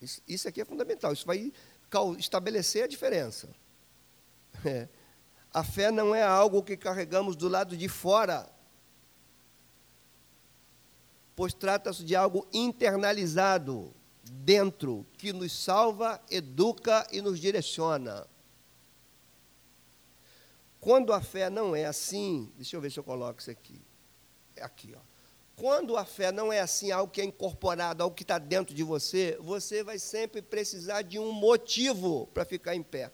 Isso, 0.00 0.22
isso 0.26 0.48
aqui 0.48 0.60
é 0.60 0.64
fundamental. 0.64 1.12
Isso 1.12 1.26
vai 1.26 1.52
estabelecer 2.18 2.84
a 2.84 2.86
diferença. 2.88 3.48
É. 4.64 4.88
A 5.52 5.64
fé 5.64 5.90
não 5.90 6.14
é 6.14 6.22
algo 6.22 6.62
que 6.62 6.76
carregamos 6.76 7.34
do 7.34 7.48
lado 7.48 7.76
de 7.76 7.88
fora, 7.88 8.48
pois 11.34 11.54
trata-se 11.54 12.04
de 12.04 12.14
algo 12.14 12.46
internalizado 12.52 13.92
dentro, 14.22 15.06
que 15.18 15.32
nos 15.32 15.52
salva, 15.52 16.20
educa 16.30 17.06
e 17.10 17.20
nos 17.20 17.40
direciona. 17.40 18.26
Quando 20.78 21.12
a 21.12 21.20
fé 21.20 21.50
não 21.50 21.74
é 21.74 21.84
assim, 21.84 22.52
deixa 22.56 22.76
eu 22.76 22.80
ver 22.80 22.90
se 22.90 22.98
eu 22.98 23.04
coloco 23.04 23.40
isso 23.40 23.50
aqui. 23.50 23.80
É 24.54 24.62
aqui, 24.62 24.94
ó. 24.96 25.09
Quando 25.60 25.98
a 25.98 26.06
fé 26.06 26.32
não 26.32 26.50
é 26.50 26.58
assim, 26.58 26.90
algo 26.90 27.12
que 27.12 27.20
é 27.20 27.24
incorporado, 27.24 28.02
algo 28.02 28.16
que 28.16 28.22
está 28.22 28.38
dentro 28.38 28.74
de 28.74 28.82
você, 28.82 29.36
você 29.42 29.84
vai 29.84 29.98
sempre 29.98 30.40
precisar 30.40 31.02
de 31.02 31.18
um 31.18 31.32
motivo 31.32 32.26
para 32.28 32.46
ficar 32.46 32.74
em 32.74 32.82
pé. 32.82 33.12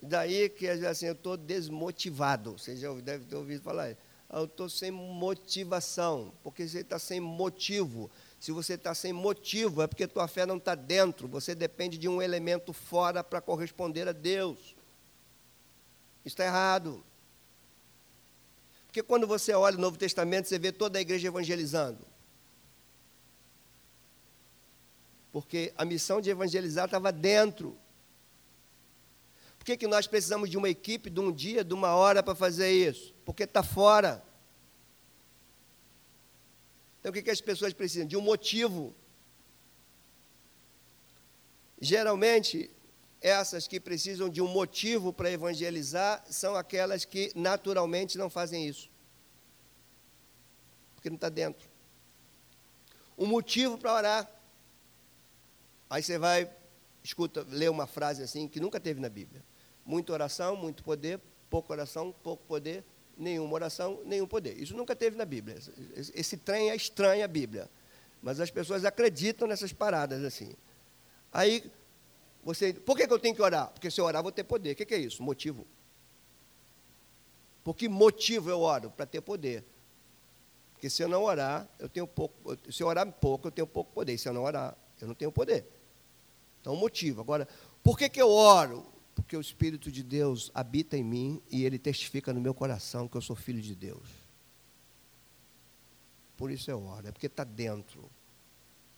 Daí 0.00 0.48
que 0.48 0.68
assim, 0.68 1.06
eu 1.06 1.12
estou 1.14 1.36
desmotivado. 1.36 2.52
Você 2.52 2.76
já 2.76 2.92
deve 3.00 3.24
ter 3.24 3.34
ouvido 3.34 3.64
falar. 3.64 3.96
Ah, 4.28 4.38
eu 4.38 4.44
estou 4.44 4.68
sem 4.68 4.92
motivação, 4.92 6.32
porque 6.44 6.68
você 6.68 6.82
está 6.82 6.96
sem 6.96 7.18
motivo. 7.18 8.08
Se 8.38 8.52
você 8.52 8.74
está 8.74 8.94
sem 8.94 9.12
motivo, 9.12 9.82
é 9.82 9.88
porque 9.88 10.06
tua 10.06 10.28
fé 10.28 10.46
não 10.46 10.58
está 10.58 10.76
dentro. 10.76 11.26
Você 11.26 11.52
depende 11.52 11.98
de 11.98 12.08
um 12.08 12.22
elemento 12.22 12.72
fora 12.72 13.24
para 13.24 13.40
corresponder 13.40 14.06
a 14.06 14.12
Deus. 14.12 14.76
Está 16.24 16.44
errado. 16.44 17.02
Porque 18.90 19.04
quando 19.04 19.24
você 19.24 19.52
olha 19.52 19.78
o 19.78 19.80
Novo 19.80 19.96
Testamento, 19.96 20.48
você 20.48 20.58
vê 20.58 20.72
toda 20.72 20.98
a 20.98 21.00
igreja 21.00 21.28
evangelizando. 21.28 22.04
Porque 25.30 25.72
a 25.76 25.84
missão 25.84 26.20
de 26.20 26.28
evangelizar 26.28 26.86
estava 26.86 27.12
dentro. 27.12 27.78
Por 29.56 29.64
que, 29.64 29.76
que 29.76 29.86
nós 29.86 30.08
precisamos 30.08 30.50
de 30.50 30.58
uma 30.58 30.68
equipe, 30.68 31.08
de 31.08 31.20
um 31.20 31.30
dia, 31.30 31.62
de 31.62 31.72
uma 31.72 31.94
hora 31.94 32.20
para 32.20 32.34
fazer 32.34 32.72
isso? 32.72 33.14
Porque 33.24 33.44
está 33.44 33.62
fora. 33.62 34.24
Então 36.98 37.10
o 37.10 37.12
que, 37.12 37.22
que 37.22 37.30
as 37.30 37.40
pessoas 37.40 37.72
precisam? 37.72 38.08
De 38.08 38.16
um 38.16 38.20
motivo. 38.20 38.92
Geralmente, 41.80 42.68
essas 43.20 43.68
que 43.68 43.78
precisam 43.78 44.28
de 44.28 44.40
um 44.40 44.48
motivo 44.48 45.12
para 45.12 45.30
evangelizar 45.30 46.24
são 46.30 46.56
aquelas 46.56 47.04
que 47.04 47.30
naturalmente 47.34 48.16
não 48.16 48.30
fazem 48.30 48.66
isso. 48.66 48.90
Porque 50.94 51.10
não 51.10 51.16
está 51.16 51.28
dentro. 51.28 51.68
Um 53.18 53.26
motivo 53.26 53.76
para 53.76 53.94
orar. 53.94 54.30
Aí 55.90 56.02
você 56.02 56.16
vai, 56.16 56.50
escuta, 57.02 57.46
lê 57.50 57.68
uma 57.68 57.86
frase 57.86 58.22
assim 58.22 58.48
que 58.48 58.58
nunca 58.58 58.80
teve 58.80 59.00
na 59.00 59.08
Bíblia. 59.08 59.44
Muita 59.84 60.12
oração, 60.12 60.56
muito 60.56 60.82
poder, 60.82 61.20
pouca 61.50 61.72
oração, 61.72 62.14
pouco 62.22 62.44
poder, 62.46 62.84
nenhuma 63.18 63.52
oração, 63.52 64.00
nenhum 64.06 64.26
poder. 64.26 64.56
Isso 64.56 64.74
nunca 64.74 64.96
teve 64.96 65.16
na 65.16 65.26
Bíblia. 65.26 65.58
Esse, 65.94 66.38
trem 66.38 66.70
é 66.70 66.76
estranho 66.76 67.22
à 67.22 67.28
Bíblia. 67.28 67.68
Mas 68.22 68.40
as 68.40 68.50
pessoas 68.50 68.84
acreditam 68.84 69.46
nessas 69.46 69.72
paradas 69.72 70.24
assim. 70.24 70.54
Aí 71.32 71.70
você, 72.42 72.72
por 72.72 72.96
que, 72.96 73.06
que 73.06 73.12
eu 73.12 73.18
tenho 73.18 73.34
que 73.34 73.42
orar? 73.42 73.68
Porque 73.70 73.90
se 73.90 74.00
eu 74.00 74.04
orar, 74.04 74.22
vou 74.22 74.32
ter 74.32 74.44
poder. 74.44 74.72
O 74.72 74.76
que, 74.76 74.86
que 74.86 74.94
é 74.94 74.98
isso? 74.98 75.22
Motivo. 75.22 75.66
Por 77.62 77.76
que 77.76 77.88
motivo 77.88 78.48
eu 78.48 78.60
oro? 78.60 78.90
Para 78.90 79.04
ter 79.04 79.20
poder. 79.20 79.64
Porque 80.72 80.88
se 80.88 81.02
eu 81.02 81.08
não 81.08 81.22
orar, 81.22 81.68
eu 81.78 81.88
tenho 81.88 82.06
pouco. 82.06 82.56
Se 82.72 82.82
eu 82.82 82.86
orar 82.86 83.10
pouco, 83.12 83.48
eu 83.48 83.52
tenho 83.52 83.66
pouco 83.66 83.92
poder. 83.92 84.16
Se 84.16 84.28
eu 84.28 84.32
não 84.32 84.42
orar, 84.42 84.76
eu 85.00 85.06
não 85.06 85.14
tenho 85.14 85.30
poder. 85.30 85.66
Então, 86.60 86.74
motivo. 86.74 87.20
Agora, 87.20 87.46
por 87.82 87.98
que, 87.98 88.08
que 88.08 88.20
eu 88.20 88.30
oro? 88.30 88.86
Porque 89.14 89.36
o 89.36 89.40
Espírito 89.40 89.92
de 89.92 90.02
Deus 90.02 90.50
habita 90.54 90.96
em 90.96 91.04
mim 91.04 91.42
e 91.50 91.64
ele 91.64 91.78
testifica 91.78 92.32
no 92.32 92.40
meu 92.40 92.54
coração 92.54 93.06
que 93.06 93.16
eu 93.16 93.20
sou 93.20 93.36
filho 93.36 93.60
de 93.60 93.74
Deus. 93.74 94.08
Por 96.38 96.50
isso 96.50 96.70
eu 96.70 96.82
oro. 96.82 97.08
É 97.08 97.12
porque 97.12 97.26
está 97.26 97.44
dentro. 97.44 98.10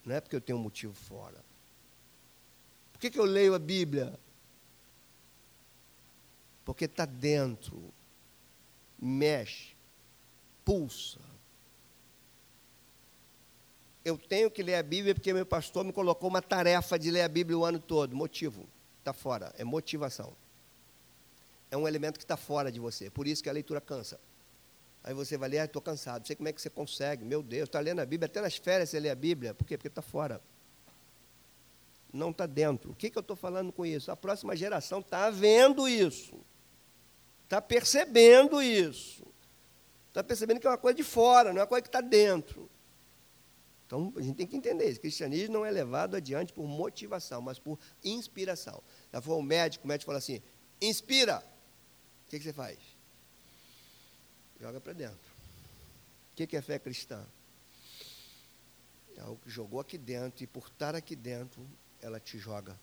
Não 0.05 0.14
é 0.14 0.20
porque 0.20 0.36
eu 0.36 0.40
tenho 0.40 0.59
um 0.59 0.62
motivo 0.62 0.94
fora 0.94 1.43
que, 3.03 3.11
que 3.11 3.19
eu 3.19 3.24
leio 3.24 3.53
a 3.53 3.59
Bíblia? 3.59 4.16
Porque 6.65 6.85
está 6.85 7.05
dentro, 7.05 7.93
mexe, 8.97 9.74
pulsa. 10.65 11.19
Eu 14.05 14.16
tenho 14.16 14.49
que 14.49 14.62
ler 14.62 14.77
a 14.77 14.83
Bíblia 14.85 15.16
porque 15.16 15.33
meu 15.33 15.45
pastor 15.45 15.85
me 15.85 15.93
colocou 15.93 16.31
uma 16.31 16.41
tarefa 16.41 16.97
de 16.97 17.11
ler 17.11 17.23
a 17.23 17.29
Bíblia 17.29 17.59
o 17.59 17.65
ano 17.65 17.81
todo. 17.81 18.15
Motivo, 18.15 18.69
está 19.01 19.12
fora, 19.12 19.53
é 19.59 19.65
motivação. 19.65 20.33
É 21.73 21.77
um 21.77 21.89
elemento 21.89 22.19
que 22.19 22.24
está 22.24 22.37
fora 22.37 22.70
de 22.70 22.79
você, 22.79 23.11
por 23.11 23.27
isso 23.27 23.43
que 23.43 23.49
a 23.49 23.53
leitura 23.53 23.81
cansa. 23.81 24.20
Aí 25.03 25.12
você 25.12 25.37
vai 25.37 25.49
ler, 25.49 25.59
ah, 25.59 25.65
estou 25.65 25.83
cansado, 25.83 26.20
não 26.20 26.27
sei 26.27 26.37
como 26.37 26.49
é 26.49 26.53
que 26.53 26.62
você 26.62 26.70
consegue, 26.70 27.24
meu 27.24 27.43
Deus, 27.43 27.69
está 27.69 27.81
lendo 27.81 27.99
a 27.99 28.07
Bíblia, 28.07 28.27
até 28.27 28.41
nas 28.41 28.55
férias 28.55 28.91
você 28.91 29.01
lê 29.01 29.11
a 29.11 29.16
Bíblia, 29.16 29.55
por 29.55 29.66
quê? 29.66 29.77
Porque 29.77 29.89
está 29.89 30.03
fora 30.03 30.41
não 32.13 32.31
está 32.31 32.47
dentro. 32.47 32.93
O 32.93 32.95
que, 32.95 33.11
que 33.11 33.17
eu 33.17 33.23
estou 33.23 33.37
falando 33.37 33.73
com 33.73 33.87
isso? 33.87 34.11
A 34.11 34.17
próxima 34.17 34.55
geração 34.55 35.01
está 35.01 35.31
vendo 35.31 35.89
isso. 35.89 36.45
está 37.45 37.61
percebendo 37.61 38.63
isso. 38.63 39.27
Está 40.09 40.23
percebendo 40.23 40.61
que 40.61 40.67
é 40.67 40.71
uma 40.71 40.79
coisa 40.79 40.97
de 40.97 41.03
fora, 41.03 41.53
não 41.53 41.61
é 41.61 41.63
uma 41.63 41.67
coisa 41.67 41.83
que 41.83 41.89
está 41.89 42.01
dentro. 42.01 42.71
Então, 43.87 44.13
a 44.17 44.21
gente 44.23 44.37
tem 44.37 44.47
que 44.47 44.57
entender 44.57 44.89
isso. 44.89 44.99
O 44.99 45.03
cristianismo 45.03 45.55
não 45.55 45.67
é 45.67 45.71
levado 45.71 46.17
adiante 46.17 46.53
por 46.53 46.67
motivação, 46.67 47.41
mas 47.43 47.59
por 47.59 47.79
inspiração. 48.03 48.83
Já 49.13 49.21
foi 49.21 49.35
um 49.37 49.43
médico, 49.43 49.85
o 49.85 49.89
médico 49.89 50.07
falou 50.07 50.19
assim, 50.19 50.43
inspira. 50.81 51.45
O 52.27 52.31
que, 52.31 52.39
que 52.39 52.45
você 52.45 52.53
faz? 52.53 52.79
Joga 54.61 54.81
para 54.81 54.93
dentro. 54.93 55.33
O 56.33 56.37
que, 56.37 56.47
que 56.47 56.57
é 56.57 56.63
fé 56.63 56.79
cristã? 56.79 57.23
É 59.17 59.21
algo 59.21 59.39
que 59.43 59.51
jogou 59.51 59.81
aqui 59.81 59.99
dentro, 59.99 60.43
e 60.43 60.47
por 60.47 60.67
estar 60.69 60.95
aqui 60.95 61.15
dentro, 61.15 61.67
ela 62.03 62.19
te 62.20 62.37
joga. 62.37 62.79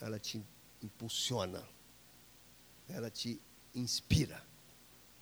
Ela 0.00 0.18
te 0.18 0.40
impulsiona. 0.82 1.66
Ela 2.88 3.10
te 3.10 3.40
inspira. 3.74 4.40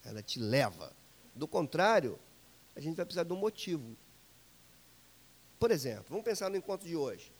Ela 0.04 0.22
te 0.22 0.38
leva. 0.38 0.92
Do 1.34 1.46
contrário, 1.46 2.18
a 2.74 2.80
gente 2.80 2.96
vai 2.96 3.06
precisar 3.06 3.24
de 3.24 3.32
um 3.32 3.36
motivo. 3.36 3.96
Por 5.58 5.70
exemplo, 5.70 6.06
vamos 6.10 6.24
pensar 6.24 6.50
no 6.50 6.56
encontro 6.56 6.86
de 6.86 6.96
hoje. 6.96 7.32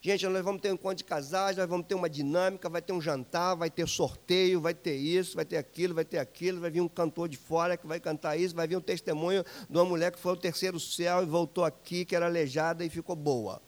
Gente, 0.00 0.26
nós 0.28 0.44
vamos 0.44 0.60
ter 0.60 0.70
um 0.70 0.74
encontro 0.74 0.98
de 0.98 1.04
casais, 1.04 1.56
nós 1.56 1.68
vamos 1.68 1.86
ter 1.86 1.94
uma 1.94 2.08
dinâmica, 2.08 2.68
vai 2.68 2.82
ter 2.82 2.92
um 2.92 3.00
jantar, 3.00 3.56
vai 3.56 3.70
ter 3.70 3.88
sorteio, 3.88 4.60
vai 4.60 4.74
ter 4.74 4.94
isso, 4.94 5.34
vai 5.34 5.44
ter 5.44 5.56
aquilo, 5.56 5.94
vai 5.94 6.04
ter 6.04 6.18
aquilo, 6.18 6.60
vai 6.60 6.70
vir 6.70 6.80
um 6.80 6.88
cantor 6.88 7.28
de 7.28 7.36
fora 7.36 7.76
que 7.76 7.86
vai 7.86 7.98
cantar 7.98 8.36
isso, 8.36 8.54
vai 8.54 8.68
vir 8.68 8.76
um 8.76 8.80
testemunho 8.80 9.44
de 9.68 9.76
uma 9.76 9.84
mulher 9.84 10.12
que 10.12 10.18
foi 10.18 10.32
ao 10.32 10.36
terceiro 10.36 10.78
céu 10.78 11.22
e 11.22 11.26
voltou 11.26 11.64
aqui, 11.64 12.04
que 12.04 12.14
era 12.14 12.26
aleijada 12.26 12.84
e 12.84 12.90
ficou 12.90 13.16
boa. 13.16 13.60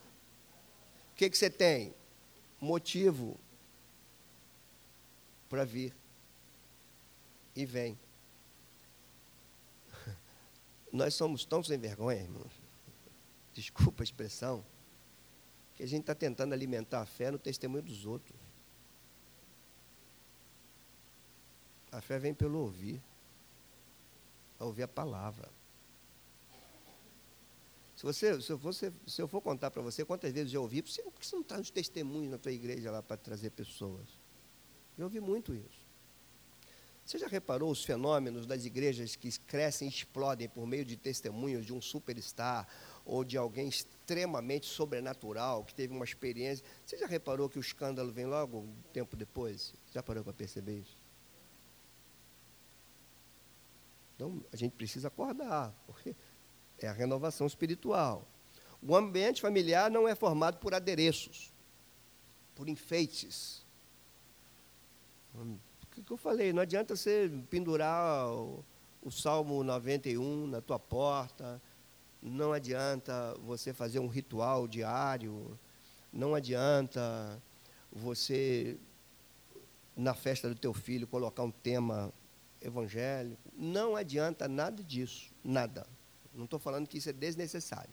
O 1.18 1.20
que, 1.20 1.28
que 1.28 1.36
você 1.36 1.50
tem? 1.50 1.92
Motivo 2.60 3.38
para 5.48 5.64
vir. 5.64 5.94
E 7.56 7.66
vem. 7.66 7.98
Nós 10.92 11.14
somos 11.14 11.44
tão 11.44 11.62
sem 11.62 11.76
vergonha, 11.76 12.22
irmãos 12.22 12.68
desculpa 13.60 14.02
a 14.02 14.04
expressão, 14.04 14.64
que 15.74 15.82
a 15.82 15.86
gente 15.86 16.02
está 16.02 16.14
tentando 16.14 16.52
alimentar 16.52 17.00
a 17.00 17.06
fé 17.06 17.28
no 17.28 17.38
testemunho 17.38 17.82
dos 17.82 18.06
outros. 18.06 18.38
A 21.90 22.00
fé 22.00 22.20
vem 22.20 22.32
pelo 22.32 22.60
ouvir, 22.60 23.02
a 24.60 24.64
ouvir 24.64 24.84
a 24.84 24.88
palavra. 24.88 25.48
Se, 27.98 28.04
você, 28.04 28.40
se, 28.40 28.52
eu, 28.52 28.58
for, 28.60 28.72
se 28.72 28.92
eu 29.18 29.26
for 29.26 29.40
contar 29.40 29.72
para 29.72 29.82
você 29.82 30.04
quantas 30.04 30.32
vezes 30.32 30.54
eu 30.54 30.62
ouvi, 30.62 30.82
por 30.82 30.88
que 30.92 31.26
você 31.26 31.34
não 31.34 31.42
está 31.42 31.58
nos 31.58 31.68
testemunhos 31.68 32.30
na 32.30 32.38
tua 32.38 32.52
igreja 32.52 32.92
lá 32.92 33.02
para 33.02 33.16
trazer 33.16 33.50
pessoas? 33.50 34.06
Eu 34.96 35.06
ouvi 35.06 35.18
muito 35.18 35.52
isso. 35.52 35.84
Você 37.04 37.18
já 37.18 37.26
reparou 37.26 37.72
os 37.72 37.84
fenômenos 37.84 38.46
das 38.46 38.64
igrejas 38.64 39.16
que 39.16 39.36
crescem 39.40 39.88
e 39.88 39.90
explodem 39.90 40.48
por 40.48 40.64
meio 40.64 40.84
de 40.84 40.96
testemunhos 40.96 41.66
de 41.66 41.72
um 41.72 41.80
superstar 41.80 42.68
ou 43.04 43.24
de 43.24 43.36
alguém 43.36 43.68
extremamente 43.68 44.66
sobrenatural, 44.66 45.64
que 45.64 45.74
teve 45.74 45.92
uma 45.92 46.04
experiência. 46.04 46.64
Você 46.86 46.98
já 46.98 47.06
reparou 47.08 47.48
que 47.48 47.58
o 47.58 47.60
escândalo 47.60 48.12
vem 48.12 48.26
logo 48.26 48.58
um 48.58 48.74
tempo 48.92 49.16
depois? 49.16 49.74
Já 49.90 50.04
parou 50.04 50.22
para 50.22 50.32
perceber 50.32 50.78
isso? 50.78 50.96
Então, 54.14 54.40
a 54.52 54.56
gente 54.56 54.72
precisa 54.72 55.08
acordar, 55.08 55.74
porque 55.84 56.14
é 56.86 56.88
a 56.88 56.92
renovação 56.92 57.46
espiritual. 57.46 58.26
O 58.82 58.94
ambiente 58.96 59.40
familiar 59.40 59.90
não 59.90 60.06
é 60.06 60.14
formado 60.14 60.58
por 60.58 60.74
adereços, 60.74 61.52
por 62.54 62.68
enfeites. 62.68 63.66
O 65.34 65.58
que 66.02 66.10
eu 66.12 66.16
falei? 66.16 66.52
Não 66.52 66.62
adianta 66.62 66.94
você 66.94 67.30
pendurar 67.50 68.28
o, 68.28 68.64
o 69.02 69.10
Salmo 69.10 69.64
91 69.64 70.46
na 70.46 70.60
tua 70.60 70.78
porta, 70.78 71.60
não 72.22 72.52
adianta 72.52 73.34
você 73.44 73.72
fazer 73.72 73.98
um 73.98 74.08
ritual 74.08 74.66
diário, 74.66 75.58
não 76.12 76.34
adianta 76.34 77.40
você, 77.92 78.76
na 79.96 80.14
festa 80.14 80.48
do 80.48 80.54
teu 80.54 80.72
filho, 80.72 81.06
colocar 81.06 81.42
um 81.42 81.50
tema 81.50 82.12
evangélico. 82.60 83.40
Não 83.56 83.96
adianta 83.96 84.48
nada 84.48 84.82
disso, 84.82 85.32
nada. 85.44 85.86
Não 86.34 86.44
estou 86.44 86.58
falando 86.58 86.86
que 86.86 86.98
isso 86.98 87.08
é 87.10 87.12
desnecessário. 87.12 87.92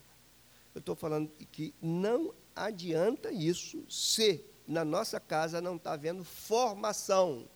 Eu 0.73 0.79
estou 0.79 0.95
falando 0.95 1.29
que 1.51 1.73
não 1.81 2.33
adianta 2.55 3.31
isso 3.31 3.83
se 3.89 4.43
na 4.67 4.83
nossa 4.83 5.19
casa 5.19 5.61
não 5.61 5.75
está 5.75 5.93
havendo 5.93 6.23
formação 6.23 7.47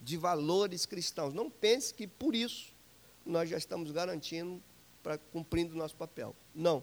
de 0.00 0.16
valores 0.16 0.86
cristãos. 0.86 1.32
Não 1.32 1.50
pense 1.50 1.94
que 1.94 2.06
por 2.06 2.34
isso 2.34 2.74
nós 3.24 3.48
já 3.48 3.56
estamos 3.56 3.90
garantindo 3.90 4.62
para 5.02 5.18
cumprindo 5.18 5.74
o 5.74 5.78
nosso 5.78 5.96
papel. 5.96 6.34
Não. 6.54 6.82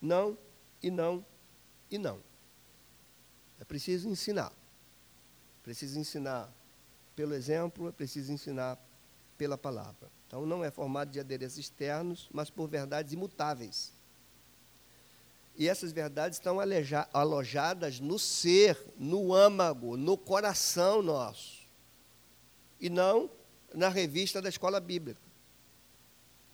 Não 0.00 0.36
e 0.82 0.90
não 0.90 1.24
e 1.90 1.98
não. 1.98 2.22
É 3.58 3.64
preciso 3.64 4.08
ensinar. 4.08 4.52
Preciso 5.62 5.98
ensinar 5.98 6.52
pelo 7.14 7.34
exemplo, 7.34 7.88
é 7.88 7.92
preciso 7.92 8.30
ensinar 8.30 8.78
pela 9.38 9.56
palavra. 9.56 10.10
Então 10.36 10.44
não 10.44 10.62
é 10.62 10.70
formado 10.70 11.10
de 11.10 11.18
adereços 11.18 11.56
externos, 11.56 12.28
mas 12.30 12.50
por 12.50 12.68
verdades 12.68 13.14
imutáveis. 13.14 13.90
E 15.56 15.66
essas 15.66 15.92
verdades 15.92 16.36
estão 16.36 16.58
alojadas 17.10 18.00
no 18.00 18.18
ser, 18.18 18.78
no 18.98 19.32
âmago, 19.32 19.96
no 19.96 20.14
coração 20.14 21.00
nosso. 21.00 21.62
E 22.78 22.90
não 22.90 23.30
na 23.72 23.88
revista 23.88 24.42
da 24.42 24.50
escola 24.50 24.78
bíblica. 24.78 25.18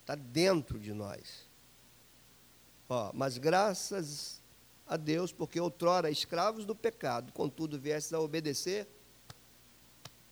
Está 0.02 0.14
dentro 0.14 0.78
de 0.78 0.92
nós. 0.92 1.48
Ó, 2.88 3.10
mas 3.12 3.36
graças 3.36 4.40
a 4.86 4.96
Deus, 4.96 5.32
porque 5.32 5.58
outrora 5.58 6.08
escravos 6.08 6.64
do 6.64 6.76
pecado, 6.76 7.32
contudo 7.32 7.80
viesses 7.80 8.12
a 8.12 8.20
obedecer 8.20 8.86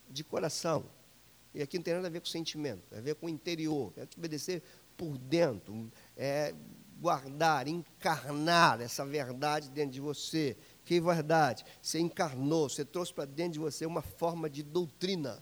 de 0.09 0.23
coração. 0.23 0.85
E 1.53 1.61
aqui 1.61 1.77
não 1.77 1.83
tem 1.83 1.93
nada 1.93 2.07
a 2.07 2.11
ver 2.11 2.21
com 2.21 2.27
sentimento, 2.27 2.81
tem 2.89 2.99
a 2.99 3.01
ver 3.01 3.15
com 3.15 3.25
o 3.25 3.29
interior, 3.29 3.93
é 3.97 4.07
obedecer 4.17 4.63
por 4.95 5.17
dentro, 5.17 5.91
é 6.15 6.53
guardar, 6.99 7.67
encarnar 7.67 8.79
essa 8.79 9.05
verdade 9.05 9.69
dentro 9.69 9.91
de 9.91 9.99
você. 9.99 10.55
Que 10.85 11.01
verdade? 11.01 11.65
Você 11.81 11.99
encarnou, 11.99 12.69
você 12.69 12.85
trouxe 12.85 13.13
para 13.13 13.25
dentro 13.25 13.53
de 13.53 13.59
você 13.59 13.85
uma 13.85 14.01
forma 14.01 14.49
de 14.49 14.63
doutrina 14.63 15.41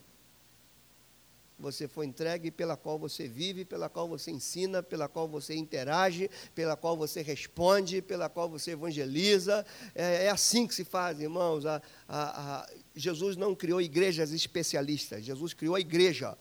você 1.60 1.88
foi 1.88 2.06
entregue, 2.06 2.50
pela 2.50 2.78
qual 2.78 2.98
você 2.98 3.28
vive, 3.28 3.66
pela 3.66 3.90
qual 3.90 4.08
você 4.08 4.32
ensina, 4.32 4.82
pela 4.82 5.10
qual 5.10 5.28
você 5.28 5.56
interage, 5.56 6.30
pela 6.56 6.78
qual 6.78 6.96
você 6.96 7.22
responde, 7.22 8.02
pela 8.02 8.30
qual 8.30 8.50
você 8.50 8.72
evangeliza. 8.72 9.66
É, 9.94 10.26
é 10.26 10.30
assim 10.30 10.66
que 10.66 10.74
se 10.74 10.86
faz, 10.86 11.20
irmãos. 11.20 11.66
A, 11.66 11.82
a, 12.08 12.62
a, 12.62 12.70
Jesus 13.00 13.36
não 13.36 13.56
criou 13.56 13.82
igrejas 13.82 14.32
especialistas, 14.32 15.24
Jesus 15.24 15.54
criou 15.54 15.76
a 15.76 15.80
igreja. 15.80 16.38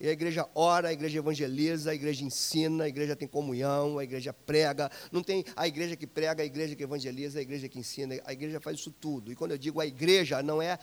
E 0.00 0.08
a 0.08 0.12
igreja 0.12 0.48
ora, 0.54 0.88
a 0.88 0.92
igreja 0.92 1.18
evangeliza, 1.18 1.92
a 1.92 1.94
igreja 1.94 2.24
ensina, 2.24 2.84
a 2.84 2.88
igreja 2.88 3.14
tem 3.14 3.28
comunhão, 3.28 3.98
a 3.98 4.04
igreja 4.04 4.32
prega. 4.32 4.90
Não 5.12 5.22
tem 5.22 5.44
a 5.54 5.68
igreja 5.68 5.94
que 5.94 6.06
prega, 6.06 6.42
a 6.42 6.46
igreja 6.46 6.74
que 6.74 6.82
evangeliza, 6.82 7.38
a 7.38 7.42
igreja 7.42 7.68
que 7.68 7.78
ensina, 7.78 8.20
a 8.24 8.32
igreja 8.32 8.60
faz 8.60 8.78
isso 8.78 8.90
tudo. 8.90 9.30
E 9.30 9.36
quando 9.36 9.52
eu 9.52 9.58
digo 9.58 9.80
a 9.80 9.86
igreja, 9.86 10.42
não 10.42 10.60
é 10.60 10.78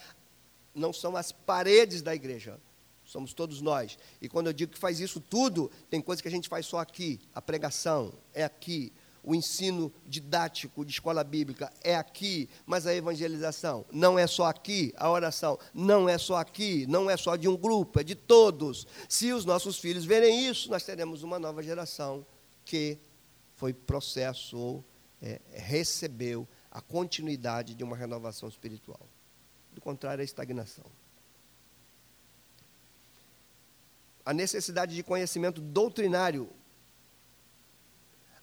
não 0.73 0.93
são 0.93 1.17
as 1.17 1.33
paredes 1.33 2.01
da 2.01 2.15
igreja 2.15 2.57
somos 3.11 3.33
todos 3.33 3.61
nós. 3.61 3.97
E 4.21 4.29
quando 4.29 4.47
eu 4.47 4.53
digo 4.53 4.71
que 4.71 4.79
faz 4.79 4.99
isso 4.99 5.19
tudo, 5.19 5.69
tem 5.89 5.99
coisa 6.01 6.21
que 6.21 6.27
a 6.27 6.31
gente 6.31 6.47
faz 6.47 6.65
só 6.65 6.79
aqui. 6.79 7.19
A 7.35 7.41
pregação 7.41 8.13
é 8.33 8.43
aqui. 8.43 8.93
O 9.23 9.35
ensino 9.35 9.93
didático 10.05 10.83
de 10.83 10.91
escola 10.91 11.23
bíblica 11.23 11.71
é 11.83 11.95
aqui, 11.95 12.49
mas 12.65 12.87
a 12.87 12.95
evangelização 12.95 13.85
não 13.91 14.17
é 14.17 14.25
só 14.25 14.45
aqui, 14.45 14.93
a 14.97 15.09
oração 15.09 15.59
não 15.73 16.09
é 16.09 16.17
só 16.17 16.37
aqui, 16.37 16.85
não 16.87 17.09
é 17.09 17.15
só 17.15 17.35
de 17.35 17.47
um 17.47 17.55
grupo, 17.55 17.99
é 17.99 18.03
de 18.03 18.15
todos. 18.15 18.87
Se 19.07 19.31
os 19.31 19.45
nossos 19.45 19.77
filhos 19.77 20.05
verem 20.05 20.47
isso, 20.47 20.69
nós 20.69 20.83
teremos 20.83 21.23
uma 21.23 21.37
nova 21.37 21.61
geração 21.61 22.25
que 22.65 22.97
foi 23.55 23.73
processo 23.73 24.57
ou 24.57 24.85
é, 25.21 25.39
recebeu 25.53 26.47
a 26.71 26.81
continuidade 26.81 27.75
de 27.75 27.83
uma 27.83 27.95
renovação 27.95 28.49
espiritual. 28.49 29.07
Do 29.71 29.81
contrário, 29.81 30.21
é 30.21 30.25
estagnação. 30.25 30.85
a 34.25 34.33
necessidade 34.33 34.95
de 34.95 35.03
conhecimento 35.03 35.61
doutrinário. 35.61 36.49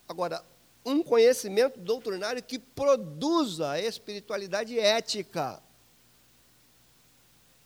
Agora, 0.09 0.45
um 0.89 1.03
conhecimento 1.03 1.79
doutrinário 1.79 2.43
que 2.43 2.59
produza 2.59 3.71
a 3.71 3.81
espiritualidade 3.81 4.79
ética. 4.79 5.63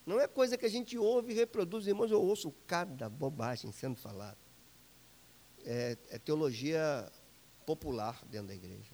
Não 0.05 0.19
é 0.19 0.27
coisa 0.27 0.57
que 0.57 0.65
a 0.65 0.69
gente 0.69 0.97
ouve 0.97 1.31
e 1.31 1.35
reproduz, 1.35 1.87
irmãos, 1.87 2.11
eu 2.11 2.21
ouço 2.21 2.53
cada 2.67 3.09
bobagem 3.09 3.71
sendo 3.71 3.95
falada. 3.95 4.37
É, 5.65 5.97
é 6.09 6.19
teologia 6.19 7.09
popular 7.65 8.21
dentro 8.25 8.47
da 8.47 8.55
igreja. 8.55 8.91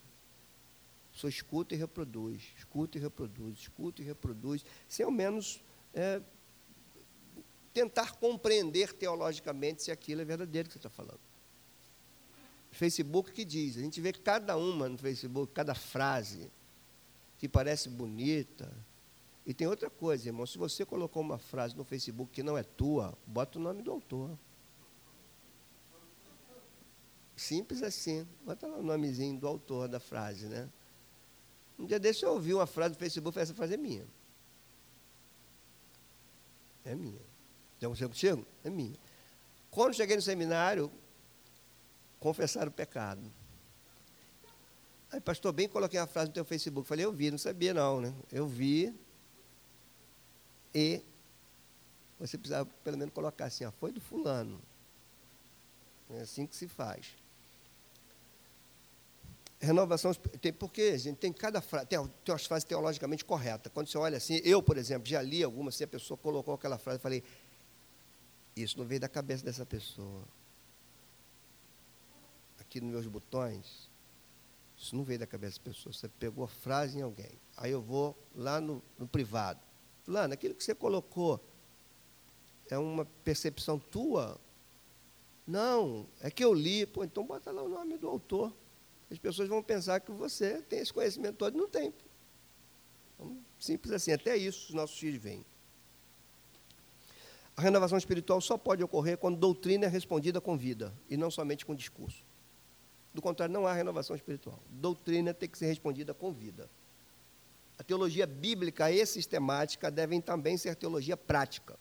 pessoa 1.12 1.30
escuta 1.30 1.74
e 1.74 1.78
reproduz, 1.78 2.54
escuta 2.56 3.00
e 3.00 3.02
reproduz, 3.02 3.58
escuta 3.58 4.02
e 4.04 4.06
reproduz, 4.06 4.64
sem 4.88 5.04
ao 5.04 5.12
menos 5.12 5.64
é, 5.92 6.22
tentar 7.74 8.18
compreender 8.18 8.94
teologicamente 8.94 9.82
se 9.82 9.92
aquilo 9.92 10.22
é 10.22 10.26
verdadeiro 10.26 10.68
que 10.68 10.74
você 10.74 10.80
está 10.80 10.92
falando. 10.92 11.29
Facebook 12.72 13.32
que 13.32 13.44
diz, 13.44 13.78
a 13.78 13.82
gente 13.82 14.00
vê 14.00 14.14
cada 14.14 14.56
uma 14.58 14.88
no 14.88 14.98
Facebook, 14.98 15.54
cada 15.54 15.74
frase 15.74 16.52
que 17.38 17.48
parece 17.48 17.90
bonita. 17.90 18.72
E 19.46 19.54
tem 19.54 19.68
outra 19.68 19.90
coisa, 19.90 20.30
irmão, 20.30 20.46
se 20.46 20.58
você 20.58 20.86
colocou 20.86 21.22
uma 21.22 21.40
frase 21.40 21.76
no 21.76 21.84
Facebook 21.84 22.32
que 22.32 22.44
não 22.44 22.58
é 22.58 22.64
tua, 22.64 23.18
bota 23.26 23.58
o 23.58 23.62
nome 23.62 23.82
do 23.82 23.92
autor. 23.92 24.38
Simples 27.36 27.82
assim. 27.82 28.28
Bota 28.46 28.68
lá 28.68 28.78
o 28.78 28.84
nomezinho 28.84 29.40
do 29.40 29.48
autor 29.48 29.88
da 29.88 30.00
frase, 30.00 30.48
né? 30.48 30.70
Um 31.80 31.86
dia 31.86 31.98
desse 31.98 32.26
eu 32.26 32.34
ouvi 32.34 32.54
uma 32.54 32.68
frase 32.68 32.96
do 32.96 33.00
Facebook, 33.00 33.40
essa 33.40 33.54
frase 33.54 33.76
é 33.76 33.78
minha. 33.78 34.06
É 36.84 36.94
minha. 36.94 37.22
Já 37.80 37.88
aconteceu 37.88 38.10
contigo? 38.10 38.46
É 38.62 38.70
minha. 38.70 39.00
Quando 39.72 39.94
cheguei 39.94 40.18
no 40.18 40.22
seminário, 40.22 40.92
confessar 42.20 42.68
o 42.68 42.72
pecado. 42.72 43.32
Aí, 45.12 45.20
pastor, 45.20 45.52
bem 45.52 45.68
coloquei 45.68 46.00
uma 46.00 46.08
frase 46.08 46.28
no 46.28 46.34
teu 46.34 46.46
Facebook. 46.46 46.88
Falei, 46.88 47.06
eu 47.06 47.12
vi, 47.12 47.32
não 47.32 47.38
sabia 47.38 47.74
não, 47.74 48.00
né? 48.00 48.14
Eu 48.32 48.48
vi 48.48 48.94
e 50.74 51.02
você 52.20 52.38
precisava 52.38 52.70
pelo 52.84 52.98
menos 52.98 53.14
colocar 53.14 53.46
assim, 53.46 53.66
ó, 53.66 53.72
foi 53.72 53.92
do 53.92 54.00
fulano. 54.00 54.62
É 56.12 56.22
assim 56.22 56.46
que 56.46 56.56
se 56.56 56.68
faz. 56.68 57.16
Renovação, 59.60 60.14
tem, 60.14 60.54
porque 60.54 60.82
a 60.94 60.98
gente 60.98 61.18
tem 61.18 61.34
cada 61.34 61.60
frase, 61.60 61.88
tem, 61.88 62.00
tem 62.24 62.38
frases 62.38 62.64
teologicamente 62.64 63.26
corretas. 63.26 63.72
Quando 63.74 63.88
você 63.88 63.98
olha 63.98 64.18
assim, 64.18 64.40
eu, 64.44 64.62
por 64.62 64.78
exemplo, 64.78 65.08
já 65.08 65.22
li 65.22 65.44
algumas, 65.44 65.76
se 65.76 65.84
a 65.84 65.88
pessoa 65.88 66.18
colocou 66.18 66.54
aquela 66.54 66.78
frase, 66.78 67.00
falei, 67.00 67.24
isso 68.56 68.78
não 68.78 68.86
veio 68.86 69.02
da 69.02 69.10
cabeça 69.10 69.44
dessa 69.44 69.66
pessoa 69.66 70.24
aqui 72.70 72.80
nos 72.80 72.92
meus 72.92 73.08
botões, 73.08 73.90
isso 74.78 74.96
não 74.96 75.04
veio 75.04 75.18
da 75.18 75.26
cabeça 75.26 75.58
da 75.58 75.66
pessoa, 75.66 75.92
você 75.92 76.08
pegou 76.08 76.46
a 76.46 76.48
frase 76.48 77.00
em 77.00 77.02
alguém. 77.02 77.32
Aí 77.58 77.72
eu 77.72 77.82
vou 77.82 78.16
lá 78.36 78.62
no, 78.62 78.82
no 78.98 79.08
privado. 79.08 79.60
Fulano, 80.04 80.36
aquilo 80.36 80.54
que 80.54 80.64
você 80.64 80.76
colocou 80.76 81.44
é 82.70 82.78
uma 82.78 83.06
percepção 83.24 83.80
tua? 83.80 84.40
Não, 85.48 86.06
é 86.22 86.30
que 86.30 86.46
eu 86.46 86.54
li, 86.54 86.86
pô, 86.86 87.04
então 87.04 87.26
bota 87.26 87.52
lá 87.52 87.64
o 87.64 87.68
nome 87.68 87.98
do 87.98 88.08
autor. 88.08 88.54
As 89.10 89.18
pessoas 89.18 89.50
vão 89.50 89.64
pensar 89.64 90.00
que 90.00 90.12
você 90.12 90.62
tem 90.62 90.80
esse 90.80 90.94
conhecimento 90.94 91.38
todo 91.38 91.56
e 91.56 91.58
não 91.58 91.68
tem. 91.68 91.92
Então, 93.16 93.36
simples 93.60 93.92
assim, 93.92 94.12
até 94.12 94.38
isso 94.38 94.68
os 94.70 94.76
nossos 94.76 94.98
filhos 94.98 95.22
veem. 95.22 95.44
A 97.58 97.62
renovação 97.62 97.98
espiritual 97.98 98.40
só 98.40 98.58
pode 98.58 98.84
ocorrer 98.84 99.18
quando 99.18 99.38
doutrina 99.38 99.86
é 99.86 99.90
respondida 99.90 100.40
com 100.40 100.56
vida 100.56 100.94
e 101.10 101.18
não 101.18 101.32
somente 101.32 101.66
com 101.66 101.74
discurso. 101.74 102.29
Do 103.14 103.22
contrário, 103.22 103.54
não 103.54 103.66
há 103.66 103.74
renovação 103.74 104.16
espiritual. 104.16 104.60
Doutrina 104.70 105.34
tem 105.34 105.50
que 105.50 105.58
ser 105.58 105.66
respondida 105.66 106.14
com 106.14 106.32
vida. 106.32 106.70
A 107.78 107.84
teologia 107.84 108.28
bíblica 108.28 108.92
e 108.92 109.06
sistemática 109.06 109.90
devem 109.90 110.22
também 110.22 110.58
ser 110.58 110.76
teologia 110.76 111.16
prática. 111.16 111.78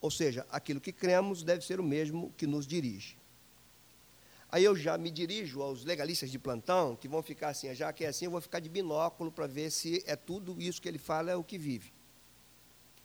Ou 0.00 0.10
seja, 0.10 0.44
aquilo 0.50 0.80
que 0.80 0.92
cremos 0.92 1.44
deve 1.44 1.64
ser 1.64 1.78
o 1.78 1.84
mesmo 1.84 2.32
que 2.36 2.46
nos 2.46 2.66
dirige. 2.66 3.16
Aí 4.50 4.64
eu 4.64 4.76
já 4.76 4.98
me 4.98 5.10
dirijo 5.10 5.62
aos 5.62 5.84
legalistas 5.84 6.30
de 6.30 6.38
plantão, 6.38 6.94
que 6.94 7.08
vão 7.08 7.22
ficar 7.22 7.48
assim, 7.48 7.74
já 7.74 7.90
que 7.92 8.04
é 8.04 8.08
assim, 8.08 8.26
eu 8.26 8.30
vou 8.30 8.40
ficar 8.40 8.60
de 8.60 8.68
binóculo 8.68 9.32
para 9.32 9.46
ver 9.46 9.70
se 9.70 10.02
é 10.06 10.14
tudo 10.14 10.60
isso 10.60 10.82
que 10.82 10.88
ele 10.88 10.98
fala 10.98 11.30
é 11.30 11.36
o 11.36 11.42
que 11.42 11.56
vive. 11.56 11.90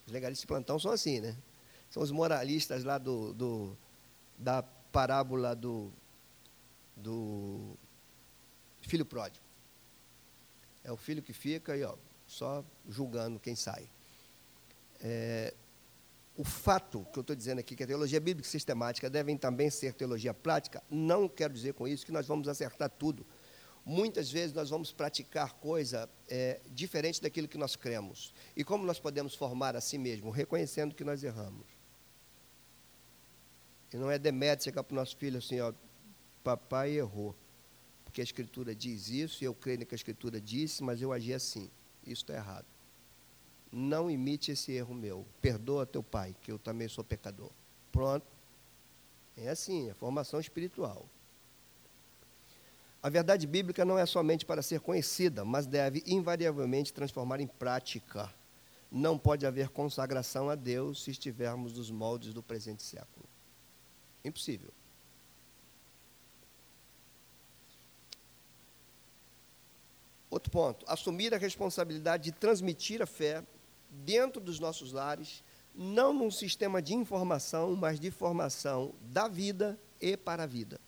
Os 0.06 0.12
legalistas 0.12 0.42
de 0.42 0.48
plantão 0.48 0.78
são 0.78 0.92
assim, 0.92 1.22
né? 1.22 1.38
São 1.90 2.04
os 2.04 2.12
moralistas 2.12 2.84
lá 2.84 2.98
do, 2.98 3.34
do 3.34 3.78
da 4.38 4.62
parábola 4.92 5.56
do 5.56 5.90
do 6.98 7.78
filho 8.82 9.06
pródigo. 9.06 9.46
É 10.84 10.92
o 10.92 10.98
filho 10.98 11.22
que 11.22 11.34
fica 11.34 11.74
aí, 11.74 11.84
ó, 11.84 11.96
só 12.26 12.64
julgando 12.90 13.40
quem 13.40 13.56
sai. 13.56 13.88
É, 15.02 15.54
o 16.36 16.44
fato 16.44 17.06
que 17.12 17.20
eu 17.20 17.22
estou 17.22 17.36
dizendo 17.36 17.60
aqui, 17.60 17.76
que 17.76 17.84
a 17.84 17.88
teologia 17.88 18.20
bíblica 18.20 18.48
sistemática 18.48 19.10
devem 19.10 19.38
também 19.38 19.70
ser 19.70 19.94
teologia 19.94 20.34
prática, 20.34 20.84
não 20.90 21.28
quero 21.28 21.54
dizer 21.54 21.74
com 21.74 21.88
isso 21.88 22.06
que 22.06 22.12
nós 22.12 22.28
vamos 22.28 22.48
acertar 22.48 22.90
tudo. 22.90 23.26
Muitas 23.84 24.30
vezes 24.30 24.54
nós 24.54 24.70
vamos 24.70 24.92
praticar 24.92 25.54
coisa 25.54 26.10
é, 26.28 26.60
diferente 26.68 27.22
daquilo 27.22 27.48
que 27.48 27.58
nós 27.58 27.76
cremos. 27.76 28.34
E 28.56 28.64
como 28.64 28.86
nós 28.86 29.00
podemos 29.00 29.34
formar 29.34 29.76
a 29.76 29.82
si 29.82 29.98
mesmo? 29.98 30.30
Reconhecendo 30.30 30.94
que 30.94 31.04
nós 31.04 31.24
erramos. 31.24 31.66
E 33.94 33.98
não 33.98 34.12
é 34.12 34.20
demérito 34.20 34.66
chegar 34.66 34.84
para 34.84 34.94
o 34.94 34.96
nosso 34.96 35.16
filho 35.16 35.38
assim, 35.38 35.60
ó, 35.62 35.74
papai 36.48 36.92
errou. 36.92 37.36
Porque 38.06 38.22
a 38.22 38.24
Escritura 38.24 38.74
diz 38.74 39.10
isso, 39.10 39.44
e 39.44 39.46
eu 39.46 39.54
creio 39.54 39.86
que 39.86 39.94
a 39.94 39.98
Escritura 39.98 40.40
disse, 40.40 40.82
mas 40.82 41.02
eu 41.02 41.12
agi 41.12 41.34
assim. 41.34 41.70
Isso 42.06 42.24
está 42.24 42.36
errado. 42.36 42.66
Não 43.70 44.10
imite 44.10 44.52
esse 44.52 44.72
erro 44.72 44.96
meu. 44.96 45.26
Perdoa 45.42 45.86
teu 45.86 46.02
pai, 46.02 46.34
que 46.42 46.50
eu 46.50 46.58
também 46.58 46.88
sou 46.88 47.04
pecador. 47.04 47.52
Pronto. 47.92 48.26
É 49.36 49.50
assim, 49.50 49.90
é 49.90 49.94
formação 49.94 50.40
espiritual. 50.40 51.06
A 53.04 53.10
verdade 53.10 53.46
bíblica 53.46 53.84
não 53.84 54.00
é 54.00 54.06
somente 54.06 54.46
para 54.46 54.62
ser 54.62 54.80
conhecida, 54.80 55.44
mas 55.44 55.68
deve 55.68 56.02
invariavelmente 56.08 56.94
transformar 56.94 57.42
em 57.42 57.48
prática. 57.48 58.34
Não 58.90 59.18
pode 59.18 59.46
haver 59.46 59.68
consagração 59.68 60.50
a 60.50 60.56
Deus 60.56 61.04
se 61.04 61.12
estivermos 61.12 61.74
nos 61.74 61.92
moldes 61.92 62.34
do 62.34 62.42
presente 62.42 62.84
século. 62.84 63.26
Impossível. 64.24 64.72
Outro 70.30 70.52
ponto, 70.52 70.86
assumir 70.88 71.34
a 71.34 71.38
responsabilidade 71.38 72.26
de 72.26 72.32
transmitir 72.34 73.02
a 73.02 73.06
fé 73.06 73.44
dentro 73.90 74.42
dos 74.42 74.60
nossos 74.60 74.92
lares, 74.92 75.44
não 75.74 76.14
num 76.14 76.30
sistema 76.30 76.82
de 76.82 76.94
informação, 76.94 77.76
mas 77.76 78.00
de 78.00 78.12
formação 78.12 78.94
da 79.02 79.28
vida 79.28 79.80
e 80.02 80.18
para 80.18 80.44
a 80.44 80.46
vida. 80.48 80.80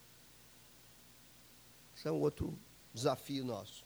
Isso 1.94 2.06
é 2.06 2.12
um 2.12 2.20
outro 2.20 2.58
desafio 2.92 3.44
nosso. 3.44 3.84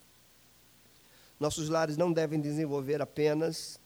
Nossos 1.39 1.69
lares 1.69 1.97
não 1.97 2.13
devem 2.13 2.41
desenvolver 2.41 3.01
apenas. 3.01 3.81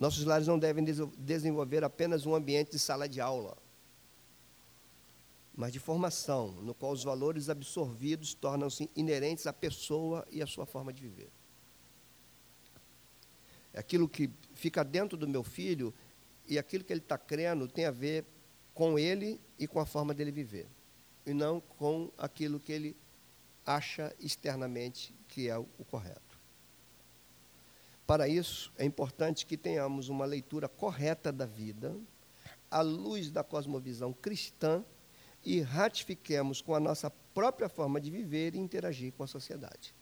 Nossos 0.00 0.24
lares 0.24 0.46
não 0.46 0.58
devem 0.58 0.84
desenvolver 1.18 1.84
apenas 1.84 2.26
um 2.26 2.34
ambiente 2.34 2.72
de 2.72 2.78
sala 2.78 3.08
de 3.08 3.20
aula 3.20 3.61
mas 5.54 5.72
de 5.72 5.78
formação, 5.78 6.48
no 6.62 6.74
qual 6.74 6.92
os 6.92 7.04
valores 7.04 7.48
absorvidos 7.48 8.34
tornam-se 8.34 8.88
inerentes 8.96 9.46
à 9.46 9.52
pessoa 9.52 10.26
e 10.30 10.42
à 10.42 10.46
sua 10.46 10.64
forma 10.64 10.92
de 10.92 11.02
viver. 11.02 11.30
Aquilo 13.74 14.08
que 14.08 14.30
fica 14.54 14.82
dentro 14.82 15.16
do 15.16 15.28
meu 15.28 15.42
filho 15.42 15.92
e 16.46 16.58
aquilo 16.58 16.84
que 16.84 16.92
ele 16.92 17.00
está 17.00 17.18
crendo 17.18 17.68
tem 17.68 17.84
a 17.84 17.90
ver 17.90 18.24
com 18.74 18.98
ele 18.98 19.40
e 19.58 19.66
com 19.66 19.78
a 19.78 19.86
forma 19.86 20.14
dele 20.14 20.32
viver, 20.32 20.66
e 21.26 21.34
não 21.34 21.60
com 21.60 22.10
aquilo 22.16 22.58
que 22.58 22.72
ele 22.72 22.96
acha 23.64 24.14
externamente 24.18 25.14
que 25.28 25.48
é 25.48 25.56
o 25.58 25.66
correto. 25.90 26.20
Para 28.06 28.26
isso, 28.26 28.72
é 28.76 28.84
importante 28.84 29.46
que 29.46 29.56
tenhamos 29.56 30.08
uma 30.08 30.24
leitura 30.24 30.68
correta 30.68 31.30
da 31.30 31.46
vida, 31.46 31.96
à 32.70 32.80
luz 32.80 33.30
da 33.30 33.44
cosmovisão 33.44 34.12
cristã 34.12 34.84
e 35.44 35.60
ratifiquemos 35.60 36.60
com 36.60 36.74
a 36.74 36.80
nossa 36.80 37.10
própria 37.10 37.68
forma 37.68 38.00
de 38.00 38.10
viver 38.10 38.54
e 38.54 38.58
interagir 38.58 39.12
com 39.12 39.24
a 39.24 39.26
sociedade. 39.26 39.94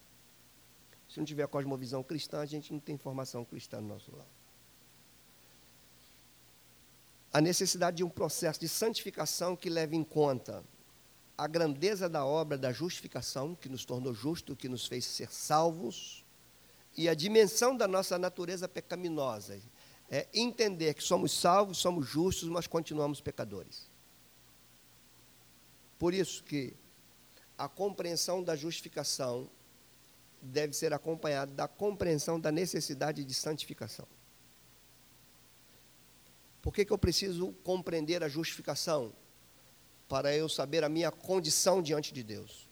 Se 1.09 1.19
não 1.19 1.25
tiver 1.25 1.47
cosmovisão 1.49 2.03
cristã, 2.03 2.41
a 2.41 2.47
gente 2.47 2.73
não 2.73 2.81
tem 2.81 2.97
formação 2.97 3.45
cristã 3.45 3.81
no 3.81 3.89
nosso 3.89 4.15
lado. 4.15 4.29
A 7.33 7.41
necessidade 7.41 7.99
de 7.99 8.05
um 8.05 8.09
processo 8.09 8.61
de 8.61 8.69
santificação 8.69 9.57
que 9.57 9.71
leve 9.71 9.97
em 9.97 10.05
conta 10.05 10.65
a 11.37 11.47
grandeza 11.47 12.09
da 12.09 12.25
obra 12.25 12.59
da 12.59 12.71
justificação, 12.71 13.55
que 13.55 13.69
nos 13.69 13.85
tornou 13.85 14.12
justo, 14.12 14.55
que 14.55 14.69
nos 14.69 14.87
fez 14.87 15.07
ser 15.07 15.33
salvos, 15.33 16.25
e 16.97 17.09
a 17.09 17.15
dimensão 17.15 17.77
da 17.77 17.89
nossa 17.89 18.19
natureza 18.19 18.69
pecaminosa. 18.69 19.59
É 20.11 20.29
entender 20.35 20.93
que 20.93 21.03
somos 21.03 21.33
salvos, 21.33 21.79
somos 21.79 22.07
justos, 22.07 22.49
mas 22.49 22.67
continuamos 22.67 23.21
pecadores. 23.21 23.90
Por 26.01 26.12
isso 26.12 26.43
que 26.43 26.74
a 27.56 27.68
compreensão 27.68 28.43
da 28.43 28.56
justificação 28.56 29.48
deve 30.43 30.72
ser 30.72 30.93
acompanhada 30.93 31.52
da 31.55 31.68
compreensão 31.68 32.40
da 32.40 32.51
necessidade 32.51 33.24
de 33.24 33.35
santificação. 33.35 34.09
Por 36.60 36.74
que, 36.74 36.85
que 36.85 36.93
eu 36.93 36.98
preciso 36.98 37.52
compreender 37.62 38.24
a 38.24 38.28
justificação? 38.28 39.12
para 40.10 40.35
eu 40.35 40.48
saber 40.48 40.82
a 40.82 40.89
minha 40.89 41.12
condição 41.12 41.81
diante 41.81 42.12
de 42.12 42.24
Deus. 42.24 42.68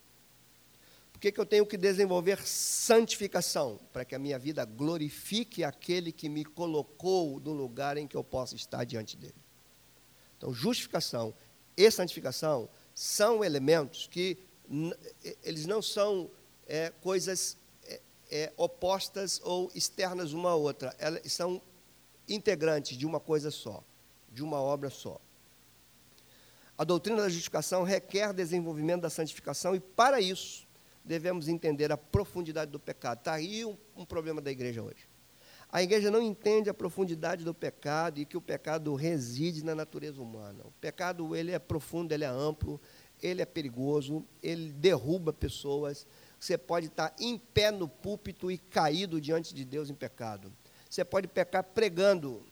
Por 1.13 1.21
que, 1.21 1.31
que 1.31 1.41
eu 1.41 1.47
tenho 1.47 1.65
que 1.65 1.77
desenvolver 1.77 2.45
santificação? 2.45 3.79
Para 3.93 4.05
que 4.05 4.13
a 4.13 4.19
minha 4.19 4.37
vida 4.37 4.65
glorifique 4.65 5.63
aquele 5.63 6.11
que 6.11 6.29
me 6.29 6.45
colocou 6.45 7.39
no 7.39 7.53
lugar 7.53 7.97
em 7.97 8.09
que 8.09 8.17
eu 8.17 8.25
possa 8.25 8.57
estar 8.57 8.83
diante 8.83 9.17
dele. 9.17 9.37
Então, 10.37 10.53
justificação 10.53 11.33
e 11.77 11.89
santificação 11.93 12.69
são 12.99 13.45
elementos 13.45 14.09
que 14.09 14.37
eles 15.45 15.67
não 15.67 15.81
são 15.81 16.29
é, 16.67 16.91
coisas 17.01 17.57
é, 17.85 18.01
é, 18.29 18.53
opostas 18.57 19.41
ou 19.45 19.71
externas 19.73 20.33
uma 20.33 20.51
à 20.51 20.55
outra. 20.57 20.93
Elas 20.99 21.33
são 21.33 21.63
integrantes 22.29 22.99
de 22.99 23.07
uma 23.07 23.21
coisa 23.21 23.53
só, 23.53 23.85
de 24.33 24.43
uma 24.43 24.61
obra 24.61 24.91
só. 24.91 25.21
A 26.77 26.83
doutrina 26.83 27.23
da 27.23 27.29
justificação 27.29 27.85
requer 27.85 28.33
desenvolvimento 28.33 29.03
da 29.03 29.11
santificação 29.11 29.77
e, 29.77 29.81
para 29.81 30.21
isso, 30.21 30.67
devemos 31.05 31.47
entender 31.47 31.93
a 31.93 31.97
profundidade 31.97 32.73
do 32.73 32.81
pecado. 32.81 33.19
Está 33.21 33.35
aí 33.35 33.65
um, 33.65 33.79
um 33.95 34.05
problema 34.05 34.41
da 34.41 34.51
igreja 34.51 34.83
hoje. 34.83 35.08
A 35.71 35.83
igreja 35.83 36.11
não 36.11 36.23
entende 36.23 36.71
a 36.71 36.75
profundidade 36.75 37.45
do 37.45 37.53
pecado 37.53 38.19
e 38.19 38.25
que 38.25 38.37
o 38.37 38.41
pecado 38.41 38.95
reside 38.95 39.63
na 39.63 39.75
natureza 39.75 40.21
humana. 40.23 40.65
O 40.65 40.73
pecado 40.81 41.37
ele 41.37 41.53
é 41.53 41.59
profundo, 41.59 42.13
ele 42.13 42.25
é 42.25 42.29
amplo, 42.29 42.81
ele 43.23 43.43
é 43.43 43.45
perigoso, 43.45 44.25
ele 44.43 44.73
derruba 44.73 45.33
pessoas. 45.33 46.07
Você 46.41 46.57
pode 46.57 46.87
estar 46.87 47.15
em 47.19 47.37
pé 47.37 47.71
no 47.71 47.87
púlpito 47.87 48.51
e 48.51 48.57
caído 48.57 49.21
diante 49.21 49.55
de 49.55 49.65
Deus 49.65 49.91
em 49.91 49.95
pecado. 49.95 50.51
Você 50.89 51.05
pode 51.05 51.29
pecar 51.29 51.63
pregando. 51.63 52.43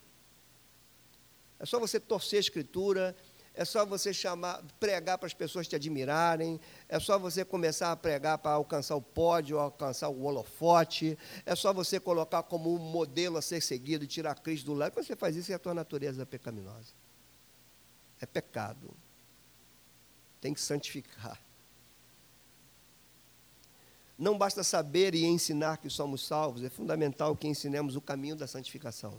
É 1.58 1.64
só 1.64 1.80
você 1.80 1.98
torcer 1.98 2.36
a 2.36 2.40
escritura, 2.40 3.16
é 3.56 3.64
só 3.64 3.86
você 3.86 4.12
chamar, 4.12 4.62
pregar 4.78 5.16
para 5.16 5.26
as 5.26 5.32
pessoas 5.32 5.66
te 5.66 5.74
admirarem, 5.74 6.60
é 6.86 7.00
só 7.00 7.18
você 7.18 7.42
começar 7.42 7.90
a 7.90 7.96
pregar 7.96 8.36
para 8.36 8.52
alcançar 8.52 8.94
o 8.96 9.00
pódio, 9.00 9.58
alcançar 9.58 10.10
o 10.10 10.24
holofote, 10.24 11.18
é 11.46 11.56
só 11.56 11.72
você 11.72 11.98
colocar 11.98 12.42
como 12.42 12.74
um 12.74 12.78
modelo 12.78 13.38
a 13.38 13.42
ser 13.42 13.62
seguido 13.62 14.04
e 14.04 14.06
tirar 14.06 14.38
Cristo 14.40 14.66
do 14.66 14.74
lado. 14.74 14.92
Quando 14.92 15.06
você 15.06 15.16
faz 15.16 15.34
isso, 15.36 15.50
é 15.50 15.54
a 15.54 15.58
tua 15.58 15.72
natureza 15.72 16.26
pecaminosa. 16.26 16.92
É 18.20 18.26
pecado. 18.26 18.94
Tem 20.38 20.52
que 20.52 20.60
santificar. 20.60 21.40
Não 24.18 24.36
basta 24.36 24.62
saber 24.62 25.14
e 25.14 25.24
ensinar 25.24 25.78
que 25.78 25.88
somos 25.88 26.26
salvos, 26.26 26.62
é 26.62 26.68
fundamental 26.68 27.34
que 27.34 27.48
ensinemos 27.48 27.96
o 27.96 28.02
caminho 28.02 28.36
da 28.36 28.46
santificação 28.46 29.18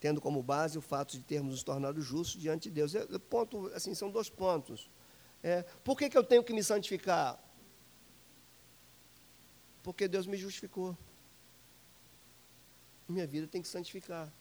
tendo 0.00 0.20
como 0.20 0.42
base 0.42 0.78
o 0.78 0.80
fato 0.80 1.12
de 1.12 1.22
termos 1.22 1.52
nos 1.52 1.62
tornado 1.62 2.00
justos 2.00 2.40
diante 2.40 2.64
de 2.64 2.74
Deus. 2.74 2.94
É, 2.94 3.04
ponto, 3.18 3.70
assim, 3.74 3.94
são 3.94 4.10
dois 4.10 4.30
pontos. 4.30 4.90
É, 5.42 5.62
por 5.84 5.96
que, 5.96 6.08
que 6.08 6.16
eu 6.16 6.24
tenho 6.24 6.42
que 6.42 6.54
me 6.54 6.64
santificar? 6.64 7.38
Porque 9.82 10.08
Deus 10.08 10.26
me 10.26 10.38
justificou. 10.38 10.96
Minha 13.06 13.26
vida 13.26 13.46
tem 13.46 13.60
que 13.60 13.68
santificar. 13.68 14.32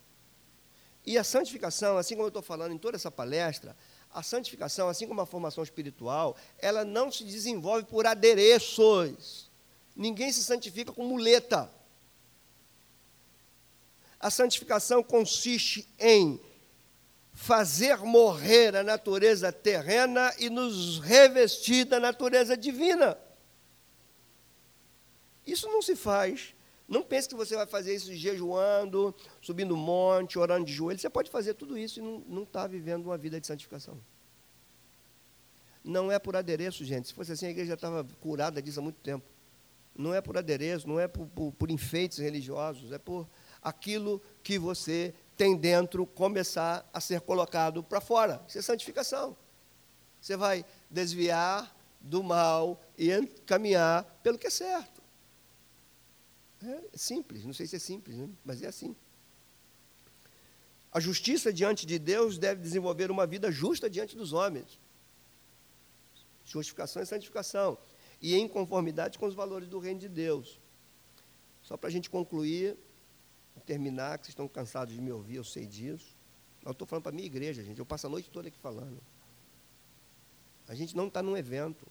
E 1.05 1.17
a 1.17 1.23
santificação, 1.23 1.97
assim 1.97 2.15
como 2.15 2.25
eu 2.25 2.29
estou 2.29 2.41
falando 2.41 2.73
em 2.73 2.77
toda 2.77 2.95
essa 2.95 3.11
palestra, 3.11 3.75
a 4.11 4.23
santificação, 4.23 4.87
assim 4.87 5.07
como 5.07 5.21
a 5.21 5.25
formação 5.25 5.63
espiritual, 5.63 6.37
ela 6.57 6.85
não 6.85 7.11
se 7.11 7.23
desenvolve 7.23 7.85
por 7.85 8.05
adereços. 8.05 9.49
Ninguém 9.95 10.31
se 10.31 10.43
santifica 10.43 10.91
com 10.91 11.05
muleta. 11.05 11.69
A 14.19 14.29
santificação 14.29 15.01
consiste 15.01 15.87
em 15.97 16.39
fazer 17.31 17.97
morrer 17.99 18.75
a 18.75 18.83
natureza 18.83 19.51
terrena 19.51 20.33
e 20.37 20.49
nos 20.49 20.99
revestir 20.99 21.85
da 21.85 21.99
natureza 21.99 22.57
divina. 22.57 23.17
Isso 25.47 25.67
não 25.67 25.81
se 25.81 25.95
faz. 25.95 26.53
Não 26.85 27.03
pense 27.03 27.29
que 27.29 27.35
você 27.35 27.55
vai 27.55 27.65
fazer 27.65 27.95
isso 27.95 28.13
jejuando, 28.13 29.15
subindo 29.41 29.77
monte, 29.77 30.37
orando 30.37 30.65
de 30.65 30.73
joelho. 30.73 30.99
Você 30.99 31.09
pode 31.09 31.29
fazer 31.29 31.53
tudo 31.53 31.77
isso 31.77 31.99
e 31.99 32.01
não 32.27 32.43
está 32.43 32.67
vivendo 32.67 33.05
uma 33.05 33.17
vida 33.17 33.39
de 33.39 33.47
santificação. 33.47 33.97
Não 35.83 36.11
é 36.11 36.19
por 36.19 36.35
adereço, 36.35 36.83
gente. 36.83 37.07
Se 37.07 37.13
fosse 37.13 37.31
assim, 37.31 37.45
a 37.45 37.51
igreja 37.51 37.75
estava 37.75 38.05
curada 38.19 38.61
disso 38.61 38.79
há 38.79 38.83
muito 38.83 38.99
tempo. 38.99 39.25
Não 39.95 40.13
é 40.13 40.19
por 40.19 40.37
adereço, 40.37 40.87
não 40.87 40.99
é 40.99 41.07
por, 41.07 41.27
por, 41.27 41.51
por 41.53 41.71
enfeites 41.71 42.17
religiosos, 42.17 42.91
é 42.91 42.97
por 42.97 43.27
aquilo 43.61 44.21
que 44.43 44.57
você 44.57 45.13
tem 45.37 45.55
dentro 45.55 46.05
começar 46.05 46.89
a 46.93 46.99
ser 46.99 47.21
colocado 47.21 47.83
para 47.83 48.01
fora. 48.01 48.43
Isso 48.47 48.57
é 48.57 48.61
santificação. 48.61 49.37
Você 50.21 50.35
vai 50.35 50.65
desviar 50.89 51.75
do 52.01 52.23
mal 52.23 52.81
e 52.97 53.25
caminhar 53.45 54.03
pelo 54.23 54.37
que 54.37 54.47
é 54.47 54.49
certo. 54.49 55.01
É 56.61 56.97
simples, 56.97 57.45
não 57.45 57.53
sei 57.53 57.67
se 57.67 57.77
é 57.77 57.79
simples, 57.79 58.17
né? 58.17 58.29
mas 58.43 58.61
é 58.61 58.67
assim. 58.67 58.95
A 60.91 60.99
justiça 60.99 61.53
diante 61.53 61.85
de 61.85 61.99
Deus 61.99 62.37
deve 62.37 62.61
desenvolver 62.61 63.11
uma 63.11 63.25
vida 63.27 63.51
justa 63.51 63.89
diante 63.89 64.17
dos 64.17 64.33
homens. 64.33 64.79
Justificação 66.43 67.01
e 67.01 67.05
santificação. 67.05 67.77
E 68.21 68.35
em 68.35 68.47
conformidade 68.47 69.17
com 69.17 69.27
os 69.27 69.35
valores 69.35 69.69
do 69.69 69.79
reino 69.79 69.99
de 69.99 70.09
Deus. 70.09 70.59
Só 71.61 71.77
para 71.77 71.89
a 71.89 71.91
gente 71.91 72.09
concluir, 72.09 72.75
terminar, 73.69 74.17
que 74.17 74.25
vocês 74.25 74.33
estão 74.33 74.47
cansados 74.47 74.95
de 74.95 74.99
me 74.99 75.11
ouvir, 75.11 75.35
eu 75.35 75.43
sei 75.43 75.67
disso. 75.67 76.17
Eu 76.65 76.71
estou 76.71 76.87
falando 76.87 77.03
para 77.03 77.11
a 77.11 77.15
minha 77.15 77.27
igreja, 77.27 77.63
gente. 77.63 77.77
Eu 77.77 77.85
passo 77.85 78.07
a 78.07 78.09
noite 78.09 78.27
toda 78.31 78.47
aqui 78.47 78.57
falando. 78.57 78.99
A 80.67 80.73
gente 80.73 80.97
não 80.97 81.07
está 81.07 81.21
num 81.21 81.37
evento. 81.37 81.85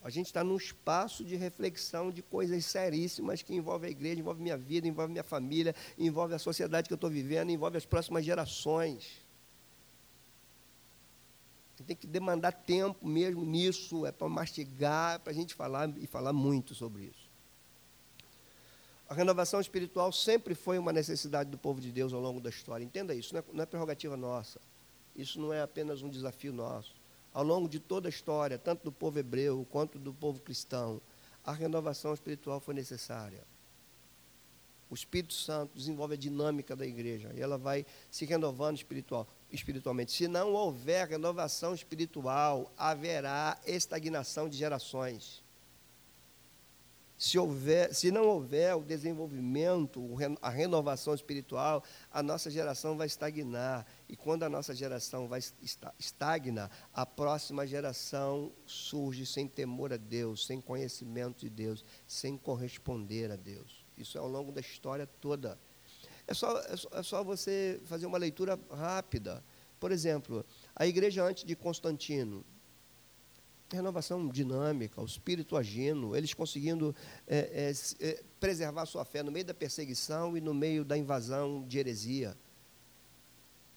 A 0.00 0.08
gente 0.08 0.26
está 0.26 0.44
num 0.44 0.56
espaço 0.56 1.24
de 1.24 1.34
reflexão 1.34 2.12
de 2.12 2.22
coisas 2.22 2.64
seríssimas 2.64 3.42
que 3.42 3.54
envolvem 3.54 3.88
a 3.88 3.90
igreja, 3.90 4.20
envolve 4.20 4.40
minha 4.40 4.56
vida, 4.56 4.86
envolve 4.86 5.10
minha 5.10 5.24
família, 5.24 5.74
envolve 5.98 6.34
a 6.34 6.38
sociedade 6.38 6.86
que 6.86 6.92
eu 6.92 6.96
estou 7.02 7.10
vivendo, 7.10 7.50
envolve 7.50 7.76
as 7.76 7.86
próximas 7.86 8.24
gerações. 8.24 9.20
Tem 11.86 11.96
que 11.96 12.06
demandar 12.06 12.52
tempo 12.52 13.06
mesmo 13.06 13.44
nisso, 13.44 14.06
é 14.06 14.12
para 14.12 14.28
mastigar, 14.28 15.16
é 15.16 15.18
para 15.18 15.32
a 15.32 15.34
gente 15.34 15.54
falar 15.54 15.92
e 15.98 16.06
falar 16.06 16.32
muito 16.32 16.74
sobre 16.74 17.04
isso. 17.06 17.23
A 19.08 19.14
renovação 19.14 19.60
espiritual 19.60 20.10
sempre 20.12 20.54
foi 20.54 20.78
uma 20.78 20.92
necessidade 20.92 21.50
do 21.50 21.58
povo 21.58 21.80
de 21.80 21.92
Deus 21.92 22.12
ao 22.12 22.20
longo 22.20 22.40
da 22.40 22.48
história. 22.48 22.84
Entenda 22.84 23.14
isso, 23.14 23.34
não 23.34 23.40
é, 23.40 23.44
não 23.52 23.62
é 23.62 23.66
prerrogativa 23.66 24.16
nossa. 24.16 24.60
Isso 25.14 25.40
não 25.40 25.52
é 25.52 25.60
apenas 25.60 26.02
um 26.02 26.08
desafio 26.08 26.52
nosso. 26.52 26.94
Ao 27.32 27.44
longo 27.44 27.68
de 27.68 27.78
toda 27.78 28.08
a 28.08 28.10
história, 28.10 28.58
tanto 28.58 28.84
do 28.84 28.92
povo 28.92 29.18
hebreu 29.18 29.66
quanto 29.70 29.98
do 29.98 30.12
povo 30.12 30.40
cristão, 30.40 31.00
a 31.44 31.52
renovação 31.52 32.14
espiritual 32.14 32.60
foi 32.60 32.74
necessária. 32.74 33.44
O 34.88 34.94
Espírito 34.94 35.34
Santo 35.34 35.76
desenvolve 35.76 36.14
a 36.14 36.16
dinâmica 36.16 36.76
da 36.76 36.86
igreja 36.86 37.30
e 37.34 37.40
ela 37.40 37.58
vai 37.58 37.84
se 38.10 38.24
renovando 38.24 38.76
espiritual, 38.76 39.26
espiritualmente. 39.50 40.12
Se 40.12 40.28
não 40.28 40.52
houver 40.52 41.08
renovação 41.08 41.74
espiritual, 41.74 42.72
haverá 42.78 43.58
estagnação 43.66 44.48
de 44.48 44.56
gerações. 44.56 45.43
Se, 47.16 47.38
houver, 47.38 47.94
se 47.94 48.10
não 48.10 48.24
houver 48.26 48.74
o 48.74 48.82
desenvolvimento, 48.82 50.02
a 50.42 50.50
renovação 50.50 51.14
espiritual, 51.14 51.82
a 52.10 52.22
nossa 52.22 52.50
geração 52.50 52.96
vai 52.96 53.06
estagnar. 53.06 53.86
E 54.08 54.16
quando 54.16 54.42
a 54.42 54.48
nossa 54.48 54.74
geração 54.74 55.28
vai 55.28 55.40
estagna, 55.98 56.70
a 56.92 57.06
próxima 57.06 57.66
geração 57.66 58.52
surge 58.66 59.24
sem 59.24 59.46
temor 59.46 59.92
a 59.92 59.96
Deus, 59.96 60.44
sem 60.46 60.60
conhecimento 60.60 61.40
de 61.40 61.50
Deus, 61.50 61.84
sem 62.06 62.36
corresponder 62.36 63.30
a 63.30 63.36
Deus. 63.36 63.84
Isso 63.96 64.18
é 64.18 64.20
ao 64.20 64.28
longo 64.28 64.50
da 64.50 64.60
história 64.60 65.06
toda. 65.06 65.58
É 66.26 66.34
só, 66.34 66.58
é 66.62 66.76
só, 66.76 66.88
é 66.92 67.02
só 67.02 67.22
você 67.22 67.80
fazer 67.84 68.06
uma 68.06 68.18
leitura 68.18 68.58
rápida. 68.70 69.44
Por 69.78 69.92
exemplo, 69.92 70.44
a 70.74 70.86
igreja 70.86 71.22
antes 71.22 71.44
de 71.44 71.54
Constantino, 71.54 72.44
renovação 73.74 74.28
dinâmica, 74.28 75.00
o 75.00 75.04
espírito 75.04 75.56
agindo, 75.56 76.16
eles 76.16 76.32
conseguindo 76.32 76.94
é, 77.26 77.72
é, 77.72 78.06
é, 78.06 78.22
preservar 78.40 78.86
sua 78.86 79.04
fé 79.04 79.22
no 79.22 79.32
meio 79.32 79.44
da 79.44 79.54
perseguição 79.54 80.36
e 80.36 80.40
no 80.40 80.54
meio 80.54 80.84
da 80.84 80.96
invasão 80.96 81.64
de 81.66 81.78
heresia. 81.78 82.36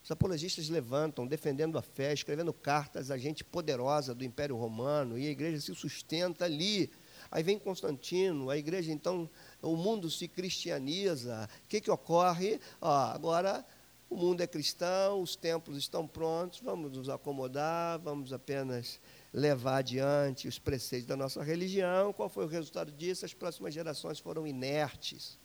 Os 0.03 0.11
apologistas 0.11 0.69
levantam, 0.69 1.27
defendendo 1.27 1.77
a 1.77 1.81
fé, 1.81 2.13
escrevendo 2.13 2.53
cartas 2.53 3.11
à 3.11 3.17
gente 3.17 3.43
poderosa 3.43 4.15
do 4.15 4.23
Império 4.23 4.55
Romano, 4.55 5.17
e 5.17 5.27
a 5.27 5.29
igreja 5.29 5.59
se 5.59 5.75
sustenta 5.75 6.45
ali. 6.45 6.89
Aí 7.29 7.43
vem 7.43 7.59
Constantino, 7.59 8.49
a 8.49 8.57
igreja 8.57 8.91
então, 8.91 9.29
o 9.61 9.75
mundo 9.75 10.09
se 10.09 10.29
cristianiza. 10.29 11.49
O 11.65 11.67
que, 11.67 11.81
que 11.81 11.91
ocorre? 11.91 12.57
Agora 12.79 13.65
o 14.09 14.15
mundo 14.15 14.41
é 14.41 14.47
cristão, 14.47 15.21
os 15.21 15.35
templos 15.35 15.77
estão 15.77 16.07
prontos, 16.07 16.61
vamos 16.61 16.93
nos 16.93 17.09
acomodar, 17.09 17.99
vamos 17.99 18.31
apenas 18.31 19.01
levar 19.33 19.77
adiante 19.77 20.47
os 20.47 20.57
preceitos 20.57 21.07
da 21.07 21.15
nossa 21.15 21.43
religião. 21.43 22.13
Qual 22.13 22.29
foi 22.29 22.45
o 22.45 22.47
resultado 22.47 22.91
disso? 22.91 23.25
As 23.25 23.33
próximas 23.33 23.73
gerações 23.73 24.19
foram 24.19 24.47
inertes, 24.47 25.37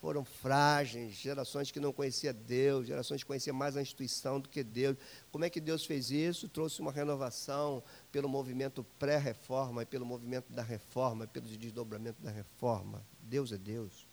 foram 0.00 0.24
frágeis, 0.24 1.14
gerações 1.14 1.70
que 1.70 1.78
não 1.78 1.92
conheciam 1.92 2.34
Deus, 2.34 2.86
gerações 2.86 3.22
que 3.22 3.26
conheciam 3.26 3.54
mais 3.54 3.76
a 3.76 3.82
instituição 3.82 4.40
do 4.40 4.48
que 4.48 4.62
Deus. 4.64 4.96
Como 5.30 5.44
é 5.44 5.50
que 5.50 5.60
Deus 5.60 5.86
fez 5.86 6.10
isso? 6.10 6.48
Trouxe 6.48 6.80
uma 6.80 6.92
renovação 6.92 7.82
pelo 8.10 8.28
movimento 8.28 8.84
pré-reforma 8.98 9.86
pelo 9.86 10.04
movimento 10.04 10.52
da 10.52 10.62
reforma, 10.62 11.26
pelo 11.26 11.46
desdobramento 11.46 12.20
da 12.20 12.30
reforma. 12.30 13.06
Deus 13.20 13.52
é 13.52 13.58
Deus. 13.58 14.11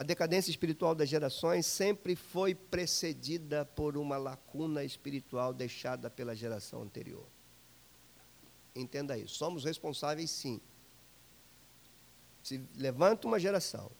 A 0.00 0.02
decadência 0.02 0.50
espiritual 0.50 0.94
das 0.94 1.10
gerações 1.10 1.66
sempre 1.66 2.16
foi 2.16 2.54
precedida 2.54 3.66
por 3.66 3.98
uma 3.98 4.16
lacuna 4.16 4.82
espiritual 4.82 5.52
deixada 5.52 6.08
pela 6.08 6.34
geração 6.34 6.80
anterior. 6.80 7.26
Entenda 8.74 9.18
isso. 9.18 9.34
Somos 9.34 9.62
responsáveis, 9.62 10.30
sim, 10.30 10.58
se 12.42 12.62
levanta 12.78 13.28
uma 13.28 13.38
geração, 13.38 13.90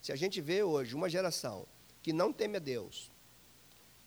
se 0.00 0.12
a 0.12 0.16
gente 0.16 0.40
vê 0.40 0.62
hoje 0.62 0.94
uma 0.94 1.10
geração 1.10 1.66
que 2.02 2.10
não 2.10 2.32
teme 2.32 2.56
a 2.56 2.60
Deus, 2.60 3.12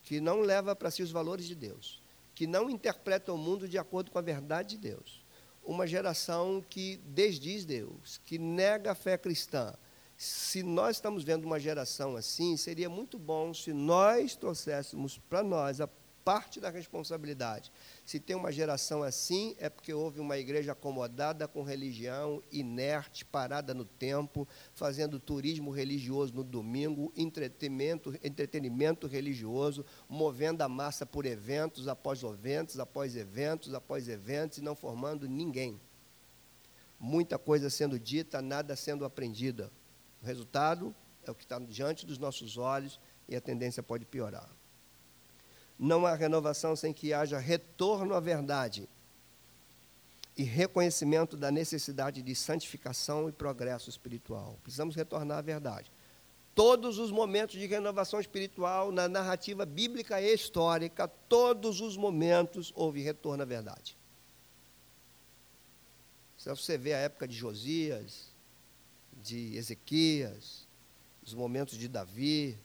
que 0.01 0.19
não 0.19 0.39
leva 0.39 0.75
para 0.75 0.89
si 0.89 1.03
os 1.03 1.11
valores 1.11 1.45
de 1.45 1.53
Deus, 1.53 2.01
que 2.33 2.47
não 2.47 2.67
interpreta 2.67 3.31
o 3.31 3.37
mundo 3.37 3.69
de 3.69 3.77
acordo 3.77 4.09
com 4.09 4.17
a 4.17 4.23
verdade 4.23 4.69
de 4.69 4.77
Deus, 4.79 5.23
uma 5.63 5.85
geração 5.85 6.65
que 6.67 6.97
desdiz 7.05 7.63
Deus, 7.63 8.19
que 8.25 8.39
nega 8.39 8.93
a 8.93 8.95
fé 8.95 9.19
cristã. 9.19 9.75
Se 10.17 10.63
nós 10.63 10.97
estamos 10.97 11.23
vendo 11.23 11.45
uma 11.45 11.59
geração 11.59 12.15
assim, 12.15 12.57
seria 12.57 12.89
muito 12.89 13.19
bom 13.19 13.53
se 13.53 13.71
nós 13.71 14.35
trouxéssemos 14.35 15.17
para 15.29 15.43
nós 15.43 15.79
a 15.79 15.87
parte 16.25 16.59
da 16.59 16.69
responsabilidade 16.69 17.71
se 18.07 18.21
tem 18.21 18.37
uma 18.37 18.53
geração 18.53 19.03
assim, 19.03 19.53
é 19.59 19.69
porque 19.69 19.93
houve 19.93 20.21
uma 20.21 20.37
igreja 20.37 20.71
acomodada 20.71 21.45
com 21.45 21.61
religião, 21.61 22.41
inerte, 22.49 23.25
parada 23.25 23.73
no 23.73 23.83
tempo, 23.83 24.47
fazendo 24.73 25.19
turismo 25.19 25.71
religioso 25.71 26.33
no 26.33 26.41
domingo, 26.41 27.11
entretenimento, 27.17 28.17
entretenimento 28.23 29.07
religioso, 29.07 29.85
movendo 30.07 30.61
a 30.61 30.69
massa 30.69 31.05
por 31.05 31.25
eventos 31.25 31.89
após 31.89 32.23
eventos, 32.23 32.79
após 32.79 33.13
eventos, 33.17 33.73
após 33.73 34.07
eventos, 34.07 34.57
e 34.57 34.61
não 34.61 34.73
formando 34.73 35.27
ninguém. 35.27 35.77
Muita 36.97 37.37
coisa 37.37 37.69
sendo 37.69 37.99
dita, 37.99 38.41
nada 38.41 38.73
sendo 38.77 39.03
aprendida. 39.03 39.69
O 40.21 40.25
resultado 40.25 40.95
é 41.23 41.31
o 41.31 41.35
que 41.35 41.43
está 41.43 41.59
diante 41.59 42.05
dos 42.05 42.17
nossos 42.17 42.57
olhos 42.57 42.99
e 43.27 43.35
a 43.35 43.41
tendência 43.41 43.83
pode 43.83 44.05
piorar. 44.05 44.49
Não 45.77 46.05
há 46.05 46.15
renovação 46.15 46.75
sem 46.75 46.93
que 46.93 47.13
haja 47.13 47.37
retorno 47.37 48.15
à 48.15 48.19
verdade 48.19 48.89
e 50.35 50.43
reconhecimento 50.43 51.35
da 51.35 51.51
necessidade 51.51 52.21
de 52.21 52.35
santificação 52.35 53.27
e 53.27 53.31
progresso 53.31 53.89
espiritual. 53.89 54.57
Precisamos 54.63 54.95
retornar 54.95 55.39
à 55.39 55.41
verdade. 55.41 55.91
Todos 56.53 56.97
os 56.97 57.11
momentos 57.11 57.59
de 57.59 57.65
renovação 57.67 58.19
espiritual 58.19 58.91
na 58.91 59.07
narrativa 59.07 59.65
bíblica 59.65 60.19
e 60.19 60.33
histórica, 60.33 61.07
todos 61.07 61.81
os 61.81 61.95
momentos 61.95 62.71
houve 62.75 63.01
retorno 63.01 63.43
à 63.43 63.45
verdade. 63.45 63.95
Se 66.37 66.49
você 66.49 66.77
vê 66.77 66.93
a 66.93 66.99
época 66.99 67.27
de 67.27 67.35
Josias, 67.35 68.31
de 69.23 69.55
Ezequias, 69.57 70.67
os 71.23 71.33
momentos 71.33 71.77
de 71.77 71.87
Davi, 71.87 72.57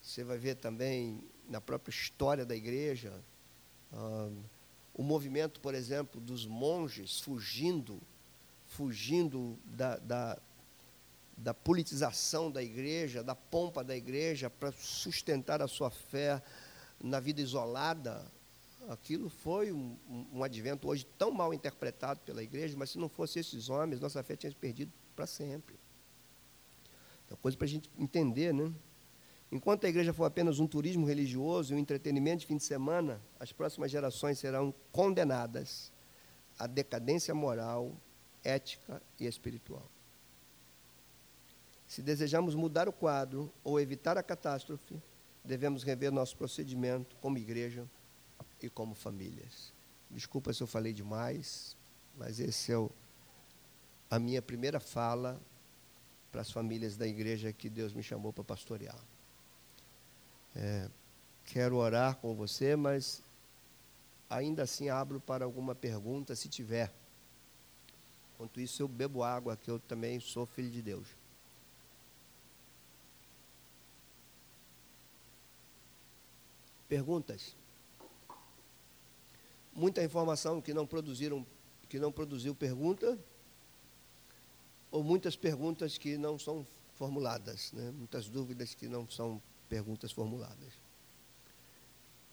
você 0.00 0.24
vai 0.24 0.36
ver 0.36 0.56
também 0.56 1.22
na 1.48 1.60
própria 1.60 1.90
história 1.90 2.44
da 2.44 2.54
igreja. 2.54 3.12
O 4.92 5.02
movimento, 5.02 5.60
por 5.60 5.74
exemplo, 5.74 6.20
dos 6.20 6.46
monges 6.46 7.20
fugindo, 7.20 8.00
fugindo 8.66 9.58
da, 9.64 9.96
da, 9.96 10.38
da 11.36 11.54
politização 11.54 12.50
da 12.50 12.62
igreja, 12.62 13.22
da 13.22 13.34
pompa 13.34 13.82
da 13.82 13.96
igreja, 13.96 14.50
para 14.50 14.72
sustentar 14.72 15.62
a 15.62 15.68
sua 15.68 15.90
fé 15.90 16.42
na 17.00 17.20
vida 17.20 17.40
isolada, 17.40 18.30
aquilo 18.88 19.28
foi 19.28 19.72
um, 19.72 19.96
um, 20.32 20.42
advento 20.42 20.88
hoje 20.88 21.06
tão 21.18 21.30
mal 21.30 21.54
interpretado 21.54 22.20
pela 22.20 22.42
igreja, 22.42 22.76
mas 22.76 22.90
se 22.90 22.98
não 22.98 23.08
fosse 23.08 23.38
esses 23.38 23.68
homens, 23.68 24.00
nossa 24.00 24.22
fé 24.22 24.36
tinha 24.36 24.52
perdido 24.52 24.92
para 25.12 25.26
sempre. 25.26 25.76
É 27.30 27.36
coisa 27.36 27.56
para 27.56 27.66
a 27.66 27.68
gente 27.68 27.90
entender, 27.98 28.52
né? 28.52 28.72
Enquanto 29.50 29.84
a 29.84 29.88
igreja 29.88 30.12
for 30.12 30.24
apenas 30.24 30.58
um 30.58 30.66
turismo 30.66 31.06
religioso 31.06 31.72
e 31.72 31.76
um 31.76 31.78
entretenimento 31.78 32.40
de 32.40 32.46
fim 32.46 32.56
de 32.56 32.64
semana, 32.64 33.20
as 33.38 33.52
próximas 33.52 33.90
gerações 33.90 34.38
serão 34.38 34.74
condenadas 34.90 35.92
à 36.58 36.66
decadência 36.66 37.34
moral, 37.34 37.94
ética 38.42 39.02
e 39.20 39.26
espiritual. 39.26 39.86
Se 41.86 42.00
desejamos 42.00 42.54
mudar 42.54 42.88
o 42.88 42.92
quadro 42.92 43.52
ou 43.62 43.78
evitar 43.78 44.16
a 44.16 44.22
catástrofe, 44.22 44.96
devemos 45.44 45.82
rever 45.82 46.10
nosso 46.10 46.36
procedimento 46.36 47.14
como 47.16 47.36
igreja 47.36 47.86
e 48.62 48.70
como 48.70 48.94
famílias. 48.94 49.72
Desculpa 50.10 50.52
se 50.54 50.62
eu 50.62 50.66
falei 50.66 50.94
demais, 50.94 51.76
mas 52.16 52.40
esse 52.40 52.72
é 52.72 52.78
o, 52.78 52.90
a 54.12 54.18
minha 54.18 54.42
primeira 54.42 54.78
fala 54.78 55.40
para 56.30 56.42
as 56.42 56.50
famílias 56.50 56.98
da 56.98 57.06
igreja 57.06 57.50
que 57.50 57.70
Deus 57.70 57.94
me 57.94 58.02
chamou 58.02 58.30
para 58.30 58.44
pastorear. 58.44 58.98
É, 60.54 60.90
quero 61.46 61.76
orar 61.76 62.16
com 62.16 62.34
você, 62.34 62.76
mas 62.76 63.22
ainda 64.28 64.64
assim 64.64 64.90
abro 64.90 65.18
para 65.18 65.46
alguma 65.46 65.74
pergunta, 65.74 66.36
se 66.36 66.46
tiver. 66.46 66.92
Enquanto 68.34 68.60
isso, 68.60 68.82
eu 68.82 68.86
bebo 68.86 69.22
água, 69.22 69.56
que 69.56 69.70
eu 69.70 69.78
também 69.78 70.20
sou 70.20 70.44
filho 70.44 70.70
de 70.70 70.82
Deus. 70.82 71.08
Perguntas? 76.86 77.56
Muita 79.72 80.04
informação 80.04 80.60
que 80.60 80.74
não 80.74 80.86
produziram, 80.86 81.46
que 81.88 81.98
não 81.98 82.12
produziu 82.12 82.54
pergunta, 82.54 83.18
ou 84.92 85.02
muitas 85.02 85.34
perguntas 85.34 85.96
que 85.96 86.18
não 86.18 86.38
são 86.38 86.66
formuladas, 86.94 87.72
né? 87.72 87.90
muitas 87.90 88.28
dúvidas 88.28 88.74
que 88.74 88.86
não 88.86 89.08
são 89.08 89.42
perguntas 89.68 90.12
formuladas. 90.12 90.74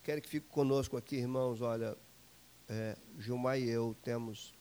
Quero 0.04 0.22
que 0.22 0.30
fique 0.30 0.48
conosco 0.50 0.98
aqui, 0.98 1.16
irmãos. 1.16 1.62
Olha, 1.62 1.98
é, 2.68 2.98
Gilmar 3.18 3.58
e 3.58 3.70
eu 3.70 3.96
temos 4.04 4.54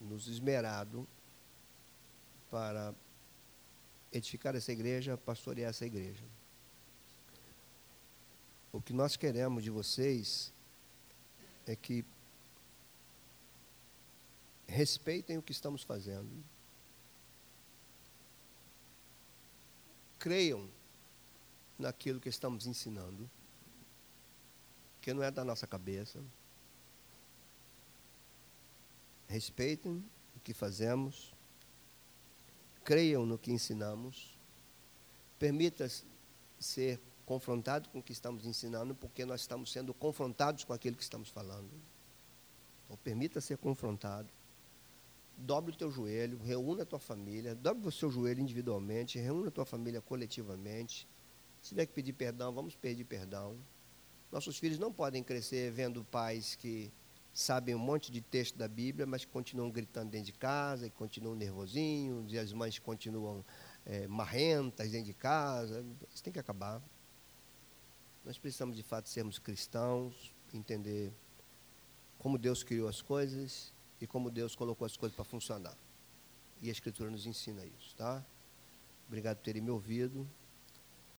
nos 0.00 0.26
esmerado 0.26 1.06
para 2.50 2.94
edificar 4.10 4.56
essa 4.56 4.72
igreja, 4.72 5.16
pastorear 5.16 5.70
essa 5.70 5.86
igreja. 5.86 6.24
O 8.72 8.80
que 8.80 8.92
nós 8.92 9.16
queremos 9.16 9.62
de 9.62 9.70
vocês 9.70 10.52
é 11.66 11.76
que 11.76 12.04
respeitem 14.72 15.36
o 15.36 15.42
que 15.42 15.52
estamos 15.52 15.82
fazendo, 15.82 16.42
creiam 20.18 20.66
naquilo 21.78 22.18
que 22.18 22.28
estamos 22.28 22.66
ensinando, 22.66 23.30
que 25.00 25.12
não 25.12 25.22
é 25.22 25.30
da 25.30 25.44
nossa 25.44 25.66
cabeça. 25.66 26.24
Respeitem 29.28 30.02
o 30.36 30.40
que 30.40 30.54
fazemos, 30.54 31.34
creiam 32.82 33.26
no 33.26 33.38
que 33.38 33.52
ensinamos, 33.52 34.38
permita 35.38 35.86
ser 36.58 36.98
confrontado 37.26 37.90
com 37.90 37.98
o 37.98 38.02
que 38.02 38.12
estamos 38.12 38.46
ensinando, 38.46 38.94
porque 38.94 39.26
nós 39.26 39.42
estamos 39.42 39.70
sendo 39.70 39.92
confrontados 39.92 40.64
com 40.64 40.72
aquilo 40.72 40.96
que 40.96 41.02
estamos 41.02 41.28
falando. 41.28 41.70
Então, 42.84 42.96
permita 43.04 43.40
ser 43.40 43.58
confrontado. 43.58 44.28
Dobre 45.36 45.74
o 45.74 45.76
teu 45.76 45.90
joelho, 45.90 46.38
reúna 46.38 46.82
a 46.82 46.86
tua 46.86 47.00
família, 47.00 47.54
dobre 47.54 47.88
o 47.88 47.92
seu 47.92 48.10
joelho 48.10 48.40
individualmente, 48.40 49.18
reúna 49.18 49.48
a 49.48 49.50
tua 49.50 49.64
família 49.64 50.00
coletivamente 50.00 51.08
se 51.62 51.68
tiver 51.68 51.86
que 51.86 51.92
pedir 51.92 52.12
perdão, 52.12 52.52
vamos 52.52 52.74
pedir 52.74 53.04
perdão. 53.04 53.56
Nossos 54.32 54.58
filhos 54.58 54.80
não 54.80 54.92
podem 54.92 55.22
crescer 55.22 55.70
vendo 55.70 56.04
pais 56.04 56.56
que 56.56 56.92
sabem 57.32 57.72
um 57.72 57.78
monte 57.78 58.10
de 58.10 58.20
texto 58.20 58.58
da 58.58 58.66
Bíblia, 58.66 59.06
mas 59.06 59.24
continuam 59.24 59.70
gritando 59.70 60.10
dentro 60.10 60.26
de 60.26 60.32
casa, 60.32 60.90
que 60.90 60.96
continuam 60.96 61.36
nervosinhos, 61.36 62.32
e 62.32 62.38
as 62.38 62.52
mães 62.52 62.80
continuam 62.80 63.44
é, 63.86 64.08
marrentas 64.08 64.90
dentro 64.90 65.06
de 65.06 65.14
casa. 65.14 65.84
Isso 66.12 66.24
tem 66.24 66.32
que 66.32 66.40
acabar. 66.40 66.82
Nós 68.24 68.36
precisamos, 68.36 68.76
de 68.76 68.82
fato, 68.82 69.08
sermos 69.08 69.38
cristãos, 69.38 70.34
entender 70.52 71.12
como 72.18 72.38
Deus 72.38 72.64
criou 72.64 72.88
as 72.88 73.00
coisas 73.00 73.72
e 74.02 74.06
como 74.06 74.32
Deus 74.32 74.56
colocou 74.56 74.84
as 74.84 74.96
coisas 74.96 75.14
para 75.14 75.24
funcionar. 75.24 75.78
E 76.60 76.68
a 76.68 76.72
Escritura 76.72 77.08
nos 77.08 77.24
ensina 77.24 77.64
isso, 77.64 77.94
tá? 77.94 78.26
Obrigado 79.06 79.36
por 79.36 79.44
terem 79.44 79.62
me 79.62 79.70
ouvido. 79.70 80.28